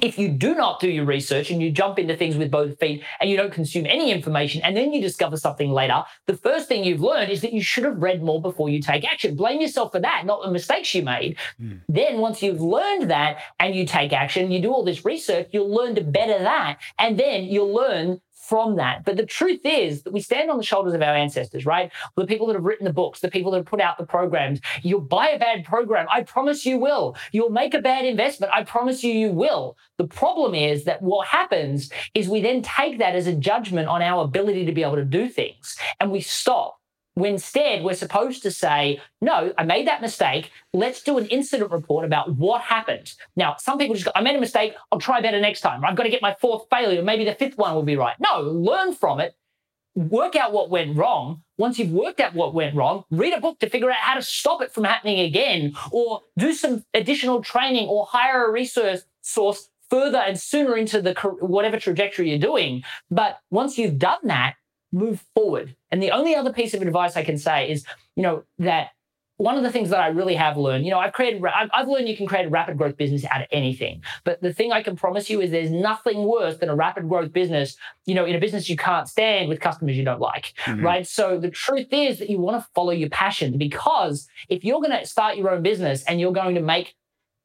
if 0.00 0.18
you 0.18 0.28
do 0.28 0.54
not 0.54 0.80
do 0.80 0.88
your 0.88 1.04
research 1.04 1.50
and 1.50 1.60
you 1.60 1.70
jump 1.70 1.98
into 1.98 2.16
things 2.16 2.36
with 2.36 2.50
both 2.50 2.78
feet 2.78 3.02
and 3.20 3.28
you 3.28 3.36
don't 3.36 3.52
consume 3.52 3.84
any 3.86 4.10
information 4.10 4.62
and 4.62 4.76
then 4.76 4.92
you 4.92 5.02
discover 5.02 5.36
something 5.36 5.70
later, 5.70 6.02
the 6.26 6.36
first 6.36 6.66
thing 6.66 6.82
you've 6.82 7.02
learned 7.02 7.30
is 7.30 7.42
that 7.42 7.52
you 7.52 7.62
should 7.62 7.84
have 7.84 8.00
read 8.02 8.22
more 8.22 8.40
before 8.40 8.70
you 8.70 8.80
take 8.80 9.04
action. 9.04 9.36
Blame 9.36 9.60
yourself 9.60 9.92
for 9.92 10.00
that, 10.00 10.24
not 10.24 10.42
the 10.42 10.50
mistakes 10.50 10.94
you 10.94 11.02
made. 11.02 11.36
Mm. 11.60 11.80
Then 11.88 12.18
once 12.18 12.42
you've 12.42 12.60
learned 12.60 13.10
that 13.10 13.38
and 13.60 13.74
you 13.74 13.84
take 13.84 14.12
action, 14.12 14.50
you 14.50 14.62
do 14.62 14.72
all 14.72 14.84
this 14.84 15.04
research, 15.04 15.48
you'll 15.52 15.72
learn 15.72 15.94
to 15.96 16.02
better 16.02 16.38
that. 16.38 16.78
And 16.98 17.18
then 17.18 17.44
you'll 17.44 17.74
learn 17.74 18.20
from 18.52 18.76
that. 18.76 19.02
But 19.06 19.16
the 19.16 19.24
truth 19.24 19.60
is 19.64 20.02
that 20.02 20.12
we 20.12 20.20
stand 20.20 20.50
on 20.50 20.58
the 20.58 20.62
shoulders 20.62 20.92
of 20.92 21.00
our 21.00 21.14
ancestors, 21.14 21.64
right? 21.64 21.90
The 22.18 22.26
people 22.26 22.46
that 22.48 22.52
have 22.52 22.64
written 22.64 22.84
the 22.84 22.92
books, 22.92 23.20
the 23.20 23.30
people 23.30 23.50
that 23.52 23.56
have 23.60 23.66
put 23.66 23.80
out 23.80 23.96
the 23.96 24.04
programs. 24.04 24.60
You'll 24.82 25.00
buy 25.00 25.28
a 25.28 25.38
bad 25.38 25.64
program. 25.64 26.06
I 26.12 26.22
promise 26.22 26.66
you 26.66 26.76
will. 26.76 27.16
You'll 27.32 27.48
make 27.48 27.72
a 27.72 27.80
bad 27.80 28.04
investment. 28.04 28.52
I 28.52 28.64
promise 28.64 29.02
you, 29.02 29.10
you 29.14 29.30
will. 29.30 29.78
The 29.96 30.06
problem 30.06 30.54
is 30.54 30.84
that 30.84 31.00
what 31.00 31.28
happens 31.28 31.90
is 32.12 32.28
we 32.28 32.42
then 32.42 32.60
take 32.60 32.98
that 32.98 33.16
as 33.16 33.26
a 33.26 33.34
judgment 33.34 33.88
on 33.88 34.02
our 34.02 34.22
ability 34.22 34.66
to 34.66 34.72
be 34.72 34.82
able 34.82 34.96
to 34.96 35.04
do 35.06 35.30
things 35.30 35.78
and 35.98 36.12
we 36.12 36.20
stop 36.20 36.81
instead 37.16 37.84
we're 37.84 37.94
supposed 37.94 38.42
to 38.42 38.50
say, 38.50 39.00
no, 39.20 39.52
I 39.58 39.64
made 39.64 39.86
that 39.86 40.00
mistake. 40.00 40.50
Let's 40.72 41.02
do 41.02 41.18
an 41.18 41.26
incident 41.26 41.70
report 41.70 42.04
about 42.04 42.36
what 42.36 42.62
happened. 42.62 43.12
Now, 43.36 43.56
some 43.58 43.78
people 43.78 43.94
just 43.94 44.06
go, 44.06 44.12
I 44.14 44.22
made 44.22 44.36
a 44.36 44.40
mistake. 44.40 44.74
I'll 44.90 44.98
try 44.98 45.20
better 45.20 45.40
next 45.40 45.60
time. 45.60 45.84
I've 45.84 45.96
got 45.96 46.04
to 46.04 46.10
get 46.10 46.22
my 46.22 46.34
fourth 46.40 46.66
failure. 46.70 47.02
Maybe 47.02 47.24
the 47.24 47.34
fifth 47.34 47.58
one 47.58 47.74
will 47.74 47.82
be 47.82 47.96
right. 47.96 48.16
No, 48.18 48.40
learn 48.40 48.94
from 48.94 49.20
it. 49.20 49.36
Work 49.94 50.36
out 50.36 50.52
what 50.52 50.70
went 50.70 50.96
wrong. 50.96 51.42
Once 51.58 51.78
you've 51.78 51.90
worked 51.90 52.18
out 52.18 52.34
what 52.34 52.54
went 52.54 52.74
wrong, 52.74 53.04
read 53.10 53.34
a 53.34 53.40
book 53.40 53.58
to 53.58 53.68
figure 53.68 53.90
out 53.90 53.98
how 53.98 54.14
to 54.14 54.22
stop 54.22 54.62
it 54.62 54.72
from 54.72 54.84
happening 54.84 55.20
again, 55.20 55.74
or 55.90 56.22
do 56.38 56.54
some 56.54 56.82
additional 56.94 57.42
training, 57.42 57.88
or 57.88 58.06
hire 58.06 58.46
a 58.46 58.50
resource 58.50 59.04
source 59.20 59.68
further 59.90 60.16
and 60.16 60.40
sooner 60.40 60.78
into 60.78 61.02
the 61.02 61.12
whatever 61.40 61.78
trajectory 61.78 62.30
you're 62.30 62.38
doing. 62.38 62.82
But 63.10 63.40
once 63.50 63.76
you've 63.76 63.98
done 63.98 64.20
that, 64.24 64.54
move 64.92 65.24
forward. 65.34 65.74
And 65.90 66.02
the 66.02 66.10
only 66.10 66.34
other 66.34 66.52
piece 66.52 66.74
of 66.74 66.82
advice 66.82 67.16
I 67.16 67.24
can 67.24 67.38
say 67.38 67.70
is, 67.70 67.84
you 68.16 68.22
know, 68.22 68.44
that 68.58 68.90
one 69.38 69.56
of 69.56 69.64
the 69.64 69.72
things 69.72 69.90
that 69.90 69.98
I 69.98 70.08
really 70.08 70.36
have 70.36 70.56
learned, 70.56 70.84
you 70.84 70.92
know, 70.92 71.00
I've 71.00 71.12
created, 71.12 71.42
I've 71.44 71.88
learned 71.88 72.08
you 72.08 72.16
can 72.16 72.26
create 72.26 72.46
a 72.46 72.48
rapid 72.48 72.78
growth 72.78 72.96
business 72.96 73.24
out 73.28 73.40
of 73.40 73.48
anything. 73.50 74.02
But 74.24 74.40
the 74.40 74.52
thing 74.52 74.70
I 74.70 74.82
can 74.82 74.94
promise 74.94 75.28
you 75.28 75.40
is 75.40 75.50
there's 75.50 75.70
nothing 75.70 76.24
worse 76.24 76.58
than 76.58 76.68
a 76.68 76.76
rapid 76.76 77.08
growth 77.08 77.32
business, 77.32 77.76
you 78.06 78.14
know, 78.14 78.24
in 78.24 78.36
a 78.36 78.38
business 78.38 78.68
you 78.68 78.76
can't 78.76 79.08
stand 79.08 79.48
with 79.48 79.58
customers 79.58 79.96
you 79.96 80.04
don't 80.04 80.20
like, 80.20 80.52
mm-hmm. 80.64 80.84
right? 80.84 81.06
So 81.06 81.38
the 81.38 81.50
truth 81.50 81.88
is 81.90 82.20
that 82.20 82.30
you 82.30 82.38
want 82.38 82.62
to 82.62 82.68
follow 82.72 82.92
your 82.92 83.08
passion 83.08 83.58
because 83.58 84.28
if 84.48 84.64
you're 84.64 84.80
going 84.80 84.96
to 84.96 85.06
start 85.06 85.36
your 85.36 85.50
own 85.50 85.62
business 85.62 86.04
and 86.04 86.20
you're 86.20 86.32
going 86.32 86.54
to 86.54 86.62
make 86.62 86.94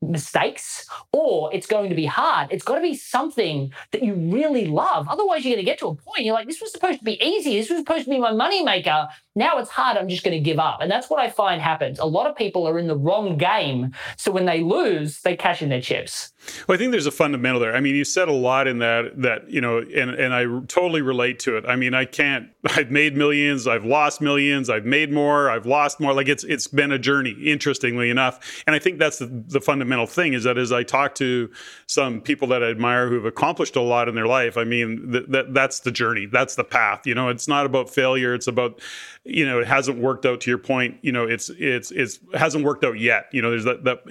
mistakes 0.02 0.88
or 1.12 1.54
it's 1.54 1.68
going 1.68 1.90
to 1.90 1.96
be 1.96 2.06
hard. 2.06 2.50
It's 2.52 2.64
got 2.64 2.76
to 2.76 2.82
be 2.82 2.96
something 2.96 3.74
that 3.92 4.04
you 4.04 4.14
really 4.14 4.68
love. 4.68 5.08
Otherwise, 5.10 5.44
you're 5.44 5.56
going 5.56 5.66
to 5.66 5.70
get 5.70 5.80
to 5.80 5.88
a 5.88 5.96
point 5.96 6.24
you're 6.24 6.34
like, 6.34 6.48
this 6.48 6.62
was 6.62 6.72
supposed 6.72 7.00
to 7.00 7.06
be 7.06 7.22
easy. 7.24 7.58
This 7.58 7.70
was 7.70 7.80
supposed 7.80 8.06
to 8.06 8.12
be 8.12 8.20
my 8.20 8.32
moneymaker. 8.32 9.08
Now 9.36 9.58
it's 9.58 9.70
hard. 9.70 9.98
I'm 9.98 10.10
just 10.10 10.24
going 10.24 10.38
to 10.38 10.44
give 10.44 10.60
up. 10.60 10.82
And 10.82 10.92
that's 10.92 11.10
what 11.10 11.20
I 11.20 11.30
find 11.30 11.62
happens. 11.62 12.00
A 12.00 12.06
lot 12.06 12.28
of 12.28 12.36
people 12.36 12.68
are 12.68 12.80
in 12.80 12.88
the 12.88 12.98
wrong 12.98 13.38
game. 13.38 13.94
So 14.18 14.32
when 14.32 14.46
they 14.46 14.62
lose, 14.62 15.22
they 15.22 15.36
cash 15.36 15.62
in 15.62 15.70
their 15.70 15.82
chips. 15.82 16.32
Well, 16.68 16.76
I 16.76 16.78
think 16.78 16.92
there's 16.92 17.06
a 17.06 17.12
fundamental 17.12 17.60
there. 17.60 17.76
I 17.76 17.80
mean, 17.80 17.96
you 17.96 18.04
said 18.04 18.28
a 18.28 18.34
lot 18.34 18.68
in 18.68 18.80
that 18.80 19.22
that 19.22 19.50
you 19.50 19.62
know, 19.62 19.80
and 19.80 20.12
and 20.12 20.34
I 20.34 20.44
totally 20.68 21.02
relate 21.02 21.40
to 21.40 21.58
it. 21.58 21.66
I 21.68 21.76
mean, 21.76 21.94
I 21.94 22.06
can't. 22.06 22.50
I've 22.76 22.92
made 22.92 23.16
millions. 23.16 23.68
I've 23.68 23.86
lost 23.86 24.22
millions. 24.22 24.70
I've 24.70 24.86
made 24.86 25.12
more. 25.12 25.50
I've 25.50 25.66
lost 25.66 26.00
more. 26.00 26.14
Like 26.14 26.28
it's 26.28 26.44
it's 26.44 26.68
been 26.68 26.92
a 26.92 27.00
journey. 27.00 27.32
Interestingly 27.32 28.10
enough, 28.10 28.64
and 28.68 28.76
I 28.76 28.80
think 28.80 29.00
that's 29.00 29.20
the, 29.20 29.28
the 29.48 29.62
fundamental 29.62 30.08
thing 30.08 30.34
is 30.34 30.44
that 30.44 30.58
as 30.58 30.72
I 30.72 30.84
talk 30.84 31.16
to 31.16 31.50
some 31.88 32.22
people 32.22 32.48
that 32.50 32.64
I 32.64 32.70
admire 32.70 33.10
who've 33.10 33.26
accomplished 33.26 33.76
a 33.76 33.82
lot 33.82 34.08
in 34.08 34.16
their 34.16 34.28
life, 34.28 34.58
I 34.58 34.64
mean 34.64 35.12
that, 35.12 35.32
that 35.32 35.54
that's 35.54 35.82
the 35.82 35.92
journey, 35.92 36.26
that's 36.26 36.56
the 36.56 36.64
path. 36.64 37.06
You 37.06 37.16
know, 37.16 37.30
it's 37.30 37.48
not 37.48 37.66
about 37.66 37.90
failure. 37.90 38.34
It's 38.34 38.48
about, 38.48 38.82
you 39.24 39.46
know, 39.46 39.60
it 39.60 39.68
hasn't 39.68 40.00
worked 40.00 40.26
out. 40.26 40.42
To 40.42 40.52
your 40.52 40.60
point, 40.60 40.98
you 41.02 41.12
know, 41.12 41.26
it's 41.26 41.50
it's 41.58 41.92
it's 41.92 42.20
hasn't 42.34 42.64
worked 42.64 42.84
out 42.84 43.00
yet. 43.00 43.26
You 43.32 43.42
know, 43.42 43.50
there's 43.50 43.66
that 43.66 43.84
that 43.86 44.04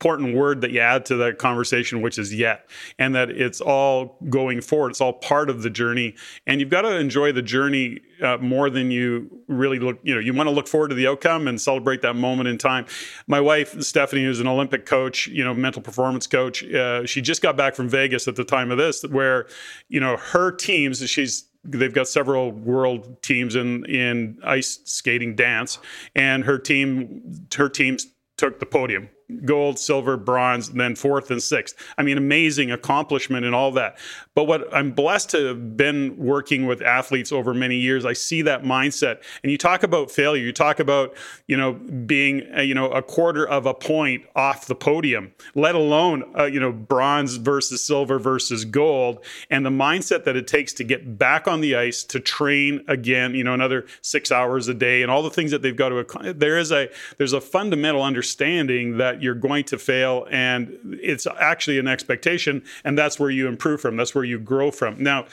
important 0.00 0.36
word 0.36 0.60
that 0.60 0.70
you 0.70 0.78
add 0.78 1.04
to 1.04 1.16
that 1.16 1.38
conversation, 1.38 2.00
which 2.00 2.18
is 2.18 2.32
yet, 2.32 2.70
and 3.00 3.16
that 3.16 3.30
it's 3.30 3.60
all 3.60 4.16
going 4.28 4.60
forward. 4.60 4.90
It's 4.90 5.00
all 5.00 5.12
part 5.12 5.50
of 5.50 5.62
the 5.62 5.70
journey, 5.70 6.14
and 6.46 6.60
you've 6.60 6.70
got 6.70 6.82
to 6.82 6.96
enjoy 6.96 7.32
the 7.32 7.42
journey 7.42 7.98
uh, 8.22 8.36
more 8.36 8.70
than 8.70 8.92
you 8.92 9.28
really 9.48 9.80
look. 9.80 9.98
You 10.04 10.14
know, 10.14 10.20
you 10.20 10.32
want 10.32 10.46
to 10.48 10.52
look 10.52 10.68
forward 10.68 10.88
to 10.88 10.94
the 10.94 11.08
outcome 11.08 11.48
and 11.48 11.60
celebrate 11.60 12.02
that 12.02 12.14
moment 12.14 12.48
in 12.48 12.58
time. 12.58 12.86
My 13.26 13.40
wife 13.40 13.80
Stephanie, 13.82 14.24
who's 14.24 14.38
an 14.38 14.46
Olympic 14.46 14.86
coach, 14.86 15.26
you 15.26 15.42
know, 15.42 15.52
mental 15.52 15.82
performance 15.82 16.28
coach, 16.28 16.62
uh, 16.64 17.04
she 17.04 17.20
just 17.20 17.42
got 17.42 17.56
back 17.56 17.74
from 17.74 17.88
Vegas 17.88 18.28
at 18.28 18.36
the 18.36 18.44
time 18.44 18.70
of 18.70 18.78
this, 18.78 19.02
where 19.02 19.48
you 19.88 19.98
know 19.98 20.16
her 20.16 20.52
teams. 20.52 21.08
She's 21.10 21.44
they've 21.64 21.92
got 21.92 22.06
several 22.06 22.52
world 22.52 23.20
teams 23.20 23.56
in 23.56 23.84
in 23.86 24.38
ice 24.44 24.78
skating 24.84 25.34
dance 25.34 25.78
and 26.14 26.44
her 26.44 26.56
team 26.56 27.48
her 27.56 27.68
teams 27.68 28.06
took 28.36 28.60
the 28.60 28.66
podium 28.66 29.10
gold, 29.44 29.78
silver, 29.78 30.16
bronze, 30.16 30.70
then 30.70 30.94
fourth 30.94 31.30
and 31.30 31.42
sixth. 31.42 31.76
I 31.98 32.02
mean, 32.02 32.16
amazing 32.16 32.70
accomplishment 32.70 33.44
and 33.44 33.54
all 33.54 33.72
that. 33.72 33.98
But 34.34 34.44
what 34.44 34.72
I'm 34.74 34.92
blessed 34.92 35.30
to 35.30 35.46
have 35.46 35.76
been 35.76 36.16
working 36.16 36.66
with 36.66 36.80
athletes 36.80 37.32
over 37.32 37.52
many 37.52 37.76
years, 37.76 38.04
I 38.04 38.12
see 38.12 38.42
that 38.42 38.62
mindset. 38.62 39.22
And 39.42 39.52
you 39.52 39.58
talk 39.58 39.82
about 39.82 40.10
failure, 40.10 40.44
you 40.44 40.52
talk 40.52 40.80
about, 40.80 41.14
you 41.46 41.56
know, 41.56 41.72
being, 41.72 42.46
you 42.58 42.74
know, 42.74 42.90
a 42.90 43.02
quarter 43.02 43.46
of 43.46 43.66
a 43.66 43.74
point 43.74 44.24
off 44.34 44.66
the 44.66 44.74
podium, 44.74 45.32
let 45.54 45.74
alone, 45.74 46.24
uh, 46.38 46.44
you 46.44 46.60
know, 46.60 46.72
bronze 46.72 47.36
versus 47.36 47.84
silver 47.84 48.18
versus 48.18 48.64
gold, 48.64 49.24
and 49.50 49.66
the 49.66 49.70
mindset 49.70 50.24
that 50.24 50.36
it 50.36 50.46
takes 50.46 50.72
to 50.74 50.84
get 50.84 51.18
back 51.18 51.48
on 51.48 51.60
the 51.60 51.76
ice 51.76 52.02
to 52.04 52.20
train 52.20 52.84
again, 52.88 53.34
you 53.34 53.44
know, 53.44 53.54
another 53.54 53.86
six 54.00 54.30
hours 54.30 54.68
a 54.68 54.74
day, 54.74 55.02
and 55.02 55.10
all 55.10 55.22
the 55.22 55.30
things 55.30 55.50
that 55.50 55.62
they've 55.62 55.76
got 55.76 55.88
to. 55.90 56.32
There 56.32 56.58
is 56.58 56.72
a 56.72 56.88
there's 57.16 57.32
a 57.32 57.40
fundamental 57.40 58.02
understanding 58.02 58.98
that 58.98 59.17
you're 59.22 59.34
going 59.34 59.64
to 59.64 59.78
fail 59.78 60.26
and 60.30 60.78
it's 61.00 61.26
actually 61.40 61.78
an 61.78 61.88
expectation 61.88 62.62
and 62.84 62.96
that's 62.96 63.18
where 63.18 63.30
you 63.30 63.46
improve 63.48 63.80
from 63.80 63.96
that's 63.96 64.14
where 64.14 64.24
you 64.24 64.38
grow 64.38 64.70
from 64.70 65.02
now 65.02 65.26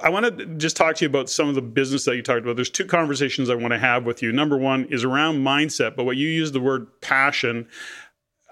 I 0.00 0.10
want 0.10 0.38
to 0.38 0.46
just 0.56 0.76
talk 0.76 0.96
to 0.96 1.04
you 1.04 1.08
about 1.08 1.30
some 1.30 1.48
of 1.48 1.54
the 1.54 1.62
business 1.62 2.04
that 2.04 2.16
you 2.16 2.22
talked 2.22 2.42
about. 2.42 2.56
There's 2.56 2.68
two 2.68 2.84
conversations 2.84 3.48
I 3.48 3.54
want 3.54 3.72
to 3.72 3.78
have 3.78 4.04
with 4.04 4.22
you. 4.22 4.30
Number 4.30 4.58
one 4.58 4.84
is 4.90 5.04
around 5.04 5.38
mindset, 5.38 5.96
but 5.96 6.04
what 6.04 6.18
you 6.18 6.28
use 6.28 6.52
the 6.52 6.60
word 6.60 6.86
passion. 7.00 7.66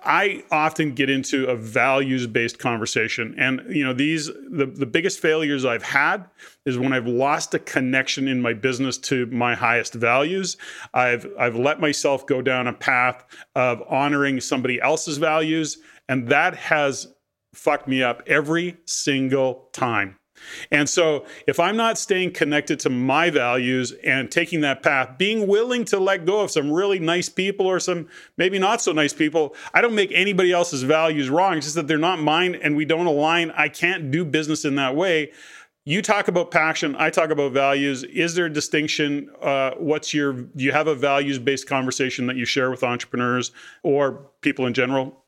I 0.04 0.44
often 0.50 0.94
get 0.94 1.08
into 1.08 1.46
a 1.46 1.56
values 1.56 2.26
based 2.26 2.58
conversation. 2.58 3.34
And, 3.38 3.62
you 3.68 3.84
know, 3.84 3.92
these, 3.92 4.26
the, 4.26 4.66
the 4.66 4.86
biggest 4.86 5.20
failures 5.20 5.64
I've 5.64 5.82
had 5.82 6.28
is 6.66 6.78
when 6.78 6.92
I've 6.92 7.06
lost 7.06 7.54
a 7.54 7.58
connection 7.58 8.28
in 8.28 8.42
my 8.42 8.52
business 8.52 8.98
to 8.98 9.26
my 9.26 9.54
highest 9.54 9.94
values. 9.94 10.56
I've, 10.92 11.26
I've 11.38 11.56
let 11.56 11.80
myself 11.80 12.26
go 12.26 12.42
down 12.42 12.66
a 12.66 12.72
path 12.72 13.24
of 13.54 13.82
honoring 13.88 14.40
somebody 14.40 14.80
else's 14.80 15.18
values. 15.18 15.78
And 16.08 16.28
that 16.28 16.54
has 16.56 17.08
fucked 17.54 17.88
me 17.88 18.02
up 18.02 18.22
every 18.26 18.76
single 18.86 19.68
time. 19.72 20.16
And 20.70 20.88
so, 20.88 21.26
if 21.46 21.60
I'm 21.60 21.76
not 21.76 21.98
staying 21.98 22.32
connected 22.32 22.80
to 22.80 22.90
my 22.90 23.30
values 23.30 23.92
and 24.04 24.30
taking 24.30 24.60
that 24.62 24.82
path, 24.82 25.18
being 25.18 25.46
willing 25.46 25.84
to 25.86 25.98
let 25.98 26.26
go 26.26 26.40
of 26.40 26.50
some 26.50 26.70
really 26.70 26.98
nice 26.98 27.28
people 27.28 27.66
or 27.66 27.80
some 27.80 28.08
maybe 28.36 28.58
not 28.58 28.80
so 28.80 28.92
nice 28.92 29.12
people, 29.12 29.54
I 29.72 29.80
don't 29.80 29.94
make 29.94 30.10
anybody 30.12 30.52
else's 30.52 30.82
values 30.82 31.28
wrong. 31.28 31.56
It's 31.56 31.66
just 31.66 31.76
that 31.76 31.88
they're 31.88 31.98
not 31.98 32.20
mine 32.20 32.54
and 32.54 32.76
we 32.76 32.84
don't 32.84 33.06
align. 33.06 33.50
I 33.52 33.68
can't 33.68 34.10
do 34.10 34.24
business 34.24 34.64
in 34.64 34.76
that 34.76 34.96
way. 34.96 35.32
You 35.86 36.00
talk 36.00 36.28
about 36.28 36.50
passion. 36.50 36.96
I 36.98 37.10
talk 37.10 37.28
about 37.28 37.52
values. 37.52 38.04
Is 38.04 38.34
there 38.34 38.46
a 38.46 38.52
distinction? 38.52 39.30
Uh, 39.42 39.72
what's 39.76 40.14
your? 40.14 40.32
Do 40.32 40.64
you 40.64 40.72
have 40.72 40.86
a 40.86 40.94
values-based 40.94 41.66
conversation 41.66 42.26
that 42.26 42.36
you 42.36 42.46
share 42.46 42.70
with 42.70 42.82
entrepreneurs 42.82 43.52
or 43.82 44.30
people 44.40 44.64
in 44.66 44.72
general? 44.72 45.23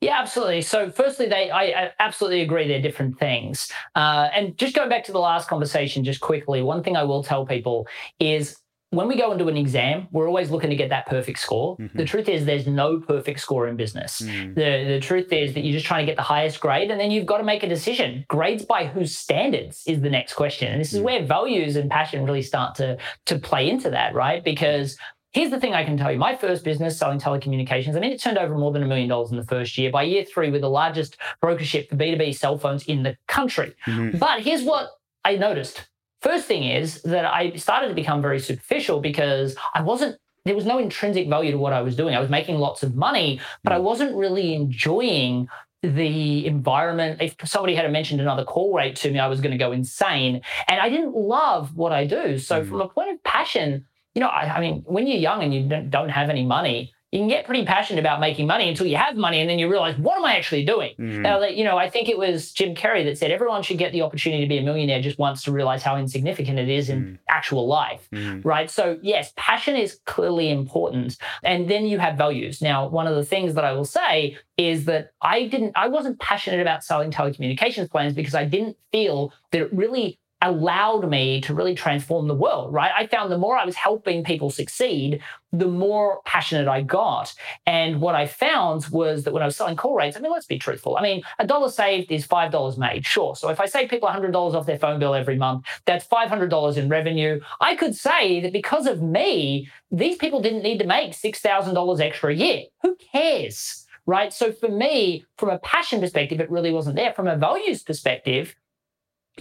Yeah, 0.00 0.20
absolutely. 0.20 0.62
So, 0.62 0.90
firstly, 0.90 1.26
they 1.26 1.50
I, 1.50 1.62
I 1.64 1.92
absolutely 1.98 2.42
agree 2.42 2.68
they're 2.68 2.80
different 2.80 3.18
things. 3.18 3.70
Uh, 3.94 4.28
and 4.32 4.56
just 4.56 4.74
going 4.74 4.88
back 4.88 5.04
to 5.04 5.12
the 5.12 5.18
last 5.18 5.48
conversation, 5.48 6.04
just 6.04 6.20
quickly, 6.20 6.62
one 6.62 6.82
thing 6.82 6.96
I 6.96 7.02
will 7.02 7.24
tell 7.24 7.44
people 7.44 7.88
is 8.20 8.56
when 8.90 9.06
we 9.06 9.16
go 9.16 9.32
into 9.32 9.48
an 9.48 9.56
exam, 9.56 10.08
we're 10.12 10.26
always 10.26 10.50
looking 10.50 10.70
to 10.70 10.76
get 10.76 10.88
that 10.88 11.06
perfect 11.06 11.38
score. 11.40 11.76
Mm-hmm. 11.76 11.98
The 11.98 12.04
truth 12.06 12.28
is, 12.28 12.46
there's 12.46 12.66
no 12.66 13.00
perfect 13.00 13.40
score 13.40 13.68
in 13.68 13.76
business. 13.76 14.22
Mm. 14.22 14.54
The, 14.54 14.94
the 14.94 15.00
truth 15.00 15.30
is 15.30 15.52
that 15.54 15.60
you're 15.60 15.74
just 15.74 15.84
trying 15.84 16.06
to 16.06 16.10
get 16.10 16.16
the 16.16 16.22
highest 16.22 16.60
grade, 16.60 16.90
and 16.90 16.98
then 16.98 17.10
you've 17.10 17.26
got 17.26 17.38
to 17.38 17.44
make 17.44 17.62
a 17.62 17.68
decision. 17.68 18.24
Grades 18.28 18.64
by 18.64 18.86
whose 18.86 19.14
standards 19.14 19.82
is 19.86 20.00
the 20.00 20.08
next 20.08 20.34
question. 20.34 20.72
And 20.72 20.80
this 20.80 20.94
is 20.94 21.00
mm. 21.00 21.04
where 21.04 21.22
values 21.22 21.76
and 21.76 21.90
passion 21.90 22.24
really 22.24 22.40
start 22.40 22.76
to, 22.76 22.96
to 23.26 23.38
play 23.38 23.68
into 23.68 23.90
that, 23.90 24.14
right? 24.14 24.42
Because 24.42 24.96
Here's 25.32 25.50
the 25.50 25.60
thing 25.60 25.74
I 25.74 25.84
can 25.84 25.98
tell 25.98 26.10
you. 26.10 26.18
My 26.18 26.36
first 26.36 26.64
business 26.64 26.98
selling 26.98 27.20
telecommunications, 27.20 27.94
I 27.94 28.00
mean, 28.00 28.12
it 28.12 28.22
turned 28.22 28.38
over 28.38 28.56
more 28.56 28.72
than 28.72 28.82
a 28.82 28.86
million 28.86 29.08
dollars 29.08 29.30
in 29.30 29.36
the 29.36 29.44
first 29.44 29.76
year. 29.76 29.90
By 29.90 30.04
year 30.04 30.24
three, 30.24 30.50
we're 30.50 30.60
the 30.60 30.70
largest 30.70 31.18
brokership 31.40 31.90
for 31.90 31.96
B2B 31.96 32.34
cell 32.34 32.56
phones 32.56 32.84
in 32.84 33.02
the 33.02 33.16
country. 33.26 33.74
Mm-hmm. 33.86 34.16
But 34.18 34.40
here's 34.40 34.62
what 34.62 34.88
I 35.24 35.36
noticed. 35.36 35.86
First 36.22 36.46
thing 36.46 36.64
is 36.64 37.02
that 37.02 37.26
I 37.26 37.52
started 37.56 37.88
to 37.88 37.94
become 37.94 38.22
very 38.22 38.40
superficial 38.40 39.00
because 39.00 39.54
I 39.74 39.82
wasn't, 39.82 40.16
there 40.44 40.54
was 40.54 40.64
no 40.64 40.78
intrinsic 40.78 41.28
value 41.28 41.52
to 41.52 41.58
what 41.58 41.74
I 41.74 41.82
was 41.82 41.94
doing. 41.94 42.14
I 42.14 42.20
was 42.20 42.30
making 42.30 42.56
lots 42.56 42.82
of 42.82 42.96
money, 42.96 43.38
but 43.62 43.74
I 43.74 43.78
mm. 43.78 43.82
wasn't 43.82 44.16
really 44.16 44.54
enjoying 44.54 45.48
the 45.82 46.46
environment. 46.46 47.20
If 47.20 47.36
somebody 47.44 47.74
had 47.74 47.90
mentioned 47.92 48.20
another 48.20 48.44
call 48.44 48.74
rate 48.74 48.96
to 48.96 49.10
me, 49.10 49.18
I 49.18 49.28
was 49.28 49.40
going 49.40 49.52
to 49.52 49.58
go 49.58 49.72
insane. 49.72 50.40
And 50.68 50.80
I 50.80 50.88
didn't 50.88 51.14
love 51.14 51.76
what 51.76 51.92
I 51.92 52.06
do. 52.06 52.38
So, 52.38 52.62
mm. 52.62 52.68
from 52.68 52.80
a 52.80 52.88
point 52.88 53.12
of 53.12 53.22
passion, 53.22 53.84
you 54.14 54.20
know, 54.20 54.28
I, 54.28 54.56
I 54.56 54.60
mean, 54.60 54.82
when 54.86 55.06
you're 55.06 55.18
young 55.18 55.42
and 55.42 55.54
you 55.54 55.68
don't, 55.68 55.90
don't 55.90 56.08
have 56.08 56.30
any 56.30 56.44
money, 56.44 56.92
you 57.10 57.20
can 57.20 57.28
get 57.28 57.46
pretty 57.46 57.64
passionate 57.64 58.00
about 58.00 58.20
making 58.20 58.46
money 58.46 58.68
until 58.68 58.86
you 58.86 58.96
have 58.96 59.16
money 59.16 59.40
and 59.40 59.48
then 59.48 59.58
you 59.58 59.68
realize 59.68 59.96
what 59.98 60.18
am 60.18 60.24
i 60.24 60.36
actually 60.36 60.64
doing 60.64 60.92
mm. 60.98 61.20
now 61.20 61.38
that 61.38 61.56
you 61.56 61.64
know 61.64 61.78
i 61.78 61.88
think 61.88 62.08
it 62.08 62.18
was 62.18 62.52
jim 62.52 62.74
carrey 62.74 63.04
that 63.04 63.16
said 63.16 63.30
everyone 63.30 63.62
should 63.62 63.78
get 63.78 63.92
the 63.92 64.02
opportunity 64.02 64.42
to 64.42 64.48
be 64.48 64.58
a 64.58 64.62
millionaire 64.62 65.00
just 65.00 65.18
once 65.18 65.42
to 65.42 65.52
realize 65.52 65.82
how 65.82 65.96
insignificant 65.96 66.58
it 66.58 66.68
is 66.68 66.90
in 66.90 67.04
mm. 67.04 67.18
actual 67.28 67.66
life 67.66 68.08
mm. 68.12 68.44
right 68.44 68.70
so 68.70 68.98
yes 69.02 69.32
passion 69.36 69.74
is 69.74 70.00
clearly 70.04 70.50
important 70.50 71.16
and 71.42 71.68
then 71.70 71.86
you 71.86 71.98
have 71.98 72.16
values 72.16 72.60
now 72.60 72.86
one 72.86 73.06
of 73.06 73.14
the 73.14 73.24
things 73.24 73.54
that 73.54 73.64
i 73.64 73.72
will 73.72 73.84
say 73.84 74.36
is 74.56 74.84
that 74.84 75.12
i 75.22 75.46
didn't 75.46 75.72
i 75.76 75.88
wasn't 75.88 76.18
passionate 76.20 76.60
about 76.60 76.84
selling 76.84 77.10
telecommunications 77.10 77.90
plans 77.90 78.12
because 78.12 78.34
i 78.34 78.44
didn't 78.44 78.76
feel 78.92 79.32
that 79.52 79.62
it 79.62 79.72
really 79.72 80.18
allowed 80.40 81.08
me 81.08 81.40
to 81.40 81.54
really 81.54 81.74
transform 81.74 82.28
the 82.28 82.34
world, 82.34 82.72
right? 82.72 82.92
I 82.96 83.06
found 83.06 83.32
the 83.32 83.38
more 83.38 83.56
I 83.56 83.64
was 83.64 83.74
helping 83.74 84.22
people 84.22 84.50
succeed, 84.50 85.20
the 85.52 85.66
more 85.66 86.20
passionate 86.24 86.68
I 86.68 86.82
got. 86.82 87.34
And 87.66 88.00
what 88.00 88.14
I 88.14 88.26
found 88.26 88.86
was 88.90 89.24
that 89.24 89.32
when 89.32 89.42
I 89.42 89.46
was 89.46 89.56
selling 89.56 89.76
call 89.76 89.94
rates, 89.94 90.16
I 90.16 90.20
mean, 90.20 90.30
let's 90.30 90.46
be 90.46 90.58
truthful. 90.58 90.96
I 90.96 91.02
mean, 91.02 91.22
a 91.38 91.46
dollar 91.46 91.70
saved 91.70 92.12
is 92.12 92.26
$5 92.26 92.78
made, 92.78 93.04
sure. 93.04 93.34
So 93.34 93.48
if 93.48 93.60
I 93.60 93.66
save 93.66 93.88
people 93.88 94.08
$100 94.08 94.34
off 94.54 94.66
their 94.66 94.78
phone 94.78 95.00
bill 95.00 95.14
every 95.14 95.36
month, 95.36 95.66
that's 95.86 96.06
$500 96.06 96.76
in 96.76 96.88
revenue. 96.88 97.40
I 97.60 97.74
could 97.74 97.96
say 97.96 98.40
that 98.40 98.52
because 98.52 98.86
of 98.86 99.02
me, 99.02 99.68
these 99.90 100.18
people 100.18 100.40
didn't 100.40 100.62
need 100.62 100.78
to 100.78 100.86
make 100.86 101.12
$6,000 101.12 102.00
extra 102.00 102.30
a 102.30 102.34
year. 102.34 102.62
Who 102.82 102.96
cares? 103.12 103.86
Right. 104.06 104.32
So 104.32 104.52
for 104.52 104.70
me, 104.70 105.26
from 105.36 105.50
a 105.50 105.58
passion 105.58 106.00
perspective, 106.00 106.40
it 106.40 106.50
really 106.50 106.72
wasn't 106.72 106.96
there. 106.96 107.12
From 107.12 107.28
a 107.28 107.36
values 107.36 107.82
perspective, 107.82 108.54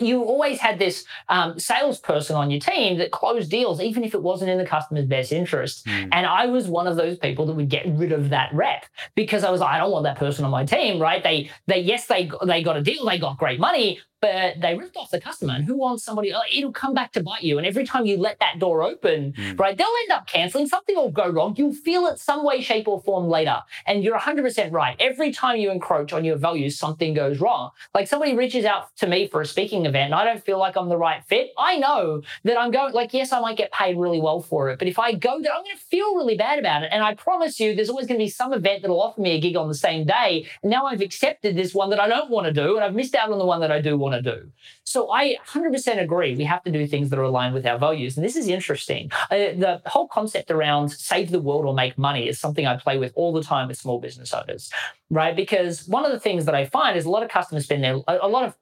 you 0.02 0.24
always 0.24 0.60
had 0.60 0.80
this 0.80 1.06
um, 1.30 1.60
salesperson 1.60 2.36
on 2.36 2.52
your 2.52 2.60
team 2.60 2.98
that 2.98 3.12
closed 3.12 3.50
deals, 3.50 3.82
even 3.82 4.04
if 4.04 4.14
it 4.14 4.22
wasn't 4.22 4.50
in 4.50 4.58
the 4.58 4.66
customer's 4.66 5.06
best 5.06 5.32
interest. 5.32 5.86
Mm. 5.86 6.10
And 6.12 6.26
I 6.26 6.46
was 6.46 6.68
one 6.68 6.88
of 6.88 6.96
those 6.96 7.18
people 7.18 7.46
that 7.46 7.54
would 7.54 7.70
get 7.70 7.86
rid 7.88 8.12
of 8.12 8.30
that 8.30 8.54
rep 8.54 8.86
because 9.16 9.44
I 9.44 9.50
was 9.50 9.62
like, 9.62 9.74
I 9.74 9.78
don't 9.78 9.92
want 9.92 10.04
that 10.04 10.18
person 10.18 10.46
on 10.46 10.52
my 10.52 10.66
team, 10.66 11.02
right? 11.02 11.24
They, 11.24 11.50
they, 11.68 11.80
yes, 11.80 12.08
they, 12.08 12.30
they 12.46 12.64
got 12.64 12.78
a 12.78 12.82
deal, 12.82 13.06
they 13.06 13.18
got 13.18 13.38
great 13.38 13.60
money, 13.60 14.00
but 14.22 14.60
they 14.62 14.76
ripped 14.76 14.98
off 14.98 15.12
the 15.12 15.22
customer. 15.22 15.54
And 15.54 15.66
who 15.66 15.78
wants 15.78 16.04
somebody? 16.04 16.34
Oh, 16.34 16.42
it'll 16.52 16.72
come 16.72 16.94
back 16.94 17.12
to 17.14 17.24
bite 17.24 17.44
you. 17.44 17.58
And 17.58 17.68
every 17.68 17.86
time 17.86 18.06
you 18.06 18.18
let 18.18 18.40
that 18.40 18.60
door 18.60 18.84
open, 18.84 19.34
mm. 19.34 19.60
right, 19.60 19.78
they'll 19.78 19.88
end 20.04 20.12
up 20.12 20.28
canceling. 20.28 20.68
Something 20.68 20.96
will 20.96 21.12
go 21.12 21.30
wrong. 21.30 21.56
You'll 21.58 21.74
feel 21.74 22.08
it 22.08 22.20
some 22.20 22.44
way, 22.44 22.62
shape, 22.62 22.88
or 22.88 23.02
form 23.02 23.28
later. 23.28 23.62
And 23.86 24.04
you're 24.04 24.18
100% 24.18 24.72
right. 24.72 24.96
Every 25.00 25.32
time 25.32 25.58
you 25.58 25.72
encroach 25.72 26.14
on 26.14 26.26
your 26.26 26.38
values, 26.38 26.78
something 26.78 27.14
goes 27.14 27.40
wrong. 27.40 27.72
Like 27.94 28.08
somebody 28.08 28.36
reaches 28.36 28.66
out 28.66 28.96
to 28.98 29.08
me 29.08 29.28
for 29.28 29.42
a 29.42 29.46
speaking 29.46 29.86
event, 29.86 30.06
and 30.06 30.16
I 30.16 30.24
don't 30.24 30.44
feel 30.44 30.60
like 30.60 30.76
I'm 30.76 30.90
the 30.90 30.98
right 30.98 31.24
fit. 31.24 31.52
I 31.58 31.78
know 31.78 32.22
that 32.44 32.60
I'm 32.60 32.72
going. 32.72 32.94
Like, 32.94 33.14
yes, 33.14 33.32
I 33.32 33.40
might 33.40 33.58
get 33.58 33.72
paid 33.72 33.98
really 33.98 34.20
well 34.20 34.42
for 34.42 34.70
it, 34.70 34.80
but 34.80 34.88
if 34.88 35.00
I 35.00 35.14
go 35.14 35.42
there, 35.42 35.52
I'm 35.54 35.64
going 35.64 35.76
to 35.76 35.84
feel 35.84 36.16
really 36.16 36.38
bad 36.38 36.60
about 36.60 36.84
it. 36.84 36.90
And 36.92 37.04
I 37.04 37.14
promise 37.14 37.60
you, 37.60 37.76
there's 37.76 37.90
always 37.90 38.08
going 38.08 38.20
to 38.20 38.24
be 38.24 38.30
some 38.30 38.54
event 38.54 38.82
that'll 38.82 39.02
offer 39.02 39.22
me 39.22 39.32
a 39.32 39.40
gig 39.40 39.56
on 39.56 39.68
the 39.68 39.76
same 39.76 40.06
day. 40.06 40.48
And 40.64 40.72
now 40.72 40.86
I've 40.86 41.02
accepted 41.02 41.56
this 41.56 41.74
one 41.74 41.90
that 41.92 42.00
I 42.00 42.08
don't 42.08 42.30
want 42.30 42.48
to 42.48 42.54
do, 42.54 42.76
and 42.76 42.84
I've 42.84 42.96
missed 42.96 43.16
out 43.16 43.32
on 43.32 43.40
the 43.40 43.46
one 43.46 43.62
that 43.62 43.72
I 43.72 43.82
do 43.82 43.98
want 43.98 44.16
to 44.16 44.17
to 44.22 44.36
do. 44.36 44.52
So 44.84 45.12
I 45.12 45.38
100% 45.48 46.02
agree. 46.02 46.36
We 46.36 46.44
have 46.44 46.64
to 46.64 46.72
do 46.72 46.86
things 46.88 47.10
that 47.10 47.20
are 47.20 47.24
aligned 47.24 47.54
with 47.54 47.66
our 47.66 47.78
values. 47.78 48.18
And 48.18 48.26
this 48.26 48.36
is 48.36 48.48
interesting. 48.48 49.12
Uh, 49.32 49.54
the 49.58 49.82
whole 49.86 50.08
concept 50.08 50.52
around 50.52 50.90
save 50.90 51.32
the 51.32 51.40
world 51.40 51.66
or 51.66 51.74
make 51.74 51.98
money 51.98 52.28
is 52.28 52.40
something 52.40 52.66
I 52.66 52.78
play 52.78 52.98
with 52.98 53.14
all 53.16 53.34
the 53.34 53.44
time 53.44 53.68
with 53.68 53.78
small 53.78 54.00
business 54.00 54.34
owners, 54.34 54.72
right? 55.10 55.36
Because 55.36 55.88
one 55.88 56.06
of 56.06 56.12
the 56.12 56.20
things 56.20 56.46
that 56.46 56.56
I 56.56 56.66
find 56.66 56.98
is 56.98 57.06
a 57.06 57.10
lot 57.10 57.24
of 57.24 57.30
customers 57.30 57.66
spend 57.66 57.84
their, 57.84 58.00
a 58.08 58.28
lot 58.28 58.44
of 58.44 58.56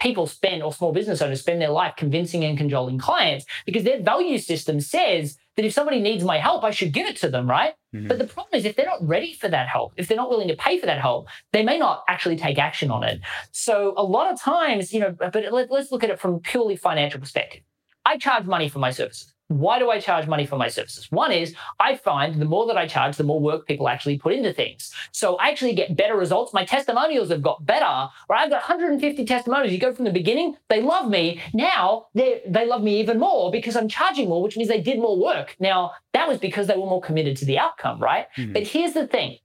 people 0.00 0.26
spend 0.26 0.62
or 0.62 0.72
small 0.72 0.92
business 0.92 1.22
owners 1.22 1.40
spend 1.40 1.60
their 1.60 1.70
life 1.70 1.94
convincing 1.96 2.44
and 2.44 2.58
cajoling 2.58 2.98
clients 2.98 3.46
because 3.64 3.84
their 3.84 4.02
value 4.02 4.38
system 4.38 4.80
says 4.80 5.36
that 5.56 5.64
if 5.64 5.72
somebody 5.72 6.00
needs 6.00 6.22
my 6.22 6.38
help, 6.38 6.64
I 6.64 6.70
should 6.70 6.92
give 6.92 7.06
it 7.06 7.16
to 7.18 7.30
them, 7.30 7.48
right? 7.48 7.74
Mm-hmm. 7.94 8.08
But 8.08 8.18
the 8.18 8.26
problem 8.26 8.58
is 8.58 8.64
if 8.64 8.76
they're 8.76 8.86
not 8.86 9.06
ready 9.06 9.32
for 9.32 9.48
that 9.48 9.68
help, 9.68 9.94
if 9.96 10.06
they're 10.06 10.16
not 10.16 10.28
willing 10.28 10.48
to 10.48 10.56
pay 10.56 10.78
for 10.78 10.86
that 10.86 11.00
help, 11.00 11.28
they 11.52 11.62
may 11.62 11.78
not 11.78 12.04
actually 12.08 12.36
take 12.36 12.58
action 12.58 12.90
on 12.90 13.02
it. 13.04 13.20
So 13.52 13.94
a 13.96 14.02
lot 14.02 14.30
of 14.32 14.40
times, 14.40 14.92
you 14.92 15.00
know, 15.00 15.12
but 15.12 15.34
let, 15.34 15.70
let's 15.70 15.90
look 15.90 16.04
at 16.04 16.10
it 16.10 16.20
from 16.20 16.40
purely 16.40 16.76
financial 16.76 17.20
perspective. 17.20 17.62
I 18.04 18.18
charge 18.18 18.44
money 18.44 18.68
for 18.68 18.78
my 18.78 18.90
services. 18.90 19.32
Why 19.48 19.78
do 19.78 19.90
I 19.90 20.00
charge 20.00 20.26
money 20.26 20.44
for 20.44 20.56
my 20.56 20.68
services? 20.68 21.10
One 21.12 21.30
is 21.30 21.54
I 21.78 21.96
find 21.96 22.40
the 22.40 22.44
more 22.44 22.66
that 22.66 22.76
I 22.76 22.86
charge, 22.86 23.16
the 23.16 23.24
more 23.24 23.40
work 23.40 23.66
people 23.66 23.88
actually 23.88 24.18
put 24.18 24.32
into 24.32 24.52
things. 24.52 24.92
So 25.12 25.36
I 25.36 25.50
actually 25.50 25.74
get 25.74 25.96
better 25.96 26.16
results. 26.16 26.52
My 26.52 26.64
testimonials 26.64 27.30
have 27.30 27.42
got 27.42 27.64
better, 27.64 28.08
or 28.28 28.36
I've 28.36 28.50
got 28.50 28.62
150 28.62 29.24
testimonials. 29.24 29.72
You 29.72 29.78
go 29.78 29.94
from 29.94 30.04
the 30.04 30.12
beginning, 30.12 30.56
they 30.68 30.82
love 30.82 31.08
me. 31.08 31.40
Now 31.54 32.06
they 32.14 32.42
they 32.46 32.66
love 32.66 32.82
me 32.82 32.98
even 33.00 33.18
more 33.18 33.52
because 33.52 33.76
I'm 33.76 33.88
charging 33.88 34.28
more, 34.28 34.42
which 34.42 34.56
means 34.56 34.68
they 34.68 34.80
did 34.80 34.98
more 34.98 35.18
work. 35.18 35.56
Now 35.60 35.92
that 36.12 36.28
was 36.28 36.38
because 36.38 36.66
they 36.66 36.76
were 36.76 36.86
more 36.86 37.00
committed 37.00 37.36
to 37.38 37.44
the 37.44 37.58
outcome, 37.58 38.00
right? 38.00 38.26
Mm-hmm. 38.36 38.52
But 38.52 38.64
here's 38.64 38.94
the 38.94 39.06
thing. 39.06 39.38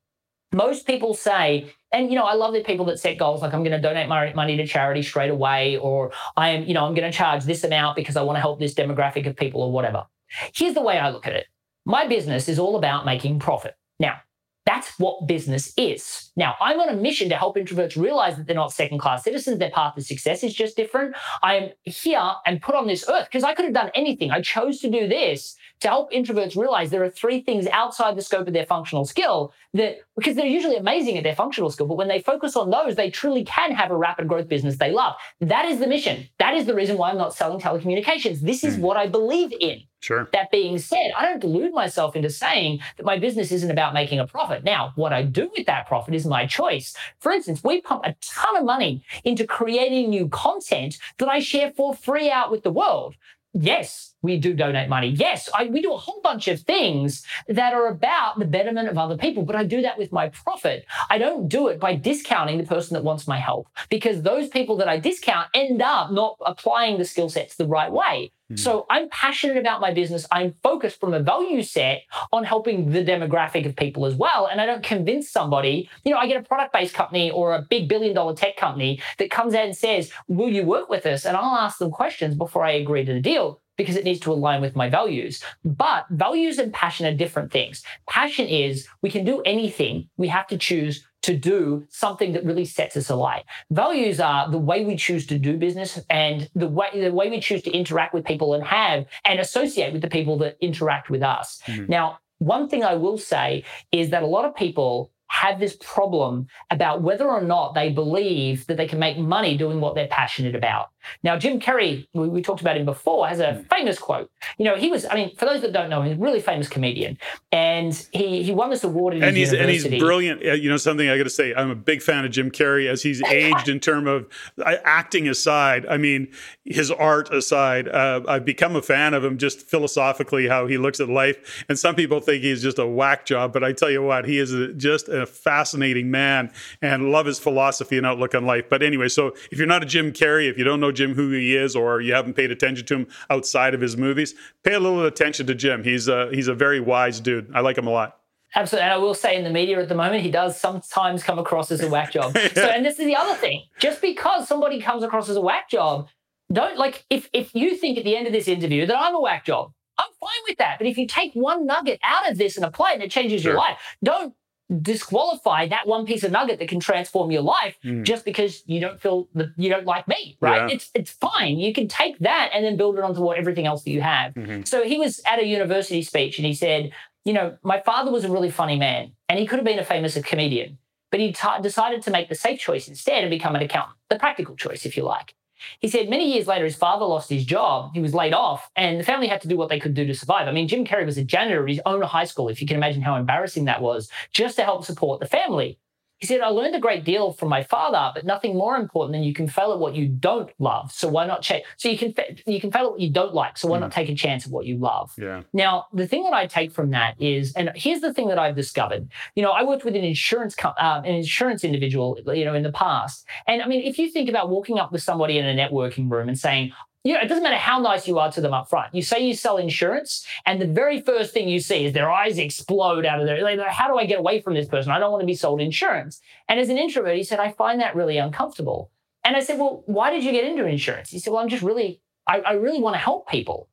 Most 0.53 0.85
people 0.85 1.13
say, 1.13 1.73
and 1.91 2.09
you 2.09 2.15
know, 2.15 2.25
I 2.25 2.33
love 2.33 2.53
the 2.53 2.61
people 2.61 2.85
that 2.85 2.99
set 2.99 3.17
goals 3.17 3.41
like 3.41 3.53
I'm 3.53 3.63
going 3.63 3.71
to 3.71 3.81
donate 3.81 4.07
my 4.07 4.33
money 4.33 4.57
to 4.57 4.67
charity 4.67 5.01
straight 5.01 5.29
away, 5.29 5.77
or 5.77 6.11
I 6.35 6.49
am, 6.49 6.63
you 6.65 6.73
know, 6.73 6.85
I'm 6.85 6.93
going 6.93 7.09
to 7.09 7.17
charge 7.17 7.43
this 7.43 7.63
amount 7.63 7.95
because 7.95 8.17
I 8.17 8.21
want 8.21 8.35
to 8.37 8.41
help 8.41 8.59
this 8.59 8.73
demographic 8.73 9.25
of 9.27 9.35
people 9.35 9.61
or 9.61 9.71
whatever. 9.71 10.05
Here's 10.53 10.73
the 10.73 10.81
way 10.81 10.97
I 10.97 11.09
look 11.09 11.27
at 11.27 11.33
it. 11.33 11.47
My 11.85 12.05
business 12.07 12.47
is 12.47 12.59
all 12.59 12.75
about 12.75 13.05
making 13.05 13.39
profit. 13.39 13.75
Now, 13.99 14.19
that's 14.65 14.99
what 14.99 15.27
business 15.27 15.73
is. 15.75 16.31
Now, 16.35 16.55
I'm 16.61 16.79
on 16.79 16.89
a 16.89 16.95
mission 16.95 17.29
to 17.29 17.35
help 17.35 17.55
introverts 17.55 17.99
realize 17.99 18.37
that 18.37 18.45
they're 18.45 18.55
not 18.55 18.71
second 18.71 18.99
class 18.99 19.23
citizens. 19.23 19.57
Their 19.57 19.71
path 19.71 19.95
to 19.95 20.01
success 20.01 20.43
is 20.43 20.53
just 20.53 20.77
different. 20.77 21.15
I 21.41 21.55
am 21.55 21.69
here 21.83 22.33
and 22.45 22.61
put 22.61 22.75
on 22.75 22.87
this 22.87 23.05
earth 23.09 23.25
because 23.25 23.43
I 23.43 23.55
could 23.55 23.65
have 23.65 23.73
done 23.73 23.89
anything. 23.95 24.31
I 24.31 24.41
chose 24.41 24.79
to 24.81 24.89
do 24.89 25.07
this 25.07 25.55
to 25.81 25.87
help 25.87 26.11
introverts 26.11 26.55
realize 26.55 26.89
there 26.89 27.03
are 27.03 27.09
three 27.09 27.41
things 27.41 27.67
outside 27.67 28.15
the 28.15 28.21
scope 28.21 28.47
of 28.47 28.53
their 28.53 28.65
functional 28.65 29.03
skill 29.05 29.53
that, 29.73 29.97
because 30.15 30.35
they're 30.35 30.45
usually 30.45 30.77
amazing 30.77 31.17
at 31.17 31.23
their 31.23 31.35
functional 31.35 31.69
skill, 31.69 31.87
but 31.87 31.97
when 31.97 32.07
they 32.07 32.21
focus 32.21 32.55
on 32.55 32.69
those, 32.69 32.95
they 32.95 33.09
truly 33.09 33.43
can 33.43 33.71
have 33.71 33.91
a 33.91 33.95
rapid 33.95 34.27
growth 34.27 34.47
business 34.47 34.77
they 34.77 34.91
love. 34.91 35.15
That 35.39 35.65
is 35.65 35.79
the 35.79 35.87
mission. 35.87 36.27
That 36.39 36.53
is 36.53 36.65
the 36.65 36.75
reason 36.75 36.97
why 36.97 37.09
I'm 37.09 37.17
not 37.17 37.33
selling 37.33 37.59
telecommunications. 37.59 38.41
This 38.41 38.63
is 38.63 38.77
mm. 38.77 38.81
what 38.81 38.95
I 38.95 39.07
believe 39.07 39.53
in. 39.59 39.81
Sure. 40.01 40.27
That 40.33 40.49
being 40.49 40.79
said, 40.79 41.11
I 41.15 41.25
don't 41.25 41.39
delude 41.39 41.73
myself 41.73 42.15
into 42.15 42.29
saying 42.29 42.79
that 42.97 43.05
my 43.05 43.19
business 43.19 43.51
isn't 43.51 43.69
about 43.69 43.93
making 43.93 44.19
a 44.19 44.25
profit. 44.25 44.63
Now, 44.63 44.93
what 44.95 45.13
I 45.13 45.21
do 45.21 45.51
with 45.55 45.67
that 45.67 45.87
profit 45.87 46.15
is 46.15 46.25
my 46.25 46.47
choice. 46.47 46.95
For 47.19 47.31
instance, 47.31 47.63
we 47.63 47.81
pump 47.81 48.01
a 48.03 48.15
ton 48.21 48.57
of 48.57 48.65
money 48.65 49.03
into 49.23 49.45
creating 49.45 50.09
new 50.09 50.27
content 50.27 50.97
that 51.19 51.29
I 51.29 51.39
share 51.39 51.71
for 51.71 51.93
free 51.93 52.31
out 52.31 52.49
with 52.49 52.63
the 52.63 52.71
world. 52.71 53.15
Yes, 53.53 54.10
we 54.21 54.37
do 54.37 54.53
donate 54.53 54.89
money. 54.89 55.07
Yes, 55.07 55.49
I, 55.53 55.65
we 55.65 55.81
do 55.81 55.93
a 55.93 55.97
whole 55.97 56.21
bunch 56.21 56.47
of 56.47 56.59
things 56.61 57.25
that 57.47 57.73
are 57.73 57.87
about 57.87 58.39
the 58.39 58.45
betterment 58.45 58.89
of 58.89 58.97
other 58.97 59.17
people, 59.17 59.43
but 59.43 59.55
I 59.55 59.63
do 59.63 59.81
that 59.81 59.97
with 59.97 60.11
my 60.11 60.29
profit. 60.29 60.85
I 61.09 61.17
don't 61.17 61.47
do 61.47 61.67
it 61.67 61.79
by 61.79 61.95
discounting 61.95 62.57
the 62.57 62.65
person 62.65 62.93
that 62.93 63.03
wants 63.03 63.27
my 63.27 63.37
help 63.37 63.67
because 63.89 64.21
those 64.21 64.47
people 64.47 64.77
that 64.77 64.87
I 64.87 64.99
discount 64.99 65.49
end 65.53 65.81
up 65.81 66.11
not 66.11 66.37
applying 66.45 66.97
the 66.97 67.05
skill 67.05 67.29
sets 67.29 67.55
the 67.55 67.67
right 67.67 67.91
way. 67.91 68.31
Hmm. 68.49 68.57
So 68.57 68.85
I'm 68.89 69.09
passionate 69.09 69.57
about 69.57 69.81
my 69.81 69.93
business. 69.93 70.27
I'm 70.31 70.55
focused 70.61 70.99
from 70.99 71.13
a 71.13 71.19
value 71.19 71.63
set 71.63 72.03
on 72.33 72.43
helping 72.43 72.91
the 72.91 73.03
demographic 73.03 73.65
of 73.65 73.75
people 73.75 74.05
as 74.05 74.15
well. 74.15 74.47
And 74.47 74.59
I 74.59 74.65
don't 74.65 74.83
convince 74.83 75.29
somebody, 75.29 75.89
you 76.03 76.11
know, 76.11 76.17
I 76.17 76.27
get 76.27 76.41
a 76.41 76.43
product 76.43 76.73
based 76.73 76.93
company 76.93 77.31
or 77.31 77.55
a 77.55 77.61
big 77.61 77.87
billion 77.87 78.13
dollar 78.13 78.35
tech 78.35 78.57
company 78.57 79.01
that 79.17 79.31
comes 79.31 79.53
out 79.53 79.65
and 79.65 79.75
says, 79.75 80.11
Will 80.27 80.49
you 80.49 80.63
work 80.63 80.89
with 80.89 81.05
us? 81.05 81.25
And 81.25 81.37
I'll 81.37 81.55
ask 81.55 81.77
them 81.77 81.91
questions 81.91 82.35
before 82.35 82.63
I 82.65 82.71
agree 82.71 83.05
to 83.05 83.13
the 83.13 83.21
deal 83.21 83.60
because 83.77 83.95
it 83.95 84.03
needs 84.03 84.19
to 84.21 84.31
align 84.31 84.61
with 84.61 84.75
my 84.75 84.89
values. 84.89 85.43
But 85.63 86.05
values 86.11 86.57
and 86.57 86.73
passion 86.73 87.05
are 87.05 87.15
different 87.15 87.51
things. 87.51 87.83
Passion 88.09 88.47
is 88.47 88.87
we 89.01 89.09
can 89.09 89.25
do 89.25 89.41
anything, 89.41 90.09
we 90.17 90.27
have 90.27 90.47
to 90.47 90.57
choose 90.57 91.05
to 91.23 91.37
do 91.37 91.85
something 91.89 92.33
that 92.33 92.45
really 92.45 92.65
sets 92.65 92.97
us 92.97 93.09
alight. 93.09 93.43
Values 93.69 94.19
are 94.19 94.49
the 94.49 94.57
way 94.57 94.83
we 94.85 94.95
choose 94.95 95.27
to 95.27 95.37
do 95.37 95.55
business 95.57 95.99
and 96.09 96.49
the 96.55 96.67
way 96.67 96.87
the 96.93 97.13
way 97.13 97.29
we 97.29 97.39
choose 97.39 97.61
to 97.63 97.71
interact 97.71 98.13
with 98.13 98.25
people 98.25 98.53
and 98.53 98.63
have 98.63 99.05
and 99.25 99.39
associate 99.39 99.93
with 99.93 100.01
the 100.01 100.09
people 100.09 100.37
that 100.39 100.57
interact 100.61 101.09
with 101.09 101.21
us. 101.21 101.61
Mm-hmm. 101.67 101.91
Now, 101.91 102.19
one 102.39 102.67
thing 102.67 102.83
I 102.83 102.95
will 102.95 103.19
say 103.19 103.63
is 103.91 104.09
that 104.09 104.23
a 104.23 104.27
lot 104.27 104.45
of 104.45 104.55
people 104.55 105.10
have 105.31 105.61
this 105.61 105.77
problem 105.77 106.45
about 106.71 107.01
whether 107.01 107.25
or 107.25 107.41
not 107.41 107.73
they 107.73 107.89
believe 107.89 108.67
that 108.67 108.75
they 108.75 108.85
can 108.85 108.99
make 108.99 109.17
money 109.17 109.55
doing 109.55 109.79
what 109.79 109.95
they're 109.95 110.07
passionate 110.07 110.55
about. 110.55 110.89
Now, 111.23 111.37
Jim 111.37 111.59
Carrey, 111.59 112.05
we, 112.13 112.27
we, 112.27 112.41
talked 112.41 112.59
about 112.59 112.75
him 112.75 112.85
before, 112.85 113.27
has 113.27 113.39
a 113.39 113.53
hmm. 113.53 113.61
famous 113.63 113.97
quote. 113.97 114.29
You 114.57 114.65
know, 114.65 114.75
he 114.75 114.89
was, 114.89 115.05
I 115.05 115.15
mean, 115.15 115.35
for 115.37 115.45
those 115.45 115.61
that 115.61 115.71
don't 115.71 115.89
know, 115.89 116.01
he's 116.01 116.13
a 116.13 116.19
really 116.19 116.41
famous 116.41 116.67
comedian. 116.67 117.17
And 117.51 117.93
he 118.11 118.43
he 118.43 118.51
won 118.51 118.69
this 118.69 118.83
award 118.83 119.13
in 119.13 119.23
and 119.23 119.35
his 119.35 119.51
he's, 119.51 119.59
university. 119.59 119.87
And 119.87 119.93
he's 119.93 120.03
brilliant. 120.03 120.41
You 120.41 120.69
know, 120.69 120.77
something 120.77 121.09
I 121.09 121.17
got 121.17 121.23
to 121.23 121.29
say, 121.29 121.53
I'm 121.55 121.69
a 121.69 121.75
big 121.75 122.01
fan 122.01 122.25
of 122.25 122.31
Jim 122.31 122.51
Carrey 122.51 122.87
as 122.87 123.01
he's 123.01 123.23
aged 123.27 123.69
in 123.69 123.79
terms 123.79 124.07
of 124.09 124.27
uh, 124.63 124.75
acting 124.83 125.27
aside. 125.29 125.85
I 125.87 125.97
mean, 125.97 126.27
his 126.65 126.91
art 126.91 127.33
aside, 127.33 127.87
uh, 127.87 128.21
I've 128.27 128.45
become 128.45 128.75
a 128.75 128.81
fan 128.81 129.13
of 129.13 129.23
him 129.23 129.37
just 129.37 129.61
philosophically, 129.61 130.47
how 130.47 130.67
he 130.67 130.77
looks 130.77 130.99
at 130.99 131.09
life. 131.09 131.65
And 131.69 131.79
some 131.79 131.95
people 131.95 132.19
think 132.19 132.43
he's 132.43 132.61
just 132.61 132.77
a 132.77 132.85
whack 132.85 133.25
job, 133.25 133.53
but 133.53 133.63
I 133.63 133.71
tell 133.73 133.89
you 133.89 134.03
what, 134.03 134.25
he 134.25 134.37
is 134.37 134.53
a, 134.53 134.73
just 134.73 135.07
a 135.21 135.25
fascinating 135.25 136.11
man 136.11 136.51
and 136.81 137.11
love 137.11 137.25
his 137.25 137.39
philosophy 137.39 137.97
and 137.97 138.05
outlook 138.05 138.35
on 138.35 138.45
life. 138.45 138.65
But 138.69 138.83
anyway, 138.83 139.07
so 139.07 139.35
if 139.51 139.57
you're 139.57 139.67
not 139.67 139.83
a 139.83 139.85
Jim 139.85 140.11
Carrey, 140.11 140.49
if 140.49 140.57
you 140.57 140.63
don't 140.63 140.79
know 140.79 140.91
Jim 140.91 141.13
who 141.13 141.31
he 141.31 141.55
is, 141.55 141.75
or 141.75 142.01
you 142.01 142.13
haven't 142.13 142.33
paid 142.33 142.51
attention 142.51 142.85
to 142.87 142.95
him 142.95 143.07
outside 143.29 143.73
of 143.73 143.81
his 143.81 143.97
movies, 143.97 144.35
pay 144.63 144.73
a 144.73 144.79
little 144.79 145.05
attention 145.05 145.47
to 145.47 145.55
Jim. 145.55 145.83
He's 145.83 146.07
a, 146.07 146.29
he's 146.31 146.47
a 146.47 146.55
very 146.55 146.79
wise 146.79 147.19
dude. 147.19 147.51
I 147.53 147.61
like 147.61 147.77
him 147.77 147.87
a 147.87 147.91
lot. 147.91 148.17
Absolutely. 148.55 148.83
And 148.83 148.93
I 148.93 148.97
will 148.97 149.13
say 149.13 149.35
in 149.37 149.43
the 149.43 149.49
media 149.49 149.79
at 149.79 149.87
the 149.87 149.95
moment, 149.95 150.23
he 150.23 150.31
does 150.31 150.59
sometimes 150.59 151.23
come 151.23 151.39
across 151.39 151.71
as 151.71 151.81
a 151.81 151.89
whack 151.89 152.11
job. 152.13 152.35
yeah. 152.35 152.49
So, 152.53 152.65
and 152.65 152.85
this 152.85 152.99
is 152.99 153.05
the 153.05 153.15
other 153.15 153.35
thing. 153.35 153.63
Just 153.79 154.01
because 154.01 154.47
somebody 154.47 154.81
comes 154.81 155.03
across 155.03 155.29
as 155.29 155.37
a 155.37 155.41
whack 155.41 155.69
job, 155.69 156.09
don't 156.51 156.77
like 156.77 157.05
if 157.09 157.29
if 157.31 157.55
you 157.55 157.77
think 157.77 157.97
at 157.97 158.03
the 158.03 158.15
end 158.15 158.27
of 158.27 158.33
this 158.33 158.49
interview 158.49 158.85
that 158.85 158.97
I'm 158.97 159.15
a 159.15 159.21
whack 159.21 159.45
job, 159.45 159.71
I'm 159.97 160.09
fine 160.19 160.41
with 160.47 160.57
that. 160.57 160.77
But 160.79 160.87
if 160.87 160.97
you 160.97 161.07
take 161.07 161.31
one 161.33 161.65
nugget 161.65 161.99
out 162.03 162.29
of 162.29 162.37
this 162.37 162.57
and 162.57 162.65
apply 162.65 162.91
it 162.91 162.93
and 162.95 163.03
it 163.03 163.11
changes 163.11 163.41
sure. 163.41 163.51
your 163.51 163.59
life, 163.59 163.77
don't 164.03 164.33
disqualify 164.79 165.67
that 165.67 165.85
one 165.85 166.05
piece 166.05 166.23
of 166.23 166.31
nugget 166.31 166.59
that 166.59 166.69
can 166.69 166.79
transform 166.79 167.31
your 167.31 167.41
life 167.41 167.77
mm. 167.83 168.03
just 168.03 168.23
because 168.23 168.63
you 168.65 168.79
don't 168.79 169.01
feel 169.01 169.27
that 169.35 169.49
you 169.57 169.69
don't 169.69 169.85
like 169.85 170.07
me, 170.07 170.37
right? 170.39 170.69
Yeah. 170.69 170.75
It's 170.75 170.89
it's 170.93 171.11
fine. 171.11 171.59
You 171.59 171.73
can 171.73 171.87
take 171.87 172.19
that 172.19 172.51
and 172.53 172.63
then 172.63 172.77
build 172.77 172.97
it 172.97 173.03
onto 173.03 173.21
what 173.21 173.37
everything 173.37 173.65
else 173.65 173.83
that 173.83 173.91
you 173.91 174.01
have. 174.01 174.33
Mm-hmm. 174.33 174.63
So 174.63 174.83
he 174.83 174.97
was 174.97 175.21
at 175.29 175.39
a 175.39 175.45
university 175.45 176.01
speech 176.01 176.37
and 176.37 176.45
he 176.45 176.53
said, 176.53 176.91
you 177.25 177.33
know, 177.33 177.57
my 177.63 177.81
father 177.81 178.11
was 178.11 178.23
a 178.23 178.31
really 178.31 178.51
funny 178.51 178.77
man 178.77 179.11
and 179.27 179.39
he 179.39 179.45
could 179.45 179.59
have 179.59 179.65
been 179.65 179.79
a 179.79 179.85
famous 179.85 180.17
comedian, 180.23 180.77
but 181.11 181.19
he 181.19 181.33
t- 181.33 181.61
decided 181.61 182.01
to 182.03 182.11
make 182.11 182.29
the 182.29 182.35
safe 182.35 182.59
choice 182.59 182.87
instead 182.87 183.23
and 183.23 183.29
become 183.29 183.55
an 183.55 183.61
accountant, 183.61 183.97
the 184.09 184.17
practical 184.17 184.55
choice, 184.55 184.85
if 184.85 184.95
you 184.95 185.03
like. 185.03 185.35
He 185.79 185.87
said 185.87 186.09
many 186.09 186.33
years 186.33 186.47
later, 186.47 186.65
his 186.65 186.75
father 186.75 187.05
lost 187.05 187.29
his 187.29 187.45
job. 187.45 187.91
He 187.93 187.99
was 187.99 188.13
laid 188.13 188.33
off, 188.33 188.69
and 188.75 188.99
the 188.99 189.03
family 189.03 189.27
had 189.27 189.41
to 189.41 189.47
do 189.47 189.57
what 189.57 189.69
they 189.69 189.79
could 189.79 189.93
do 189.93 190.05
to 190.05 190.13
survive. 190.13 190.47
I 190.47 190.51
mean, 190.51 190.67
Jim 190.67 190.85
Carrey 190.85 191.05
was 191.05 191.17
a 191.17 191.23
janitor 191.23 191.63
at 191.63 191.69
his 191.69 191.81
own 191.85 192.01
high 192.01 192.25
school, 192.25 192.49
if 192.49 192.61
you 192.61 192.67
can 192.67 192.77
imagine 192.77 193.01
how 193.01 193.15
embarrassing 193.15 193.65
that 193.65 193.81
was, 193.81 194.09
just 194.33 194.55
to 194.57 194.63
help 194.63 194.85
support 194.85 195.19
the 195.19 195.27
family. 195.27 195.77
He 196.21 196.27
said, 196.27 196.41
I 196.41 196.49
learned 196.49 196.75
a 196.75 196.79
great 196.79 197.03
deal 197.03 197.33
from 197.33 197.49
my 197.49 197.63
father, 197.63 198.11
but 198.13 198.25
nothing 198.25 198.55
more 198.55 198.75
important 198.75 199.13
than 199.13 199.23
you 199.23 199.33
can 199.33 199.47
fail 199.47 199.73
at 199.73 199.79
what 199.79 199.95
you 199.95 200.07
don't 200.07 200.51
love. 200.59 200.91
So 200.91 201.07
why 201.07 201.25
not 201.25 201.41
check? 201.41 201.63
So 201.77 201.89
you 201.89 201.97
can 201.97 202.13
you 202.45 202.61
can 202.61 202.71
fail 202.71 202.85
at 202.85 202.91
what 202.91 202.99
you 202.99 203.09
don't 203.09 203.33
like. 203.33 203.57
So 203.57 203.67
why 203.67 203.77
mm. 203.77 203.81
not 203.81 203.91
take 203.91 204.07
a 204.07 204.15
chance 204.15 204.45
at 204.45 204.51
what 204.51 204.65
you 204.65 204.77
love? 204.77 205.11
Yeah. 205.17 205.41
Now 205.51 205.87
the 205.91 206.07
thing 206.07 206.23
that 206.23 206.33
I 206.33 206.45
take 206.45 206.71
from 206.71 206.91
that 206.91 207.19
is, 207.19 207.53
and 207.53 207.71
here's 207.75 208.01
the 208.01 208.13
thing 208.13 208.27
that 208.27 208.37
I've 208.37 208.55
discovered. 208.55 209.09
You 209.35 209.41
know, 209.41 209.51
I 209.51 209.63
worked 209.63 209.83
with 209.83 209.95
an 209.95 210.03
insurance 210.03 210.55
uh, 210.63 211.01
an 211.03 211.15
insurance 211.15 211.63
individual, 211.63 212.19
you 212.27 212.45
know, 212.45 212.53
in 212.53 212.63
the 212.63 212.71
past, 212.71 213.25
and 213.47 213.61
I 213.63 213.67
mean, 213.67 213.81
if 213.81 213.97
you 213.97 214.11
think 214.11 214.29
about 214.29 214.49
walking 214.49 214.77
up 214.77 214.91
with 214.91 215.01
somebody 215.01 215.39
in 215.39 215.45
a 215.45 215.55
networking 215.55 216.09
room 216.09 216.29
and 216.29 216.37
saying, 216.37 216.71
you 217.03 217.13
know, 217.13 217.19
it 217.21 217.27
doesn't 217.27 217.43
matter 217.43 217.55
how 217.55 217.79
nice 217.79 218.07
you 218.07 218.19
are 218.19 218.31
to 218.31 218.41
them 218.41 218.53
up 218.53 218.69
front. 218.69 218.93
You 218.93 219.01
say 219.01 219.25
you 219.25 219.33
sell 219.33 219.57
insurance, 219.57 220.25
and 220.45 220.61
the 220.61 220.67
very 220.67 221.01
first 221.01 221.33
thing 221.33 221.49
you 221.49 221.59
see 221.59 221.85
is 221.85 221.93
their 221.93 222.11
eyes 222.11 222.37
explode 222.37 223.05
out 223.05 223.19
of 223.19 223.25
their. 223.25 223.41
Like, 223.43 223.59
how 223.59 223.87
do 223.87 223.97
I 223.97 224.05
get 224.05 224.19
away 224.19 224.41
from 224.41 224.53
this 224.53 224.67
person? 224.67 224.91
I 224.91 224.99
don't 224.99 225.11
want 225.11 225.21
to 225.21 225.27
be 225.27 225.33
sold 225.33 225.61
insurance. 225.61 226.21
And 226.47 226.59
as 226.59 226.69
an 226.69 226.77
introvert, 226.77 227.17
he 227.17 227.23
said, 227.23 227.39
I 227.39 227.51
find 227.53 227.81
that 227.81 227.95
really 227.95 228.17
uncomfortable. 228.17 228.91
And 229.23 229.35
I 229.35 229.39
said, 229.39 229.57
Well, 229.59 229.83
why 229.85 230.11
did 230.11 230.23
you 230.23 230.31
get 230.31 230.45
into 230.45 230.65
insurance? 230.65 231.09
He 231.09 231.19
said, 231.19 231.31
Well, 231.33 231.41
I'm 231.41 231.49
just 231.49 231.63
really, 231.63 232.01
I, 232.27 232.39
I 232.41 232.53
really 232.53 232.81
want 232.81 232.95
to 232.95 232.99
help 232.99 233.27
people. 233.29 233.69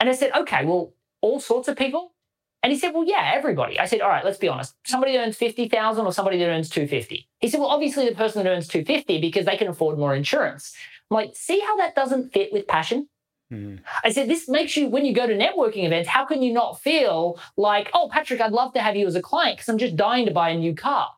And 0.00 0.08
I 0.08 0.12
said, 0.12 0.32
Okay, 0.36 0.64
well, 0.64 0.92
all 1.20 1.40
sorts 1.40 1.68
of 1.68 1.76
people. 1.76 2.14
And 2.62 2.72
he 2.72 2.78
said, 2.78 2.94
Well, 2.94 3.04
yeah, 3.04 3.32
everybody. 3.34 3.78
I 3.78 3.86
said, 3.86 4.00
All 4.00 4.08
right, 4.08 4.24
let's 4.24 4.38
be 4.38 4.48
honest. 4.48 4.74
Somebody 4.84 5.12
that 5.12 5.24
earns 5.24 5.36
50,000 5.36 6.04
or 6.04 6.12
somebody 6.12 6.38
that 6.38 6.48
earns 6.48 6.68
250. 6.68 7.28
He 7.38 7.48
said, 7.48 7.60
Well, 7.60 7.68
obviously 7.68 8.08
the 8.08 8.14
person 8.14 8.42
that 8.42 8.50
earns 8.50 8.68
250 8.68 9.20
because 9.20 9.46
they 9.46 9.56
can 9.56 9.68
afford 9.68 9.98
more 9.98 10.14
insurance. 10.14 10.74
Like, 11.10 11.36
see 11.36 11.60
how 11.60 11.76
that 11.76 11.94
doesn't 11.94 12.32
fit 12.32 12.52
with 12.52 12.66
passion? 12.66 13.08
Mm-hmm. 13.52 13.84
I 14.02 14.10
said, 14.10 14.28
this 14.28 14.48
makes 14.48 14.76
you, 14.76 14.88
when 14.88 15.04
you 15.04 15.14
go 15.14 15.26
to 15.26 15.36
networking 15.36 15.84
events, 15.84 16.08
how 16.08 16.24
can 16.24 16.42
you 16.42 16.52
not 16.52 16.80
feel 16.80 17.38
like, 17.56 17.90
oh, 17.94 18.08
Patrick, 18.10 18.40
I'd 18.40 18.52
love 18.52 18.72
to 18.74 18.80
have 18.80 18.96
you 18.96 19.06
as 19.06 19.14
a 19.14 19.22
client 19.22 19.56
because 19.56 19.68
I'm 19.68 19.78
just 19.78 19.96
dying 19.96 20.26
to 20.26 20.32
buy 20.32 20.50
a 20.50 20.58
new 20.58 20.74
car, 20.74 21.10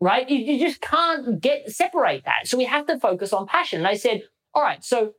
right? 0.00 0.28
You, 0.28 0.38
you 0.38 0.58
just 0.58 0.80
can't 0.80 1.40
get, 1.40 1.70
separate 1.70 2.24
that. 2.24 2.48
So 2.48 2.58
we 2.58 2.64
have 2.64 2.86
to 2.86 2.98
focus 2.98 3.32
on 3.32 3.46
passion. 3.46 3.78
And 3.78 3.88
I 3.88 3.94
said, 3.94 4.22
all 4.52 4.62
right, 4.62 4.82
so 4.84 5.12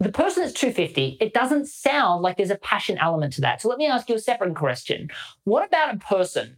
the 0.00 0.12
person 0.12 0.42
that's 0.42 0.52
250, 0.54 1.18
it 1.20 1.32
doesn't 1.32 1.66
sound 1.66 2.22
like 2.22 2.36
there's 2.36 2.50
a 2.50 2.56
passion 2.56 2.98
element 2.98 3.32
to 3.34 3.40
that. 3.42 3.62
So 3.62 3.68
let 3.68 3.78
me 3.78 3.86
ask 3.86 4.08
you 4.08 4.16
a 4.16 4.20
separate 4.20 4.54
question. 4.54 5.08
What 5.44 5.66
about 5.66 5.94
a 5.94 5.98
person 5.98 6.56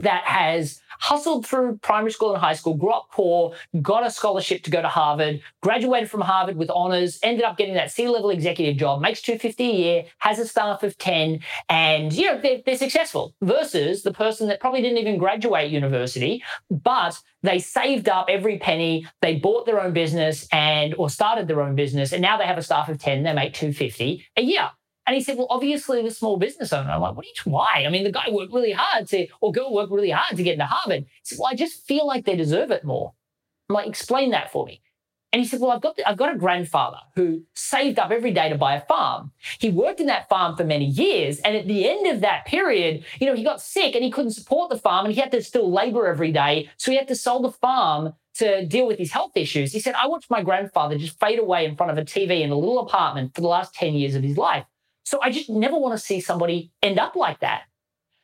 that 0.00 0.24
has 0.24 0.80
hustled 1.00 1.46
through 1.46 1.78
primary 1.78 2.12
school 2.12 2.32
and 2.32 2.40
high 2.40 2.52
school, 2.54 2.74
grew 2.74 2.90
up 2.90 3.08
poor, 3.10 3.54
got 3.80 4.06
a 4.06 4.10
scholarship 4.10 4.62
to 4.62 4.70
go 4.70 4.82
to 4.82 4.88
Harvard, 4.88 5.40
graduated 5.62 6.10
from 6.10 6.20
Harvard 6.20 6.56
with 6.56 6.70
honors, 6.70 7.18
ended 7.22 7.44
up 7.44 7.56
getting 7.56 7.74
that 7.74 7.90
C-level 7.90 8.30
executive 8.30 8.76
job, 8.76 9.00
makes 9.00 9.22
250 9.22 9.64
a 9.64 9.74
year, 9.74 10.04
has 10.18 10.38
a 10.38 10.46
staff 10.46 10.82
of 10.82 10.96
10, 10.98 11.40
and 11.68 12.12
you 12.12 12.26
know 12.26 12.38
they're, 12.38 12.60
they're 12.64 12.76
successful. 12.76 13.34
Versus 13.42 14.02
the 14.02 14.12
person 14.12 14.48
that 14.48 14.60
probably 14.60 14.82
didn't 14.82 14.98
even 14.98 15.18
graduate 15.18 15.70
university, 15.70 16.42
but 16.70 17.18
they 17.42 17.58
saved 17.58 18.08
up 18.08 18.26
every 18.28 18.58
penny, 18.58 19.06
they 19.22 19.36
bought 19.36 19.64
their 19.64 19.80
own 19.80 19.92
business 19.92 20.46
and 20.52 20.94
or 20.94 21.08
started 21.08 21.48
their 21.48 21.62
own 21.62 21.74
business, 21.74 22.12
and 22.12 22.20
now 22.20 22.36
they 22.36 22.44
have 22.44 22.58
a 22.58 22.62
staff 22.62 22.88
of 22.88 22.98
10, 22.98 23.22
they 23.22 23.32
make 23.32 23.54
250 23.54 24.26
a 24.36 24.42
year. 24.42 24.70
And 25.10 25.16
he 25.16 25.24
said, 25.24 25.36
well, 25.36 25.48
obviously 25.50 26.00
the 26.04 26.10
small 26.12 26.36
business 26.36 26.72
owner. 26.72 26.88
I'm 26.88 27.00
like, 27.00 27.16
what 27.16 27.24
do 27.24 27.30
you, 27.34 27.50
why? 27.50 27.82
I 27.84 27.90
mean, 27.90 28.04
the 28.04 28.12
guy 28.12 28.26
worked 28.30 28.52
really 28.52 28.70
hard 28.70 29.08
to, 29.08 29.26
or 29.40 29.50
girl 29.50 29.74
worked 29.74 29.90
really 29.90 30.10
hard 30.10 30.36
to 30.36 30.42
get 30.44 30.52
into 30.52 30.66
Harvard. 30.66 31.00
He 31.00 31.08
said, 31.24 31.38
well, 31.40 31.50
I 31.50 31.56
just 31.56 31.84
feel 31.84 32.06
like 32.06 32.24
they 32.24 32.36
deserve 32.36 32.70
it 32.70 32.84
more. 32.84 33.12
I'm 33.68 33.74
like, 33.74 33.88
explain 33.88 34.30
that 34.30 34.52
for 34.52 34.64
me. 34.64 34.82
And 35.32 35.42
he 35.42 35.48
said, 35.48 35.58
well, 35.60 35.72
I've 35.72 35.80
got, 35.80 35.98
I've 36.06 36.16
got 36.16 36.32
a 36.32 36.38
grandfather 36.38 36.98
who 37.16 37.42
saved 37.54 37.98
up 37.98 38.12
every 38.12 38.30
day 38.30 38.50
to 38.50 38.54
buy 38.56 38.76
a 38.76 38.82
farm. 38.82 39.32
He 39.58 39.68
worked 39.68 39.98
in 39.98 40.06
that 40.06 40.28
farm 40.28 40.56
for 40.56 40.62
many 40.62 40.84
years. 40.84 41.40
And 41.40 41.56
at 41.56 41.66
the 41.66 41.88
end 41.88 42.06
of 42.06 42.20
that 42.20 42.46
period, 42.46 43.04
you 43.18 43.26
know, 43.26 43.34
he 43.34 43.42
got 43.42 43.60
sick 43.60 43.96
and 43.96 44.04
he 44.04 44.12
couldn't 44.12 44.30
support 44.30 44.70
the 44.70 44.78
farm 44.78 45.06
and 45.06 45.12
he 45.12 45.20
had 45.20 45.32
to 45.32 45.42
still 45.42 45.72
labor 45.72 46.06
every 46.06 46.30
day. 46.30 46.70
So 46.76 46.92
he 46.92 46.96
had 46.96 47.08
to 47.08 47.16
sell 47.16 47.42
the 47.42 47.50
farm 47.50 48.12
to 48.34 48.64
deal 48.64 48.86
with 48.86 48.98
his 48.98 49.10
health 49.10 49.32
issues. 49.34 49.72
He 49.72 49.80
said, 49.80 49.96
I 49.96 50.06
watched 50.06 50.30
my 50.30 50.44
grandfather 50.44 50.96
just 50.96 51.18
fade 51.18 51.40
away 51.40 51.64
in 51.64 51.74
front 51.74 51.90
of 51.90 51.98
a 51.98 52.04
TV 52.04 52.42
in 52.42 52.50
a 52.50 52.56
little 52.56 52.78
apartment 52.78 53.34
for 53.34 53.40
the 53.40 53.48
last 53.48 53.74
10 53.74 53.94
years 53.94 54.14
of 54.14 54.22
his 54.22 54.36
life. 54.36 54.64
So 55.10 55.18
I 55.20 55.32
just 55.32 55.50
never 55.50 55.76
want 55.76 55.98
to 55.98 56.06
see 56.06 56.20
somebody 56.20 56.70
end 56.84 57.00
up 57.00 57.16
like 57.16 57.40
that. 57.40 57.62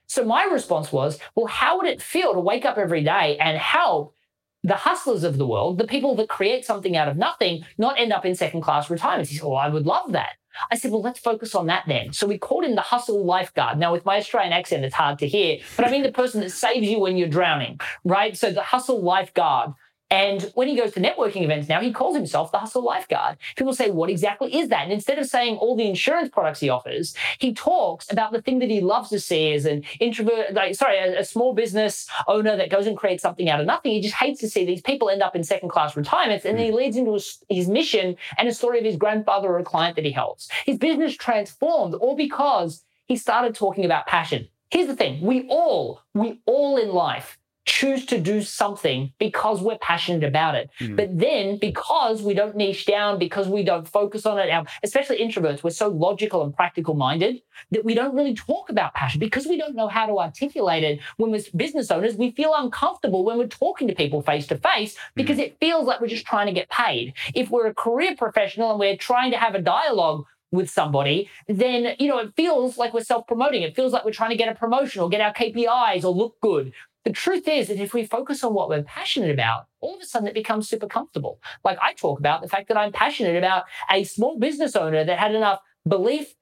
So 0.06 0.24
my 0.24 0.44
response 0.44 0.92
was, 0.92 1.18
well, 1.34 1.46
how 1.46 1.78
would 1.78 1.88
it 1.88 2.00
feel 2.00 2.32
to 2.32 2.38
wake 2.38 2.64
up 2.64 2.78
every 2.78 3.02
day 3.02 3.36
and 3.40 3.58
help 3.58 4.14
the 4.62 4.76
hustlers 4.76 5.24
of 5.24 5.36
the 5.36 5.48
world, 5.48 5.78
the 5.78 5.86
people 5.88 6.14
that 6.14 6.28
create 6.28 6.64
something 6.64 6.96
out 6.96 7.08
of 7.08 7.16
nothing, 7.16 7.64
not 7.76 7.98
end 7.98 8.12
up 8.12 8.24
in 8.24 8.36
second 8.36 8.60
class 8.60 8.88
retirement? 8.88 9.28
He 9.28 9.34
said, 9.34 9.44
well, 9.44 9.56
I 9.56 9.68
would 9.68 9.84
love 9.84 10.12
that. 10.12 10.34
I 10.70 10.76
said, 10.76 10.92
well, 10.92 11.02
let's 11.02 11.18
focus 11.18 11.56
on 11.56 11.66
that 11.66 11.82
then. 11.88 12.12
So 12.12 12.24
we 12.24 12.38
called 12.38 12.64
him 12.64 12.76
the 12.76 12.82
hustle 12.82 13.24
lifeguard. 13.24 13.78
Now, 13.78 13.90
with 13.90 14.04
my 14.04 14.18
Australian 14.18 14.52
accent, 14.52 14.84
it's 14.84 14.94
hard 14.94 15.18
to 15.18 15.26
hear, 15.26 15.58
but 15.74 15.88
I 15.88 15.90
mean 15.90 16.04
the 16.04 16.12
person 16.12 16.40
that 16.42 16.50
saves 16.52 16.86
you 16.86 17.00
when 17.00 17.16
you're 17.16 17.26
drowning, 17.26 17.80
right? 18.04 18.36
So 18.36 18.52
the 18.52 18.62
hustle 18.62 19.02
lifeguard 19.02 19.72
and 20.11 20.53
when 20.55 20.69
he 20.69 20.77
goes 20.77 20.93
to 20.93 21.01
networking 21.01 21.43
events 21.43 21.69
now, 21.69 21.81
he 21.81 21.93
calls 21.93 22.16
himself 22.16 22.53
the 22.53 22.59
hustle 22.59 22.85
lifeguard. 22.85 23.39
People 23.57 23.74
say, 23.74 23.91
what 23.91 24.09
exactly 24.09 24.57
is 24.57 24.69
that? 24.69 24.85
And 24.85 24.93
instead 24.93 25.19
of 25.19 25.27
saying 25.27 25.57
all 25.57 25.74
the 25.74 25.89
insurance 25.89 26.28
products 26.28 26.61
he 26.61 26.69
offers, 26.69 27.15
he 27.39 27.53
talks 27.53 28.11
about 28.11 28.33
the 28.33 28.41
thing 28.41 28.61
that 28.61 28.70
he 28.70 28.81
loves 28.81 29.09
to 29.11 29.19
see 29.19 29.53
as 29.53 29.65
an 29.65 29.83
introvert, 29.99 30.55
like, 30.55 30.77
sorry, 30.77 30.99
a, 30.99 31.20
a 31.20 31.24
small 31.24 31.55
business 31.55 32.09
owner 32.28 32.57
that 32.57 32.70
goes 32.70 32.87
and 32.87 32.97
creates 32.97 33.23
something 33.23 33.49
out 33.49 33.59
of 33.59 33.66
nothing. 33.66 33.93
He 33.93 34.01
just 34.01 34.15
hates 34.15 34.41
to 34.41 34.49
see 34.49 34.65
these 34.65 34.83
people 34.83 35.11
end 35.11 35.23
up 35.23 35.35
in 35.35 35.43
second 35.43 35.70
class 35.70 35.97
retirements. 35.97 36.45
And 36.45 36.57
then 36.57 36.66
he 36.66 36.70
mm. 36.70 36.77
leads 36.77 36.97
into 36.97 37.19
his 37.49 37.69
mission 37.69 38.16
and 38.39 38.49
a 38.49 38.55
story 38.55 38.78
of 38.78 38.85
his 38.85 38.97
grandfather 38.97 39.49
or 39.49 39.59
a 39.59 39.65
client 39.65 39.97
that 39.97 40.05
he 40.05 40.12
helps. 40.12 40.49
His 40.65 40.78
business 40.78 41.16
transformed 41.16 41.95
all 41.95 42.15
because 42.15 42.85
he 43.07 43.16
started 43.16 43.57
talking 43.57 43.85
about 43.85 44.07
passion. 44.07 44.49
Here's 44.70 44.87
the 44.87 44.97
thing. 44.97 45.20
We 45.20 45.47
all, 45.49 46.01
we 46.15 46.41
all 46.47 46.77
in 46.77 46.91
life 46.91 47.39
choose 47.66 48.06
to 48.06 48.20
do 48.20 48.40
something 48.40 49.12
because 49.18 49.60
we're 49.60 49.78
passionate 49.78 50.24
about 50.24 50.55
it. 50.55 50.70
Mm. 50.80 50.97
But 50.97 51.18
then 51.18 51.59
because 51.59 52.22
we 52.22 52.32
don't 52.32 52.56
niche 52.56 52.86
down, 52.86 53.18
because 53.18 53.48
we 53.48 53.64
don't 53.64 53.86
focus 53.86 54.24
on 54.24 54.38
it, 54.38 54.68
especially 54.82 55.18
introverts, 55.18 55.62
we're 55.62 55.70
so 55.70 55.88
logical 55.88 56.44
and 56.44 56.55
practical 56.55 56.94
minded 56.94 57.43
that 57.72 57.84
we 57.84 57.94
don't 57.94 58.14
really 58.14 58.34
talk 58.34 58.70
about 58.70 58.94
passion 58.94 59.18
because 59.18 59.47
we 59.47 59.59
don't 59.59 59.74
know 59.74 59.88
how 59.88 60.06
to 60.06 60.18
articulate 60.18 60.84
it. 60.84 61.01
When 61.16 61.32
we're 61.32 61.43
business 61.55 61.90
owners, 61.90 62.14
we 62.14 62.30
feel 62.30 62.55
uncomfortable 62.56 63.24
when 63.24 63.36
we're 63.36 63.48
talking 63.48 63.88
to 63.88 63.94
people 63.94 64.22
face 64.22 64.47
to 64.47 64.56
face 64.56 64.97
because 65.14 65.38
mm. 65.38 65.43
it 65.43 65.56
feels 65.60 65.86
like 65.86 66.01
we're 66.01 66.06
just 66.06 66.26
trying 66.26 66.47
to 66.47 66.52
get 66.52 66.70
paid. 66.70 67.14
If 67.34 67.51
we're 67.51 67.66
a 67.66 67.74
career 67.74 68.14
professional 68.16 68.70
and 68.70 68.78
we're 68.78 68.97
trying 68.97 69.32
to 69.32 69.38
have 69.38 69.56
a 69.56 69.60
dialogue 69.60 70.24
with 70.52 70.70
somebody, 70.70 71.28
then 71.48 71.97
you 71.98 72.09
know 72.09 72.18
it 72.18 72.32
feels 72.36 72.78
like 72.78 72.94
we're 72.94 73.02
self-promoting. 73.02 73.62
It 73.62 73.74
feels 73.74 73.93
like 73.93 74.05
we're 74.05 74.12
trying 74.12 74.30
to 74.30 74.36
get 74.36 74.48
a 74.48 74.55
promotion 74.55 75.02
or 75.02 75.09
get 75.09 75.20
our 75.20 75.34
KPIs 75.34 76.05
or 76.05 76.12
look 76.12 76.40
good. 76.40 76.72
The 77.07 77.12
truth 77.12 77.47
is 77.47 77.69
that 77.69 77.78
if 77.78 77.95
we 77.95 78.05
focus 78.05 78.43
on 78.43 78.53
what 78.53 78.69
we're 78.69 78.83
passionate 78.83 79.31
about, 79.31 79.66
all 79.81 79.95
of 79.95 80.03
a 80.03 80.05
sudden 80.05 80.27
it 80.27 80.35
becomes 80.35 80.69
super 80.69 80.89
comfortable. 80.89 81.41
Like 81.65 81.78
I 81.81 81.93
talk 81.93 82.19
about 82.19 82.43
the 82.43 82.49
fact 82.49 82.66
that 82.66 82.77
I'm 82.77 82.91
passionate 82.91 83.37
about 83.37 83.62
a 83.89 84.03
small 84.03 84.41
business 84.41 84.74
owner 84.74 85.05
that 85.05 85.16
had 85.16 85.33
enough 85.33 85.61
belief, 85.87 86.35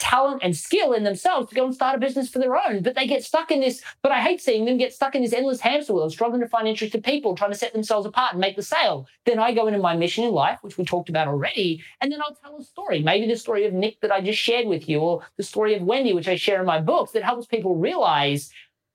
talent, 0.00 0.40
and 0.42 0.56
skill 0.56 0.94
in 0.94 1.04
themselves 1.04 1.48
to 1.48 1.54
go 1.54 1.64
and 1.64 1.72
start 1.72 1.94
a 1.94 2.00
business 2.00 2.28
for 2.28 2.40
their 2.40 2.56
own. 2.56 2.82
But 2.82 2.96
they 2.96 3.06
get 3.06 3.22
stuck 3.22 3.52
in 3.52 3.60
this, 3.60 3.84
but 4.02 4.10
I 4.10 4.20
hate 4.20 4.40
seeing 4.40 4.64
them 4.64 4.78
get 4.78 4.92
stuck 4.92 5.14
in 5.14 5.22
this 5.22 5.32
endless 5.32 5.60
hamster 5.60 5.94
wheel, 5.94 6.10
struggling 6.10 6.40
to 6.40 6.48
find 6.48 6.66
interested 6.66 7.04
people, 7.04 7.36
trying 7.36 7.52
to 7.52 7.56
set 7.56 7.72
themselves 7.72 8.04
apart 8.04 8.32
and 8.32 8.40
make 8.40 8.56
the 8.56 8.62
sale. 8.64 9.06
Then 9.26 9.38
I 9.38 9.54
go 9.54 9.68
into 9.68 9.78
my 9.78 9.94
mission 9.96 10.24
in 10.24 10.32
life, 10.32 10.58
which 10.62 10.76
we 10.76 10.84
talked 10.84 11.08
about 11.08 11.28
already, 11.28 11.84
and 12.00 12.10
then 12.10 12.20
I'll 12.20 12.34
tell 12.34 12.56
a 12.58 12.64
story. 12.64 13.00
Maybe 13.00 13.28
the 13.28 13.36
story 13.36 13.64
of 13.64 13.74
Nick 13.74 14.00
that 14.00 14.10
I 14.10 14.22
just 14.22 14.40
shared 14.40 14.66
with 14.66 14.88
you, 14.88 14.98
or 14.98 15.22
the 15.36 15.44
story 15.44 15.76
of 15.76 15.82
Wendy, 15.82 16.14
which 16.14 16.26
I 16.26 16.34
share 16.34 16.58
in 16.58 16.66
my 16.66 16.80
books, 16.80 17.12
that 17.12 17.22
helps 17.22 17.46
people 17.46 17.76
realize 17.76 18.50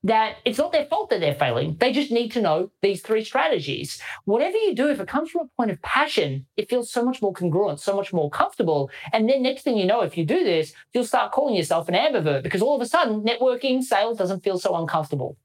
that 0.06 0.38
it's 0.46 0.60
not 0.60 0.72
their 0.72 0.86
fault 0.86 1.10
that 1.10 1.20
they're 1.20 1.34
failing. 1.34 1.76
They 1.80 1.92
just 1.92 2.12
need 2.12 2.32
to 2.34 2.42
know 2.42 2.72
these 2.84 3.02
three 3.02 3.24
strategies. 3.24 4.00
Whatever 4.26 4.56
you 4.56 4.76
do, 4.76 4.88
if 4.88 5.00
it 5.00 5.08
comes 5.08 5.32
from 5.32 5.42
a 5.42 5.50
point 5.58 5.72
of 5.72 5.82
passion, 5.82 6.46
it 6.58 6.70
feels 6.70 6.92
so 6.92 7.04
much 7.04 7.24
more 7.24 7.34
congruent, 7.34 7.80
so 7.80 7.96
much 7.96 8.14
more 8.14 8.30
comfortable. 8.30 8.92
And 9.12 9.28
then 9.28 9.42
next 9.42 9.64
thing 9.64 9.78
you 9.78 9.86
know, 9.86 10.02
if 10.02 10.16
you 10.16 10.24
do 10.24 10.44
this, 10.44 10.74
you'll 10.94 11.06
start 11.06 11.32
calling 11.32 11.56
yourself 11.56 11.90
an 11.90 11.96
ambivert 11.96 12.44
because 12.44 12.62
all 12.62 12.76
of 12.76 12.82
a 12.82 12.86
sudden 12.86 13.24
networking, 13.24 13.82
sales 13.82 14.20
doesn't 14.20 14.44
feel 14.44 14.60
so 14.60 14.76
uncomfortable. 14.76 15.38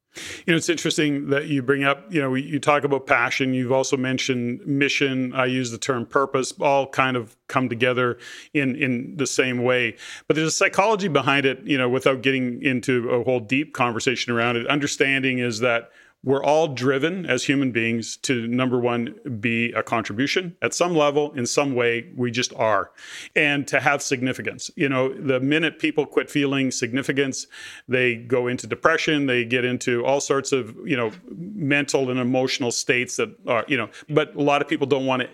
You 0.46 0.52
know, 0.52 0.56
it's 0.56 0.68
interesting 0.68 1.28
that 1.30 1.46
you 1.46 1.62
bring 1.62 1.84
up, 1.84 2.12
you 2.12 2.20
know, 2.20 2.34
you 2.34 2.58
talk 2.58 2.82
about 2.82 3.06
passion. 3.06 3.54
You've 3.54 3.70
also 3.70 3.96
mentioned 3.96 4.66
mission. 4.66 5.32
I 5.34 5.46
use 5.46 5.70
the 5.70 5.78
term 5.78 6.04
purpose, 6.04 6.52
all 6.60 6.88
kind 6.88 7.16
of 7.16 7.36
come 7.46 7.68
together 7.68 8.18
in, 8.52 8.74
in 8.74 9.16
the 9.16 9.26
same 9.26 9.62
way. 9.62 9.96
But 10.26 10.34
there's 10.34 10.48
a 10.48 10.52
psychology 10.52 11.08
behind 11.08 11.46
it, 11.46 11.60
you 11.62 11.78
know, 11.78 11.88
without 11.88 12.22
getting 12.22 12.60
into 12.62 13.08
a 13.10 13.22
whole 13.22 13.40
deep 13.40 13.72
conversation 13.72 14.32
around 14.32 14.56
it. 14.56 14.66
Understanding 14.66 15.38
is 15.38 15.60
that 15.60 15.90
we're 16.22 16.44
all 16.44 16.68
driven 16.68 17.24
as 17.24 17.44
human 17.44 17.72
beings 17.72 18.16
to 18.18 18.46
number 18.46 18.78
one 18.78 19.14
be 19.40 19.72
a 19.72 19.82
contribution 19.82 20.56
at 20.60 20.74
some 20.74 20.94
level 20.94 21.32
in 21.32 21.46
some 21.46 21.74
way 21.74 22.10
we 22.14 22.30
just 22.30 22.52
are 22.54 22.90
and 23.34 23.66
to 23.68 23.80
have 23.80 24.02
significance. 24.02 24.70
You 24.76 24.88
know 24.88 25.12
the 25.12 25.40
minute 25.40 25.78
people 25.78 26.06
quit 26.06 26.30
feeling 26.30 26.70
significance 26.70 27.46
they 27.88 28.16
go 28.16 28.46
into 28.46 28.66
depression 28.66 29.26
they 29.26 29.44
get 29.44 29.64
into 29.64 30.04
all 30.04 30.20
sorts 30.20 30.52
of 30.52 30.76
you 30.84 30.96
know 30.96 31.10
mental 31.30 32.10
and 32.10 32.20
emotional 32.20 32.70
states 32.70 33.16
that 33.16 33.34
are 33.46 33.64
you 33.68 33.76
know 33.76 33.88
but 34.08 34.34
a 34.34 34.42
lot 34.42 34.60
of 34.62 34.68
people 34.68 34.86
don't 34.86 35.06
want 35.06 35.22
to 35.22 35.28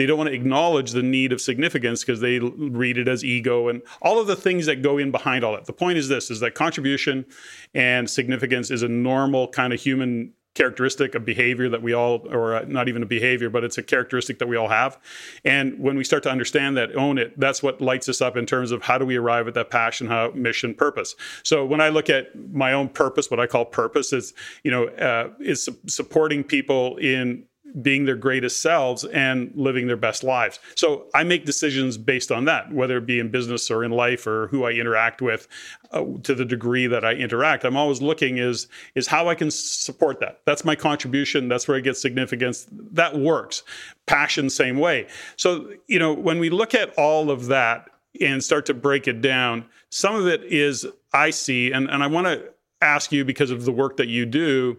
they 0.00 0.06
don't 0.06 0.16
want 0.16 0.28
to 0.28 0.34
acknowledge 0.34 0.92
the 0.92 1.02
need 1.02 1.30
of 1.30 1.42
significance 1.42 2.02
because 2.02 2.20
they 2.20 2.38
read 2.38 2.96
it 2.96 3.06
as 3.06 3.22
ego 3.22 3.68
and 3.68 3.82
all 4.00 4.18
of 4.18 4.26
the 4.26 4.34
things 4.34 4.64
that 4.64 4.80
go 4.80 4.96
in 4.96 5.10
behind 5.10 5.44
all 5.44 5.52
that. 5.52 5.66
The 5.66 5.74
point 5.74 5.98
is 5.98 6.08
this 6.08 6.30
is 6.30 6.40
that 6.40 6.54
contribution 6.54 7.26
and 7.74 8.08
significance 8.08 8.70
is 8.70 8.82
a 8.82 8.88
normal 8.88 9.48
kind 9.48 9.74
of 9.74 9.80
human 9.80 10.32
characteristic 10.54 11.14
of 11.14 11.24
behavior 11.24 11.68
that 11.68 11.82
we 11.82 11.92
all 11.92 12.26
or 12.30 12.56
uh, 12.56 12.64
not 12.66 12.88
even 12.88 13.02
a 13.04 13.06
behavior 13.06 13.48
but 13.48 13.62
it's 13.62 13.78
a 13.78 13.82
characteristic 13.82 14.40
that 14.40 14.48
we 14.48 14.56
all 14.56 14.66
have 14.66 14.98
and 15.44 15.78
when 15.78 15.96
we 15.96 16.02
start 16.02 16.24
to 16.24 16.30
understand 16.30 16.76
that 16.76 16.92
own 16.96 17.18
it 17.18 17.38
that's 17.38 17.62
what 17.62 17.80
lights 17.80 18.08
us 18.08 18.20
up 18.20 18.36
in 18.36 18.44
terms 18.44 18.72
of 18.72 18.82
how 18.82 18.98
do 18.98 19.06
we 19.06 19.14
arrive 19.14 19.46
at 19.46 19.54
that 19.54 19.70
passion 19.70 20.08
how 20.08 20.28
mission 20.32 20.74
purpose 20.74 21.14
so 21.44 21.64
when 21.64 21.80
i 21.80 21.88
look 21.88 22.10
at 22.10 22.34
my 22.52 22.72
own 22.72 22.88
purpose 22.88 23.30
what 23.30 23.38
i 23.38 23.46
call 23.46 23.64
purpose 23.64 24.12
is 24.12 24.34
you 24.64 24.72
know 24.72 24.88
uh, 24.88 25.28
is 25.38 25.66
su- 25.66 25.78
supporting 25.86 26.42
people 26.42 26.96
in 26.96 27.44
being 27.82 28.04
their 28.04 28.16
greatest 28.16 28.62
selves 28.62 29.04
and 29.04 29.52
living 29.54 29.86
their 29.86 29.96
best 29.96 30.24
lives. 30.24 30.58
So 30.76 31.06
I 31.14 31.24
make 31.24 31.44
decisions 31.44 31.96
based 31.96 32.32
on 32.32 32.44
that, 32.46 32.72
whether 32.72 32.98
it 32.98 33.06
be 33.06 33.20
in 33.20 33.30
business 33.30 33.70
or 33.70 33.84
in 33.84 33.90
life 33.90 34.26
or 34.26 34.48
who 34.48 34.64
I 34.64 34.72
interact 34.72 35.22
with 35.22 35.48
uh, 35.92 36.04
to 36.22 36.34
the 36.34 36.44
degree 36.44 36.86
that 36.86 37.04
I 37.04 37.12
interact. 37.12 37.64
I'm 37.64 37.76
always 37.76 38.02
looking 38.02 38.38
is 38.38 38.68
is 38.94 39.06
how 39.06 39.28
I 39.28 39.34
can 39.34 39.50
support 39.50 40.20
that. 40.20 40.40
That's 40.44 40.64
my 40.64 40.74
contribution, 40.74 41.48
that's 41.48 41.68
where 41.68 41.76
I 41.76 41.80
get 41.80 41.96
significance. 41.96 42.66
That 42.70 43.18
works. 43.18 43.62
Passion 44.06 44.50
same 44.50 44.78
way. 44.78 45.06
So, 45.36 45.72
you 45.86 45.98
know, 45.98 46.12
when 46.12 46.38
we 46.38 46.50
look 46.50 46.74
at 46.74 46.92
all 46.98 47.30
of 47.30 47.46
that 47.46 47.88
and 48.20 48.42
start 48.42 48.66
to 48.66 48.74
break 48.74 49.06
it 49.06 49.20
down, 49.20 49.64
some 49.90 50.14
of 50.14 50.26
it 50.26 50.42
is 50.44 50.86
I 51.12 51.30
see, 51.30 51.72
and, 51.72 51.88
and 51.90 52.02
I 52.02 52.06
want 52.06 52.26
to 52.26 52.52
ask 52.82 53.12
you 53.12 53.24
because 53.24 53.50
of 53.50 53.64
the 53.64 53.72
work 53.72 53.96
that 53.98 54.08
you 54.08 54.26
do, 54.26 54.78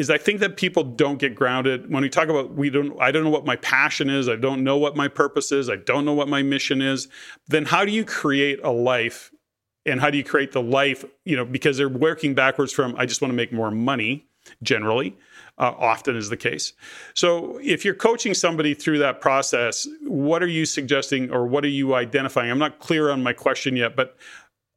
is 0.00 0.08
I 0.08 0.16
think 0.16 0.40
that 0.40 0.56
people 0.56 0.82
don't 0.82 1.18
get 1.18 1.34
grounded 1.34 1.92
when 1.92 2.02
we 2.02 2.08
talk 2.08 2.28
about 2.28 2.54
we 2.54 2.70
don't 2.70 2.98
I 2.98 3.10
don't 3.10 3.22
know 3.22 3.30
what 3.30 3.44
my 3.44 3.56
passion 3.56 4.08
is, 4.08 4.30
I 4.30 4.36
don't 4.36 4.64
know 4.64 4.78
what 4.78 4.96
my 4.96 5.08
purpose 5.08 5.52
is, 5.52 5.68
I 5.68 5.76
don't 5.76 6.06
know 6.06 6.14
what 6.14 6.26
my 6.26 6.42
mission 6.42 6.80
is. 6.80 7.06
Then 7.48 7.66
how 7.66 7.84
do 7.84 7.92
you 7.92 8.06
create 8.06 8.60
a 8.64 8.70
life 8.70 9.30
and 9.84 10.00
how 10.00 10.08
do 10.08 10.16
you 10.16 10.24
create 10.24 10.52
the 10.52 10.62
life, 10.62 11.04
you 11.26 11.36
know, 11.36 11.44
because 11.44 11.76
they're 11.76 11.90
working 11.90 12.34
backwards 12.34 12.72
from 12.72 12.94
I 12.96 13.04
just 13.04 13.20
want 13.20 13.30
to 13.30 13.36
make 13.36 13.52
more 13.52 13.70
money 13.70 14.24
generally. 14.62 15.18
Uh, 15.58 15.74
often 15.78 16.16
is 16.16 16.30
the 16.30 16.38
case. 16.38 16.72
So, 17.12 17.58
if 17.62 17.84
you're 17.84 17.92
coaching 17.94 18.32
somebody 18.32 18.72
through 18.72 18.96
that 19.00 19.20
process, 19.20 19.86
what 20.04 20.42
are 20.42 20.48
you 20.48 20.64
suggesting 20.64 21.30
or 21.30 21.46
what 21.46 21.66
are 21.66 21.68
you 21.68 21.94
identifying? 21.94 22.50
I'm 22.50 22.58
not 22.58 22.78
clear 22.78 23.10
on 23.10 23.22
my 23.22 23.34
question 23.34 23.76
yet, 23.76 23.94
but 23.94 24.16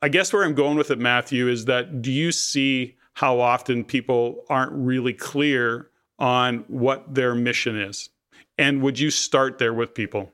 I 0.01 0.09
guess 0.09 0.33
where 0.33 0.43
I'm 0.43 0.55
going 0.55 0.77
with 0.77 0.91
it, 0.91 0.99
Matthew, 0.99 1.47
is 1.47 1.63
that 1.65 2.01
do 2.01 2.11
you 2.11 2.33
see 2.33 2.97
how 3.13 3.39
often 3.39 3.83
people 3.83 4.43
aren't 4.49 4.73
really 4.73 5.13
clear 5.13 5.89
on 6.19 6.59
what 6.67 7.13
their 7.13 7.35
mission 7.35 7.79
is. 7.79 8.09
And 8.57 8.81
would 8.81 8.99
you 8.99 9.11
start 9.11 9.57
there 9.57 9.73
with 9.73 9.93
people? 9.93 10.31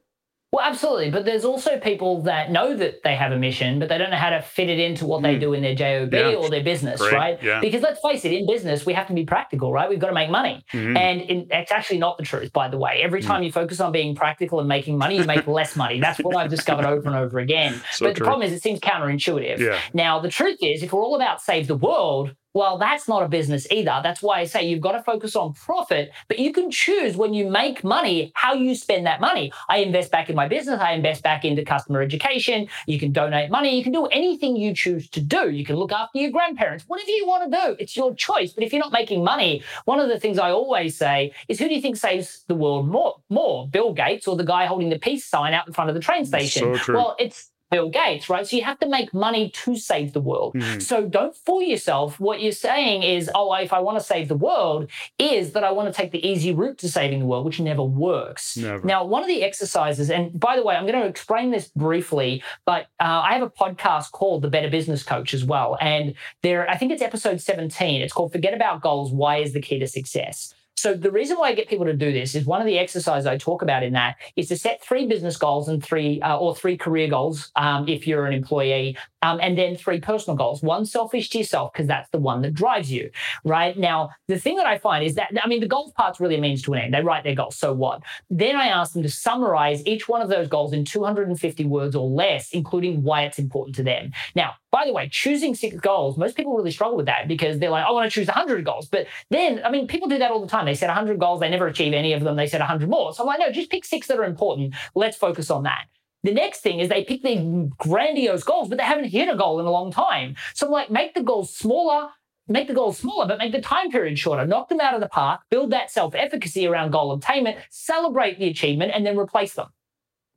Well, 0.52 0.66
absolutely. 0.66 1.12
But 1.12 1.26
there's 1.26 1.46
also 1.46 1.80
people 1.80 2.24
that 2.24 2.50
know 2.52 2.76
that 2.76 3.04
they 3.04 3.16
have 3.16 3.32
a 3.32 3.38
mission, 3.38 3.78
but 3.78 3.88
they 3.88 4.00
don't 4.00 4.10
know 4.10 4.18
how 4.18 4.32
to 4.32 4.42
fit 4.42 4.68
it 4.68 4.80
into 4.80 5.06
what 5.06 5.20
mm. 5.20 5.24
they 5.24 5.34
hmm. 5.36 5.42
do 5.42 5.54
in 5.54 5.62
their 5.62 5.76
JOB 5.76 6.12
yeah. 6.12 6.34
or 6.34 6.50
their 6.50 6.64
business, 6.64 7.00
Great. 7.00 7.14
right? 7.14 7.44
Yeah. 7.44 7.62
Because 7.62 7.84
let's 7.84 8.00
face 8.02 8.26
it, 8.26 8.34
in 8.34 8.48
business, 8.48 8.84
we 8.84 8.94
have 8.94 9.06
to 9.08 9.14
be 9.14 9.26
practical, 9.26 9.72
right? 9.72 9.88
We've 9.88 10.00
got 10.00 10.08
to 10.08 10.14
make 10.14 10.32
money. 10.32 10.66
Mm-hmm. 10.74 10.98
And 10.98 11.22
in, 11.22 11.48
it's 11.52 11.72
actually 11.72 12.00
not 12.00 12.18
the 12.18 12.24
truth, 12.24 12.52
by 12.52 12.68
the 12.68 12.80
way. 12.80 13.02
Every 13.04 13.22
time 13.22 13.44
mm. 13.44 13.46
you 13.46 13.52
focus 13.52 13.80
on 13.80 13.92
being 13.92 14.16
practical 14.16 14.60
and 14.60 14.68
making 14.68 14.98
money, 14.98 15.18
you 15.18 15.24
make 15.24 15.46
less 15.48 15.76
money. 15.76 16.00
That's 16.00 16.20
what 16.20 16.36
I've 16.36 16.50
discovered 16.50 16.86
over 16.86 17.08
and 17.08 17.16
over 17.16 17.38
again. 17.38 17.80
So 17.92 18.08
but 18.08 18.16
true. 18.16 18.24
the 18.24 18.28
problem 18.28 18.48
is, 18.48 18.52
it 18.52 18.64
seems 18.64 18.80
counterintuitive. 18.80 19.60
Yeah. 19.60 19.80
Now, 19.94 20.20
the 20.20 20.30
truth 20.30 20.58
is, 20.64 20.82
if 20.82 20.92
we're 20.92 21.04
all 21.04 21.16
about 21.16 21.44
save 21.44 21.68
the 21.68 21.78
world, 21.78 22.36
well, 22.54 22.78
that's 22.78 23.08
not 23.08 23.24
a 23.24 23.28
business 23.28 23.68
either. 23.72 24.00
That's 24.02 24.22
why 24.22 24.40
I 24.40 24.46
say 24.46 24.68
you've 24.68 24.82
got 24.82 24.94
to 24.94 25.04
focus 25.04 25.36
on 25.36 25.54
profit, 25.54 26.12
but 26.28 26.40
you 26.40 26.52
can 26.52 26.72
choose 26.72 27.16
when 27.16 27.34
you 27.34 27.50
make 27.50 27.84
money 27.84 28.32
how 28.36 28.54
you 28.54 28.74
spend 28.76 29.06
that 29.06 29.22
money. 29.22 29.52
I 29.68 29.78
invest 29.78 30.12
back 30.12 30.30
in 30.30 30.36
my 30.36 30.48
business, 30.48 30.80
I 30.80 30.94
invest 30.94 31.22
back 31.22 31.46
into 31.46 31.64
customer 31.64 32.02
education. 32.02 32.68
You 32.88 33.00
can 33.00 33.12
donate 33.12 33.52
money, 33.52 33.78
you 33.78 33.84
can 33.84 33.92
do 33.92 34.08
anything 34.08 34.56
you 34.56 34.74
choose 34.74 35.08
to 35.10 35.22
do. 35.22 35.50
You 35.50 35.64
can 35.64 35.76
look 35.76 35.92
after 35.92 36.18
your 36.18 36.32
grandparents, 36.32 36.86
whatever 36.88 37.12
you 37.12 37.28
want 37.28 37.52
to 37.52 37.58
do. 37.58 37.76
It's 37.80 37.96
your 37.96 38.16
choice. 38.16 38.54
But 38.54 38.64
if 38.64 38.74
you're 38.74 38.82
not 38.82 38.92
making 38.92 39.24
money, 39.24 39.64
one 39.86 40.00
of 40.00 40.10
the 40.10 40.20
things 40.20 40.40
I 40.40 40.52
always 40.52 40.98
say 40.98 41.32
is 41.48 41.60
who 41.60 41.68
do 41.68 41.76
you 41.76 41.82
think 41.82 41.98
saves 41.98 42.46
the 42.48 42.56
world 42.56 42.88
more? 42.88 43.18
More 43.30 43.68
Bill 43.68 43.94
Gates 43.94 44.28
or 44.28 44.36
the 44.36 44.44
guy 44.44 44.66
holding 44.66 44.90
the 44.90 45.00
peace 45.00 45.26
sign 45.26 45.54
out 45.54 45.68
in 45.68 45.74
front 45.74 45.90
of 45.90 45.96
the 45.96 46.02
train 46.02 46.26
station? 46.26 46.78
So 46.78 46.94
well, 46.94 47.16
it's 47.20 47.52
Bill 47.70 47.90
Gates, 47.90 48.30
right? 48.30 48.48
So 48.48 48.56
you 48.56 48.64
have 48.64 48.80
to 48.80 48.88
make 48.88 49.14
money 49.14 49.50
to 49.50 49.76
save 49.76 50.14
the 50.14 50.22
world. 50.22 50.56
Mm-hmm. 50.56 50.80
So 50.80 51.08
don't 51.08 51.36
fool 51.36 51.62
yourself. 51.62 52.20
What 52.20 52.42
you're 52.42 52.52
saying 52.52 53.04
is, 53.04 53.30
oh, 53.34 53.54
if 53.54 53.74
I 53.74 53.80
want 53.80 53.98
to 53.98 54.04
save 54.04 54.28
the 54.28 54.36
world, 54.36 54.90
is 55.18 55.52
that 55.54 55.64
I 55.64 55.72
want 55.72 55.94
to 55.94 55.98
take 56.02 56.12
the 56.12 56.26
easy 56.26 56.54
route 56.54 56.78
to 56.80 56.90
saving 56.90 57.20
the 57.20 57.26
world, 57.26 57.46
which 57.46 57.60
never 57.60 57.84
works. 57.84 58.58
Never. 58.58 58.86
Now, 58.86 59.06
one 59.06 59.22
of 59.22 59.28
the 59.28 59.44
exercises, 59.44 60.10
and 60.10 60.40
by 60.40 60.56
the 60.56 60.64
way, 60.64 60.76
I'm 60.76 60.86
going 60.86 61.02
to 61.02 61.08
explain 61.08 61.52
this 61.52 61.68
briefly, 61.68 62.44
but 62.66 62.88
uh, 63.00 63.22
I 63.24 63.34
have 63.34 63.44
a 63.44 63.50
podcast 63.50 64.12
called 64.12 64.42
The 64.42 64.50
Better 64.50 64.70
Business 64.70 65.04
Coach 65.04 65.34
as 65.34 65.46
well. 65.46 65.78
And 65.80 66.16
there, 66.42 66.70
I 66.70 66.78
think 66.78 66.92
it's 66.92 67.02
episode 67.02 67.42
17. 67.42 68.02
It's 68.02 68.14
called 68.14 68.32
Forget 68.32 68.54
About 68.54 68.82
Goals 68.82 69.12
Why 69.12 69.38
is 69.38 69.54
the 69.54 69.62
Key 69.62 69.80
to 69.80 69.88
Success? 69.88 70.54
So 70.80 70.94
the 70.94 71.12
reason 71.12 71.38
why 71.38 71.50
I 71.50 71.54
get 71.54 71.68
people 71.68 71.86
to 71.86 71.94
do 71.94 72.14
this 72.14 72.36
is 72.36 72.46
one 72.46 72.62
of 72.62 72.66
the 72.66 72.80
exercises 72.80 73.28
I 73.28 73.38
talk 73.38 73.62
about 73.62 73.84
in 73.84 73.92
that 73.94 74.16
is 74.38 74.48
to 74.48 74.58
set 74.58 74.82
three 74.82 75.08
business 75.08 75.36
goals 75.36 75.68
and 75.68 75.84
three 75.84 76.22
uh, 76.22 76.38
or 76.38 76.56
three 76.56 76.78
career 76.78 77.10
goals 77.10 77.52
um, 77.58 77.88
if 77.90 78.08
you're 78.08 78.26
an 78.26 78.34
employee, 78.34 78.98
um, 79.22 79.40
and 79.42 79.58
then 79.58 79.76
three 79.76 80.00
personal 80.00 80.38
goals. 80.38 80.64
One 80.64 80.86
selfish 80.86 81.30
to 81.32 81.40
yourself 81.40 81.74
because 81.74 81.88
that's 81.88 82.10
the 82.12 82.18
one 82.20 82.42
that 82.44 82.54
drives 82.54 82.90
you. 82.90 83.12
Right 83.44 83.78
now, 83.78 84.12
the 84.30 84.40
thing 84.40 84.56
that 84.56 84.66
I 84.66 84.78
find 84.78 85.06
is 85.06 85.16
that 85.16 85.30
I 85.44 85.48
mean 85.50 85.60
the 85.60 85.68
goals 85.68 85.92
part's 85.98 86.22
really 86.22 86.36
a 86.36 86.42
means 86.42 86.62
to 86.64 86.74
an 86.74 86.80
end. 86.80 86.94
They 86.94 87.02
write 87.02 87.26
their 87.26 87.36
goals, 87.36 87.58
so 87.58 87.74
what? 87.74 88.02
Then 88.30 88.56
I 88.56 88.68
ask 88.68 88.94
them 88.94 89.04
to 89.04 89.10
summarize 89.10 89.86
each 89.86 90.08
one 90.08 90.22
of 90.22 90.30
those 90.30 90.48
goals 90.48 90.72
in 90.72 90.86
250 90.86 91.66
words 91.66 91.94
or 91.94 92.08
less, 92.08 92.52
including 92.52 93.04
why 93.04 93.24
it's 93.24 93.40
important 93.40 93.76
to 93.76 93.84
them. 93.84 94.12
Now, 94.34 94.54
by 94.72 94.86
the 94.86 94.94
way, 94.94 95.10
choosing 95.10 95.56
six 95.56 95.76
goals, 95.78 96.18
most 96.18 96.38
people 96.38 96.56
really 96.56 96.72
struggle 96.72 96.98
with 96.98 97.08
that 97.08 97.28
because 97.28 97.60
they're 97.60 97.72
like, 97.72 97.86
oh, 97.86 97.90
I 97.90 97.92
want 97.92 98.12
to 98.12 98.14
choose 98.14 98.28
100 98.28 98.64
goals. 98.64 98.88
But 98.88 99.08
then, 99.30 99.62
I 99.66 99.72
mean, 99.72 99.88
people 99.88 100.08
do 100.08 100.20
that 100.20 100.32
all 100.32 100.42
the 100.42 100.48
time. 100.48 100.66
They 100.66 100.76
set 100.76 100.88
100 100.88 101.20
goals, 101.20 101.40
they 101.40 101.50
never 101.50 101.68
achieve 101.68 101.94
any 101.94 102.14
of 102.14 102.24
them. 102.24 102.36
They 102.36 102.48
set 102.48 102.60
100 102.60 102.90
more. 102.90 103.14
So 103.14 103.24
I'm 103.24 103.28
like, 103.28 103.40
no, 103.40 103.52
just 103.52 103.72
pick 103.72 103.86
six 103.86 104.08
that 104.08 104.20
are 104.20 104.26
important. 104.26 104.76
Let's 104.94 105.18
focus 105.18 105.50
on 105.50 105.64
that. 105.64 105.86
The 106.24 106.34
next 106.34 106.62
thing 106.62 106.80
is 106.80 106.90
they 106.90 107.04
pick 107.04 107.24
these 107.24 107.40
grandiose 107.78 108.44
goals, 108.44 108.68
but 108.70 108.78
they 108.78 108.84
haven't 108.84 109.06
hit 109.06 109.30
a 109.30 109.38
goal 109.38 109.60
in 109.60 109.66
a 109.66 109.72
long 109.72 109.92
time. 109.92 110.36
So 110.54 110.68
I'm 110.68 110.72
like, 110.72 110.92
make 110.92 111.14
the 111.14 111.24
goals 111.24 111.56
smaller, 111.56 112.10
make 112.48 112.68
the 112.68 112.74
goals 112.74 112.98
smaller, 112.98 113.26
but 113.26 113.38
make 113.38 113.54
the 113.54 113.62
time 113.62 113.90
period 113.90 114.20
shorter. 114.20 114.46
Knock 114.46 114.68
them 114.70 114.82
out 114.82 114.94
of 114.94 115.02
the 115.02 115.08
park, 115.08 115.42
build 115.50 115.72
that 115.72 115.90
self 115.90 116.14
efficacy 116.14 116.68
around 116.68 116.92
goal 116.92 117.14
attainment, 117.14 117.58
celebrate 117.70 118.38
the 118.38 118.50
achievement, 118.50 118.92
and 118.94 119.06
then 119.06 119.18
replace 119.18 119.54
them. 119.54 119.70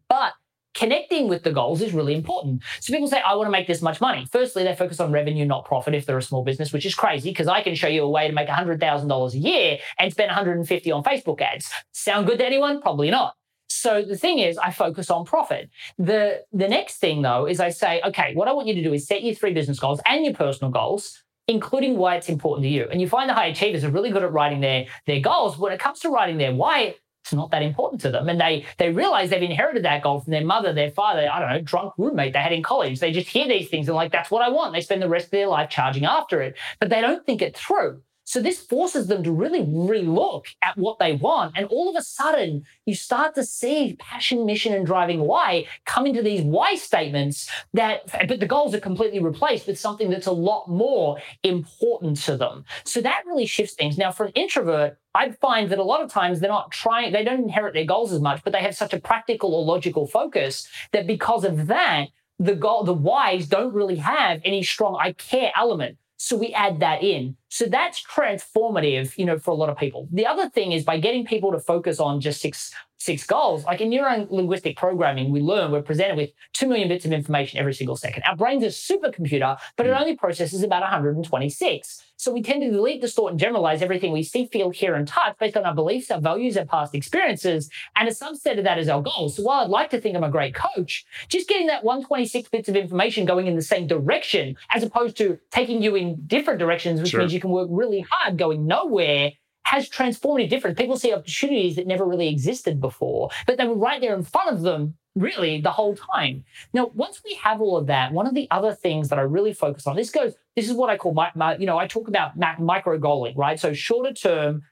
But 0.08 0.34
connecting 0.74 1.28
with 1.28 1.42
the 1.42 1.52
goals 1.52 1.82
is 1.82 1.92
really 1.92 2.14
important. 2.14 2.62
So 2.80 2.92
people 2.92 3.08
say, 3.08 3.20
I 3.20 3.34
want 3.34 3.46
to 3.46 3.50
make 3.50 3.66
this 3.66 3.82
much 3.82 4.00
money. 4.00 4.26
Firstly, 4.30 4.64
they 4.64 4.74
focus 4.74 5.00
on 5.00 5.12
revenue, 5.12 5.44
not 5.44 5.64
profit 5.64 5.94
if 5.94 6.06
they're 6.06 6.18
a 6.18 6.22
small 6.22 6.44
business, 6.44 6.72
which 6.72 6.86
is 6.86 6.94
crazy 6.94 7.30
because 7.30 7.48
I 7.48 7.62
can 7.62 7.74
show 7.74 7.88
you 7.88 8.02
a 8.02 8.08
way 8.08 8.26
to 8.26 8.34
make 8.34 8.48
$100,000 8.48 9.34
a 9.34 9.38
year 9.38 9.78
and 9.98 10.12
spend 10.12 10.28
150 10.28 10.90
on 10.90 11.02
Facebook 11.02 11.40
ads. 11.40 11.70
Sound 11.92 12.26
good 12.26 12.38
to 12.38 12.46
anyone? 12.46 12.80
Probably 12.80 13.10
not. 13.10 13.34
So 13.68 14.02
the 14.02 14.16
thing 14.16 14.38
is, 14.38 14.58
I 14.58 14.70
focus 14.70 15.10
on 15.10 15.24
profit. 15.24 15.70
The, 15.98 16.42
the 16.52 16.68
next 16.68 16.98
thing 16.98 17.22
though 17.22 17.46
is 17.46 17.58
I 17.58 17.70
say, 17.70 18.00
okay, 18.04 18.34
what 18.34 18.48
I 18.48 18.52
want 18.52 18.68
you 18.68 18.74
to 18.74 18.82
do 18.82 18.92
is 18.92 19.06
set 19.06 19.22
your 19.22 19.34
three 19.34 19.54
business 19.54 19.78
goals 19.78 20.00
and 20.06 20.24
your 20.24 20.34
personal 20.34 20.70
goals 20.70 21.22
including 21.48 21.96
why 21.96 22.14
it's 22.14 22.28
important 22.28 22.64
to 22.64 22.68
you. 22.68 22.86
And 22.90 23.00
you 23.00 23.08
find 23.08 23.28
the 23.28 23.34
high 23.34 23.46
achievers 23.46 23.82
are 23.82 23.90
really 23.90 24.10
good 24.10 24.22
at 24.22 24.32
writing 24.32 24.60
their, 24.60 24.86
their 25.06 25.20
goals. 25.20 25.58
When 25.58 25.72
it 25.72 25.80
comes 25.80 25.98
to 26.00 26.08
writing 26.08 26.38
their 26.38 26.54
why, 26.54 26.94
it's 27.22 27.32
not 27.32 27.50
that 27.52 27.62
important 27.62 28.00
to 28.02 28.10
them. 28.10 28.28
And 28.28 28.40
they 28.40 28.66
they 28.78 28.90
realize 28.90 29.30
they've 29.30 29.42
inherited 29.42 29.84
that 29.84 30.02
goal 30.02 30.20
from 30.20 30.32
their 30.32 30.44
mother, 30.44 30.72
their 30.72 30.90
father, 30.90 31.28
I 31.32 31.40
don't 31.40 31.50
know, 31.50 31.60
drunk 31.60 31.94
roommate 31.96 32.32
they 32.32 32.40
had 32.40 32.52
in 32.52 32.62
college. 32.62 32.98
They 32.98 33.12
just 33.12 33.28
hear 33.28 33.46
these 33.46 33.68
things 33.68 33.88
and 33.88 33.94
like, 33.94 34.12
that's 34.12 34.30
what 34.30 34.42
I 34.42 34.48
want. 34.48 34.72
They 34.72 34.80
spend 34.80 35.02
the 35.02 35.08
rest 35.08 35.26
of 35.26 35.30
their 35.30 35.46
life 35.46 35.70
charging 35.70 36.04
after 36.04 36.42
it, 36.42 36.56
but 36.80 36.90
they 36.90 37.00
don't 37.00 37.24
think 37.24 37.40
it 37.40 37.56
through. 37.56 38.02
So 38.24 38.40
this 38.40 38.60
forces 38.60 39.08
them 39.08 39.22
to 39.24 39.32
really 39.32 39.60
relook 39.60 40.46
at 40.62 40.76
what 40.78 40.98
they 40.98 41.14
want. 41.14 41.54
And 41.56 41.66
all 41.66 41.90
of 41.90 41.96
a 41.96 42.02
sudden, 42.02 42.64
you 42.86 42.94
start 42.94 43.34
to 43.34 43.44
see 43.44 43.96
passion, 43.98 44.46
mission, 44.46 44.72
and 44.72 44.86
driving 44.86 45.20
why 45.20 45.66
come 45.86 46.06
into 46.06 46.22
these 46.22 46.42
why 46.42 46.76
statements 46.76 47.50
that, 47.74 48.02
but 48.28 48.40
the 48.40 48.46
goals 48.46 48.74
are 48.74 48.80
completely 48.80 49.18
replaced 49.18 49.66
with 49.66 49.78
something 49.78 50.08
that's 50.08 50.28
a 50.28 50.32
lot 50.32 50.68
more 50.68 51.18
important 51.42 52.16
to 52.22 52.36
them. 52.36 52.64
So 52.84 53.00
that 53.00 53.24
really 53.26 53.46
shifts 53.46 53.74
things. 53.74 53.98
Now, 53.98 54.12
for 54.12 54.26
an 54.26 54.32
introvert, 54.34 54.98
I 55.14 55.30
find 55.32 55.70
that 55.70 55.78
a 55.78 55.84
lot 55.84 56.02
of 56.02 56.10
times 56.10 56.40
they're 56.40 56.48
not 56.48 56.70
trying, 56.70 57.12
they 57.12 57.24
don't 57.24 57.42
inherit 57.42 57.74
their 57.74 57.84
goals 57.84 58.12
as 58.12 58.20
much, 58.20 58.42
but 58.44 58.52
they 58.52 58.62
have 58.62 58.74
such 58.74 58.94
a 58.94 59.00
practical 59.00 59.54
or 59.54 59.64
logical 59.64 60.06
focus 60.06 60.66
that 60.92 61.06
because 61.06 61.44
of 61.44 61.66
that, 61.66 62.08
the 62.38 62.54
goal, 62.54 62.84
the 62.84 62.94
whys 62.94 63.46
don't 63.46 63.74
really 63.74 63.96
have 63.96 64.40
any 64.44 64.62
strong 64.62 64.96
I 65.00 65.12
care 65.12 65.52
element. 65.56 65.98
So 66.16 66.36
we 66.36 66.52
add 66.52 66.80
that 66.80 67.02
in. 67.02 67.36
So 67.48 67.66
that's 67.66 68.02
transformative, 68.02 69.18
you 69.18 69.24
know, 69.24 69.38
for 69.38 69.50
a 69.50 69.54
lot 69.54 69.68
of 69.68 69.76
people. 69.76 70.08
The 70.12 70.26
other 70.26 70.48
thing 70.48 70.70
is 70.70 70.84
by 70.84 70.98
getting 70.98 71.26
people 71.26 71.50
to 71.50 71.58
focus 71.58 71.98
on 71.98 72.20
just 72.20 72.40
six 72.40 72.72
six 73.02 73.26
goals. 73.26 73.64
Like 73.64 73.80
in 73.80 73.90
neuro 73.90 74.26
linguistic 74.30 74.76
programming, 74.76 75.30
we 75.30 75.40
learn 75.40 75.70
we're 75.70 75.82
presented 75.82 76.16
with 76.16 76.30
2 76.54 76.68
million 76.68 76.88
bits 76.88 77.04
of 77.04 77.12
information 77.12 77.58
every 77.58 77.74
single 77.74 77.96
second. 77.96 78.22
Our 78.26 78.36
brain's 78.36 78.62
a 78.62 78.68
supercomputer, 78.68 79.58
but 79.76 79.86
it 79.86 79.92
hmm. 79.92 80.00
only 80.00 80.16
processes 80.16 80.62
about 80.62 80.82
126. 80.82 82.04
So 82.22 82.32
we 82.32 82.40
tend 82.40 82.62
to 82.62 82.70
delete, 82.70 83.00
distort, 83.00 83.32
and 83.32 83.40
generalize 83.40 83.82
everything 83.82 84.12
we 84.12 84.22
see, 84.22 84.46
feel, 84.46 84.70
hear, 84.70 84.94
and 84.94 85.08
touch 85.08 85.36
based 85.40 85.56
on 85.56 85.64
our 85.64 85.74
beliefs, 85.74 86.08
our 86.08 86.20
values, 86.20 86.56
our 86.56 86.64
past 86.64 86.94
experiences. 86.94 87.68
And 87.96 88.08
a 88.08 88.12
subset 88.12 88.58
of 88.58 88.64
that 88.64 88.78
is 88.78 88.88
our 88.88 89.02
goals. 89.02 89.36
So 89.36 89.42
while 89.42 89.64
I'd 89.64 89.70
like 89.70 89.90
to 89.90 90.00
think 90.00 90.16
I'm 90.16 90.22
a 90.22 90.30
great 90.30 90.54
coach, 90.54 91.04
just 91.26 91.48
getting 91.48 91.66
that 91.66 91.82
126 91.82 92.48
bits 92.50 92.68
of 92.68 92.76
information 92.76 93.24
going 93.24 93.48
in 93.48 93.56
the 93.56 93.62
same 93.62 93.88
direction, 93.88 94.54
as 94.70 94.84
opposed 94.84 95.16
to 95.16 95.36
taking 95.50 95.82
you 95.82 95.96
in 95.96 96.24
different 96.28 96.60
directions, 96.60 97.00
which 97.00 97.10
sure. 97.10 97.20
means 97.20 97.34
you 97.34 97.40
can 97.40 97.50
work 97.50 97.66
really 97.72 98.06
hard 98.08 98.38
going 98.38 98.68
nowhere 98.68 99.32
has 99.72 99.88
transformative 99.88 100.50
difference. 100.50 100.78
People 100.78 100.98
see 100.98 101.14
opportunities 101.14 101.76
that 101.76 101.86
never 101.86 102.04
really 102.04 102.28
existed 102.28 102.78
before, 102.78 103.30
but 103.46 103.56
they 103.56 103.66
were 103.66 103.74
right 103.74 104.02
there 104.02 104.14
in 104.14 104.22
front 104.22 104.54
of 104.54 104.60
them 104.60 104.94
really 105.14 105.62
the 105.62 105.70
whole 105.70 105.96
time. 105.96 106.44
Now, 106.74 106.90
once 106.94 107.22
we 107.24 107.34
have 107.36 107.62
all 107.62 107.78
of 107.78 107.86
that, 107.86 108.12
one 108.12 108.26
of 108.26 108.34
the 108.34 108.46
other 108.50 108.74
things 108.74 109.08
that 109.08 109.18
I 109.18 109.22
really 109.22 109.54
focus 109.54 109.86
on, 109.86 109.96
this 109.96 110.10
goes, 110.10 110.34
this 110.56 110.68
is 110.68 110.74
what 110.74 110.90
I 110.90 110.98
call 110.98 111.14
my, 111.14 111.30
my 111.34 111.56
you 111.56 111.64
know, 111.64 111.78
I 111.78 111.86
talk 111.86 112.08
about 112.08 112.36
micro 112.60 112.98
goaling, 112.98 113.34
right? 113.34 113.58
So 113.58 113.72
shorter 113.72 114.12
term 114.12 114.62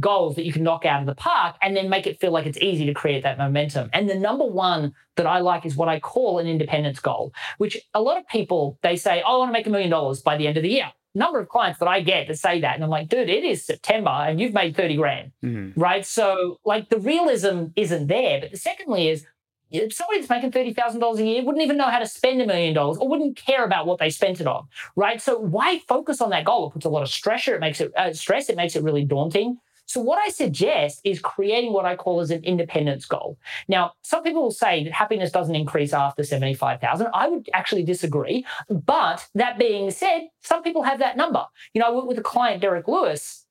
goals 0.00 0.36
that 0.36 0.46
you 0.46 0.52
can 0.52 0.62
knock 0.62 0.86
out 0.86 1.00
of 1.00 1.06
the 1.06 1.14
park 1.14 1.56
and 1.60 1.76
then 1.76 1.90
make 1.90 2.06
it 2.06 2.18
feel 2.18 2.30
like 2.30 2.46
it's 2.46 2.58
easy 2.58 2.86
to 2.86 2.94
create 2.94 3.24
that 3.24 3.36
momentum. 3.36 3.90
And 3.92 4.08
the 4.08 4.14
number 4.14 4.46
one 4.46 4.94
that 5.16 5.26
I 5.26 5.40
like 5.40 5.66
is 5.66 5.76
what 5.76 5.88
I 5.88 6.00
call 6.00 6.38
an 6.38 6.46
independence 6.46 7.00
goal, 7.00 7.34
which 7.58 7.76
a 7.92 8.00
lot 8.00 8.16
of 8.16 8.26
people, 8.28 8.78
they 8.82 8.96
say, 8.96 9.22
oh, 9.26 9.34
I 9.34 9.38
want 9.40 9.48
to 9.50 9.52
make 9.52 9.66
a 9.66 9.70
million 9.70 9.90
dollars 9.90 10.22
by 10.22 10.38
the 10.38 10.46
end 10.46 10.56
of 10.56 10.62
the 10.62 10.70
year 10.70 10.90
number 11.18 11.38
of 11.40 11.48
clients 11.48 11.78
that 11.80 11.88
I 11.88 12.00
get 12.00 12.28
that 12.28 12.38
say 12.38 12.60
that, 12.60 12.74
and 12.74 12.84
I'm 12.84 12.90
like, 12.90 13.08
dude, 13.08 13.28
it 13.28 13.44
is 13.44 13.64
September 13.64 14.10
and 14.10 14.40
you've 14.40 14.54
made 14.54 14.76
30 14.76 14.96
grand, 14.96 15.32
mm-hmm. 15.44 15.80
right? 15.80 16.06
So, 16.06 16.58
like, 16.64 16.88
the 16.88 16.98
realism 16.98 17.66
isn't 17.76 18.06
there. 18.06 18.40
But 18.40 18.52
the 18.52 18.56
secondly 18.56 19.08
is 19.08 19.26
somebody 19.90 20.20
that's 20.20 20.30
making 20.30 20.52
$30,000 20.52 21.18
a 21.18 21.24
year 21.24 21.42
wouldn't 21.42 21.62
even 21.62 21.76
know 21.76 21.90
how 21.90 21.98
to 21.98 22.06
spend 22.06 22.40
a 22.40 22.46
million 22.46 22.74
dollars 22.74 22.96
or 22.98 23.08
wouldn't 23.08 23.36
care 23.36 23.64
about 23.64 23.86
what 23.86 23.98
they 23.98 24.10
spent 24.10 24.40
it 24.40 24.46
on, 24.46 24.66
right? 24.96 25.20
So 25.20 25.38
why 25.38 25.80
focus 25.86 26.20
on 26.20 26.30
that 26.30 26.44
goal? 26.44 26.68
It 26.68 26.72
puts 26.72 26.86
a 26.86 26.88
lot 26.88 27.02
of 27.02 27.08
stressor. 27.08 27.54
It 27.54 27.60
makes 27.60 27.80
it 27.80 27.92
uh, 27.96 28.12
stress. 28.12 28.48
It 28.48 28.56
makes 28.56 28.76
it 28.76 28.82
really 28.82 29.04
daunting. 29.04 29.58
So 29.88 30.00
what 30.02 30.18
I 30.18 30.28
suggest 30.28 31.00
is 31.02 31.18
creating 31.18 31.72
what 31.72 31.86
I 31.86 31.96
call 31.96 32.20
as 32.20 32.30
an 32.30 32.44
independence 32.44 33.06
goal. 33.06 33.38
Now, 33.68 33.92
some 34.02 34.22
people 34.22 34.42
will 34.42 34.50
say 34.50 34.84
that 34.84 34.92
happiness 34.92 35.32
doesn't 35.32 35.54
increase 35.54 35.94
after 35.94 36.22
75,000. 36.22 37.08
I 37.14 37.28
would 37.28 37.48
actually 37.54 37.84
disagree. 37.84 38.44
But 38.68 39.26
that 39.34 39.58
being 39.58 39.90
said, 39.90 40.28
some 40.42 40.62
people 40.62 40.82
have 40.82 40.98
that 40.98 41.16
number. 41.16 41.44
You 41.72 41.80
know, 41.80 41.88
I 41.88 41.90
worked 41.90 42.06
with 42.06 42.18
a 42.18 42.22
client, 42.22 42.60
Derek 42.60 42.86
Lewis, 42.86 43.46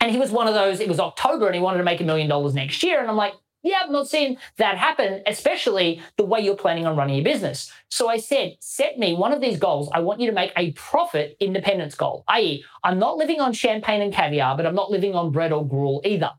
and 0.00 0.10
he 0.10 0.18
was 0.18 0.30
one 0.30 0.48
of 0.48 0.54
those, 0.54 0.80
it 0.80 0.88
was 0.88 0.98
October 0.98 1.46
and 1.46 1.54
he 1.54 1.60
wanted 1.60 1.78
to 1.78 1.84
make 1.84 2.00
a 2.00 2.04
million 2.04 2.28
dollars 2.28 2.54
next 2.54 2.82
year. 2.82 3.00
And 3.00 3.10
I'm 3.10 3.16
like, 3.16 3.34
yeah, 3.62 3.80
I'm 3.84 3.92
not 3.92 4.08
seeing 4.08 4.38
that 4.58 4.76
happen, 4.76 5.22
especially 5.26 6.02
the 6.16 6.24
way 6.24 6.40
you're 6.40 6.56
planning 6.56 6.86
on 6.86 6.96
running 6.96 7.16
your 7.16 7.24
business. 7.24 7.70
So 7.88 8.08
I 8.08 8.18
said, 8.18 8.56
set 8.60 8.98
me 8.98 9.14
one 9.14 9.32
of 9.32 9.40
these 9.40 9.58
goals. 9.58 9.88
I 9.92 10.00
want 10.00 10.20
you 10.20 10.26
to 10.26 10.32
make 10.32 10.52
a 10.56 10.72
profit 10.72 11.36
independence 11.40 11.94
goal, 11.94 12.24
i.e., 12.28 12.64
I'm 12.82 12.98
not 12.98 13.16
living 13.16 13.40
on 13.40 13.52
champagne 13.52 14.02
and 14.02 14.12
caviar, 14.12 14.56
but 14.56 14.66
I'm 14.66 14.74
not 14.74 14.90
living 14.90 15.14
on 15.14 15.30
bread 15.30 15.52
or 15.52 15.66
gruel 15.66 16.02
either. 16.04 16.30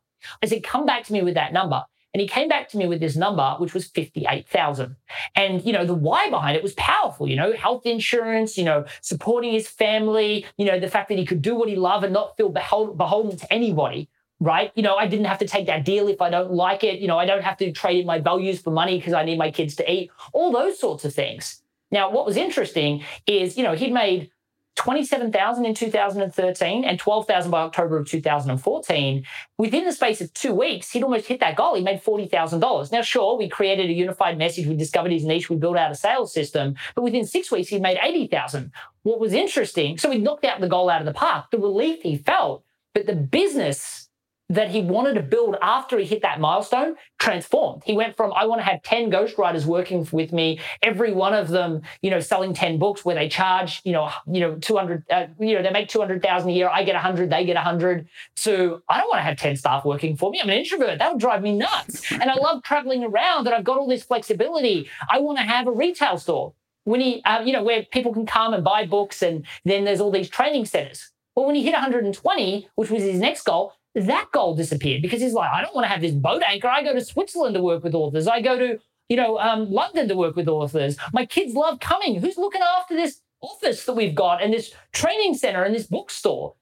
I 0.41 0.47
said, 0.47 0.63
come 0.63 0.85
back 0.85 1.03
to 1.05 1.13
me 1.13 1.21
with 1.21 1.35
that 1.35 1.53
number. 1.53 1.83
And 2.13 2.21
he 2.21 2.27
came 2.27 2.47
back 2.47 2.69
to 2.69 2.77
me 2.77 2.85
with 2.85 2.99
this 2.99 3.15
number, 3.15 3.55
which 3.57 3.73
was 3.73 3.87
58,000. 3.87 4.95
And, 5.35 5.65
you 5.65 5.73
know, 5.73 5.83
the 5.83 5.95
why 5.95 6.29
behind 6.29 6.55
it 6.55 6.61
was 6.61 6.73
powerful, 6.73 7.27
you 7.27 7.35
know, 7.35 7.53
health 7.53 7.87
insurance, 7.87 8.55
you 8.55 8.63
know, 8.63 8.85
supporting 9.01 9.51
his 9.51 9.67
family, 9.67 10.45
you 10.57 10.65
know, 10.65 10.79
the 10.79 10.89
fact 10.89 11.09
that 11.09 11.17
he 11.17 11.25
could 11.25 11.41
do 11.41 11.55
what 11.55 11.69
he 11.69 11.75
loved 11.75 12.03
and 12.03 12.13
not 12.13 12.37
feel 12.37 12.49
beholden 12.49 13.37
to 13.37 13.51
anybody 13.51 14.09
right? 14.43 14.71
You 14.75 14.83
know, 14.83 14.95
I 14.95 15.07
didn't 15.07 15.25
have 15.25 15.39
to 15.39 15.47
take 15.47 15.67
that 15.67 15.85
deal 15.85 16.07
if 16.07 16.21
I 16.21 16.29
don't 16.29 16.51
like 16.51 16.83
it. 16.83 16.99
You 16.99 17.07
know, 17.07 17.17
I 17.17 17.25
don't 17.25 17.43
have 17.43 17.57
to 17.57 17.71
trade 17.71 18.01
in 18.01 18.05
my 18.05 18.19
values 18.19 18.61
for 18.61 18.71
money 18.71 18.97
because 18.97 19.13
I 19.13 19.23
need 19.23 19.37
my 19.37 19.51
kids 19.51 19.75
to 19.77 19.91
eat, 19.91 20.11
all 20.33 20.51
those 20.51 20.79
sorts 20.79 21.05
of 21.05 21.13
things. 21.13 21.61
Now, 21.91 22.11
what 22.11 22.25
was 22.25 22.37
interesting 22.37 23.03
is, 23.25 23.57
you 23.57 23.63
know, 23.63 23.73
he'd 23.73 23.93
made 23.93 24.31
27,000 24.75 25.65
in 25.65 25.75
2013 25.75 26.83
and 26.83 26.99
12,000 26.99 27.51
by 27.51 27.61
October 27.61 27.97
of 27.97 28.07
2014. 28.07 29.23
Within 29.59 29.85
the 29.85 29.91
space 29.91 30.19
of 30.19 30.33
two 30.33 30.53
weeks, 30.53 30.91
he'd 30.91 31.03
almost 31.03 31.27
hit 31.27 31.39
that 31.41 31.55
goal. 31.55 31.75
He 31.75 31.83
made 31.83 32.03
$40,000. 32.03 32.91
Now, 32.91 33.01
sure, 33.01 33.37
we 33.37 33.47
created 33.47 33.89
a 33.89 33.93
unified 33.93 34.37
message. 34.37 34.65
We 34.65 34.75
discovered 34.75 35.11
his 35.11 35.25
niche. 35.25 35.49
We 35.49 35.57
built 35.57 35.77
out 35.77 35.91
a 35.91 35.95
sales 35.95 36.33
system. 36.33 36.75
But 36.95 37.03
within 37.03 37.25
six 37.25 37.51
weeks, 37.51 37.69
he'd 37.69 37.83
made 37.83 37.99
80,000. 38.01 38.71
What 39.03 39.19
was 39.19 39.33
interesting, 39.33 39.97
so 39.97 40.09
he 40.09 40.17
knocked 40.17 40.45
out 40.45 40.59
the 40.59 40.67
goal 40.67 40.89
out 40.89 41.01
of 41.01 41.05
the 41.05 41.13
park, 41.13 41.51
the 41.51 41.59
relief 41.59 42.01
he 42.01 42.17
felt, 42.17 42.63
but 42.93 43.05
the 43.05 43.15
business 43.15 44.02
that 44.49 44.69
he 44.69 44.81
wanted 44.81 45.13
to 45.13 45.21
build 45.21 45.55
after 45.61 45.97
he 45.97 46.05
hit 46.05 46.21
that 46.21 46.39
milestone 46.39 46.95
transformed. 47.19 47.81
He 47.85 47.93
went 47.93 48.15
from, 48.15 48.33
I 48.33 48.45
want 48.45 48.59
to 48.59 48.65
have 48.65 48.83
10 48.83 49.09
ghostwriters 49.09 49.65
working 49.65 50.07
with 50.11 50.33
me, 50.33 50.59
every 50.81 51.13
one 51.13 51.33
of 51.33 51.47
them, 51.47 51.81
you 52.01 52.09
know, 52.09 52.19
selling 52.19 52.53
10 52.53 52.77
books 52.77 53.05
where 53.05 53.15
they 53.15 53.29
charge, 53.29 53.81
you 53.83 53.93
know, 53.93 54.11
you 54.27 54.41
know, 54.41 54.55
200, 54.55 55.03
uh, 55.09 55.27
you 55.39 55.55
know, 55.55 55.63
they 55.63 55.71
make 55.71 55.87
200,000 55.87 56.49
a 56.49 56.53
year. 56.53 56.69
I 56.69 56.83
get 56.83 56.93
100, 56.93 57.29
they 57.29 57.45
get 57.45 57.55
100. 57.55 58.07
So 58.35 58.81
I 58.89 58.99
don't 58.99 59.07
want 59.09 59.19
to 59.19 59.23
have 59.23 59.37
10 59.37 59.55
staff 59.55 59.85
working 59.85 60.17
for 60.17 60.29
me. 60.29 60.41
I'm 60.41 60.49
an 60.49 60.57
introvert. 60.57 60.99
That 60.99 61.13
would 61.13 61.21
drive 61.21 61.41
me 61.41 61.53
nuts. 61.57 62.11
And 62.11 62.29
I 62.29 62.35
love 62.35 62.63
traveling 62.63 63.03
around 63.03 63.47
and 63.47 63.55
I've 63.55 63.63
got 63.63 63.77
all 63.77 63.87
this 63.87 64.03
flexibility. 64.03 64.89
I 65.09 65.19
want 65.19 65.37
to 65.37 65.43
have 65.43 65.67
a 65.67 65.71
retail 65.71 66.17
store 66.17 66.53
when 66.83 66.99
he, 66.99 67.21
uh, 67.23 67.41
you 67.41 67.53
know, 67.53 67.63
where 67.63 67.83
people 67.83 68.13
can 68.13 68.25
come 68.25 68.53
and 68.53 68.63
buy 68.63 68.85
books 68.85 69.21
and 69.21 69.45
then 69.63 69.85
there's 69.85 70.01
all 70.01 70.11
these 70.11 70.29
training 70.29 70.65
centers. 70.65 71.11
Well, 71.35 71.47
when 71.47 71.55
he 71.55 71.63
hit 71.63 71.71
120, 71.71 72.67
which 72.75 72.91
was 72.91 73.01
his 73.01 73.19
next 73.19 73.43
goal, 73.43 73.73
that 73.95 74.27
goal 74.31 74.55
disappeared 74.55 75.01
because 75.01 75.21
he's 75.21 75.33
like, 75.33 75.51
I 75.51 75.61
don't 75.61 75.75
want 75.75 75.85
to 75.85 75.89
have 75.89 76.01
this 76.01 76.13
boat 76.13 76.41
anchor. 76.45 76.67
I 76.67 76.83
go 76.83 76.93
to 76.93 77.03
Switzerland 77.03 77.55
to 77.55 77.61
work 77.61 77.83
with 77.83 77.93
authors. 77.93 78.27
I 78.27 78.41
go 78.41 78.57
to, 78.57 78.79
you 79.09 79.17
know, 79.17 79.37
um, 79.39 79.69
London 79.69 80.07
to 80.07 80.15
work 80.15 80.35
with 80.35 80.47
authors. 80.47 80.97
My 81.13 81.25
kids 81.25 81.53
love 81.53 81.79
coming. 81.79 82.19
Who's 82.19 82.37
looking 82.37 82.61
after 82.61 82.95
this 82.95 83.21
office 83.41 83.85
that 83.85 83.93
we've 83.93 84.15
got 84.15 84.41
and 84.41 84.53
this 84.53 84.73
training 84.93 85.35
center 85.35 85.63
and 85.63 85.75
this 85.75 85.85
bookstore? 85.85 86.55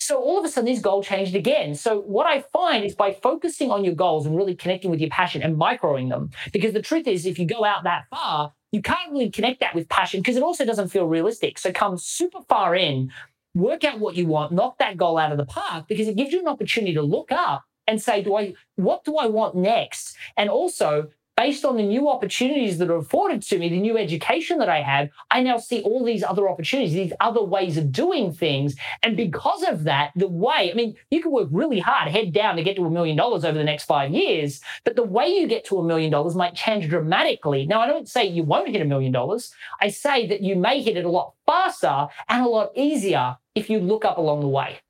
So 0.00 0.22
all 0.22 0.38
of 0.38 0.44
a 0.44 0.48
sudden, 0.48 0.68
his 0.68 0.80
goal 0.80 1.02
changed 1.02 1.34
again. 1.34 1.74
So 1.74 2.00
what 2.00 2.26
I 2.26 2.42
find 2.52 2.84
is 2.84 2.94
by 2.94 3.12
focusing 3.12 3.70
on 3.70 3.84
your 3.84 3.94
goals 3.94 4.26
and 4.26 4.36
really 4.36 4.54
connecting 4.54 4.90
with 4.90 5.00
your 5.00 5.10
passion 5.10 5.42
and 5.42 5.56
microing 5.56 6.08
them, 6.08 6.30
because 6.52 6.72
the 6.72 6.80
truth 6.80 7.08
is, 7.08 7.26
if 7.26 7.38
you 7.38 7.46
go 7.46 7.64
out 7.64 7.82
that 7.82 8.04
far, 8.08 8.52
you 8.70 8.80
can't 8.80 9.10
really 9.10 9.30
connect 9.30 9.60
that 9.60 9.74
with 9.74 9.88
passion 9.88 10.20
because 10.20 10.36
it 10.36 10.42
also 10.42 10.64
doesn't 10.64 10.88
feel 10.88 11.06
realistic. 11.06 11.58
So 11.58 11.72
come 11.72 11.98
super 11.98 12.40
far 12.48 12.76
in 12.76 13.10
work 13.54 13.84
out 13.84 13.98
what 13.98 14.16
you 14.16 14.26
want, 14.26 14.52
knock 14.52 14.78
that 14.78 14.96
goal 14.96 15.18
out 15.18 15.32
of 15.32 15.38
the 15.38 15.46
park 15.46 15.86
because 15.88 16.08
it 16.08 16.16
gives 16.16 16.32
you 16.32 16.40
an 16.40 16.48
opportunity 16.48 16.94
to 16.94 17.02
look 17.02 17.32
up 17.32 17.64
and 17.86 18.00
say, 18.00 18.22
do 18.22 18.36
I, 18.36 18.54
what 18.76 19.04
do 19.04 19.16
I 19.16 19.26
want 19.26 19.54
next? 19.54 20.16
And 20.36 20.50
also 20.50 21.08
based 21.38 21.64
on 21.64 21.76
the 21.76 21.84
new 21.84 22.08
opportunities 22.08 22.78
that 22.78 22.90
are 22.90 22.96
afforded 22.96 23.40
to 23.40 23.58
me, 23.60 23.68
the 23.68 23.78
new 23.78 23.96
education 23.96 24.58
that 24.58 24.68
I 24.68 24.82
have, 24.82 25.08
I 25.30 25.40
now 25.40 25.56
see 25.56 25.82
all 25.82 26.04
these 26.04 26.24
other 26.24 26.48
opportunities, 26.48 26.94
these 26.94 27.12
other 27.20 27.44
ways 27.44 27.76
of 27.76 27.92
doing 27.92 28.32
things. 28.32 28.74
And 29.04 29.16
because 29.16 29.62
of 29.62 29.84
that, 29.84 30.10
the 30.16 30.26
way, 30.26 30.68
I 30.72 30.74
mean, 30.74 30.96
you 31.12 31.22
can 31.22 31.30
work 31.30 31.48
really 31.52 31.78
hard, 31.78 32.10
head 32.10 32.32
down 32.32 32.56
to 32.56 32.64
get 32.64 32.74
to 32.74 32.86
a 32.86 32.90
million 32.90 33.16
dollars 33.16 33.44
over 33.44 33.56
the 33.56 33.62
next 33.62 33.84
five 33.84 34.10
years, 34.10 34.60
but 34.82 34.96
the 34.96 35.04
way 35.04 35.28
you 35.28 35.46
get 35.46 35.64
to 35.66 35.78
a 35.78 35.84
million 35.84 36.10
dollars 36.10 36.34
might 36.34 36.56
change 36.56 36.88
dramatically. 36.88 37.66
Now, 37.66 37.82
I 37.82 37.86
don't 37.86 38.08
say 38.08 38.26
you 38.26 38.42
won't 38.42 38.70
hit 38.70 38.82
a 38.82 38.84
million 38.84 39.12
dollars. 39.12 39.54
I 39.80 39.90
say 39.90 40.26
that 40.26 40.40
you 40.40 40.56
may 40.56 40.82
hit 40.82 40.96
it 40.96 41.04
a 41.04 41.08
lot 41.08 41.34
faster 41.46 42.08
and 42.28 42.44
a 42.44 42.48
lot 42.48 42.72
easier 42.74 43.36
if 43.54 43.70
you 43.70 43.78
look 43.78 44.04
up 44.04 44.18
along 44.18 44.40
the 44.40 44.48
way. 44.48 44.80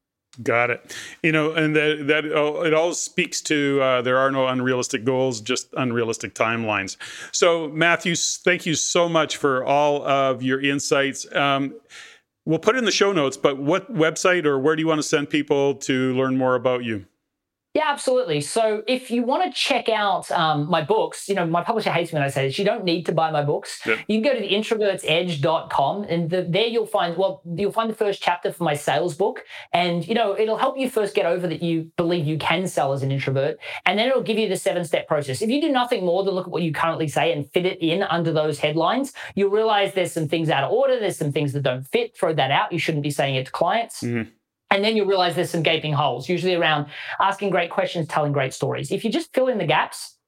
Got 0.42 0.70
it. 0.70 0.96
You 1.22 1.32
know, 1.32 1.52
and 1.52 1.74
that 1.74 2.06
that 2.06 2.24
oh, 2.26 2.62
it 2.62 2.72
all 2.72 2.94
speaks 2.94 3.40
to 3.42 3.80
uh, 3.82 4.02
there 4.02 4.18
are 4.18 4.30
no 4.30 4.46
unrealistic 4.46 5.04
goals, 5.04 5.40
just 5.40 5.68
unrealistic 5.76 6.34
timelines. 6.34 6.96
So, 7.32 7.68
Matthew, 7.68 8.14
thank 8.14 8.64
you 8.64 8.74
so 8.74 9.08
much 9.08 9.36
for 9.36 9.64
all 9.64 10.06
of 10.06 10.42
your 10.42 10.60
insights. 10.60 11.26
Um, 11.34 11.74
we'll 12.44 12.60
put 12.60 12.76
in 12.76 12.84
the 12.84 12.92
show 12.92 13.12
notes, 13.12 13.36
but 13.36 13.58
what 13.58 13.92
website 13.92 14.44
or 14.44 14.58
where 14.60 14.76
do 14.76 14.80
you 14.80 14.86
want 14.86 15.00
to 15.00 15.06
send 15.06 15.28
people 15.28 15.74
to 15.74 16.14
learn 16.14 16.38
more 16.38 16.54
about 16.54 16.84
you? 16.84 17.06
Yeah, 17.78 17.92
absolutely. 17.92 18.40
So 18.40 18.82
if 18.88 19.08
you 19.08 19.22
want 19.22 19.44
to 19.44 19.56
check 19.56 19.88
out 19.88 20.28
um, 20.32 20.68
my 20.68 20.82
books, 20.82 21.28
you 21.28 21.36
know, 21.36 21.46
my 21.46 21.62
publisher 21.62 21.92
hates 21.92 22.12
me 22.12 22.16
when 22.16 22.24
I 22.24 22.28
say 22.28 22.48
this. 22.48 22.58
You 22.58 22.64
don't 22.64 22.82
need 22.82 23.06
to 23.06 23.12
buy 23.12 23.30
my 23.30 23.44
books. 23.44 23.80
Yep. 23.86 23.98
You 24.08 24.20
can 24.20 24.32
go 24.32 24.34
to 24.34 24.40
the 24.40 24.52
introvertsedge.com 24.52 26.02
and 26.02 26.28
the, 26.28 26.42
there 26.42 26.66
you'll 26.66 26.88
find, 26.88 27.16
well, 27.16 27.40
you'll 27.54 27.70
find 27.70 27.88
the 27.88 27.94
first 27.94 28.20
chapter 28.20 28.52
for 28.52 28.64
my 28.64 28.74
sales 28.74 29.14
book. 29.14 29.44
And, 29.72 30.04
you 30.08 30.14
know, 30.14 30.36
it'll 30.36 30.56
help 30.56 30.76
you 30.76 30.90
first 30.90 31.14
get 31.14 31.24
over 31.24 31.46
that 31.46 31.62
you 31.62 31.92
believe 31.96 32.26
you 32.26 32.36
can 32.36 32.66
sell 32.66 32.92
as 32.92 33.04
an 33.04 33.12
introvert. 33.12 33.58
And 33.86 33.96
then 33.96 34.08
it'll 34.08 34.24
give 34.24 34.38
you 34.38 34.48
the 34.48 34.56
seven 34.56 34.84
step 34.84 35.06
process. 35.06 35.40
If 35.40 35.48
you 35.48 35.60
do 35.60 35.70
nothing 35.70 36.04
more 36.04 36.24
than 36.24 36.34
look 36.34 36.48
at 36.48 36.50
what 36.50 36.64
you 36.64 36.72
currently 36.72 37.06
say 37.06 37.32
and 37.32 37.48
fit 37.52 37.64
it 37.64 37.78
in 37.80 38.02
under 38.02 38.32
those 38.32 38.58
headlines, 38.58 39.12
you'll 39.36 39.50
realize 39.50 39.94
there's 39.94 40.10
some 40.10 40.26
things 40.26 40.50
out 40.50 40.64
of 40.64 40.72
order. 40.72 40.98
There's 40.98 41.16
some 41.16 41.30
things 41.30 41.52
that 41.52 41.62
don't 41.62 41.86
fit. 41.86 42.16
Throw 42.16 42.34
that 42.34 42.50
out. 42.50 42.72
You 42.72 42.80
shouldn't 42.80 43.04
be 43.04 43.12
saying 43.12 43.36
it 43.36 43.46
to 43.46 43.52
clients. 43.52 44.02
Mm-hmm. 44.02 44.30
And 44.70 44.84
then 44.84 44.96
you'll 44.96 45.06
realize 45.06 45.34
there's 45.34 45.50
some 45.50 45.62
gaping 45.62 45.94
holes, 45.94 46.28
usually 46.28 46.54
around 46.54 46.86
asking 47.20 47.50
great 47.50 47.70
questions, 47.70 48.06
telling 48.06 48.32
great 48.32 48.52
stories. 48.52 48.92
If 48.92 49.02
you 49.04 49.10
just 49.10 49.32
fill 49.32 49.48
in 49.48 49.58
the 49.58 49.66
gaps, 49.66 50.18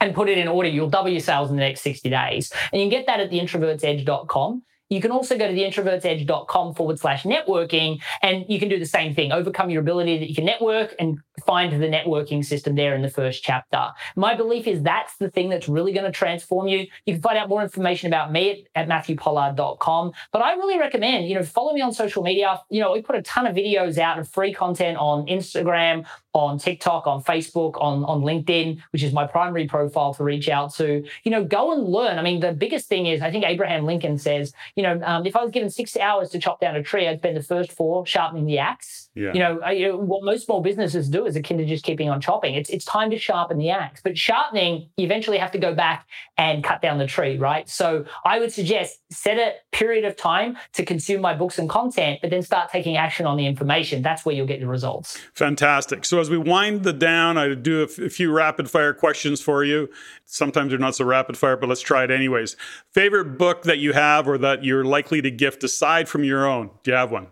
and 0.00 0.14
put 0.14 0.28
it 0.28 0.38
in 0.38 0.48
order, 0.48 0.68
you'll 0.68 0.90
double 0.90 1.08
your 1.08 1.20
sales 1.20 1.50
in 1.50 1.56
the 1.56 1.62
next 1.62 1.80
60 1.80 2.10
days. 2.10 2.52
And 2.72 2.82
you 2.82 2.88
can 2.88 2.90
get 2.90 3.06
that 3.06 3.20
at 3.20 3.30
theintrovertsedge.com. 3.30 4.62
You 4.90 5.00
can 5.00 5.10
also 5.10 5.38
go 5.38 5.48
to 5.48 5.54
theintrovertsedge.com 5.54 6.74
forward 6.74 6.98
slash 6.98 7.24
networking, 7.24 8.00
and 8.22 8.44
you 8.48 8.58
can 8.58 8.68
do 8.68 8.78
the 8.78 8.86
same 8.86 9.14
thing. 9.14 9.32
Overcome 9.32 9.70
your 9.70 9.80
ability 9.80 10.18
that 10.18 10.28
you 10.28 10.34
can 10.34 10.44
network 10.44 10.94
and 10.98 11.18
find 11.46 11.72
the 11.72 11.86
networking 11.86 12.44
system 12.44 12.74
there 12.74 12.94
in 12.94 13.02
the 13.02 13.10
first 13.10 13.42
chapter. 13.42 13.88
My 14.16 14.34
belief 14.34 14.66
is 14.66 14.82
that's 14.82 15.16
the 15.16 15.30
thing 15.30 15.48
that's 15.48 15.68
really 15.68 15.92
going 15.92 16.04
to 16.04 16.12
transform 16.12 16.68
you. 16.68 16.86
You 17.06 17.14
can 17.14 17.22
find 17.22 17.38
out 17.38 17.48
more 17.48 17.62
information 17.62 18.08
about 18.08 18.30
me 18.30 18.66
at, 18.74 18.88
at 18.88 18.88
matthewpollard.com. 18.88 20.12
But 20.32 20.42
I 20.42 20.52
really 20.54 20.78
recommend, 20.78 21.28
you 21.28 21.34
know, 21.34 21.42
follow 21.42 21.72
me 21.72 21.80
on 21.80 21.92
social 21.92 22.22
media. 22.22 22.60
You 22.70 22.80
know, 22.80 22.92
we 22.92 23.02
put 23.02 23.16
a 23.16 23.22
ton 23.22 23.46
of 23.46 23.56
videos 23.56 23.98
out 23.98 24.18
and 24.18 24.28
free 24.28 24.52
content 24.52 24.98
on 24.98 25.26
Instagram, 25.26 26.06
on 26.34 26.58
TikTok, 26.58 27.06
on 27.06 27.22
Facebook, 27.22 27.80
on, 27.80 28.04
on 28.04 28.22
LinkedIn, 28.22 28.80
which 28.90 29.02
is 29.02 29.12
my 29.12 29.26
primary 29.26 29.66
profile 29.66 30.12
to 30.14 30.24
reach 30.24 30.48
out 30.48 30.74
to. 30.74 31.04
You 31.22 31.30
know, 31.30 31.44
go 31.44 31.72
and 31.72 31.84
learn. 31.84 32.18
I 32.18 32.22
mean, 32.22 32.40
the 32.40 32.52
biggest 32.52 32.88
thing 32.88 33.06
is 33.06 33.22
I 33.22 33.30
think 33.30 33.44
Abraham 33.44 33.84
Lincoln 33.84 34.18
says, 34.18 34.52
you 34.74 34.82
know, 34.82 35.00
um, 35.04 35.24
if 35.26 35.36
I 35.36 35.42
was 35.42 35.52
given 35.52 35.70
six 35.70 35.96
hours 35.96 36.30
to 36.30 36.38
chop 36.38 36.60
down 36.60 36.74
a 36.74 36.82
tree, 36.82 37.06
I'd 37.06 37.18
spend 37.18 37.36
the 37.36 37.42
first 37.42 37.72
four 37.72 38.04
sharpening 38.04 38.46
the 38.46 38.58
axe. 38.58 39.03
Yeah. 39.14 39.32
You 39.32 39.38
know, 39.38 39.60
I, 39.60 39.72
you 39.72 39.88
know, 39.88 39.96
what 39.96 40.24
most 40.24 40.44
small 40.44 40.60
businesses 40.60 41.08
do 41.08 41.24
is 41.24 41.36
akin 41.36 41.58
to 41.58 41.64
just 41.64 41.84
keeping 41.84 42.10
on 42.10 42.20
chopping. 42.20 42.54
It's 42.54 42.68
it's 42.68 42.84
time 42.84 43.10
to 43.10 43.18
sharpen 43.18 43.58
the 43.58 43.70
axe. 43.70 44.00
But 44.02 44.18
sharpening, 44.18 44.88
you 44.96 45.04
eventually 45.04 45.38
have 45.38 45.52
to 45.52 45.58
go 45.58 45.74
back 45.74 46.06
and 46.36 46.64
cut 46.64 46.82
down 46.82 46.98
the 46.98 47.06
tree, 47.06 47.38
right? 47.38 47.68
So 47.68 48.04
I 48.24 48.40
would 48.40 48.52
suggest 48.52 49.00
set 49.10 49.38
a 49.38 49.54
period 49.70 50.04
of 50.04 50.16
time 50.16 50.56
to 50.72 50.84
consume 50.84 51.20
my 51.20 51.32
books 51.34 51.58
and 51.58 51.68
content, 51.68 52.20
but 52.22 52.30
then 52.30 52.42
start 52.42 52.70
taking 52.70 52.96
action 52.96 53.24
on 53.24 53.36
the 53.36 53.46
information. 53.46 54.02
That's 54.02 54.24
where 54.24 54.34
you'll 54.34 54.46
get 54.46 54.60
the 54.60 54.66
results. 54.66 55.18
Fantastic. 55.34 56.04
So 56.04 56.18
as 56.18 56.28
we 56.28 56.38
wind 56.38 56.82
the 56.82 56.92
down, 56.92 57.38
I 57.38 57.54
do 57.54 57.82
a, 57.82 57.84
f- 57.84 57.98
a 57.98 58.10
few 58.10 58.32
rapid 58.32 58.68
fire 58.68 58.92
questions 58.92 59.40
for 59.40 59.64
you. 59.64 59.88
Sometimes 60.24 60.70
they're 60.70 60.78
not 60.78 60.96
so 60.96 61.04
rapid 61.04 61.36
fire, 61.36 61.56
but 61.56 61.68
let's 61.68 61.80
try 61.80 62.02
it 62.02 62.10
anyways. 62.10 62.56
Favorite 62.92 63.38
book 63.38 63.62
that 63.62 63.78
you 63.78 63.92
have 63.92 64.26
or 64.26 64.38
that 64.38 64.64
you're 64.64 64.84
likely 64.84 65.22
to 65.22 65.30
gift 65.30 65.62
aside 65.62 66.08
from 66.08 66.24
your 66.24 66.46
own? 66.46 66.70
Do 66.82 66.90
you 66.90 66.96
have 66.96 67.12
one? 67.12 67.28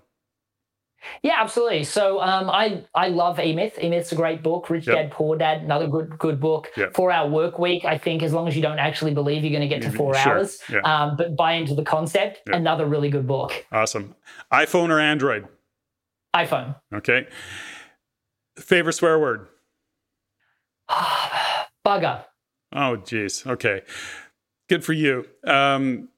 Yeah, 1.22 1.34
absolutely. 1.38 1.84
So 1.84 2.20
um, 2.20 2.48
I 2.50 2.84
I 2.94 3.08
love 3.08 3.38
E 3.40 3.54
Myth. 3.54 3.78
Myth's 3.82 4.12
a 4.12 4.14
great 4.16 4.42
book. 4.42 4.70
Rich 4.70 4.86
Yep. 4.86 4.96
Dad 4.96 5.10
Poor 5.10 5.36
Dad, 5.36 5.62
another 5.62 5.86
good 5.88 6.18
good 6.18 6.40
book. 6.40 6.70
Yep. 6.76 6.94
Four 6.94 7.10
Hour 7.10 7.28
Work 7.30 7.58
Week. 7.58 7.84
I 7.84 7.98
think 7.98 8.22
as 8.22 8.32
long 8.32 8.48
as 8.48 8.54
you 8.56 8.62
don't 8.62 8.78
actually 8.78 9.12
believe 9.14 9.42
you're 9.42 9.50
going 9.50 9.68
to 9.68 9.68
get 9.68 9.82
to 9.82 9.90
four 9.90 10.14
sure. 10.14 10.34
hours, 10.38 10.60
Yeah. 10.70 10.80
um, 10.80 11.16
but 11.16 11.36
buy 11.36 11.52
into 11.54 11.74
the 11.74 11.82
concept. 11.84 12.40
Yep. 12.46 12.56
Another 12.56 12.86
really 12.86 13.10
good 13.10 13.26
book. 13.26 13.64
Awesome. 13.72 14.14
iPhone 14.52 14.90
or 14.90 15.00
Android? 15.00 15.46
iPhone. 16.34 16.76
Okay. 16.94 17.26
Favorite 18.58 18.92
swear 18.94 19.18
word? 19.18 19.48
Bugger. 21.86 22.24
Oh, 22.74 22.96
geez. 22.96 23.46
Okay. 23.46 23.82
Good 24.68 24.84
for 24.84 24.92
you. 24.92 25.26
Um, 25.44 26.08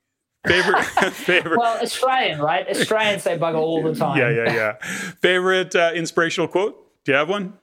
favorite, 0.47 0.83
favorite. 1.13 1.59
Well, 1.59 1.79
Australian, 1.83 2.41
right? 2.41 2.67
Australians 2.69 3.23
say 3.23 3.39
bugger 3.39 3.57
all 3.57 3.83
the 3.83 3.95
time. 3.95 4.19
Yeah, 4.19 4.31
yeah, 4.31 4.53
yeah. 4.55 4.73
favorite 5.21 5.75
uh, 5.75 5.93
inspirational 5.95 6.49
quote? 6.49 6.77
Do 7.05 7.13
you 7.13 7.19
have 7.19 7.29
one? 7.29 7.55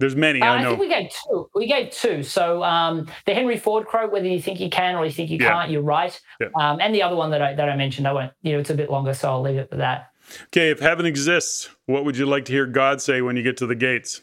There's 0.00 0.16
many. 0.16 0.40
Uh, 0.40 0.46
I 0.46 0.58
I 0.60 0.64
think 0.64 0.80
we 0.80 0.88
gave 0.88 1.10
two. 1.10 1.48
We 1.54 1.66
gave 1.68 1.90
two. 1.92 2.22
So 2.24 2.64
um, 2.64 3.06
the 3.24 3.34
Henry 3.34 3.56
Ford 3.56 3.86
quote, 3.86 4.10
whether 4.10 4.26
you 4.26 4.40
think 4.42 4.58
you 4.58 4.68
can 4.68 4.96
or 4.96 5.04
you 5.04 5.12
think 5.12 5.30
you 5.30 5.38
Yeah. 5.40 5.48
can't, 5.52 5.70
you're 5.70 5.80
right. 5.82 6.18
Yeah. 6.40 6.48
Um, 6.58 6.80
and 6.80 6.92
the 6.92 7.02
other 7.02 7.14
one 7.14 7.30
that 7.30 7.40
I 7.42 7.54
that 7.54 7.68
I 7.68 7.76
mentioned, 7.76 8.08
I 8.08 8.12
won't. 8.12 8.32
You 8.42 8.54
know, 8.54 8.58
it's 8.58 8.70
a 8.70 8.74
bit 8.74 8.90
longer, 8.90 9.14
so 9.14 9.28
I'll 9.30 9.42
leave 9.42 9.56
it 9.58 9.70
for 9.70 9.76
that. 9.76 10.10
okay. 10.46 10.70
If 10.70 10.80
heaven 10.80 11.06
exists, 11.06 11.68
what 11.86 12.04
would 12.04 12.16
you 12.16 12.26
like 12.26 12.46
to 12.46 12.52
hear 12.52 12.66
God 12.66 13.00
say 13.00 13.22
when 13.22 13.36
you 13.36 13.44
get 13.44 13.56
to 13.58 13.66
the 13.66 13.76
gates? 13.76 14.22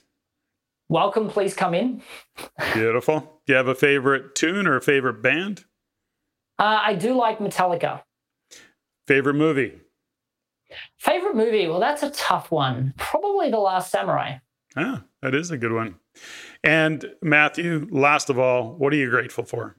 Welcome, 0.89 1.29
please 1.29 1.53
come 1.53 1.73
in. 1.75 2.01
Beautiful. 2.73 3.19
Do 3.45 3.53
you 3.53 3.55
have 3.57 3.67
a 3.67 3.75
favorite 3.75 4.33
tune 4.35 4.65
or 4.67 4.75
a 4.75 4.81
favorite 4.81 5.21
band? 5.21 5.63
Uh, 6.59 6.81
I 6.83 6.93
do 6.93 7.13
like 7.15 7.39
Metallica. 7.39 8.01
Favorite 9.07 9.35
movie? 9.35 9.79
Favorite 10.97 11.35
movie? 11.35 11.67
Well, 11.67 11.79
that's 11.79 12.03
a 12.03 12.11
tough 12.11 12.51
one. 12.51 12.93
Probably 12.97 13.49
The 13.49 13.57
Last 13.59 13.89
Samurai. 13.91 14.35
Ah, 14.75 15.03
that 15.21 15.33
is 15.33 15.49
a 15.49 15.57
good 15.57 15.71
one. 15.71 15.95
And 16.63 17.05
Matthew, 17.21 17.87
last 17.89 18.29
of 18.29 18.37
all, 18.37 18.73
what 18.75 18.93
are 18.93 18.97
you 18.97 19.09
grateful 19.09 19.45
for? 19.45 19.77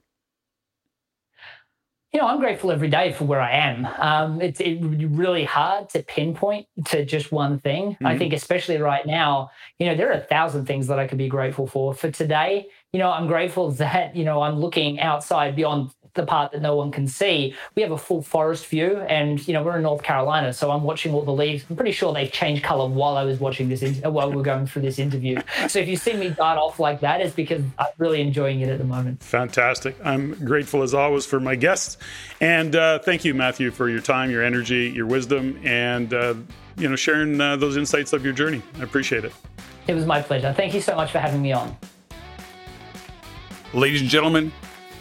You 2.11 2.19
know, 2.19 2.27
I'm 2.27 2.39
grateful 2.39 2.73
every 2.73 2.89
day 2.89 3.13
for 3.13 3.23
where 3.23 3.39
I 3.39 3.51
am. 3.51 3.85
Um, 3.85 4.41
it's 4.41 4.59
it, 4.59 4.79
really 4.81 5.45
hard 5.45 5.87
to 5.91 6.03
pinpoint 6.03 6.67
to 6.87 7.05
just 7.05 7.31
one 7.31 7.57
thing. 7.59 7.95
I 8.03 8.15
Mhm. 8.15 8.17
think, 8.17 8.33
especially 8.33 8.77
right 8.79 9.05
now, 9.05 9.49
you 9.79 9.85
know, 9.85 9.95
there 9.95 10.09
are 10.09 10.13
a 10.15 10.19
thousand 10.19 10.65
things 10.65 10.87
that 10.87 10.99
I 10.99 11.07
could 11.07 11.17
be 11.17 11.29
grateful 11.29 11.67
for. 11.67 11.93
For 11.93 12.11
today, 12.11 12.67
you 12.91 12.99
know, 12.99 13.09
I'm 13.09 13.27
grateful 13.27 13.71
that, 13.83 14.13
you 14.13 14.25
know, 14.25 14.41
I'm 14.41 14.59
looking 14.59 14.99
outside 14.99 15.55
beyond 15.55 15.91
the 16.13 16.25
part 16.25 16.51
that 16.51 16.61
no 16.61 16.75
one 16.75 16.91
can 16.91 17.07
see. 17.07 17.55
We 17.75 17.81
have 17.81 17.91
a 17.91 17.97
full 17.97 18.21
forest 18.21 18.67
view 18.67 18.97
and, 18.97 19.45
you 19.47 19.53
know, 19.53 19.63
we're 19.63 19.77
in 19.77 19.83
North 19.83 20.03
Carolina. 20.03 20.53
So 20.53 20.71
I'm 20.71 20.83
watching 20.83 21.13
all 21.13 21.23
the 21.23 21.31
leaves. 21.31 21.65
I'm 21.69 21.75
pretty 21.75 21.91
sure 21.91 22.13
they've 22.13 22.31
changed 22.31 22.63
color 22.63 22.89
while 22.89 23.17
I 23.17 23.23
was 23.23 23.39
watching 23.39 23.69
this, 23.69 23.81
in- 23.81 23.95
while 24.11 24.31
we're 24.31 24.43
going 24.43 24.67
through 24.67 24.81
this 24.83 24.99
interview. 24.99 25.39
So 25.67 25.79
if 25.79 25.87
you 25.87 25.97
see 25.97 26.13
me 26.13 26.29
dart 26.29 26.57
off 26.57 26.79
like 26.79 26.99
that, 27.01 27.21
it's 27.21 27.35
because 27.35 27.63
I'm 27.79 27.87
really 27.97 28.21
enjoying 28.21 28.61
it 28.61 28.69
at 28.69 28.77
the 28.77 28.83
moment. 28.85 29.23
Fantastic. 29.23 29.95
I'm 30.03 30.33
grateful 30.45 30.81
as 30.83 30.93
always 30.93 31.25
for 31.25 31.39
my 31.39 31.55
guests. 31.55 31.97
And 32.39 32.75
uh, 32.75 32.99
thank 32.99 33.23
you, 33.23 33.33
Matthew, 33.33 33.71
for 33.71 33.89
your 33.89 34.01
time, 34.01 34.31
your 34.31 34.43
energy, 34.43 34.89
your 34.89 35.05
wisdom, 35.05 35.59
and 35.63 36.13
uh, 36.13 36.33
you 36.77 36.89
know 36.89 36.95
sharing 36.95 37.39
uh, 37.39 37.55
those 37.55 37.77
insights 37.77 38.13
of 38.13 38.23
your 38.23 38.33
journey. 38.33 38.61
I 38.79 38.83
appreciate 38.83 39.25
it. 39.25 39.33
It 39.87 39.93
was 39.93 40.05
my 40.05 40.21
pleasure. 40.21 40.53
Thank 40.53 40.73
you 40.73 40.81
so 40.81 40.95
much 40.95 41.11
for 41.11 41.19
having 41.19 41.41
me 41.41 41.51
on. 41.51 41.75
Ladies 43.73 44.01
and 44.01 44.09
gentlemen, 44.09 44.51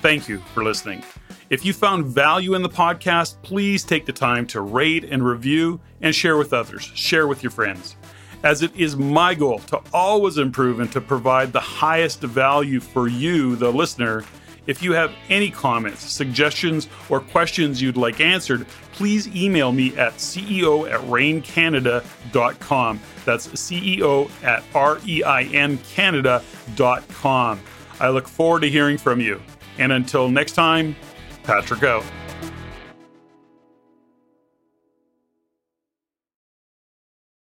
thank 0.01 0.29
you 0.29 0.39
for 0.55 0.65
listening. 0.65 1.05
If 1.51 1.65
you 1.65 1.73
found 1.73 2.07
value 2.07 2.55
in 2.55 2.63
the 2.63 2.69
podcast, 2.69 3.43
please 3.43 3.83
take 3.83 4.07
the 4.07 4.13
time 4.13 4.47
to 4.49 4.61
rate 4.61 5.05
and 5.05 5.25
review 5.25 5.81
and 6.01 6.15
share 6.15 6.37
with 6.37 6.53
others. 6.53 6.85
Share 6.95 7.27
with 7.27 7.43
your 7.43 7.51
friends. 7.51 7.97
As 8.43 8.63
it 8.63 8.75
is 8.77 8.97
my 8.97 9.35
goal 9.35 9.59
to 9.59 9.81
always 9.93 10.39
improve 10.39 10.81
and 10.81 10.91
to 10.93 11.01
provide 11.01 11.53
the 11.53 11.61
highest 11.61 12.21
value 12.21 12.81
for 12.81 13.09
you, 13.09 13.57
the 13.57 13.71
listener. 13.71 14.25
If 14.67 14.83
you 14.83 14.93
have 14.93 15.13
any 15.29 15.51
comments, 15.51 16.01
suggestions, 16.01 16.89
or 17.09 17.21
questions 17.21 17.83
you'd 17.83 17.97
like 17.97 18.21
answered, 18.21 18.67
please 18.93 19.27
email 19.35 19.73
me 19.73 19.97
at 19.97 20.15
ceo 20.15 20.91
at 20.91 21.01
reincanada.com. 21.01 23.01
That's 23.25 23.49
ceo 23.49 24.45
at 24.45 24.63
r 24.75 24.99
e 25.05 25.25
i 25.25 25.43
n 25.43 25.79
canada.com. 25.79 27.61
I 27.99 28.09
look 28.09 28.29
forward 28.29 28.61
to 28.61 28.71
hearing 28.71 28.97
from 28.97 29.21
you. 29.21 29.43
And 29.79 29.93
until 29.93 30.29
next 30.29 30.53
time, 30.53 30.97
Patrick 31.43 31.83
out. 31.83 32.05